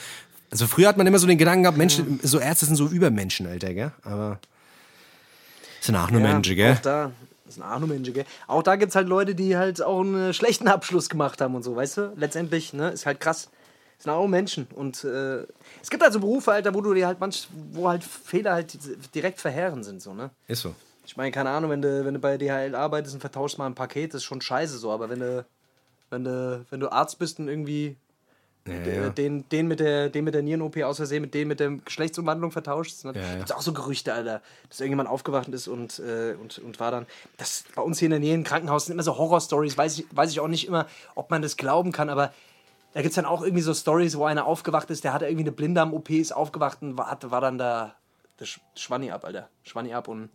Also 0.52 0.68
früher 0.68 0.88
hat 0.88 0.98
man 0.98 1.08
immer 1.08 1.20
so 1.20 1.28
den 1.28 1.38
Gedanken 1.38 1.64
gehabt, 1.64 1.78
Menschen, 1.78 2.20
so 2.24 2.40
Ärzte 2.40 2.66
sind 2.66 2.76
so 2.76 2.88
Übermenschen, 2.88 3.48
Alter, 3.48 3.74
gell? 3.74 3.92
Aber 4.04 4.40
sind 5.82 5.96
auch 5.96 6.10
nur 6.10 6.22
Menschen, 6.22 6.56
gell? 6.56 6.74
Auch 6.74 6.82
da, 6.82 7.12
das 7.46 7.56
sind 7.56 7.64
auch 7.64 7.80
nur 7.80 7.90
Menschen, 7.90 8.14
gell? 8.14 8.26
Auch 8.48 8.64
da 8.64 8.76
gibt 8.76 8.90
es 8.90 8.96
halt 8.96 9.08
Leute, 9.08 9.36
die 9.36 9.58
halt 9.58 9.82
auch 9.82 10.02
einen 10.02 10.34
schlechten 10.34 10.68
Abschluss 10.68 11.10
gemacht 11.10 11.42
haben 11.42 11.56
und 11.56 11.64
so, 11.64 11.76
weißt 11.76 11.98
du? 11.98 12.14
Letztendlich, 12.16 12.74
ne, 12.74 12.90
ist 12.90 13.06
halt 13.06 13.20
krass. 13.20 13.50
Das 13.98 14.04
sind 14.04 14.12
auch 14.12 14.28
Menschen. 14.28 14.68
Und 14.76 15.04
äh, 15.04 15.44
es 15.82 15.90
gibt 15.90 16.04
halt 16.04 16.12
so 16.14 16.20
Berufe, 16.20 16.52
Alter, 16.52 16.74
wo 16.74 16.82
du 16.82 16.94
dir 16.94 17.08
halt 17.08 17.20
manch, 17.20 17.48
wo 17.72 17.88
halt 17.88 18.04
Fehler 18.04 18.54
halt 18.54 18.78
direkt 19.14 19.40
verheerend 19.40 19.86
sind, 19.86 20.02
so, 20.02 20.14
ne? 20.14 20.32
Ist 20.48 20.62
so. 20.62 20.76
Ich 21.06 21.16
meine, 21.18 21.32
keine 21.32 21.52
Ahnung, 21.52 21.70
wenn 21.70 21.82
du, 21.82 22.04
wenn 22.04 22.16
du 22.16 22.20
bei 22.20 22.38
DHL 22.38 22.76
arbeitest 22.76 23.14
und 23.16 23.22
vertauschst 23.22 23.58
mal 23.58 23.68
ein 23.68 23.76
Paket, 23.76 24.14
das 24.14 24.22
ist 24.22 24.26
schon 24.26 24.42
scheiße 24.42 24.78
so, 24.78 24.92
aber 24.92 25.10
wenn 25.10 25.20
du, 25.20 25.46
wenn 26.10 26.24
du, 26.24 26.66
wenn 26.70 26.80
du 26.80 26.92
Arzt 26.92 27.20
bist 27.20 27.40
und 27.40 27.48
irgendwie 27.48 27.96
Ja, 28.68 29.10
den, 29.10 29.48
den 29.50 29.68
mit 29.68 29.80
der, 29.80 30.10
den 30.10 30.24
mit 30.24 30.34
der 30.34 30.42
Nieren-OP 30.42 30.78
aus 30.82 30.98
Versehen 30.98 31.22
mit 31.22 31.36
dem 31.36 31.48
mit 31.50 31.60
der 31.60 31.70
Geschlechtsumwandlung 31.70 32.50
vertauscht. 32.52 33.04
Ne? 33.06 33.14
Ja, 33.16 33.22
ja. 33.22 33.36
Gibt's 33.36 33.52
auch 33.52 33.62
so 33.62 33.74
Gerüchte, 33.74 34.12
Alter, 34.12 34.42
dass 34.70 34.80
irgendjemand 34.80 35.08
aufgewacht 35.08 35.48
ist 35.50 35.68
und, 35.68 36.00
äh, 36.00 36.36
und, 36.42 36.58
und 36.58 36.80
war 36.80 36.90
dann. 36.90 37.06
Das 37.38 37.66
bei 37.76 37.84
uns 37.84 38.00
hier 38.00 38.08
in 38.08 38.12
der 38.12 38.20
Nähe 38.20 38.34
im 38.34 38.44
Krankenhaus 38.44 38.86
sind 38.86 38.94
immer 38.94 39.04
so 39.04 39.18
Horror-Stories, 39.18 39.78
weiß 39.78 40.00
ich, 40.00 40.06
weiß 40.12 40.32
ich 40.32 40.40
auch 40.40 40.48
nicht 40.48 40.68
immer, 40.68 40.88
ob 41.14 41.30
man 41.30 41.44
das 41.44 41.58
glauben 41.58 41.92
kann, 41.92 42.10
aber 42.10 42.34
Da 42.94 43.02
gibt 43.02 43.12
es 43.12 43.16
dann 43.16 43.26
auch 43.26 43.42
irgendwie 43.44 43.62
so 43.62 43.74
Stories, 43.74 44.18
wo 44.18 44.24
einer 44.24 44.46
aufgewacht 44.46 44.90
ist, 44.90 45.04
der 45.04 45.12
hatte 45.14 45.26
irgendwie 45.26 45.44
eine 45.44 45.52
Blinddarm-OP, 45.52 46.10
ist 46.12 46.32
aufgewacht 46.32 46.82
und 46.82 46.98
war, 46.98 47.18
war 47.22 47.42
dann 47.42 47.58
da 47.58 47.94
Sch 48.42 48.62
Schwanni 48.76 49.12
ab, 49.12 49.26
Alter. 49.26 49.50
Schwanni 49.64 49.94
ab 49.94 50.08
und 50.08 50.30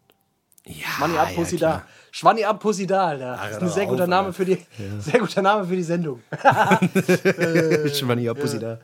Ja, 0.67 0.75
Schwanni 0.97 1.17
ab, 1.17 1.35
Pussy 1.35 1.57
da. 1.57 1.87
Schwanni 2.13 2.45
ab, 2.45 2.61
Pussy 2.61 2.87
da, 2.87 3.07
Alter. 3.09 3.37
Das 3.37 3.51
ist 3.57 3.63
ein 3.63 3.69
sehr 3.71 3.85
auf, 3.85 3.91
guter 3.91 4.07
Name 4.07 4.27
Alter. 4.29 4.33
für 4.37 4.45
die, 4.45 4.59
sehr 5.01 5.19
guter 5.21 5.43
Name 5.43 5.67
für 5.67 5.77
die 5.77 5.83
Sendung. 5.83 6.23
Schwanni 7.95 8.29
ab, 8.29 8.39
Pussy 8.39 8.59
da. 8.59 8.79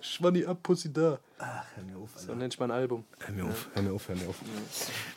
Schwanni 0.00 0.44
ab, 0.46 0.58
Pussy 0.62 0.92
da. 0.92 1.18
Hör 1.38 1.84
mir 1.84 1.96
auf, 2.02 2.10
So 2.16 2.34
nennt 2.34 2.58
mein 2.58 2.70
Album. 2.70 3.04
Hör 3.18 3.34
mir 3.34 3.44
auf, 3.44 3.68
hör 3.74 3.82
mir 3.82 3.92
auf, 3.92 4.08
hör 4.08 4.16
mir 4.16 4.28
auf. 4.28 4.36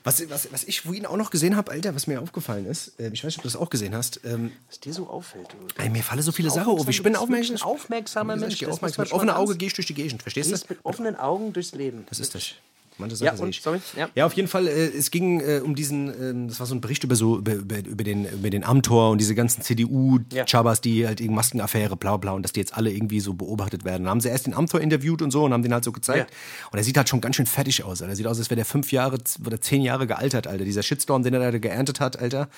Was, 0.03 0.29
was, 0.29 0.51
was 0.51 0.63
ich 0.65 0.81
vorhin 0.81 1.05
auch 1.05 1.17
noch 1.17 1.29
gesehen 1.29 1.55
habe, 1.55 1.71
Alter, 1.71 1.95
was 1.95 2.07
mir 2.07 2.21
aufgefallen 2.21 2.65
ist, 2.65 2.99
äh, 2.99 3.09
ich 3.13 3.23
weiß 3.23 3.27
nicht, 3.29 3.37
ob 3.37 3.43
du 3.43 3.47
das 3.47 3.55
auch 3.55 3.69
gesehen 3.69 3.95
hast, 3.95 4.19
ähm, 4.25 4.51
Was 4.69 4.79
dir 4.79 4.93
so 4.93 5.07
auffällt, 5.07 5.47
ey, 5.77 5.89
mir 5.89 6.03
fallen 6.03 6.21
so 6.21 6.31
viele 6.31 6.49
Sachen 6.49 6.73
auf. 6.73 6.87
Ich 6.89 7.01
bin 7.01 7.15
aufmerksam. 7.15 7.55
ein 7.55 7.61
aufmerksamer 7.61 8.35
Mensch. 8.35 8.59
Mit 8.61 8.81
man 8.81 8.91
schon 8.93 9.07
offenem 9.11 9.35
Auge 9.35 9.53
ganz- 9.53 9.59
gehe 9.59 9.67
ich 9.67 9.73
durch 9.73 9.87
die 9.87 9.93
Gegend, 9.93 10.21
verstehst 10.21 10.51
du? 10.51 10.57
Mit 10.69 10.79
offenen 10.83 11.15
Augen 11.15 11.53
durchs 11.53 11.71
Leben. 11.73 12.05
Das 12.09 12.19
ist 12.19 12.35
das. 12.35 12.55
Manche 13.01 13.15
Ja, 13.17 13.31
Sachen 13.31 13.37
sehe 13.37 13.45
und, 13.45 13.49
ich. 13.49 13.61
sorry, 13.61 13.79
ja. 13.97 14.09
Ja, 14.15 14.25
auf 14.25 14.33
jeden 14.33 14.47
Fall, 14.47 14.67
äh, 14.67 14.87
es 14.87 15.11
ging 15.11 15.41
äh, 15.41 15.59
um 15.63 15.75
diesen, 15.75 16.07
ähm, 16.07 16.47
das 16.47 16.59
war 16.59 16.67
so 16.67 16.73
ein 16.75 16.79
Bericht 16.81 17.03
über 17.03 17.15
so, 17.15 17.37
über, 17.39 17.53
über, 17.53 17.79
über 17.79 18.03
den, 18.05 18.25
über 18.25 18.49
den 18.49 18.63
Amtor 18.63 19.09
und 19.11 19.17
diese 19.19 19.35
ganzen 19.35 19.61
CDU-Chabas, 19.61 20.81
die 20.81 21.05
halt 21.05 21.19
irgendeine 21.19 21.35
Maskenaffäre, 21.35 21.97
bla 21.97 22.17
bla, 22.17 22.31
und 22.31 22.43
dass 22.43 22.53
die 22.53 22.59
jetzt 22.59 22.73
alle 22.75 22.91
irgendwie 22.91 23.19
so 23.19 23.33
beobachtet 23.33 23.83
werden. 23.83 24.03
Dann 24.03 24.11
haben 24.11 24.21
sie 24.21 24.29
erst 24.29 24.45
den 24.45 24.53
Amtor 24.53 24.79
interviewt 24.81 25.21
und 25.21 25.31
so 25.31 25.43
und 25.43 25.53
haben 25.53 25.63
den 25.63 25.73
halt 25.73 25.83
so 25.83 25.91
gezeigt. 25.91 26.31
Und 26.71 26.77
er 26.77 26.83
sieht 26.83 26.97
halt 26.97 27.09
schon 27.09 27.21
ganz 27.21 27.35
schön 27.35 27.45
fertig 27.45 27.83
aus, 27.83 28.01
Alter. 28.01 28.13
Er 28.13 28.15
sieht 28.15 28.27
aus, 28.27 28.37
als 28.39 28.49
wäre 28.49 28.55
der 28.57 28.65
fünf 28.65 28.91
Jahre 28.91 29.17
oder 29.45 29.59
zehn 29.59 29.81
Jahre 29.81 30.07
gealtert, 30.07 30.47
Alter. 30.47 30.63
Dieser 30.65 30.83
Shitstorm, 30.83 31.23
den 31.23 31.33
er 31.33 31.51
da 31.51 31.57
geerntet 31.57 31.99
hat, 31.99 32.19
Alter, 32.19 32.49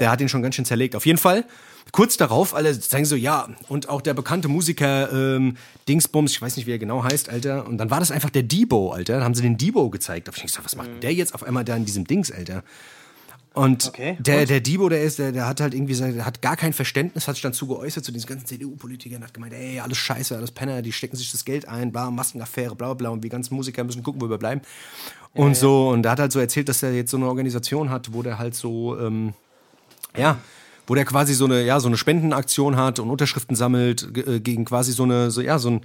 der 0.00 0.10
hat 0.10 0.20
ihn 0.20 0.28
schon 0.28 0.42
ganz 0.42 0.54
schön 0.54 0.64
zerlegt. 0.64 0.96
Auf 0.96 1.06
jeden 1.06 1.18
Fall, 1.18 1.44
kurz 1.92 2.16
darauf, 2.16 2.54
alle 2.54 2.74
sagen 2.74 3.04
so, 3.04 3.16
ja, 3.16 3.48
und 3.68 3.88
auch 3.88 4.00
der 4.00 4.14
bekannte 4.14 4.48
Musiker 4.48 5.12
ähm, 5.12 5.56
Dingsbums, 5.88 6.32
ich 6.32 6.42
weiß 6.42 6.56
nicht, 6.56 6.66
wie 6.66 6.72
er 6.72 6.78
genau 6.78 7.04
heißt, 7.04 7.28
Alter. 7.28 7.66
Und 7.66 7.78
dann 7.78 7.90
war 7.90 8.00
das 8.00 8.10
einfach 8.10 8.30
der 8.30 8.42
Debo, 8.42 8.92
Alter. 8.92 9.14
Dann 9.14 9.24
haben 9.24 9.34
sie 9.34 9.42
den 9.42 9.56
Debo 9.56 9.90
gezeigt. 9.90 10.28
Da 10.28 10.32
hab 10.32 10.36
ich 10.36 10.42
gesagt, 10.42 10.64
was 10.64 10.76
macht 10.76 10.88
denn 10.88 11.00
der 11.00 11.14
jetzt 11.14 11.34
auf 11.34 11.42
einmal 11.42 11.64
da 11.64 11.76
in 11.76 11.84
diesem 11.84 12.06
Dings, 12.06 12.30
Alter? 12.30 12.62
Und 13.56 13.88
Okay, 13.88 14.18
der, 14.20 14.44
der 14.44 14.60
Debo, 14.60 14.90
der 14.90 15.02
ist, 15.02 15.18
der, 15.18 15.32
der 15.32 15.46
hat 15.46 15.62
halt 15.62 15.72
irgendwie, 15.72 15.94
der 15.94 16.26
hat 16.26 16.42
gar 16.42 16.58
kein 16.58 16.74
Verständnis, 16.74 17.26
hat 17.26 17.36
sich 17.36 17.42
dann 17.42 17.54
zu 17.54 17.66
geäußert 17.66 18.04
zu 18.04 18.12
diesen 18.12 18.26
ganzen 18.26 18.44
CDU-Politikern, 18.44 19.24
hat 19.24 19.32
gemeint, 19.32 19.54
ey, 19.54 19.80
alles 19.80 19.96
scheiße, 19.96 20.36
alles 20.36 20.50
Penner, 20.50 20.82
die 20.82 20.92
stecken 20.92 21.16
sich 21.16 21.32
das 21.32 21.46
Geld 21.46 21.66
ein, 21.66 21.90
bla, 21.90 22.10
Maskenaffäre, 22.10 22.76
bla, 22.76 22.92
bla, 22.92 23.08
und 23.08 23.22
wir 23.22 23.30
ganzen 23.30 23.54
Musiker 23.54 23.82
müssen 23.82 24.02
gucken, 24.02 24.20
wo 24.20 24.28
wir 24.28 24.36
bleiben. 24.36 24.60
Und 25.32 25.56
so, 25.56 25.88
und 25.88 26.04
er 26.04 26.12
hat 26.12 26.18
halt 26.18 26.32
so 26.32 26.38
erzählt, 26.38 26.68
dass 26.68 26.82
er 26.82 26.92
jetzt 26.92 27.10
so 27.10 27.16
eine 27.16 27.28
Organisation 27.28 27.88
hat, 27.88 28.12
wo 28.12 28.22
der 28.22 28.38
halt 28.38 28.54
so, 28.54 28.98
ähm, 28.98 29.32
ja, 30.14 30.36
wo 30.86 30.94
der 30.94 31.04
quasi 31.04 31.34
so 31.34 31.44
eine, 31.44 31.64
ja, 31.64 31.80
so 31.80 31.88
eine 31.88 31.96
Spendenaktion 31.96 32.76
hat 32.76 32.98
und 32.98 33.10
Unterschriften 33.10 33.56
sammelt 33.56 34.08
äh, 34.26 34.40
gegen 34.40 34.64
quasi 34.64 34.92
so 34.92 35.02
eine, 35.02 35.30
so, 35.30 35.40
ja, 35.40 35.58
so 35.58 35.70
ein 35.70 35.80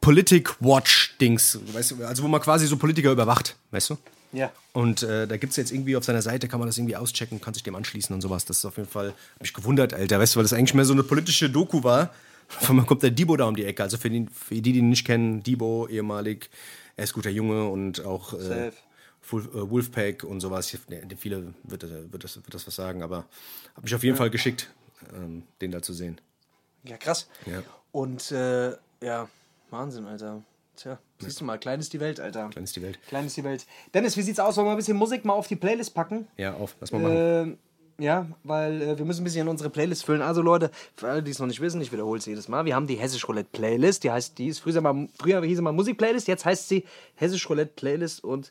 Politik-Watch-Dings, 0.00 1.60
weißt 1.72 1.90
du, 1.92 2.04
also 2.04 2.22
wo 2.22 2.28
man 2.28 2.40
quasi 2.40 2.66
so 2.66 2.76
Politiker 2.76 3.10
überwacht, 3.10 3.56
weißt 3.70 3.90
du? 3.90 3.98
Ja. 4.32 4.52
Und 4.72 5.02
äh, 5.02 5.26
da 5.26 5.36
gibt 5.36 5.52
es 5.52 5.56
jetzt 5.56 5.70
irgendwie 5.70 5.96
auf 5.96 6.04
seiner 6.04 6.20
Seite, 6.20 6.48
kann 6.48 6.58
man 6.58 6.68
das 6.68 6.76
irgendwie 6.76 6.96
auschecken, 6.96 7.40
kann 7.40 7.54
sich 7.54 7.62
dem 7.62 7.74
anschließen 7.76 8.14
und 8.14 8.20
sowas. 8.20 8.44
Das 8.44 8.58
ist 8.58 8.64
auf 8.64 8.76
jeden 8.76 8.88
Fall, 8.88 9.14
hab 9.34 9.40
mich 9.40 9.54
gewundert, 9.54 9.94
Alter, 9.94 10.18
weißt 10.18 10.34
du, 10.34 10.38
weil 10.38 10.44
das 10.44 10.52
eigentlich 10.52 10.74
mehr 10.74 10.84
so 10.84 10.92
eine 10.92 11.04
politische 11.04 11.48
Doku 11.48 11.84
war. 11.84 12.10
Auf 12.60 12.68
einmal 12.68 12.84
kommt 12.84 13.02
der 13.02 13.10
Debo 13.10 13.36
da 13.38 13.46
um 13.46 13.56
die 13.56 13.64
Ecke. 13.64 13.82
Also 13.82 13.96
für 13.96 14.10
die, 14.10 14.26
für 14.30 14.54
die, 14.56 14.60
die 14.60 14.78
ihn 14.80 14.90
nicht 14.90 15.06
kennen, 15.06 15.42
Debo, 15.42 15.88
ehemalig, 15.88 16.50
er 16.96 17.04
ist 17.04 17.14
guter 17.14 17.30
Junge 17.30 17.64
und 17.64 18.04
auch 18.04 18.34
äh, 18.34 18.70
Wolfpack 19.30 20.24
und 20.24 20.40
sowas. 20.40 20.76
Ne, 20.88 21.02
Viele 21.16 21.54
wird, 21.64 21.82
das- 21.82 21.90
wird, 22.12 22.24
das, 22.24 22.36
wird 22.36 22.54
das 22.54 22.66
was 22.66 22.74
sagen, 22.76 23.02
aber 23.02 23.24
habe 23.74 23.82
mich 23.82 23.94
auf 23.94 24.02
jeden 24.04 24.16
Fall 24.16 24.30
geschickt, 24.30 24.70
ähm, 25.14 25.42
den 25.60 25.70
da 25.70 25.82
zu 25.82 25.92
sehen. 25.92 26.20
Ja, 26.84 26.96
krass. 26.96 27.28
Ja. 27.46 27.62
Und 27.92 28.30
äh, 28.32 28.72
ja, 29.02 29.28
Wahnsinn, 29.70 30.06
Alter. 30.06 30.42
Tja, 30.76 30.98
siehst 31.20 31.40
du 31.40 31.44
mal, 31.44 31.56
klein 31.58 31.78
ist 31.78 31.92
die 31.92 32.00
Welt, 32.00 32.18
Alter. 32.18 32.48
Klein 32.50 32.64
ist 32.64 32.74
die 32.74 32.82
Welt. 32.82 32.98
Klein 33.06 33.26
ist 33.26 33.36
die 33.36 33.44
Welt. 33.44 33.64
Dennis, 33.94 34.16
wie 34.16 34.22
sieht's 34.22 34.40
aus? 34.40 34.56
Wollen 34.56 34.66
wir 34.66 34.72
ein 34.72 34.76
bisschen 34.76 34.96
Musik 34.96 35.24
mal 35.24 35.32
auf 35.34 35.46
die 35.46 35.54
Playlist 35.56 35.94
packen? 35.94 36.26
Ja, 36.36 36.54
auf, 36.54 36.74
lass 36.80 36.90
mal 36.90 37.00
machen. 37.00 37.14
Ähm, 37.16 37.58
ja, 37.96 38.26
weil 38.42 38.82
äh, 38.82 38.98
wir 38.98 39.04
müssen 39.04 39.20
ein 39.20 39.24
bisschen 39.24 39.46
unsere 39.46 39.70
Playlist 39.70 40.04
füllen. 40.04 40.20
Also 40.20 40.42
Leute, 40.42 40.72
für 40.96 41.08
alle, 41.08 41.22
die 41.22 41.30
es 41.30 41.38
noch 41.38 41.46
nicht 41.46 41.60
wissen, 41.60 41.80
ich 41.80 41.92
wiederhole 41.92 42.18
es 42.18 42.26
jedes 42.26 42.48
Mal, 42.48 42.64
wir 42.64 42.74
haben 42.74 42.88
die 42.88 42.96
Hessisch 42.96 43.28
Roulette 43.28 43.50
Playlist. 43.52 44.02
Die 44.02 44.10
heißt, 44.10 44.36
die 44.36 44.48
ist 44.48 44.58
früher 44.58 44.80
mal, 44.80 45.08
früher 45.16 45.40
hieß 45.44 45.58
sie 45.58 45.62
mal 45.62 45.70
Musik 45.72 45.96
Playlist, 45.96 46.26
jetzt 46.26 46.44
heißt 46.44 46.68
sie 46.68 46.84
Hessisch 47.14 47.48
Roulette 47.48 47.72
Playlist 47.76 48.24
und 48.24 48.50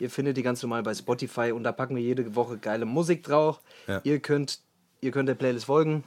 ihr 0.00 0.10
findet 0.10 0.36
die 0.36 0.42
ganz 0.42 0.62
normal 0.62 0.82
bei 0.82 0.94
Spotify 0.94 1.52
und 1.52 1.62
da 1.62 1.72
packen 1.72 1.94
wir 1.94 2.02
jede 2.02 2.34
Woche 2.34 2.58
geile 2.58 2.86
Musik 2.86 3.22
drauf. 3.22 3.60
Ja. 3.86 4.00
Ihr 4.02 4.18
könnt, 4.20 4.60
ihr 5.00 5.10
könnt 5.12 5.28
der 5.28 5.34
Playlist 5.34 5.66
folgen 5.66 6.02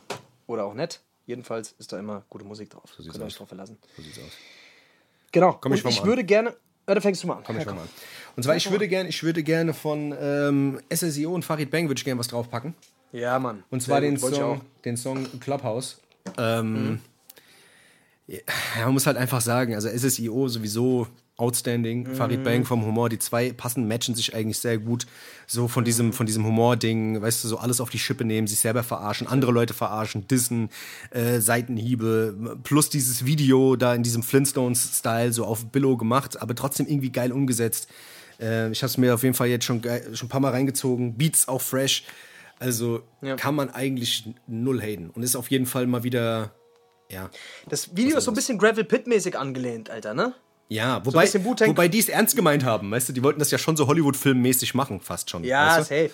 oder 0.48 0.66
auch 0.66 0.74
nicht. 0.74 1.02
Jedenfalls 1.26 1.74
ist 1.78 1.94
da 1.94 2.00
immer 2.00 2.24
gute 2.30 2.44
Musik 2.44 2.72
drauf. 2.72 2.94
So 2.98 3.04
könnt 3.04 3.24
ihr 3.24 3.26
euch 3.26 3.36
drauf 3.36 3.48
verlassen. 3.48 3.78
So 3.96 4.02
sieht's 4.02 4.18
aus. 4.18 4.32
Genau. 5.32 5.58
Komm, 5.62 5.74
ich 5.74 5.80
ich 5.80 5.96
mal 5.96 6.02
an. 6.02 6.08
würde 6.08 6.24
gerne. 6.24 6.56
Ja, 6.88 6.96
da 6.96 7.02
fängst 7.02 7.24
du 7.24 7.28
mal 7.28 7.38
an. 7.38 7.44
Komm 7.46 7.58
ich 7.58 7.64
schon 7.64 7.76
mal 7.76 7.84
an. 7.84 7.90
Und 8.36 8.44
zwar, 8.44 8.58
ich 8.58 8.70
würde 8.70 8.88
gerne, 8.90 9.08
ich 9.08 9.24
würde 9.24 9.42
gerne 9.42 9.74
von 9.74 10.14
ähm, 10.20 10.82
SSIO 10.94 11.34
und 11.34 11.46
Farid 11.46 11.72
Bang 11.72 11.88
würde 11.88 11.98
ich 11.98 12.04
gerne 12.04 12.20
was 12.20 12.28
draufpacken. 12.28 12.76
Ja, 13.14 13.40
Mann. 13.40 13.64
Und 13.70 13.82
zwar 13.82 14.02
den 14.02 14.18
Song, 14.18 14.62
den 14.84 14.98
Song 14.98 15.40
Clubhouse. 15.40 16.02
Ähm, 16.38 17.00
ja, 18.28 18.40
man 18.84 18.94
muss 18.94 19.06
halt 19.06 19.18
einfach 19.18 19.40
sagen, 19.40 19.76
also 19.76 19.88
SSIO 19.88 20.48
sowieso 20.48 21.08
outstanding. 21.38 22.04
Mhm. 22.08 22.16
Farid 22.16 22.44
Bang 22.44 22.64
vom 22.66 22.86
Humor, 22.86 23.10
die 23.10 23.20
zwei 23.20 23.52
passen, 23.54 23.88
matchen 23.88 24.14
sich 24.16 24.36
eigentlich 24.36 24.60
sehr 24.60 24.78
gut. 24.78 25.08
So 25.48 25.68
von 25.68 25.84
diesem, 25.84 26.14
von 26.14 26.26
diesem 26.26 26.46
Humor-Ding, 26.46 27.22
weißt 27.22 27.44
du, 27.44 27.48
so 27.48 27.58
alles 27.58 27.82
auf 27.82 27.90
die 27.90 28.00
Schippe 28.00 28.24
nehmen, 28.24 28.48
sich 28.48 28.60
selber 28.60 28.84
verarschen, 28.84 29.28
andere 29.28 29.52
Leute 29.52 29.74
verarschen, 29.74 30.28
dissen, 30.28 30.70
äh, 31.12 31.40
Seitenhiebe, 31.40 32.58
plus 32.64 32.90
dieses 32.90 33.26
Video 33.26 33.76
da 33.76 33.96
in 33.96 34.04
diesem 34.04 34.22
Flintstones-Style 34.24 35.34
so 35.34 35.46
auf 35.46 35.66
Billo 35.72 35.98
gemacht, 35.98 36.42
aber 36.42 36.54
trotzdem 36.56 36.88
irgendwie 36.88 37.12
geil 37.12 37.32
umgesetzt. 37.32 37.88
Äh, 38.40 38.72
ich 38.72 38.84
habe 38.84 38.90
es 38.90 38.98
mir 38.98 39.14
auf 39.14 39.24
jeden 39.24 39.36
Fall 39.36 39.48
jetzt 39.48 39.66
schon, 39.66 39.82
schon 39.82 40.28
ein 40.28 40.30
paar 40.30 40.40
Mal 40.40 40.52
reingezogen. 40.52 41.18
Beats 41.18 41.48
auch 41.48 41.62
fresh. 41.62 42.04
Also 42.60 43.02
Ja. 43.22 43.36
kann 43.36 43.56
man 43.56 43.70
eigentlich 43.72 44.30
null 44.48 44.82
haten. 44.82 45.10
Und 45.10 45.24
ist 45.24 45.36
auf 45.36 45.50
jeden 45.52 45.66
Fall 45.66 45.88
mal 45.88 46.04
wieder, 46.04 46.54
ja. 47.10 47.30
Das 47.68 47.96
Video 47.96 48.18
ist 48.18 48.24
so 48.26 48.32
ein 48.32 48.36
bisschen 48.36 48.58
Gravel 48.58 48.84
Pit-mäßig 48.84 49.38
angelehnt, 49.38 49.90
Alter, 49.90 50.14
ne? 50.14 50.34
Ja, 50.74 51.06
wobei, 51.06 51.26
Wu-Tang- 51.32 51.68
wobei 51.70 51.88
die 51.88 52.00
es 52.00 52.10
ernst 52.10 52.36
gemeint 52.36 52.64
haben, 52.66 52.90
weißt 52.92 53.10
du, 53.10 53.14
die 53.14 53.24
wollten 53.24 53.40
das 53.40 53.52
ja 53.52 53.58
schon 53.58 53.76
so 53.78 53.88
Hollywood-Film-mäßig 53.88 54.74
machen, 54.74 55.00
fast 55.02 55.30
schon. 55.30 55.44
Ja, 55.44 55.78
weißt 55.78 55.92
du? 55.92 55.96
safe. 55.96 56.12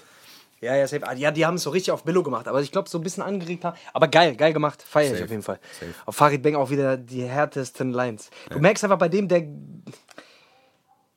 Ja, 0.62 0.76
ja, 0.76 0.86
safe. 0.88 1.07
Ah, 1.07 1.14
Ja, 1.14 1.32
die 1.32 1.45
haben 1.45 1.55
es 1.55 1.64
so 1.64 1.70
richtig 1.70 1.91
auf 1.93 2.03
Billo 2.03 2.22
gemacht, 2.22 2.45
aber 2.47 2.60
ich 2.62 2.72
glaube, 2.72 2.89
so 2.89 2.97
ein 2.97 3.01
bisschen 3.03 3.24
angeregt 3.24 3.64
haben. 3.64 3.78
Aber 3.93 4.10
geil, 4.10 4.36
geil 4.36 4.51
gemacht. 4.51 4.84
Feier 4.86 5.16
ich 5.16 5.24
auf 5.24 5.30
jeden 5.30 5.41
Fall. 5.43 5.60
safe. 5.80 5.93
Auf 6.05 6.16
Farid 6.18 6.43
Bang 6.43 6.55
auch 6.55 6.70
wieder 6.70 6.97
die 6.97 7.24
härtesten 7.24 7.91
Lines. 7.93 8.30
Du 8.49 8.60
merkst 8.60 8.84
einfach 8.84 8.97
bei 8.97 9.07
dem, 9.07 9.28
der. 9.30 9.43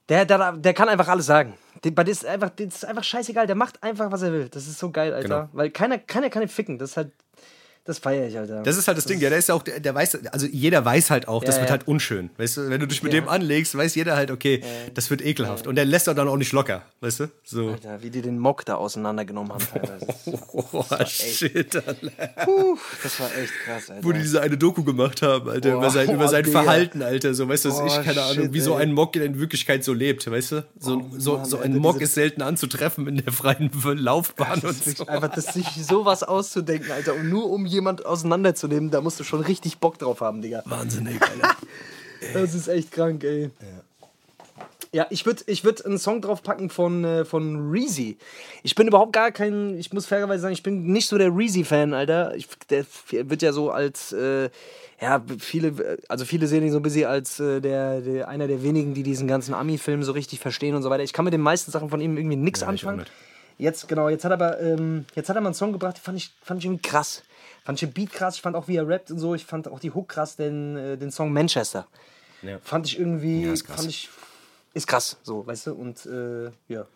Der, 0.08 0.24
der, 0.26 0.52
der 0.52 0.74
kann 0.74 0.88
einfach 0.88 1.08
alles 1.08 1.26
sagen. 1.26 1.54
Bei 1.82 2.04
dem 2.04 2.12
ist 2.12 2.24
einfach, 2.24 2.50
das 2.50 2.66
ist 2.76 2.84
einfach 2.84 3.02
scheißegal. 3.04 3.46
Der 3.46 3.56
macht 3.56 3.82
einfach, 3.82 4.12
was 4.12 4.22
er 4.22 4.32
will. 4.32 4.48
Das 4.48 4.66
ist 4.66 4.78
so 4.78 4.90
geil, 4.90 5.12
Alter. 5.12 5.28
Genau. 5.28 5.48
Weil 5.52 5.70
keiner, 5.70 5.98
keiner 5.98 6.30
kann 6.30 6.42
ihn 6.42 6.48
ficken. 6.48 6.78
Das 6.78 6.90
ist 6.90 6.96
halt. 6.96 7.10
Das 7.84 7.98
feiere 7.98 8.28
ich, 8.28 8.38
Alter. 8.38 8.62
Das 8.62 8.76
ist 8.76 8.86
halt 8.86 8.96
das 8.96 9.06
Ding, 9.06 9.18
ja, 9.18 9.28
der 9.28 9.38
ist 9.38 9.48
ja 9.48 9.56
auch, 9.56 9.62
der, 9.64 9.80
der 9.80 9.92
weiß, 9.92 10.24
also 10.32 10.46
jeder 10.46 10.84
weiß 10.84 11.10
halt 11.10 11.26
auch, 11.26 11.42
das 11.42 11.56
Ja, 11.56 11.62
wird 11.62 11.70
ja. 11.70 11.72
halt 11.78 11.88
unschön. 11.88 12.30
Weißt 12.36 12.56
du, 12.56 12.70
wenn 12.70 12.78
du 12.80 12.86
dich 12.86 13.02
mit 13.02 13.12
Ja. 13.12 13.20
dem 13.20 13.28
anlegst, 13.28 13.76
weiß 13.76 13.96
jeder 13.96 14.14
halt, 14.14 14.30
okay, 14.30 14.62
das 14.94 15.10
wird 15.10 15.20
ekelhaft. 15.20 15.66
Und 15.66 15.74
der 15.74 15.84
lässt 15.84 16.06
er 16.06 16.14
dann 16.14 16.28
auch 16.28 16.36
nicht 16.36 16.52
locker, 16.52 16.82
weißt 17.00 17.20
du? 17.20 17.30
So. 17.42 17.70
Alter, 17.70 18.00
wie 18.00 18.10
die 18.10 18.22
den 18.22 18.38
Mock 18.38 18.64
da 18.64 18.76
auseinandergenommen 18.76 19.52
haben. 19.52 19.64
teilweise. 19.72 20.06
Oh, 20.74 20.84
shit, 21.06 21.74
Alter. 21.74 21.94
Puh, 22.44 22.76
das 23.02 23.18
war 23.20 23.30
echt 23.36 23.52
krass, 23.64 23.90
Alter. 23.90 24.04
Wo 24.04 24.12
die 24.12 24.20
diese 24.20 24.40
eine 24.40 24.56
Doku 24.56 24.84
gemacht 24.84 25.22
haben, 25.22 25.48
Alter, 25.48 25.70
Boah, 25.72 25.78
über 25.78 25.90
sein, 25.90 26.10
über 26.14 26.28
sein 26.28 26.44
Digga. 26.44 26.62
Verhalten, 26.62 27.02
Alter, 27.02 27.34
so, 27.34 27.48
weißt 27.48 27.64
du, 27.64 27.70
Boah, 27.70 27.86
ich, 27.86 28.04
keine 28.04 28.22
Ahnung, 28.22 28.44
shit, 28.44 28.52
wie 28.52 28.60
so 28.60 28.74
ey. 28.76 28.82
ein 28.82 28.92
Mock 28.92 29.16
in 29.16 29.38
Wirklichkeit 29.40 29.82
so 29.82 29.92
lebt, 29.92 30.30
weißt 30.30 30.52
du? 30.52 30.64
So, 30.78 30.96
Oh, 30.98 31.06
so, 31.18 31.36
Mann, 31.38 31.44
so 31.46 31.56
ein 31.58 31.62
Alter, 31.72 31.80
Mock 31.80 32.00
ist 32.00 32.14
selten 32.14 32.42
anzutreffen 32.42 33.06
in 33.08 33.16
der 33.24 33.32
freien 33.32 33.70
Laufbahn 33.96 34.60
und 34.60 34.86
Das 34.86 34.96
so. 34.96 35.06
einfach, 35.06 35.28
das 35.34 35.46
sich 35.54 35.66
sowas 35.84 36.22
auszudenken, 36.22 36.90
Alter. 36.92 37.14
Und 37.14 37.28
nur 37.28 37.50
um 37.50 37.66
jemand 37.72 38.06
auseinanderzunehmen, 38.06 38.90
da 38.90 39.00
musst 39.00 39.18
du 39.20 39.24
schon 39.24 39.40
richtig 39.40 39.78
Bock 39.78 39.98
drauf 39.98 40.20
haben, 40.20 40.42
Digga. 40.42 40.62
Wahnsinnig, 40.66 41.20
Alter. 41.22 41.56
Das 42.34 42.54
ist 42.54 42.68
echt 42.68 42.92
krank, 42.92 43.24
ey. 43.24 43.50
Ja, 44.94 45.06
ich 45.08 45.24
würde 45.24 45.42
ich 45.46 45.64
würd 45.64 45.86
einen 45.86 45.98
Song 45.98 46.20
draufpacken 46.20 46.68
von, 46.68 47.02
äh, 47.02 47.24
von 47.24 47.70
Reezy. 47.70 48.18
Ich 48.62 48.74
bin 48.74 48.86
überhaupt 48.86 49.14
gar 49.14 49.32
kein, 49.32 49.78
ich 49.78 49.90
muss 49.92 50.04
fairerweise 50.04 50.42
sagen, 50.42 50.52
ich 50.52 50.62
bin 50.62 50.84
nicht 50.92 51.08
so 51.08 51.16
der 51.16 51.34
Reezy-Fan, 51.34 51.94
Alter. 51.94 52.34
Ich, 52.36 52.46
der 52.68 52.84
wird 53.10 53.40
ja 53.40 53.54
so 53.54 53.70
als, 53.70 54.12
äh, 54.12 54.50
ja, 55.00 55.22
viele, 55.38 55.98
also 56.08 56.26
viele 56.26 56.46
sehen 56.46 56.62
ihn 56.62 56.72
so 56.72 56.78
ein 56.78 56.82
bisschen 56.82 57.06
als 57.06 57.40
äh, 57.40 57.60
der, 57.62 58.02
der, 58.02 58.28
einer 58.28 58.46
der 58.46 58.62
wenigen, 58.62 58.92
die 58.92 59.02
diesen 59.02 59.26
ganzen 59.26 59.54
Ami-Film 59.54 60.02
so 60.02 60.12
richtig 60.12 60.40
verstehen 60.40 60.74
und 60.74 60.82
so 60.82 60.90
weiter. 60.90 61.02
Ich 61.02 61.14
kann 61.14 61.24
mit 61.24 61.32
den 61.32 61.40
meisten 61.40 61.70
Sachen 61.72 61.88
von 61.88 62.02
ihm 62.02 62.18
irgendwie 62.18 62.36
nichts 62.36 62.60
Ja, 62.60 62.68
anfangen. 62.68 63.06
Jetzt, 63.56 63.88
genau, 63.88 64.10
jetzt 64.10 64.24
hat 64.24 64.32
er 64.32 64.34
aber, 64.34 64.60
ähm, 64.60 65.06
jetzt 65.14 65.30
hat 65.30 65.36
er 65.36 65.40
mal 65.40 65.48
einen 65.48 65.54
Song 65.54 65.72
gebracht, 65.72 65.96
den 65.96 66.02
fand 66.02 66.18
ich, 66.18 66.32
fand 66.42 66.60
ich 66.60 66.66
irgendwie 66.66 66.82
krass. 66.82 67.22
Fand 67.64 67.80
ich 67.82 67.88
den 67.88 67.92
Beat 67.94 68.12
krass, 68.12 68.36
ich 68.36 68.42
fand 68.42 68.56
auch, 68.56 68.68
wie 68.68 68.76
er 68.76 68.86
rappt 68.88 69.10
und 69.10 69.18
so, 69.18 69.34
ich 69.34 69.44
fand 69.44 69.68
auch 69.68 69.78
die 69.80 69.92
Hook 69.92 70.08
krass, 70.08 70.36
den, 70.36 70.76
äh, 70.76 70.96
den 70.98 71.10
Song 71.10 71.32
Manchester. 71.32 71.86
Ja. 72.42 72.58
Fand 72.62 72.86
ich 72.86 72.98
irgendwie, 72.98 73.44
Ja, 73.44 73.52
ist 73.52 73.64
krass. 73.64 73.76
fand 73.76 73.88
ich, 73.88 74.08
ist 74.74 74.86
krass, 74.86 75.16
so, 75.22 75.46
weißt 75.46 75.68
du, 75.68 75.74
und 75.74 76.04
äh, 76.06 76.50
ja. 76.68 76.86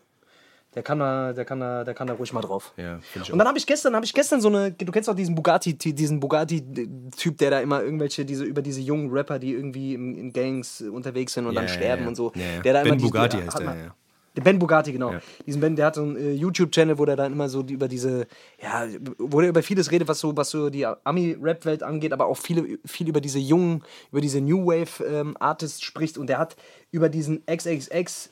Der 0.75 0.83
kann 0.83 0.99
da, 0.99 1.33
der 1.33 1.47
kann 1.47 1.59
da, 1.59 1.85
der 1.85 1.95
kann 1.95 2.07
da 2.07 2.13
ruhig 2.13 2.35
mal 2.35 2.43
drauf. 2.43 2.75
Ja, 2.77 3.01
Und 3.33 3.39
dann 3.39 3.49
habe 3.49 3.57
ich 3.57 3.67
gestern, 3.67 3.95
habe 3.95 4.05
ich 4.05 4.13
gestern 4.13 4.43
so 4.43 4.49
eine, 4.49 4.73
du 4.73 4.93
kennst 4.93 5.09
auch 5.09 5.15
diesen 5.15 5.35
Bugatti, 5.35 5.73
diesen 5.75 6.21
Bugatti-Typ, 6.21 7.39
der 7.39 7.51
da 7.51 7.61
immer 7.61 7.83
irgendwelche, 7.83 8.27
diese, 8.27 8.45
über 8.45 8.61
diese 8.61 8.83
jungen 8.83 9.11
Rapper, 9.11 9.39
die 9.39 9.53
irgendwie 9.53 9.95
in, 9.95 10.15
in 10.15 10.33
Gangs 10.35 10.83
unterwegs 10.83 11.33
sind 11.33 11.47
und 11.47 11.55
Ja, 11.55 11.61
dann 11.63 11.69
ja, 11.69 11.75
sterben 11.75 12.07
und 12.07 12.15
so. 12.15 12.31
Ja. 12.35 12.61
Der 12.61 12.73
da 12.75 12.83
Ben 12.83 12.93
immer 12.93 13.03
Bugatti 13.03 13.39
hat 13.39 13.47
heißt 13.47 13.59
der, 13.61 13.75
ja. 13.75 13.95
Der 14.37 14.43
Ben 14.43 14.59
Bugatti, 14.59 14.93
genau. 14.93 15.13
Ja. 15.13 15.21
Diesen 15.47 15.61
Ben, 15.61 15.77
der 15.77 15.87
hat 15.87 15.95
so 15.95 16.03
einen 16.03 16.17
äh, 16.17 16.33
YouTube-Channel, 16.33 16.99
wo 16.99 17.05
der 17.07 17.17
dann 17.17 17.33
immer 17.33 17.49
so 17.49 17.63
die, 17.63 17.75
über 17.75 17.89
diese, 17.89 18.27
ja, 18.63 18.87
wo 19.19 19.41
der 19.41 19.49
über 19.49 19.63
vieles 19.63 19.91
redet, 19.91 20.09
was 20.09 20.21
so, 20.21 20.37
was 20.37 20.51
so 20.51 20.69
die 20.69 20.87
Ami-Rap-Welt 20.87 21.83
angeht, 21.83 22.13
aber 22.13 22.27
auch 22.27 22.37
viele, 22.37 22.79
viel 22.85 23.09
über 23.09 23.21
diese 23.21 23.39
jungen, 23.39 23.83
über 24.13 24.21
diese 24.21 24.41
New 24.41 24.67
Wave-Artists 24.67 25.83
spricht 25.83 26.19
und 26.19 26.27
der 26.27 26.39
hat 26.39 26.57
über 26.91 27.09
diesen 27.09 27.45
XXX 27.47 28.31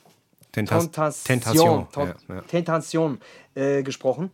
Tentas 0.53 1.25
Tentation, 1.25 1.89
Tentation. 1.91 2.17
Ja, 2.29 2.35
ja. 2.35 2.41
Tentation 2.43 3.19
äh, 3.55 3.83
gesprochen. 3.83 4.31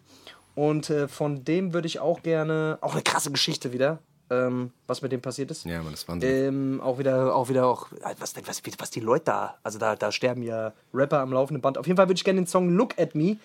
Und 0.54 0.90
äh, 0.90 1.08
von 1.08 1.44
dem 1.44 1.72
würde 1.72 1.86
ich 1.86 2.00
auch 2.00 2.22
gerne, 2.22 2.78
auch 2.82 2.92
eine 2.92 3.02
krasse 3.02 3.30
Geschichte 3.30 3.72
wieder, 3.72 4.00
ähm, 4.30 4.70
was 4.86 5.02
mit 5.02 5.12
dem 5.12 5.20
passiert 5.20 5.50
ist. 5.50 5.64
ja, 5.64 5.82
man, 5.82 5.92
das 5.92 6.06
Wahnsinn. 6.08 6.30
Ähm, 6.30 6.80
auch 6.80 6.98
wieder, 6.98 7.34
auch 7.34 7.48
wieder, 7.48 7.66
auch, 7.66 7.88
was, 8.18 8.34
was, 8.46 8.62
was 8.78 8.90
die 8.90 9.00
Leute 9.00 9.24
da, 9.26 9.58
also 9.62 9.78
da, 9.78 9.96
da 9.96 10.12
sterben 10.12 10.42
ja 10.42 10.72
Rapper 10.94 11.20
am 11.20 11.32
laufenden 11.32 11.60
Band. 11.60 11.78
Auf 11.78 11.86
jeden 11.86 11.96
Fall 11.96 12.06
würde 12.06 12.16
ich 12.16 12.24
gerne 12.24 12.40
den 12.40 12.46
Song 12.46 12.70
Look 12.70 12.98
at 12.98 13.14
Me 13.14 13.36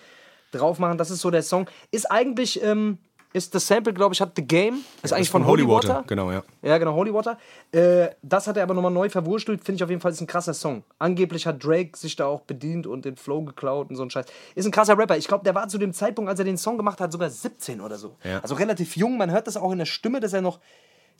drauf 0.52 0.78
machen. 0.78 0.98
Das 0.98 1.10
ist 1.10 1.20
so 1.20 1.30
der 1.30 1.42
Song. 1.42 1.68
Ist 1.90 2.10
eigentlich, 2.10 2.62
ähm, 2.62 2.98
ist 3.36 3.54
das 3.54 3.66
Sample, 3.66 3.92
glaube 3.92 4.14
ich, 4.14 4.20
hat 4.20 4.32
The 4.34 4.42
Game. 4.42 4.78
Ist 5.02 5.12
eigentlich 5.12 5.28
von, 5.30 5.46
Holy 5.46 5.66
Water. 5.68 6.02
Genau, 6.06 6.32
ja. 6.32 6.42
Ja, 6.62 6.78
genau, 6.78 6.94
Holy 6.94 7.12
Water. 7.12 7.38
Äh, 7.72 8.08
das 8.22 8.46
hat 8.46 8.56
er 8.56 8.62
aber 8.62 8.72
nochmal 8.74 8.90
neu 8.90 9.08
verwurstelt. 9.10 9.62
Finde 9.62 9.76
ich 9.76 9.84
auf 9.84 9.90
jeden 9.90 10.00
Fall, 10.00 10.12
ist 10.12 10.20
ein 10.20 10.26
krasser 10.26 10.54
Song. 10.54 10.82
Angeblich 10.98 11.46
hat 11.46 11.62
Drake 11.62 11.96
sich 11.96 12.16
da 12.16 12.26
auch 12.26 12.40
bedient 12.40 12.86
und 12.86 13.04
den 13.04 13.16
Flow 13.16 13.42
geklaut 13.42 13.90
und 13.90 13.96
so 13.96 14.02
ein 14.02 14.10
Scheiß. 14.10 14.26
Ist 14.54 14.64
ein 14.66 14.72
krasser 14.72 14.96
Rapper. 14.98 15.16
Ich 15.16 15.28
glaube, 15.28 15.44
der 15.44 15.54
war 15.54 15.68
zu 15.68 15.78
dem 15.78 15.92
Zeitpunkt, 15.92 16.30
als 16.30 16.38
er 16.38 16.44
den 16.46 16.56
Song 16.56 16.76
gemacht 16.78 17.00
hat, 17.00 17.12
sogar 17.12 17.28
17 17.30 17.80
oder 17.80 17.96
so. 17.98 18.16
Ja. 18.24 18.40
Also 18.40 18.54
relativ 18.54 18.96
jung. 18.96 19.18
Man 19.18 19.30
hört 19.30 19.46
das 19.46 19.56
auch 19.56 19.70
in 19.72 19.78
der 19.78 19.86
Stimme, 19.86 20.20
dass 20.20 20.32
er 20.32 20.40
noch, 20.40 20.58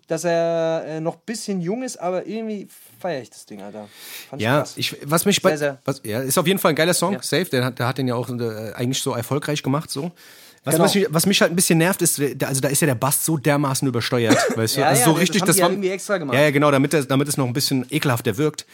dass 0.08 0.24
er 0.24 0.84
äh, 0.86 1.00
noch 1.00 1.16
ein 1.16 1.22
bisschen 1.26 1.60
jung 1.60 1.82
ist, 1.82 1.96
aber 1.98 2.26
irgendwie 2.26 2.68
feiere 3.00 3.22
ich 3.22 3.30
das 3.30 3.44
Ding, 3.44 3.60
Alter. 3.60 3.88
Fand 4.30 4.40
Ja, 4.40 4.58
krass. 4.58 4.74
ich, 4.76 4.96
was 5.04 5.24
mich 5.26 5.42
bei, 5.42 5.50
Sehr, 5.50 5.58
sehr. 5.58 5.78
Was, 5.84 6.00
ja, 6.04 6.20
ist 6.20 6.38
auf 6.38 6.46
jeden 6.46 6.58
Fall 6.60 6.70
ein 6.70 6.76
geiler 6.76 6.94
Song, 6.94 7.14
Ja. 7.14 7.22
safe. 7.22 7.46
Der 7.46 7.64
hat, 7.64 7.78
der 7.78 7.88
hat 7.88 7.98
den 7.98 8.08
ja 8.08 8.14
auch 8.14 8.28
äh, 8.30 8.72
eigentlich 8.74 9.02
so 9.02 9.12
erfolgreich 9.12 9.62
gemacht, 9.62 9.90
so. 9.90 10.12
Was, 10.66 10.74
Genau. 10.74 10.84
was, 10.84 10.94
mich, 10.94 11.06
was 11.10 11.26
mich 11.26 11.40
halt 11.40 11.52
ein 11.52 11.56
bisschen 11.56 11.78
nervt, 11.78 12.02
ist, 12.02 12.18
der- 12.18 12.48
also 12.48 12.60
da 12.60 12.68
ist 12.68 12.80
ja 12.80 12.86
der 12.86 12.94
Bass 12.96 13.24
so 13.24 13.36
dermaßen 13.38 13.86
übersteuert, 13.88 14.36
weißt 14.56 14.76
du? 14.76 14.80
Ja, 14.80 14.88
also 14.88 15.00
ja, 15.00 15.04
so 15.06 15.12
das 15.12 15.20
richtig, 15.22 15.40
haben 15.42 15.46
das 15.46 15.56
ja 15.58 15.64
war 15.64 15.70
irgendwie 15.70 15.88
extra 15.90 16.18
gemacht. 16.18 16.34
Ja, 16.34 16.42
ja, 16.42 16.50
genau, 16.50 16.70
damit, 16.70 16.92
das, 16.92 17.06
damit 17.08 17.28
es 17.28 17.36
noch 17.38 17.46
ein 17.46 17.52
bisschen 17.54 17.86
ekelhafter 17.90 18.36
wirkt. 18.36 18.66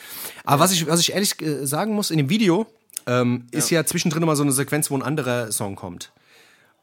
Aber 0.44 0.60
was 0.60 0.72
ich, 0.72 0.86
was 0.86 0.98
ich 1.00 1.12
ehrlich 1.12 1.40
äh, 1.40 1.66
sagen 1.66 1.94
muss, 1.94 2.10
in 2.10 2.16
dem 2.18 2.28
Video 2.30 2.66
ähm, 3.06 3.46
ist 3.50 3.70
ja 3.70 3.84
zwischendrin 3.84 4.22
immer 4.22 4.36
so 4.36 4.42
eine 4.42 4.52
Sequenz, 4.52 4.90
wo 4.90 4.96
ein 4.96 5.02
anderer 5.02 5.52
Song 5.52 5.76
kommt. 5.76 6.12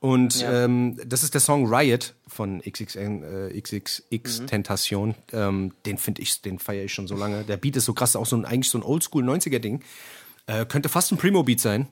Und 0.02 0.40
Ja. 0.42 0.64
ähm, 0.66 0.96
das 1.06 1.24
ist 1.24 1.34
der 1.34 1.42
Song 1.42 1.66
Riot 1.74 2.14
von 2.28 2.62
XXN, 2.62 3.24
äh, 3.52 3.60
XXX 3.60 4.40
Mhm. 4.42 4.48
Tentation. 4.48 5.16
Ähm, 5.34 5.72
den 5.86 5.98
finde 5.98 6.22
ich, 6.22 6.42
den 6.42 6.58
feiere 6.60 6.86
ich 6.86 6.94
schon 6.94 7.08
so 7.08 7.16
lange. 7.16 7.44
Der 7.44 7.58
Beat 7.58 7.76
ist 7.76 7.86
so 7.86 7.94
krass, 7.94 8.16
auch 8.16 8.26
so 8.26 8.38
ein, 8.38 8.46
eigentlich 8.46 8.70
so 8.70 8.78
ein 8.78 8.84
Oldschool 8.84 9.24
90er-Ding. 9.24 9.82
Äh, 10.48 10.66
könnte 10.68 10.88
fast 10.88 11.12
ein 11.12 11.18
Primo-Beat 11.18 11.60
sein. 11.60 11.88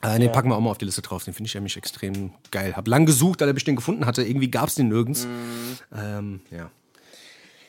Äh, 0.00 0.18
den 0.18 0.32
packen 0.32 0.48
wir 0.48 0.56
auch 0.56 0.60
mal 0.60 0.70
auf 0.70 0.78
die 0.78 0.84
Liste 0.84 1.02
drauf. 1.02 1.24
Den 1.24 1.34
finde 1.34 1.48
ich 1.48 1.54
nämlich 1.54 1.76
extrem 1.76 2.32
geil. 2.50 2.74
Hab 2.76 2.88
lang 2.88 3.06
gesucht, 3.06 3.42
als 3.42 3.56
ich 3.56 3.64
den 3.64 3.76
gefunden 3.76 4.06
hatte. 4.06 4.22
Irgendwie 4.22 4.50
gab 4.50 4.68
es 4.68 4.74
den 4.74 4.88
nirgends. 4.88 5.26
Mhm. 5.26 5.78
Ähm, 5.96 6.40
ja. 6.50 6.70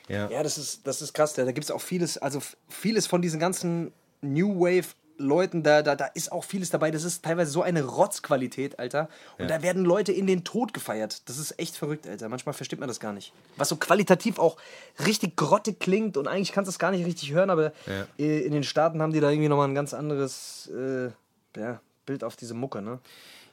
Ja. 0.09 0.29
Ja, 0.29 0.43
das 0.43 0.57
ist, 0.57 0.85
das 0.87 1.01
ist 1.01 1.13
krass. 1.13 1.33
Da, 1.33 1.45
da 1.45 1.51
gibt 1.51 1.65
es 1.65 1.71
auch 1.71 1.81
vieles, 1.81 2.17
also 2.17 2.41
vieles 2.69 3.07
von 3.07 3.21
diesen 3.21 3.39
ganzen 3.39 3.91
New 4.21 4.59
Wave. 4.59 4.87
Leuten, 5.19 5.61
da, 5.61 5.83
da, 5.83 5.95
da 5.95 6.05
ist 6.07 6.31
auch 6.31 6.43
vieles 6.43 6.71
dabei. 6.71 6.89
Das 6.89 7.03
ist 7.03 7.23
teilweise 7.23 7.51
so 7.51 7.61
eine 7.61 7.83
Rotzqualität, 7.83 8.79
Alter. 8.79 9.09
Und 9.37 9.47
da 9.47 9.61
werden 9.61 9.85
Leute 9.85 10.11
in 10.11 10.25
den 10.25 10.43
Tod 10.43 10.73
gefeiert. 10.73 11.29
Das 11.29 11.37
ist 11.37 11.59
echt 11.59 11.77
verrückt, 11.77 12.07
Alter. 12.07 12.29
Manchmal 12.29 12.53
versteht 12.53 12.79
man 12.79 12.87
das 12.87 12.99
gar 12.99 13.13
nicht. 13.13 13.31
Was 13.55 13.69
so 13.69 13.75
qualitativ 13.75 14.39
auch 14.39 14.57
richtig 15.05 15.35
grottig 15.37 15.79
klingt 15.79 16.17
und 16.17 16.27
eigentlich 16.27 16.51
kannst 16.51 16.67
du 16.67 16.71
es 16.71 16.79
gar 16.79 16.89
nicht 16.89 17.05
richtig 17.05 17.31
hören, 17.31 17.51
aber 17.51 17.73
Ja. 17.85 18.07
in 18.17 18.51
den 18.53 18.63
Staaten 18.63 19.03
haben 19.03 19.13
die 19.13 19.19
da 19.19 19.29
irgendwie 19.29 19.49
nochmal 19.49 19.67
ein 19.67 19.75
ganz 19.75 19.93
anderes 19.93 20.71
äh, 20.75 21.11
ja, 21.59 21.79
Bild 22.05 22.23
auf 22.23 22.35
diese 22.35 22.53
Mucke, 22.53 22.81
ne? 22.81 22.99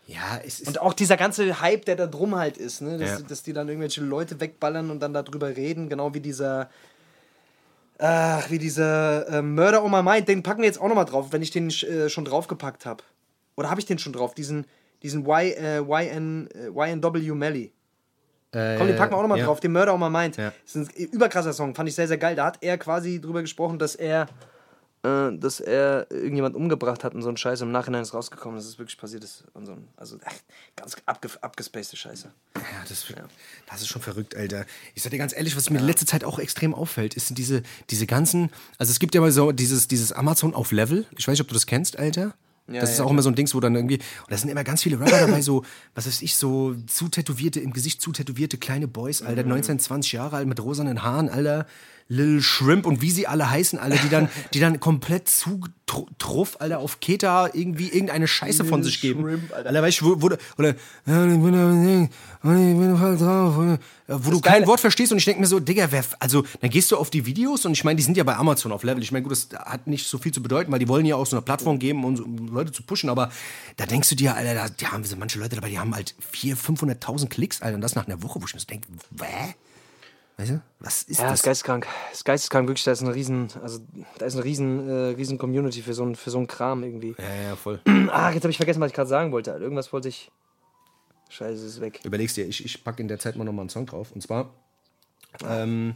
Ja, 0.07 0.40
es 0.44 0.61
ist. 0.61 0.68
Und 0.68 0.80
auch 0.80 0.92
dieser 0.92 1.16
ganze 1.16 1.61
Hype, 1.61 1.84
der 1.84 1.96
da 1.96 2.07
drum 2.07 2.34
halt 2.34 2.57
ist, 2.57 2.80
ne? 2.80 2.98
Dass, 2.98 3.20
Ja. 3.20 3.26
dass 3.26 3.42
die 3.42 3.53
dann 3.53 3.68
irgendwelche 3.68 4.01
Leute 4.01 4.40
wegballern 4.40 4.90
und 4.90 5.01
dann 5.01 5.12
darüber 5.12 5.57
reden, 5.57 5.88
genau 5.88 6.14
wie 6.14 6.20
dieser. 6.20 6.70
Ach, 7.98 8.51
wie 8.51 8.59
dieser 8.59 9.28
äh, 9.28 9.42
Murder 9.42 9.84
on 9.84 9.90
My 9.90 10.03
Mind, 10.03 10.26
den 10.26 10.42
packen 10.42 10.62
wir 10.62 10.66
jetzt 10.66 10.80
auch 10.80 10.88
nochmal 10.88 11.05
drauf, 11.05 11.32
wenn 11.32 11.42
ich 11.42 11.51
den 11.51 11.68
äh, 11.68 12.09
schon 12.09 12.24
draufgepackt 12.24 12.86
habe. 12.86 13.05
Oder 13.57 13.68
habe 13.68 13.78
ich 13.78 13.84
den 13.84 13.98
schon 13.98 14.14
drauf? 14.14 14.34
Diesen, 14.34 14.64
diesen 15.03 15.26
y, 15.26 15.53
äh, 15.53 15.80
YN, 15.80 16.48
äh, 16.55 16.68
YNW 16.68 17.34
Melly. 17.34 17.72
Komm, 18.53 18.88
den 18.88 18.96
packen 18.96 19.12
wir 19.12 19.18
auch 19.18 19.22
nochmal 19.22 19.38
ja. 19.38 19.44
drauf, 19.44 19.61
den 19.61 19.70
Murder 19.72 19.94
on 19.94 20.01
My 20.01 20.11
Mind. 20.11 20.36
Ja. 20.36 20.53
Das 20.64 20.74
ist 20.74 20.98
ein 20.98 21.05
überkrasser 21.11 21.53
Song, 21.53 21.74
fand 21.74 21.88
ich 21.88 21.94
sehr, 21.94 22.09
sehr 22.09 22.18
geil. 22.18 22.34
Da 22.34 22.46
hat 22.46 22.59
er 22.62 22.78
quasi 22.78 23.20
drüber 23.20 23.42
gesprochen, 23.42 23.78
dass 23.78 23.94
er, 23.94 24.26
äh, 25.03 25.30
dass 25.32 25.61
er 25.61 26.11
irgendjemand 26.11 26.55
umgebracht 26.57 27.05
hat 27.05 27.14
und 27.14 27.22
so 27.22 27.28
ein 27.28 27.36
Scheiß. 27.36 27.62
Im 27.62 27.72
Nachhinein 27.72 28.03
ist 28.03 28.12
rausgekommen, 28.12 28.57
dass 28.57 28.66
es 28.66 28.78
wirklich 28.78 28.98
passiert 28.98 29.24
ist. 29.24 29.44
Und 29.55 29.66
so 29.66 29.72
ein, 29.72 29.88
also 29.96 30.18
ach, 30.24 30.34
ganz 30.76 30.96
abge, 31.07 31.28
abgespacede 31.40 31.96
Scheiße. 31.96 32.30
Ja, 32.57 32.62
das, 32.88 33.07
das 33.70 33.80
ist 33.80 33.88
schon 33.88 34.03
verrückt, 34.03 34.36
Alter. 34.36 34.66
Ich 34.94 35.03
sag 35.03 35.11
dir 35.11 35.18
ganz 35.18 35.34
ehrlich, 35.34 35.57
was 35.57 35.70
mir 35.70 35.78
in 35.78 35.86
letzter 35.86 36.07
Zeit 36.07 36.24
auch 36.24 36.38
extrem 36.38 36.74
auffällt, 36.74 37.14
ist 37.14 37.36
diese, 37.38 37.62
diese 37.88 38.07
ganzen, 38.07 38.51
also 38.78 38.90
es 38.90 38.98
gibt 38.98 39.14
ja 39.14 39.20
mal 39.20 39.32
so 39.32 39.53
dieses, 39.53 39.88
dieses 39.88 40.12
Amazon 40.12 40.55
auf 40.55 40.72
Level. 40.72 41.07
Ich 41.16 41.26
weiß 41.26 41.32
nicht, 41.32 41.42
ob 41.42 41.48
du 41.48 41.55
das 41.55 41.66
kennst, 41.66 41.98
Alter. 41.98 42.34
Ja, 42.68 42.82
das 42.82 42.92
ist 42.92 42.98
ja, 42.98 43.05
auch 43.05 43.11
immer 43.11 43.22
so 43.22 43.28
ein 43.30 43.34
Dings, 43.34 43.53
wo 43.55 43.59
dann 43.59 43.74
irgendwie, 43.74 43.96
und 43.96 44.30
da 44.30 44.36
sind 44.36 44.48
immer 44.48 44.62
ganz 44.62 44.82
viele 44.82 45.01
Rapper 45.01 45.26
dabei, 45.26 45.42
so, 45.42 45.64
was 45.96 46.07
weiß 46.07 46.22
ich, 46.22 46.36
so 46.36 46.74
zu 46.86 47.09
tätowierte, 47.09 47.59
im 47.59 47.72
Gesicht 47.72 48.01
zu 48.01 48.12
tätowierte 48.12 48.59
kleine 48.59 48.86
Boys, 48.86 49.22
Alter, 49.22 49.42
Mhm. 49.42 49.48
19, 49.48 49.78
20 49.80 50.12
Jahre 50.12 50.36
alt, 50.36 50.46
mit 50.46 50.61
rosanen 50.62 51.03
Haaren, 51.03 51.28
Alter, 51.28 51.66
Lil 52.12 52.42
Shrimp 52.42 52.86
und 52.86 53.00
wie 53.02 53.11
sie 53.12 53.28
alle 53.28 53.48
heißen, 53.48 53.78
Alter, 53.78 53.96
die 54.02 54.08
dann, 54.08 54.28
die 54.52 54.58
dann 54.58 54.80
komplett 54.80 55.28
zu 55.28 55.61
tr- 55.88 56.08
truff, 56.18 56.56
Alter, 56.58 56.80
auf 56.80 56.98
Keta 56.98 57.48
irgendwie 57.52 57.86
irgendeine 57.88 58.26
Scheiße 58.26 58.64
von 58.64 58.82
sich 58.82 59.00
geben. 59.00 59.22
Shrimp, 59.22 59.52
Alter. 59.54 59.68
Alter, 59.68 59.82
weißt 59.82 60.00
du, 60.00 60.06
wo, 60.06 60.20
wo, 60.22 60.26
oder, 60.58 60.74
ja, 61.06 61.24
ich 61.24 61.40
bin 61.40 61.52
da, 61.52 61.72
ich 61.72 62.11
bin 62.42 62.96
voll 62.98 63.16
drauf, 63.16 63.56
oder, 63.56 63.78
wo 64.08 64.30
du 64.32 64.40
kein. 64.40 64.66
Wort 64.66 64.80
verstehst 64.80 65.12
und 65.12 65.18
ich 65.18 65.24
denke 65.24 65.40
mir 65.40 65.46
so, 65.46 65.61
Digga, 65.61 65.86
wer, 65.92 66.04
also 66.18 66.44
dann 66.61 66.70
gehst 66.70 66.90
du 66.90 66.96
auf 66.96 67.11
die 67.11 67.26
Videos 67.26 67.64
und 67.64 67.72
ich 67.74 67.84
meine, 67.84 67.96
die 67.96 68.02
sind 68.02 68.16
ja 68.16 68.24
bei 68.24 68.34
Amazon 68.34 68.72
auf 68.72 68.82
Level. 68.82 69.02
Ich 69.04 69.12
meine, 69.12 69.22
gut, 69.22 69.30
das 69.30 69.48
hat 69.56 69.86
nicht 69.86 70.04
so 70.08 70.18
viel 70.18 70.32
zu 70.32 70.42
bedeuten, 70.42 70.72
weil 70.72 70.80
die 70.80 70.88
wollen 70.88 71.06
ja 71.06 71.14
auch 71.14 71.26
so 71.26 71.36
eine 71.36 71.42
Plattform 71.42 71.78
geben, 71.78 72.04
um, 72.04 72.48
Leute 72.48 72.72
zu 72.72 72.82
pushen, 72.82 73.08
aber 73.08 73.30
da 73.76 73.86
denkst 73.86 74.08
du 74.08 74.16
dir, 74.16 74.34
Alter, 74.34 74.54
da 74.54 74.68
die 74.68 74.86
haben 74.88 75.04
so 75.04 75.14
manche 75.14 75.38
Leute 75.38 75.54
dabei, 75.54 75.70
die 75.70 75.78
haben 75.78 75.94
halt 75.94 76.16
400.000, 76.34 76.56
500.000 77.00 77.28
Klicks, 77.28 77.62
Alter, 77.62 77.76
und 77.76 77.82
das 77.82 77.94
nach 77.94 78.08
einer 78.08 78.20
Woche, 78.24 78.40
wo 78.42 78.46
ich 78.46 78.54
mir 78.54 78.58
so 78.61 78.66
denke, 78.66 78.88
hä? 79.22 79.54
Weißt 80.41 80.51
du, 80.53 80.62
was 80.78 81.03
ist 81.03 81.18
Ja, 81.18 81.24
das 81.24 81.32
das? 81.32 81.41
ist 81.41 81.45
geisteskrank. 81.45 81.86
Das 82.11 82.18
ist 82.18 82.24
geisteskrank, 82.24 82.66
wirklich. 82.68 82.84
Da 82.84 82.93
ist 82.93 83.03
eine 83.03 83.14
riesen, 83.14 83.49
also 83.62 83.80
da 84.18 84.24
ist 84.26 84.34
eine 84.34 84.45
riesen, 84.45 84.88
äh, 84.88 84.93
riesen 85.16 85.36
Community 85.36 85.82
für 85.82 85.93
so 85.93 86.03
ein, 86.05 86.14
für 86.16 86.30
so 86.30 86.38
einen 86.38 86.47
Kram 86.47 86.82
irgendwie. 86.82 87.14
Ja, 87.18 87.49
ja, 87.51 87.57
voll. 87.57 87.80
Ah, 88.11 88.30
jetzt 88.32 88.43
habe 88.45 88.51
ich 88.51 88.57
vergessen, 88.57 88.80
was 88.80 88.88
ich 88.88 88.95
gerade 88.95 89.09
sagen 89.11 89.32
wollte. 89.32 89.51
Irgendwas 89.51 89.93
wollte 89.93 90.09
ich. 90.09 90.30
Scheiße, 91.28 91.53
es 91.55 91.74
ist 91.74 91.80
weg. 91.80 92.01
Überlegst 92.05 92.36
dir, 92.36 92.47
ich, 92.47 92.64
ich 92.64 92.82
packe 92.82 93.03
in 93.03 93.09
der 93.09 93.18
Zeit 93.18 93.36
mal 93.36 93.45
nochmal 93.45 93.64
einen 93.64 93.68
Song 93.70 93.86
drauf. 93.86 94.11
Und 94.12 94.20
zwar, 94.22 94.53
ähm, 95.49 95.95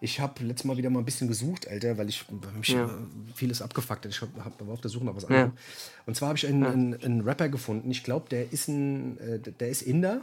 ich 0.00 0.20
habe 0.20 0.44
letztes 0.44 0.64
Mal 0.64 0.76
wieder 0.76 0.90
mal 0.90 0.98
ein 1.00 1.04
bisschen 1.04 1.26
gesucht, 1.26 1.66
Alter, 1.66 1.96
weil 1.98 2.08
ich 2.08 2.24
mich 2.56 2.68
Ja. 2.68 2.84
äh, 2.84 2.88
vieles 3.34 3.62
abgefuckt 3.62 4.04
hat. 4.04 4.12
Ich 4.12 4.20
hab, 4.20 4.28
hab, 4.44 4.60
war 4.66 4.74
auf 4.74 4.80
der 4.82 4.90
Suche 4.90 5.06
nach 5.06 5.16
was 5.16 5.24
anderem. 5.24 5.52
Und 6.04 6.16
zwar 6.16 6.28
habe 6.28 6.38
ich 6.38 6.46
einen, 6.46 6.64
einen, 6.64 7.02
einen 7.02 7.20
Rapper 7.22 7.48
gefunden. 7.48 7.90
Ich 7.90 8.04
glaube, 8.04 8.28
der 8.28 8.52
ist 8.52 8.68
ein, 8.68 9.18
äh, 9.18 9.38
der 9.40 9.68
ist 9.70 9.82
Inder. 9.82 10.20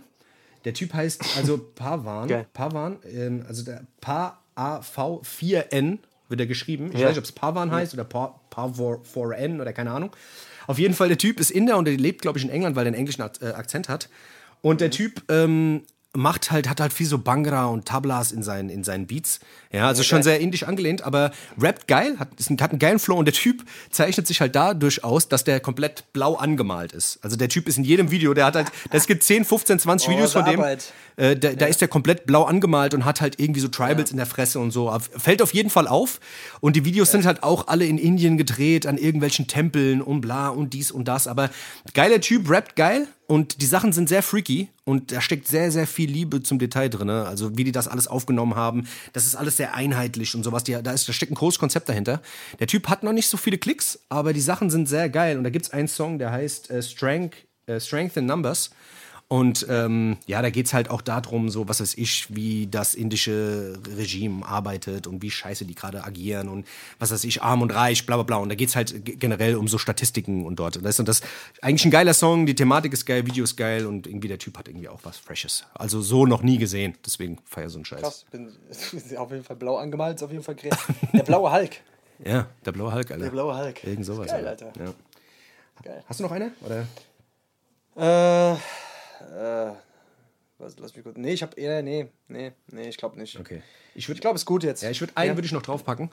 Der 0.65 0.73
Typ 0.73 0.93
heißt 0.93 1.21
also 1.37 1.57
Pavan. 1.75 2.27
Geil. 2.27 2.45
Pavan, 2.53 2.97
ähm, 3.11 3.43
also 3.47 3.63
der 3.63 3.83
P-A-V-4-N 4.01 5.99
wird 6.29 6.39
er 6.39 6.47
geschrieben. 6.47 6.87
Ich 6.93 6.99
Ja. 6.99 7.07
weiß 7.07 7.09
nicht, 7.11 7.17
ob 7.19 7.23
es 7.25 7.31
Pavan 7.31 7.71
heißt 7.71 7.93
oder 7.93 8.03
Pa- 8.05 8.39
Pavor-4N 8.49 9.61
oder 9.61 9.73
keine 9.73 9.91
Ahnung. 9.91 10.15
Auf 10.67 10.79
jeden 10.79 10.93
Fall, 10.93 11.09
der 11.09 11.17
Typ 11.17 11.39
ist 11.39 11.51
Inder 11.51 11.77
und 11.77 11.85
der 11.85 11.97
lebt, 11.97 12.21
glaube 12.21 12.37
ich, 12.39 12.45
in 12.45 12.49
England, 12.49 12.75
weil 12.75 12.85
er 12.85 12.87
einen 12.87 12.95
englischen 12.95 13.21
äh, 13.41 13.47
Akzent 13.47 13.89
hat. 13.89 14.09
Und 14.61 14.79
der 14.79 14.91
Typ 14.91 15.21
ähm, 15.29 15.83
macht 16.13 16.51
halt, 16.51 16.69
hat 16.69 16.79
halt 16.79 16.93
viel 16.93 17.05
so 17.05 17.17
Bangra 17.17 17.65
und 17.65 17.85
Tablas 17.85 18.31
in 18.31 18.43
seinen, 18.43 18.69
in 18.69 18.83
seinen 18.85 19.05
Beats. 19.07 19.41
Ja, 19.73 19.87
also 19.87 20.03
schon 20.03 20.21
sehr 20.21 20.39
indisch 20.39 20.63
angelehnt, 20.63 21.01
aber 21.01 21.31
rappt 21.59 21.87
geil, 21.87 22.19
hat, 22.19 22.29
ist 22.37 22.51
hat 22.61 22.69
einen 22.69 22.79
geilen 22.79 22.99
Flow 22.99 23.17
und 23.17 23.25
der 23.25 23.33
Typ 23.33 23.63
zeichnet 23.89 24.27
sich 24.27 24.39
halt 24.39 24.55
dadurch 24.55 25.03
aus, 25.03 25.29
dass 25.29 25.43
der 25.43 25.59
komplett 25.59 26.13
blau 26.13 26.35
angemalt 26.35 26.91
ist. 26.91 27.17
Also 27.23 27.37
der 27.37 27.49
Typ 27.49 27.67
ist 27.67 27.79
in 27.79 27.83
jedem 27.83 28.11
Video, 28.11 28.35
der 28.35 28.45
hat 28.45 28.55
halt, 28.55 28.67
es 28.91 29.07
gibt 29.07 29.23
10, 29.23 29.45
15, 29.45 29.79
20 29.79 30.07
Oh, 30.07 30.11
Videos 30.11 30.33
von 30.33 30.45
dem. 30.45 30.63
Äh, 31.15 31.35
da, 31.35 31.53
da 31.53 31.65
ist 31.65 31.81
der 31.81 31.87
komplett 31.87 32.25
blau 32.25 32.43
angemalt 32.43 32.93
und 32.93 33.03
hat 33.05 33.21
halt 33.21 33.39
irgendwie 33.39 33.61
so 33.61 33.67
Tribals 33.67 34.11
in 34.11 34.17
der 34.17 34.25
Fresse 34.25 34.59
und 34.59 34.71
so. 34.71 34.95
Fällt 35.17 35.41
auf 35.41 35.53
jeden 35.53 35.69
Fall 35.69 35.87
auf. 35.87 36.19
Und 36.59 36.75
die 36.75 36.85
Videos 36.85 37.11
sind 37.11 37.25
halt 37.25 37.41
auch 37.41 37.67
alle 37.67 37.85
in 37.85 37.97
Indien 37.97 38.37
gedreht, 38.37 38.85
an 38.85 38.97
irgendwelchen 38.97 39.47
Tempeln 39.47 40.01
und 40.01 40.21
bla 40.21 40.49
und 40.49 40.73
dies 40.73 40.91
und 40.91 41.07
das. 41.07 41.27
Aber 41.27 41.49
geiler 41.93 42.21
Typ, 42.21 42.49
rappt 42.49 42.75
geil. 42.75 43.07
Und 43.25 43.61
die 43.61 43.65
Sachen 43.65 43.93
sind 43.93 44.09
sehr 44.09 44.21
freaky 44.21 44.69
und 44.83 45.13
da 45.13 45.21
steckt 45.21 45.47
sehr, 45.47 45.71
sehr 45.71 45.87
viel 45.87 46.09
Liebe 46.09 46.43
zum 46.43 46.59
Detail 46.59 46.89
drin. 46.89 47.09
Also 47.09 47.57
wie 47.57 47.63
die 47.63 47.71
das 47.71 47.87
alles 47.87 48.07
aufgenommen 48.07 48.55
haben. 48.55 48.87
Das 49.13 49.25
ist 49.25 49.35
alles 49.35 49.57
sehr 49.57 49.62
einheitlich 49.71 50.35
und 50.35 50.43
sowas. 50.43 50.63
Die, 50.63 50.73
da, 50.81 50.91
ist, 50.91 51.07
da 51.07 51.13
steckt 51.13 51.31
ein 51.31 51.35
großes 51.35 51.59
Konzept 51.59 51.87
dahinter. 51.89 52.21
Der 52.59 52.67
Typ 52.67 52.89
hat 52.89 53.03
noch 53.03 53.13
nicht 53.13 53.27
so 53.27 53.37
viele 53.37 53.57
Klicks, 53.57 53.99
aber 54.09 54.33
die 54.33 54.41
Sachen 54.41 54.69
sind 54.69 54.87
sehr 54.87 55.09
geil. 55.09 55.37
Und 55.37 55.43
da 55.43 55.49
gibt 55.49 55.65
es 55.65 55.71
einen 55.71 55.87
Song, 55.87 56.19
der 56.19 56.31
heißt 56.31 56.69
äh, 56.71 56.81
Strength, 56.81 57.37
äh, 57.67 57.79
Strength 57.79 58.17
in 58.17 58.25
Numbers. 58.25 58.71
Und 59.27 59.65
ähm, 59.69 60.17
ja, 60.27 60.41
da 60.41 60.49
geht 60.49 60.67
es 60.67 60.73
halt 60.73 60.89
auch 60.89 61.01
darum, 61.01 61.49
so 61.49 61.67
was 61.67 61.81
weiß 61.81 61.95
ich, 61.95 62.35
wie 62.35 62.67
das 62.67 62.93
indische 62.93 63.79
Regime 63.97 64.45
arbeitet 64.45 65.07
und 65.07 65.21
wie 65.23 65.31
scheiße 65.31 65.65
die 65.65 65.73
gerade 65.73 66.03
agieren 66.03 66.49
und 66.49 66.67
was 66.99 67.11
weiß 67.11 67.23
ich, 67.23 67.41
arm 67.41 67.61
und 67.61 67.71
reich, 67.71 68.05
bla 68.05 68.17
bla 68.17 68.23
bla. 68.23 68.37
Und 68.37 68.49
da 68.49 68.55
geht 68.55 68.69
es 68.69 68.75
halt 68.75 69.19
generell 69.19 69.55
um 69.55 69.67
so 69.67 69.77
Statistiken 69.77 70.45
und 70.45 70.57
dort. 70.57 70.77
Und 70.77 70.83
das 70.83 70.99
ist 70.99 71.07
das 71.07 71.21
eigentlich 71.61 71.85
ein 71.85 71.91
geiler 71.91 72.13
Song, 72.13 72.45
die 72.45 72.53
Thematik 72.53 72.93
ist 72.93 73.05
geil, 73.05 73.25
Video 73.25 73.43
ist 73.43 73.55
geil 73.55 73.85
und 73.85 74.05
irgendwie 74.05 74.27
der 74.27 74.37
Typ 74.37 74.57
hat 74.57 74.67
irgendwie 74.67 74.89
auch 74.89 74.99
was 75.03 75.17
Freshes. 75.17 75.65
Also 75.73 76.01
so 76.01 76.25
noch 76.25 76.43
nie 76.43 76.57
gesehen. 76.57 76.95
Deswegen 77.05 77.39
feier 77.45 77.69
so 77.69 77.77
einen 77.79 77.85
Scheiß. 77.85 78.01
Krass, 78.01 78.25
bin 78.29 78.51
auf 79.17 79.31
jeden 79.31 79.43
Fall 79.43 79.55
blau 79.55 79.77
angemalt, 79.77 80.17
ist 80.17 80.23
auf 80.23 80.31
jeden 80.31 80.43
Fall 80.43 80.55
kreativ. 80.55 80.95
Der 81.11 81.23
blaue 81.23 81.51
Hulk. 81.51 81.71
Ja, 82.23 82.47
der 82.63 82.71
blaue 82.71 82.93
Hulk, 82.93 83.11
Alter. 83.11 83.23
Der 83.23 83.31
blaue 83.31 83.57
Hulk. 83.57 83.83
Irgend 83.83 84.05
sowas. 84.05 84.27
Geil, 84.27 84.47
Alter. 84.47 84.71
Ja. 84.77 84.93
Geil. 85.81 86.03
Hast 86.07 86.19
du 86.19 86.23
noch 86.23 86.31
eine? 86.31 86.53
Oder? 86.61 86.87
Äh, 88.53 88.55
äh, 89.23 89.71
was, 90.57 90.75
lass 90.79 90.95
mich 90.95 91.03
kurz. 91.03 91.17
Nee, 91.17 91.33
ich 91.33 91.41
hab 91.43 91.57
eher, 91.57 91.81
nee, 91.81 92.07
nee, 92.27 92.51
nee, 92.71 92.87
ich 92.89 92.97
glaube 92.97 93.19
nicht. 93.19 93.39
Okay. 93.39 93.61
Ich, 93.95 94.07
würd, 94.07 94.17
ich 94.17 94.21
glaube, 94.21 94.35
es 94.35 94.41
ist 94.43 94.45
gut 94.45 94.63
jetzt. 94.63 94.83
Ja, 94.83 94.89
ich 94.89 95.01
würde 95.01 95.15
einen 95.15 95.29
Ja. 95.31 95.35
würde 95.37 95.45
ich 95.45 95.51
noch 95.51 95.61
draufpacken. 95.61 96.11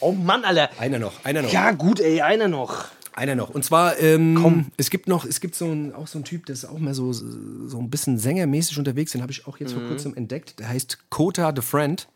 Oh 0.00 0.12
Mann, 0.12 0.44
Alter. 0.44 0.70
Einer 0.78 0.98
noch, 0.98 1.24
einer 1.24 1.42
noch. 1.42 1.52
Ja, 1.52 1.70
gut, 1.72 2.00
ey, 2.00 2.20
einer 2.22 2.48
noch. 2.48 2.86
Einer 3.14 3.34
noch. 3.34 3.50
Und 3.50 3.62
zwar, 3.64 3.98
ähm, 4.00 4.70
es 4.78 4.88
gibt 4.88 5.06
noch, 5.06 5.24
es 5.26 5.40
gibt 5.40 5.54
so 5.54 5.66
ein, 5.66 5.94
auch 5.94 6.06
so 6.06 6.16
einen 6.18 6.24
Typ, 6.24 6.46
der 6.46 6.54
ist 6.54 6.64
auch 6.64 6.78
mehr 6.78 6.94
so, 6.94 7.12
so 7.12 7.78
ein 7.78 7.90
bisschen 7.90 8.18
sängermäßig 8.18 8.78
unterwegs. 8.78 9.12
Den 9.12 9.20
habe 9.20 9.30
ich 9.32 9.46
auch 9.46 9.58
jetzt 9.58 9.74
vor 9.74 9.82
kurzem 9.86 10.14
entdeckt. 10.14 10.58
Der 10.58 10.68
heißt 10.70 11.10
Kota 11.10 11.52
the 11.54 11.60
Friend. 11.62 12.08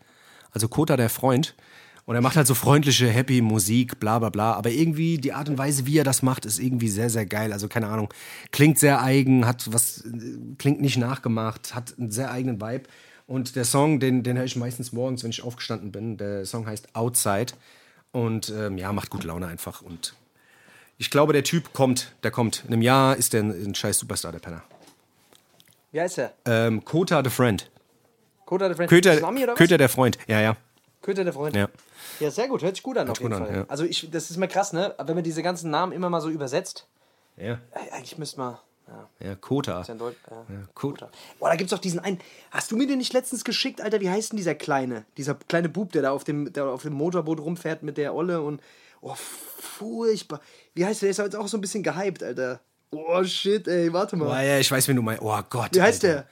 Also 0.52 0.68
Kota 0.68 0.96
der 0.96 1.10
Freund. 1.10 1.54
Und 2.06 2.14
er 2.14 2.20
macht 2.20 2.36
halt 2.36 2.46
so 2.46 2.54
freundliche, 2.54 3.08
happy 3.08 3.40
Musik, 3.40 3.98
bla 3.98 4.20
bla 4.20 4.30
bla. 4.30 4.52
Aber 4.52 4.70
irgendwie 4.70 5.18
die 5.18 5.32
Art 5.32 5.48
und 5.48 5.58
Weise, 5.58 5.86
wie 5.86 5.98
er 5.98 6.04
das 6.04 6.22
macht, 6.22 6.46
ist 6.46 6.60
irgendwie 6.60 6.88
sehr, 6.88 7.10
sehr 7.10 7.26
geil. 7.26 7.52
Also 7.52 7.66
keine 7.66 7.88
Ahnung. 7.88 8.14
Klingt 8.52 8.78
sehr 8.78 9.02
eigen, 9.02 9.44
hat 9.44 9.72
was, 9.72 10.04
äh, 10.04 10.54
klingt 10.56 10.80
nicht 10.80 10.98
nachgemacht, 10.98 11.74
hat 11.74 11.94
einen 11.98 12.12
sehr 12.12 12.30
eigenen 12.30 12.60
Vibe. 12.60 12.84
Und 13.26 13.56
der 13.56 13.64
Song, 13.64 13.98
den, 13.98 14.22
den 14.22 14.36
höre 14.36 14.44
ich 14.44 14.54
meistens 14.54 14.92
morgens, 14.92 15.24
wenn 15.24 15.30
ich 15.30 15.42
aufgestanden 15.42 15.90
bin. 15.90 16.16
Der 16.16 16.46
Song 16.46 16.66
heißt 16.66 16.94
Outside. 16.94 17.54
Und 18.12 18.52
ähm, 18.56 18.78
ja, 18.78 18.92
macht 18.92 19.10
gute 19.10 19.26
Laune 19.26 19.48
einfach. 19.48 19.82
Und 19.82 20.14
ich 20.98 21.10
glaube, 21.10 21.32
der 21.32 21.42
Typ 21.42 21.72
kommt, 21.72 22.14
der 22.22 22.30
kommt. 22.30 22.62
In 22.68 22.72
einem 22.72 22.82
Jahr 22.82 23.16
ist 23.16 23.32
der 23.32 23.42
ein, 23.42 23.50
ein 23.50 23.74
scheiß 23.74 23.98
Superstar, 23.98 24.30
der 24.30 24.38
Penner. 24.38 24.62
Wie 25.90 26.00
heißt 26.00 26.18
der? 26.18 26.32
Ähm, 26.44 26.84
Kota 26.84 27.24
the 27.24 27.30
Friend. 27.30 27.68
Köter 28.46 28.68
der 28.68 28.76
Freund. 28.76 28.90
Köter? 28.90 29.54
Köter 29.56 29.78
der 29.78 29.88
Freund. 29.88 30.18
Ja, 30.28 30.40
ja. 30.40 30.56
Köter 31.06 31.24
der 31.24 31.32
Freund. 31.32 31.54
Ja. 31.56 31.68
Ja, 32.20 32.30
sehr 32.30 32.48
gut, 32.48 32.62
hört 32.62 32.74
sich 32.74 32.82
gut 32.82 32.98
an 32.98 33.08
auf 33.08 33.18
gut 33.18 33.30
jeden 33.30 33.34
an, 33.42 33.46
Fall. 33.46 33.56
ja. 33.58 33.64
Also 33.68 33.84
ich, 33.84 34.10
das 34.10 34.28
ist 34.30 34.36
mir 34.36 34.48
krass, 34.48 34.72
ne? 34.72 34.94
Wenn 34.98 35.14
man 35.14 35.22
diese 35.24 35.42
ganzen 35.42 35.70
Namen 35.70 35.92
immer 35.92 36.10
mal 36.10 36.20
so 36.20 36.28
übersetzt, 36.28 36.86
Ja, 37.36 37.58
eigentlich 37.92 38.18
müsste 38.18 38.38
man, 38.40 38.58
ja, 38.88 39.08
ja 39.28 39.34
Kota. 39.36 39.82
ja 39.86 39.92
in 39.92 39.98
Deutsch, 39.98 40.16
ja. 40.30 40.44
Kota. 40.74 41.08
Boah, 41.38 41.48
da 41.50 41.56
gibt's 41.56 41.70
doch 41.70 41.78
diesen 41.78 42.00
einen, 42.00 42.18
hast 42.50 42.70
du 42.72 42.76
mir 42.76 42.86
den 42.88 42.98
nicht 42.98 43.12
letztens 43.12 43.44
geschickt, 43.44 43.80
Alter, 43.80 44.00
wie 44.00 44.10
heißt 44.10 44.32
denn 44.32 44.36
dieser 44.36 44.54
Kleine? 44.56 45.04
Dieser 45.16 45.34
kleine 45.34 45.68
Bub, 45.68 45.92
der 45.92 46.02
da 46.02 46.10
auf 46.10 46.24
dem, 46.24 46.52
der 46.52 46.66
auf 46.66 46.82
dem 46.82 46.92
Motorboot 46.94 47.38
rumfährt 47.40 47.82
mit 47.84 47.96
der 47.98 48.12
Olle 48.14 48.40
und, 48.42 48.60
oh, 49.00 49.14
furchtbar. 49.14 50.40
Wie 50.74 50.84
heißt 50.84 51.02
der? 51.02 51.06
Der 51.06 51.10
ist 51.12 51.18
jetzt 51.18 51.36
auch 51.36 51.48
so 51.48 51.56
ein 51.56 51.60
bisschen 51.60 51.82
gehypt, 51.82 52.22
Alter. 52.22 52.60
Oh, 52.90 53.22
shit, 53.24 53.66
ey, 53.68 53.92
warte 53.92 54.16
mal. 54.16 54.26
Oh, 54.28 54.42
ja, 54.44 54.58
ich 54.58 54.70
weiß, 54.70 54.88
wen 54.88 54.96
du 54.96 55.02
meinst. 55.02 55.22
Oh 55.22 55.38
Gott. 55.50 55.70
Wie 55.74 55.82
heißt 55.82 56.04
Alter. 56.04 56.16
der? 56.22 56.26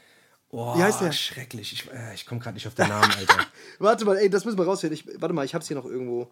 Oh, 0.56 0.78
Wie 0.78 0.82
heißt 0.84 1.00
der? 1.00 1.10
Schrecklich. 1.10 1.72
Ich, 1.72 1.90
äh, 1.92 2.14
ich 2.14 2.26
komme 2.26 2.40
gerade 2.40 2.54
nicht 2.54 2.66
auf 2.68 2.74
den 2.74 2.88
Namen, 2.88 3.10
Alter. 3.18 3.38
Warte 3.80 4.04
mal, 4.04 4.16
ey, 4.18 4.30
das 4.30 4.44
müssen 4.44 4.56
wir 4.56 4.64
rausfinden. 4.64 4.96
Ich, 4.96 5.20
warte 5.20 5.34
mal, 5.34 5.44
ich 5.44 5.52
hab's 5.54 5.66
hier 5.66 5.76
noch 5.76 5.84
irgendwo. 5.84 6.30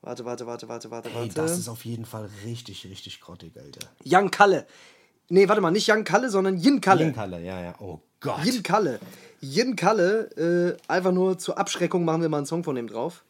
Warte, 0.00 0.24
warte, 0.24 0.46
warte, 0.46 0.68
warte, 0.68 0.90
warte, 0.90 1.08
Ey, 1.10 1.14
warte. 1.14 1.34
das 1.34 1.58
ist 1.58 1.68
auf 1.68 1.84
jeden 1.84 2.06
Fall 2.06 2.28
richtig, 2.44 2.86
richtig 2.86 3.20
grottig, 3.20 3.52
Alter. 3.56 3.86
Young 4.04 4.30
Kalle. 4.30 4.66
Nee, 5.28 5.48
warte 5.48 5.60
mal, 5.60 5.70
nicht 5.70 5.88
Young 5.90 6.02
Kalle, 6.04 6.30
sondern 6.30 6.56
Yin 6.58 6.80
Kalle. 6.80 7.04
Linkalle, 7.04 7.40
ja, 7.42 7.60
ja. 7.62 7.74
Oh 7.78 8.00
Gott. 8.20 8.44
Yin 8.44 8.62
Kalle. 8.62 8.98
Yin 9.42 9.76
Kalle, 9.76 10.76
äh, 10.88 10.90
einfach 10.90 11.12
nur 11.12 11.38
zur 11.38 11.58
Abschreckung 11.58 12.04
machen 12.06 12.22
wir 12.22 12.28
mal 12.30 12.38
einen 12.38 12.46
Song 12.46 12.64
von 12.64 12.74
dem 12.74 12.86
drauf. 12.88 13.22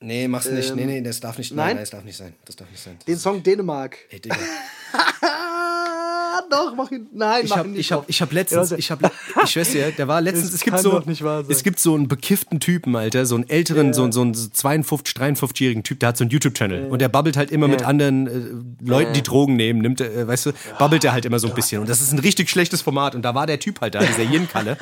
Nee, 0.00 0.28
mach's 0.28 0.50
nicht. 0.50 0.68
Ähm, 0.70 0.76
Nee, 0.76 0.84
nee, 0.86 1.00
das 1.00 1.18
darf 1.20 1.38
nicht. 1.38 1.52
nein? 1.54 1.68
Nein, 1.68 1.78
das 1.78 1.90
darf 1.90 2.04
nicht 2.04 2.16
sein. 2.18 2.34
Das 2.44 2.56
darf 2.56 2.70
nicht 2.70 2.82
sein. 2.82 2.98
Den 3.06 3.18
Song 3.18 3.42
Dänemark. 3.42 3.96
Ey, 4.10 4.20
Digga. 4.20 4.36
Doch, 6.56 6.74
mach 6.76 6.90
ihn. 6.90 7.06
Nein, 7.12 7.44
Ich 7.44 7.50
mach 7.50 7.58
hab, 7.58 7.66
ihn 7.66 7.72
nicht 7.72 7.80
ich 7.80 7.92
hab, 7.92 7.98
drauf. 8.00 8.04
ich 8.08 8.22
hab 8.22 8.32
letztens, 8.32 8.70
Ja, 8.70 8.76
ich 8.78 8.90
hab, 8.90 9.02
le- 9.02 9.10
ich 9.44 9.50
schwör's 9.50 9.70
dir, 9.70 9.90
der 9.92 10.08
war 10.08 10.20
letztens, 10.20 10.52
es 10.52 10.60
gibt 10.62 10.78
so, 10.78 11.02
es 11.48 11.62
gibt 11.62 11.78
so 11.80 11.94
einen 11.94 12.08
bekifften 12.08 12.60
Typen, 12.60 12.96
Alter, 12.96 13.26
so 13.26 13.34
einen 13.34 13.48
älteren, 13.48 13.92
so, 13.94 14.10
so 14.10 14.22
einen 14.22 14.34
52, 14.34 15.14
53-jährigen 15.16 15.82
Typ, 15.82 16.00
der 16.00 16.08
hat 16.10 16.16
so 16.16 16.24
einen 16.24 16.30
YouTube-Channel 16.30 16.88
und 16.88 17.00
der 17.00 17.08
babbelt 17.08 17.36
halt 17.36 17.50
immer 17.50 17.68
mit 17.68 17.82
anderen 17.84 18.26
äh, 18.26 18.84
Leuten, 18.88 19.12
die 19.12 19.22
Drogen 19.22 19.56
nehmen, 19.56 19.80
nimmt, 19.80 20.00
äh, 20.00 20.26
weißt 20.26 20.46
du, 20.46 20.52
babbelt 20.78 21.04
er 21.04 21.12
halt 21.12 21.24
immer 21.24 21.38
so 21.38 21.48
ein 21.48 21.54
bisschen 21.54 21.80
und 21.80 21.88
das 21.88 22.00
ist 22.00 22.12
ein 22.12 22.18
richtig 22.18 22.48
schlechtes 22.50 22.82
Format 22.82 23.14
und 23.14 23.22
da 23.22 23.34
war 23.34 23.46
der 23.46 23.58
Typ 23.60 23.80
halt 23.80 23.94
da, 23.94 24.00
dieser 24.00 24.22
Yin-Kalle 24.30 24.76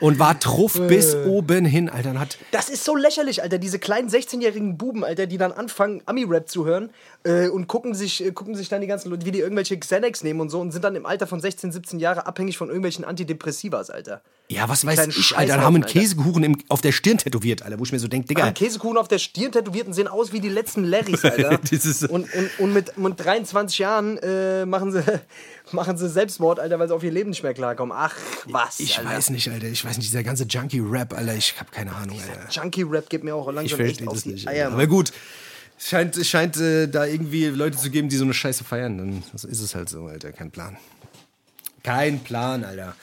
und 0.00 0.18
war 0.18 0.38
truff 0.38 0.80
bis 0.88 1.14
oben 1.14 1.64
hin, 1.64 1.88
Alter, 1.88 2.10
und 2.10 2.20
hat, 2.20 2.38
Das 2.52 2.68
ist 2.68 2.84
so 2.84 2.94
lächerlich, 2.96 3.42
Alter. 3.42 3.58
Diese 3.58 3.78
kleinen 3.78 4.08
16-jährigen 4.08 4.76
Buben, 4.76 5.04
Alter, 5.04 5.26
die 5.26 5.38
dann 5.38 5.52
anfangen, 5.52 6.02
Ami-Rap 6.06 6.48
zu 6.48 6.64
hören 6.66 6.90
äh, 7.26 7.48
und 7.48 7.66
gucken 7.66 7.94
sich, 7.94 8.24
äh, 8.24 8.30
gucken 8.30 8.54
sich 8.54 8.68
dann 8.68 8.80
die 8.80 8.86
ganzen 8.86 9.10
Leute, 9.10 9.26
wie 9.26 9.32
die 9.32 9.40
irgendwelche 9.40 9.76
Xanax 9.78 10.22
nehmen 10.22 10.40
und 10.40 10.48
so 10.48 10.60
und 10.60 10.70
sind 10.70 10.84
dann 10.84 10.94
im 10.94 11.04
Alter 11.06 11.26
von 11.26 11.40
16, 11.40 11.72
17 11.72 11.98
Jahren 11.98 12.20
abhängig 12.20 12.56
von 12.56 12.68
irgendwelchen 12.68 13.04
Antidepressivas, 13.04 13.90
Alter. 13.90 14.22
ja, 14.48 14.68
was 14.68 14.86
weiß 14.86 14.94
kleinen 14.94 15.10
ich, 15.16 15.36
Alter, 15.36 15.60
haben 15.60 15.74
einen. 15.74 15.84
Käsekuchen 15.86 16.44
im, 16.44 16.56
auf 16.68 16.80
der 16.80 16.92
Stirn 16.92 17.18
tätowiert, 17.18 17.62
Alter, 17.62 17.78
wo 17.78 17.84
ich 17.84 17.92
mir 17.92 17.98
so 17.98 18.08
denke, 18.08 18.28
Digga, 18.28 18.44
Haben 18.44 18.54
Käsekuchen 18.54 18.96
auf 18.96 19.08
der 19.08 19.18
Stirn 19.18 19.50
tätowierten 19.52 19.92
sehen 19.92 20.08
aus 20.08 20.32
wie 20.32 20.40
die 20.40 20.48
letzten 20.48 20.84
Larrys, 20.84 21.24
Alter. 21.24 21.58
Und, 22.08 22.32
und, 22.32 22.50
und 22.58 22.72
mit, 22.72 22.96
mit 22.96 23.18
23 23.18 23.78
Jahren 23.78 24.18
äh, 24.18 24.64
machen, 24.64 24.92
sie, 24.92 25.02
machen 25.72 25.96
sie 25.98 26.08
Selbstmord, 26.08 26.60
Alter, 26.60 26.78
weil 26.78 26.88
sie 26.88 26.94
auf 26.94 27.02
ihr 27.02 27.10
Leben 27.12 27.30
nicht 27.30 27.42
mehr 27.42 27.54
klarkommen. 27.54 27.96
Ach, 27.98 28.14
was, 28.46 28.78
ich 28.78 28.98
Alter. 28.98 29.10
weiß 29.10 29.30
nicht, 29.30 29.50
Alter, 29.50 29.66
ich 29.66 29.84
weiß 29.84 29.96
nicht, 29.96 30.08
dieser 30.10 30.22
ganze 30.22 30.44
Junkie-Rap, 30.44 31.12
Alter, 31.12 31.34
ich 31.34 31.58
hab 31.58 31.72
keine 31.72 31.94
Ahnung, 31.94 32.20
Alter. 32.20 32.48
Junkie-Rap 32.50 33.10
geht 33.10 33.24
mir 33.24 33.34
auch 33.34 33.48
Ich 33.48 33.54
langsam 33.54 33.80
echt 33.80 33.98
verstehe 33.98 34.08
auf 34.08 34.14
das 34.14 34.22
die 34.22 34.28
nicht. 34.30 34.48
Eier. 34.48 34.70
Aber 34.70 34.86
gut, 34.86 35.12
es 35.78 35.88
scheint, 35.88 36.16
es 36.16 36.28
scheint 36.28 36.56
äh, 36.56 36.86
da 36.88 37.04
irgendwie 37.06 37.46
Leute 37.46 37.76
zu 37.76 37.90
geben, 37.90 38.08
die 38.08 38.16
so 38.16 38.24
eine 38.24 38.34
Scheiße 38.34 38.64
feiern. 38.64 38.98
Dann 38.98 39.22
das 39.32 39.44
ist 39.44 39.60
es 39.60 39.74
halt 39.74 39.88
so, 39.88 40.06
Alter. 40.06 40.32
Kein 40.32 40.50
Plan. 40.50 40.76
Kein 41.82 42.20
Plan, 42.20 42.64
Alter. 42.64 42.96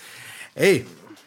Ey, 0.56 0.86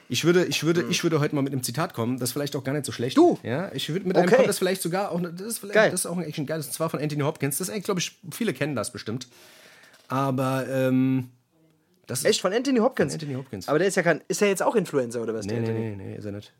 ich 0.09 0.24
würde, 0.24 0.44
ich 0.44 0.62
würde, 0.62 0.84
ich 0.88 1.03
würde 1.03 1.20
heute 1.20 1.34
mal 1.34 1.42
mit 1.42 1.53
einem 1.53 1.62
Zitat 1.62 1.94
kommen. 1.94 2.18
Das 2.18 2.28
ist 2.30 2.32
vielleicht 2.32 2.55
auch 2.55 2.62
gar 2.62 2.72
nicht 2.72 2.84
so 2.86 2.92
schlecht. 2.92 3.16
Du? 3.16 3.38
Ja, 3.42 3.70
ich 3.72 3.88
würde 3.88 4.07
mit 4.07 4.16
einem 4.16 4.26
Okay. 4.26 4.36
kommen, 4.36 4.47
das 4.47 4.59
vielleicht 4.59 4.82
sogar 4.82 5.11
auch. 5.11 5.20
Das 5.20 5.40
ist, 5.40 5.59
vielleicht, 5.59 5.74
Geil. 5.74 5.90
das 5.90 6.01
ist 6.01 6.07
auch 6.07 6.16
ein 6.16 6.24
Action 6.24 6.47
geil. 6.47 6.59
Das 6.59 6.66
ist 6.66 6.74
zwar 6.74 6.90
von 6.90 7.01
Anthony 7.01 7.22
Hopkins. 7.22 7.59
Das 7.59 7.68
ist 7.68 7.72
eigentlich, 7.72 7.84
glaube 7.86 8.01
ich, 8.01 8.18
viele 8.30 8.53
kennen 8.53 8.76
das 8.76 8.92
bestimmt. 8.92 9.26
Aber 10.09 10.66
ähm, 10.68 11.30
das 12.07 12.24
Echt 12.24 12.40
von 12.40 12.53
Anthony 12.53 12.78
Hopkins? 12.78 13.14
Anthony 13.14 13.34
Hopkins. 13.34 13.68
Aber 13.68 13.78
der 13.80 13.88
ist 13.88 13.97
ja 13.97 14.03
kein. 14.03 14.20
Ist 14.28 14.40
er 14.42 14.49
jetzt 14.49 14.62
auch 14.62 14.76
Influencer 14.76 15.20
oder 15.22 15.34
was? 15.34 15.44
Nee, 15.47 15.61
der 15.61 15.74
nee, 15.74 15.97
nee, 15.97 15.97
nee, 15.97 16.16
ist 16.16 16.24
er 16.24 16.32
nicht. 16.32 16.53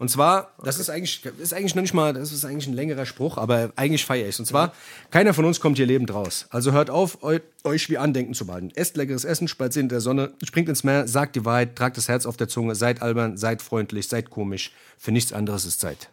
Und 0.00 0.08
zwar, 0.08 0.54
das 0.64 0.78
ist 0.78 0.88
eigentlich, 0.88 1.26
ist 1.38 1.52
eigentlich 1.52 1.74
noch 1.74 1.82
nicht 1.82 1.92
mal, 1.92 2.14
das 2.14 2.32
ist 2.32 2.46
eigentlich 2.46 2.66
ein 2.66 2.72
längerer 2.72 3.04
Spruch, 3.04 3.36
aber 3.36 3.70
eigentlich 3.76 4.06
feiere 4.06 4.22
ich 4.22 4.34
es. 4.34 4.40
Und 4.40 4.46
zwar, 4.46 4.72
keiner 5.10 5.34
von 5.34 5.44
uns 5.44 5.60
kommt 5.60 5.76
hier 5.76 5.84
lebend 5.84 6.14
raus. 6.14 6.46
Also 6.48 6.72
hört 6.72 6.88
auf, 6.88 7.22
eu, 7.22 7.38
euch 7.64 7.90
wie 7.90 7.98
Andenken 7.98 8.32
zu 8.32 8.46
behalten. 8.46 8.70
Esst 8.74 8.96
leckeres 8.96 9.26
Essen, 9.26 9.46
spaziert 9.46 9.82
in 9.82 9.88
der 9.90 10.00
Sonne, 10.00 10.32
springt 10.42 10.70
ins 10.70 10.84
Meer, 10.84 11.06
sagt 11.06 11.36
die 11.36 11.44
Wahrheit, 11.44 11.76
tragt 11.76 11.98
das 11.98 12.08
Herz 12.08 12.24
auf 12.24 12.38
der 12.38 12.48
Zunge, 12.48 12.74
seid 12.76 13.02
albern, 13.02 13.36
seid 13.36 13.60
freundlich, 13.60 14.08
seid 14.08 14.30
komisch. 14.30 14.72
Für 14.96 15.12
nichts 15.12 15.34
anderes 15.34 15.66
ist 15.66 15.80
Zeit. 15.80 16.08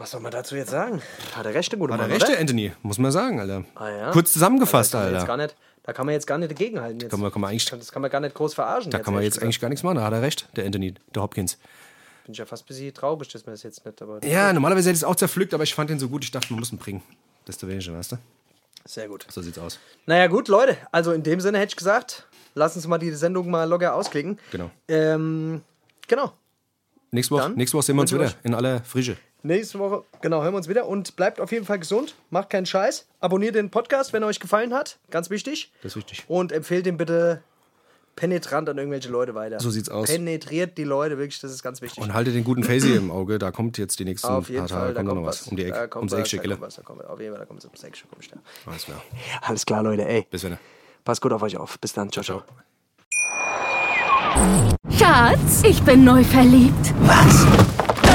Was 0.00 0.12
soll 0.12 0.20
man 0.22 0.32
dazu 0.32 0.56
jetzt 0.56 0.70
sagen? 0.70 1.02
Hat 1.36 1.44
er 1.44 1.52
recht, 1.52 1.70
der 1.70 1.78
gute 1.78 1.90
War 1.90 1.98
der 1.98 2.06
Mann, 2.06 2.16
rechte 2.16 2.32
oder? 2.32 2.40
Anthony, 2.40 2.72
muss 2.80 2.96
man 2.96 3.12
sagen, 3.12 3.38
Alter. 3.38 3.64
Ah, 3.74 3.90
ja? 3.90 4.10
Kurz 4.12 4.32
zusammengefasst, 4.32 4.94
jetzt 4.94 5.02
Alter. 5.02 5.26
gar 5.26 5.36
nicht, 5.36 5.54
da 5.82 5.92
kann 5.92 6.06
man 6.06 6.14
jetzt 6.14 6.26
gar 6.26 6.38
nicht 6.38 6.50
dagegenhalten. 6.50 7.00
Jetzt. 7.00 7.10
Kann 7.10 7.20
man, 7.20 7.30
kann 7.30 7.42
man 7.42 7.50
eigentlich, 7.50 7.66
das 7.66 7.92
kann 7.92 8.00
man 8.00 8.10
gar 8.10 8.20
nicht 8.20 8.34
groß 8.34 8.54
verarschen. 8.54 8.90
da 8.90 8.98
kann 9.00 9.12
man 9.12 9.22
jetzt 9.22 9.42
eigentlich 9.42 9.60
gar 9.60 9.68
nichts 9.68 9.82
machen, 9.82 9.96
da 9.96 10.02
hat 10.04 10.14
er 10.14 10.22
recht, 10.22 10.48
der 10.56 10.64
Anthony, 10.64 10.94
der 11.14 11.22
Hopkins. 11.22 11.58
gesagt. 11.58 11.68
Bin 12.24 12.32
ich 12.32 12.38
ja 12.38 12.46
fast 12.46 12.64
ein 12.64 12.66
bisschen 12.68 12.94
traurig, 12.94 13.28
dass 13.28 13.44
man 13.44 13.52
das 13.52 13.62
jetzt 13.62 13.84
nicht. 13.84 14.00
Aber 14.00 14.24
Ja, 14.24 14.54
normalerweise 14.54 14.88
hätte 14.88 14.96
ich 14.96 15.02
es 15.02 15.04
auch 15.04 15.16
zerpflückt, 15.16 15.52
aber 15.52 15.64
ich 15.64 15.74
fand 15.74 15.90
ihn 15.90 15.98
so 15.98 16.08
gut, 16.08 16.24
ich 16.24 16.30
dachte, 16.30 16.50
man 16.54 16.60
muss 16.60 16.72
ihn 16.72 16.78
bringen. 16.78 17.02
Desto 17.46 17.68
weniger, 17.68 17.92
weißt 17.92 18.12
du? 18.12 18.16
Sehr 18.86 19.06
gut. 19.06 19.26
So 19.28 19.42
sieht's 19.42 19.58
aus. 19.58 19.78
Naja, 20.06 20.28
gut, 20.28 20.48
Leute. 20.48 20.78
Also 20.92 21.12
in 21.12 21.22
dem 21.22 21.40
Sinne 21.40 21.58
hätte 21.58 21.72
ich 21.72 21.76
gesagt, 21.76 22.26
lass 22.54 22.74
uns 22.74 22.86
mal 22.86 22.96
die 22.96 23.10
Sendung 23.12 23.50
mal 23.50 23.68
locker 23.68 23.94
ausklicken. 23.94 24.38
Genau. 24.50 24.70
Ähm, 24.88 25.60
genau. 26.08 26.32
Nächste 27.10 27.34
Woche, 27.34 27.50
nächste 27.50 27.76
Woche 27.76 27.84
sehen 27.84 27.96
wir 27.96 28.02
uns 28.02 28.12
wieder 28.14 28.26
ich 28.26 28.36
in 28.44 28.54
aller 28.54 28.82
Frische. 28.84 29.18
Nächste 29.42 29.78
Woche, 29.78 30.04
genau, 30.20 30.42
hören 30.42 30.52
wir 30.52 30.58
uns 30.58 30.68
wieder 30.68 30.86
und 30.86 31.16
bleibt 31.16 31.40
auf 31.40 31.50
jeden 31.50 31.64
Fall 31.64 31.78
gesund, 31.78 32.14
macht 32.28 32.50
keinen 32.50 32.66
Scheiß, 32.66 33.06
abonniert 33.20 33.54
den 33.54 33.70
Podcast, 33.70 34.12
wenn 34.12 34.22
er 34.22 34.28
euch 34.28 34.38
gefallen 34.38 34.74
hat, 34.74 34.98
ganz 35.10 35.30
wichtig. 35.30 35.72
Das 35.82 35.92
ist 35.92 35.96
wichtig. 35.96 36.24
Und 36.28 36.52
empfehlt 36.52 36.84
den 36.84 36.98
bitte 36.98 37.42
penetrant 38.16 38.68
an 38.68 38.76
irgendwelche 38.76 39.08
Leute 39.08 39.34
weiter. 39.34 39.58
So 39.58 39.70
sieht's 39.70 39.88
aus. 39.88 40.08
Penetriert 40.10 40.76
die 40.76 40.84
Leute, 40.84 41.16
wirklich, 41.16 41.40
das 41.40 41.52
ist 41.52 41.62
ganz 41.62 41.80
wichtig. 41.80 42.02
Und 42.02 42.12
haltet 42.12 42.34
den 42.34 42.44
guten 42.44 42.64
Facey 42.64 42.94
im 42.96 43.10
Auge, 43.10 43.38
da 43.38 43.50
kommt 43.50 43.78
jetzt 43.78 43.98
die 43.98 44.04
nächsten 44.04 44.28
auf 44.28 44.50
jeden 44.50 44.60
paar 44.60 44.68
Tage 44.68 44.80
Fall, 44.80 44.94
da 44.94 45.00
kommt 45.00 45.08
da 45.08 45.10
kommt 45.12 45.22
noch 45.22 45.28
was. 45.28 45.40
was. 45.40 45.48
Um 45.48 45.56
die 45.56 45.64
Da 45.64 45.68
Ecke, 45.76 45.88
kommt 45.88 46.00
ums 46.02 46.12
was, 46.12 46.18
Eckstück, 46.20 46.42
da 46.42 46.48
kommt 46.50 46.60
was, 46.60 46.74
da 46.74 46.82
kommt, 46.82 47.04
auf 47.06 47.20
jeden 47.20 47.32
Fall, 47.32 47.40
da 47.40 47.46
kommt 47.46 47.60
es 47.60 47.64
ums 47.64 47.82
Eckstück. 47.82 48.10
komm 48.10 48.18
ich 48.20 48.28
da. 48.28 48.36
Alles 48.66 48.84
klar. 48.84 49.02
Alles 49.40 49.64
klar, 49.64 49.82
Leute, 49.82 50.06
ey. 50.06 50.26
Bis 50.30 50.42
dann. 50.42 50.58
Passt 51.02 51.22
gut 51.22 51.32
auf 51.32 51.40
euch 51.40 51.56
auf. 51.56 51.78
Bis 51.78 51.94
dann. 51.94 52.12
Ciao, 52.12 52.22
ciao. 52.22 52.42
Schatz, 54.98 55.62
ich 55.64 55.82
bin 55.82 56.04
neu 56.04 56.22
verliebt. 56.24 56.92
Was? 57.00 57.46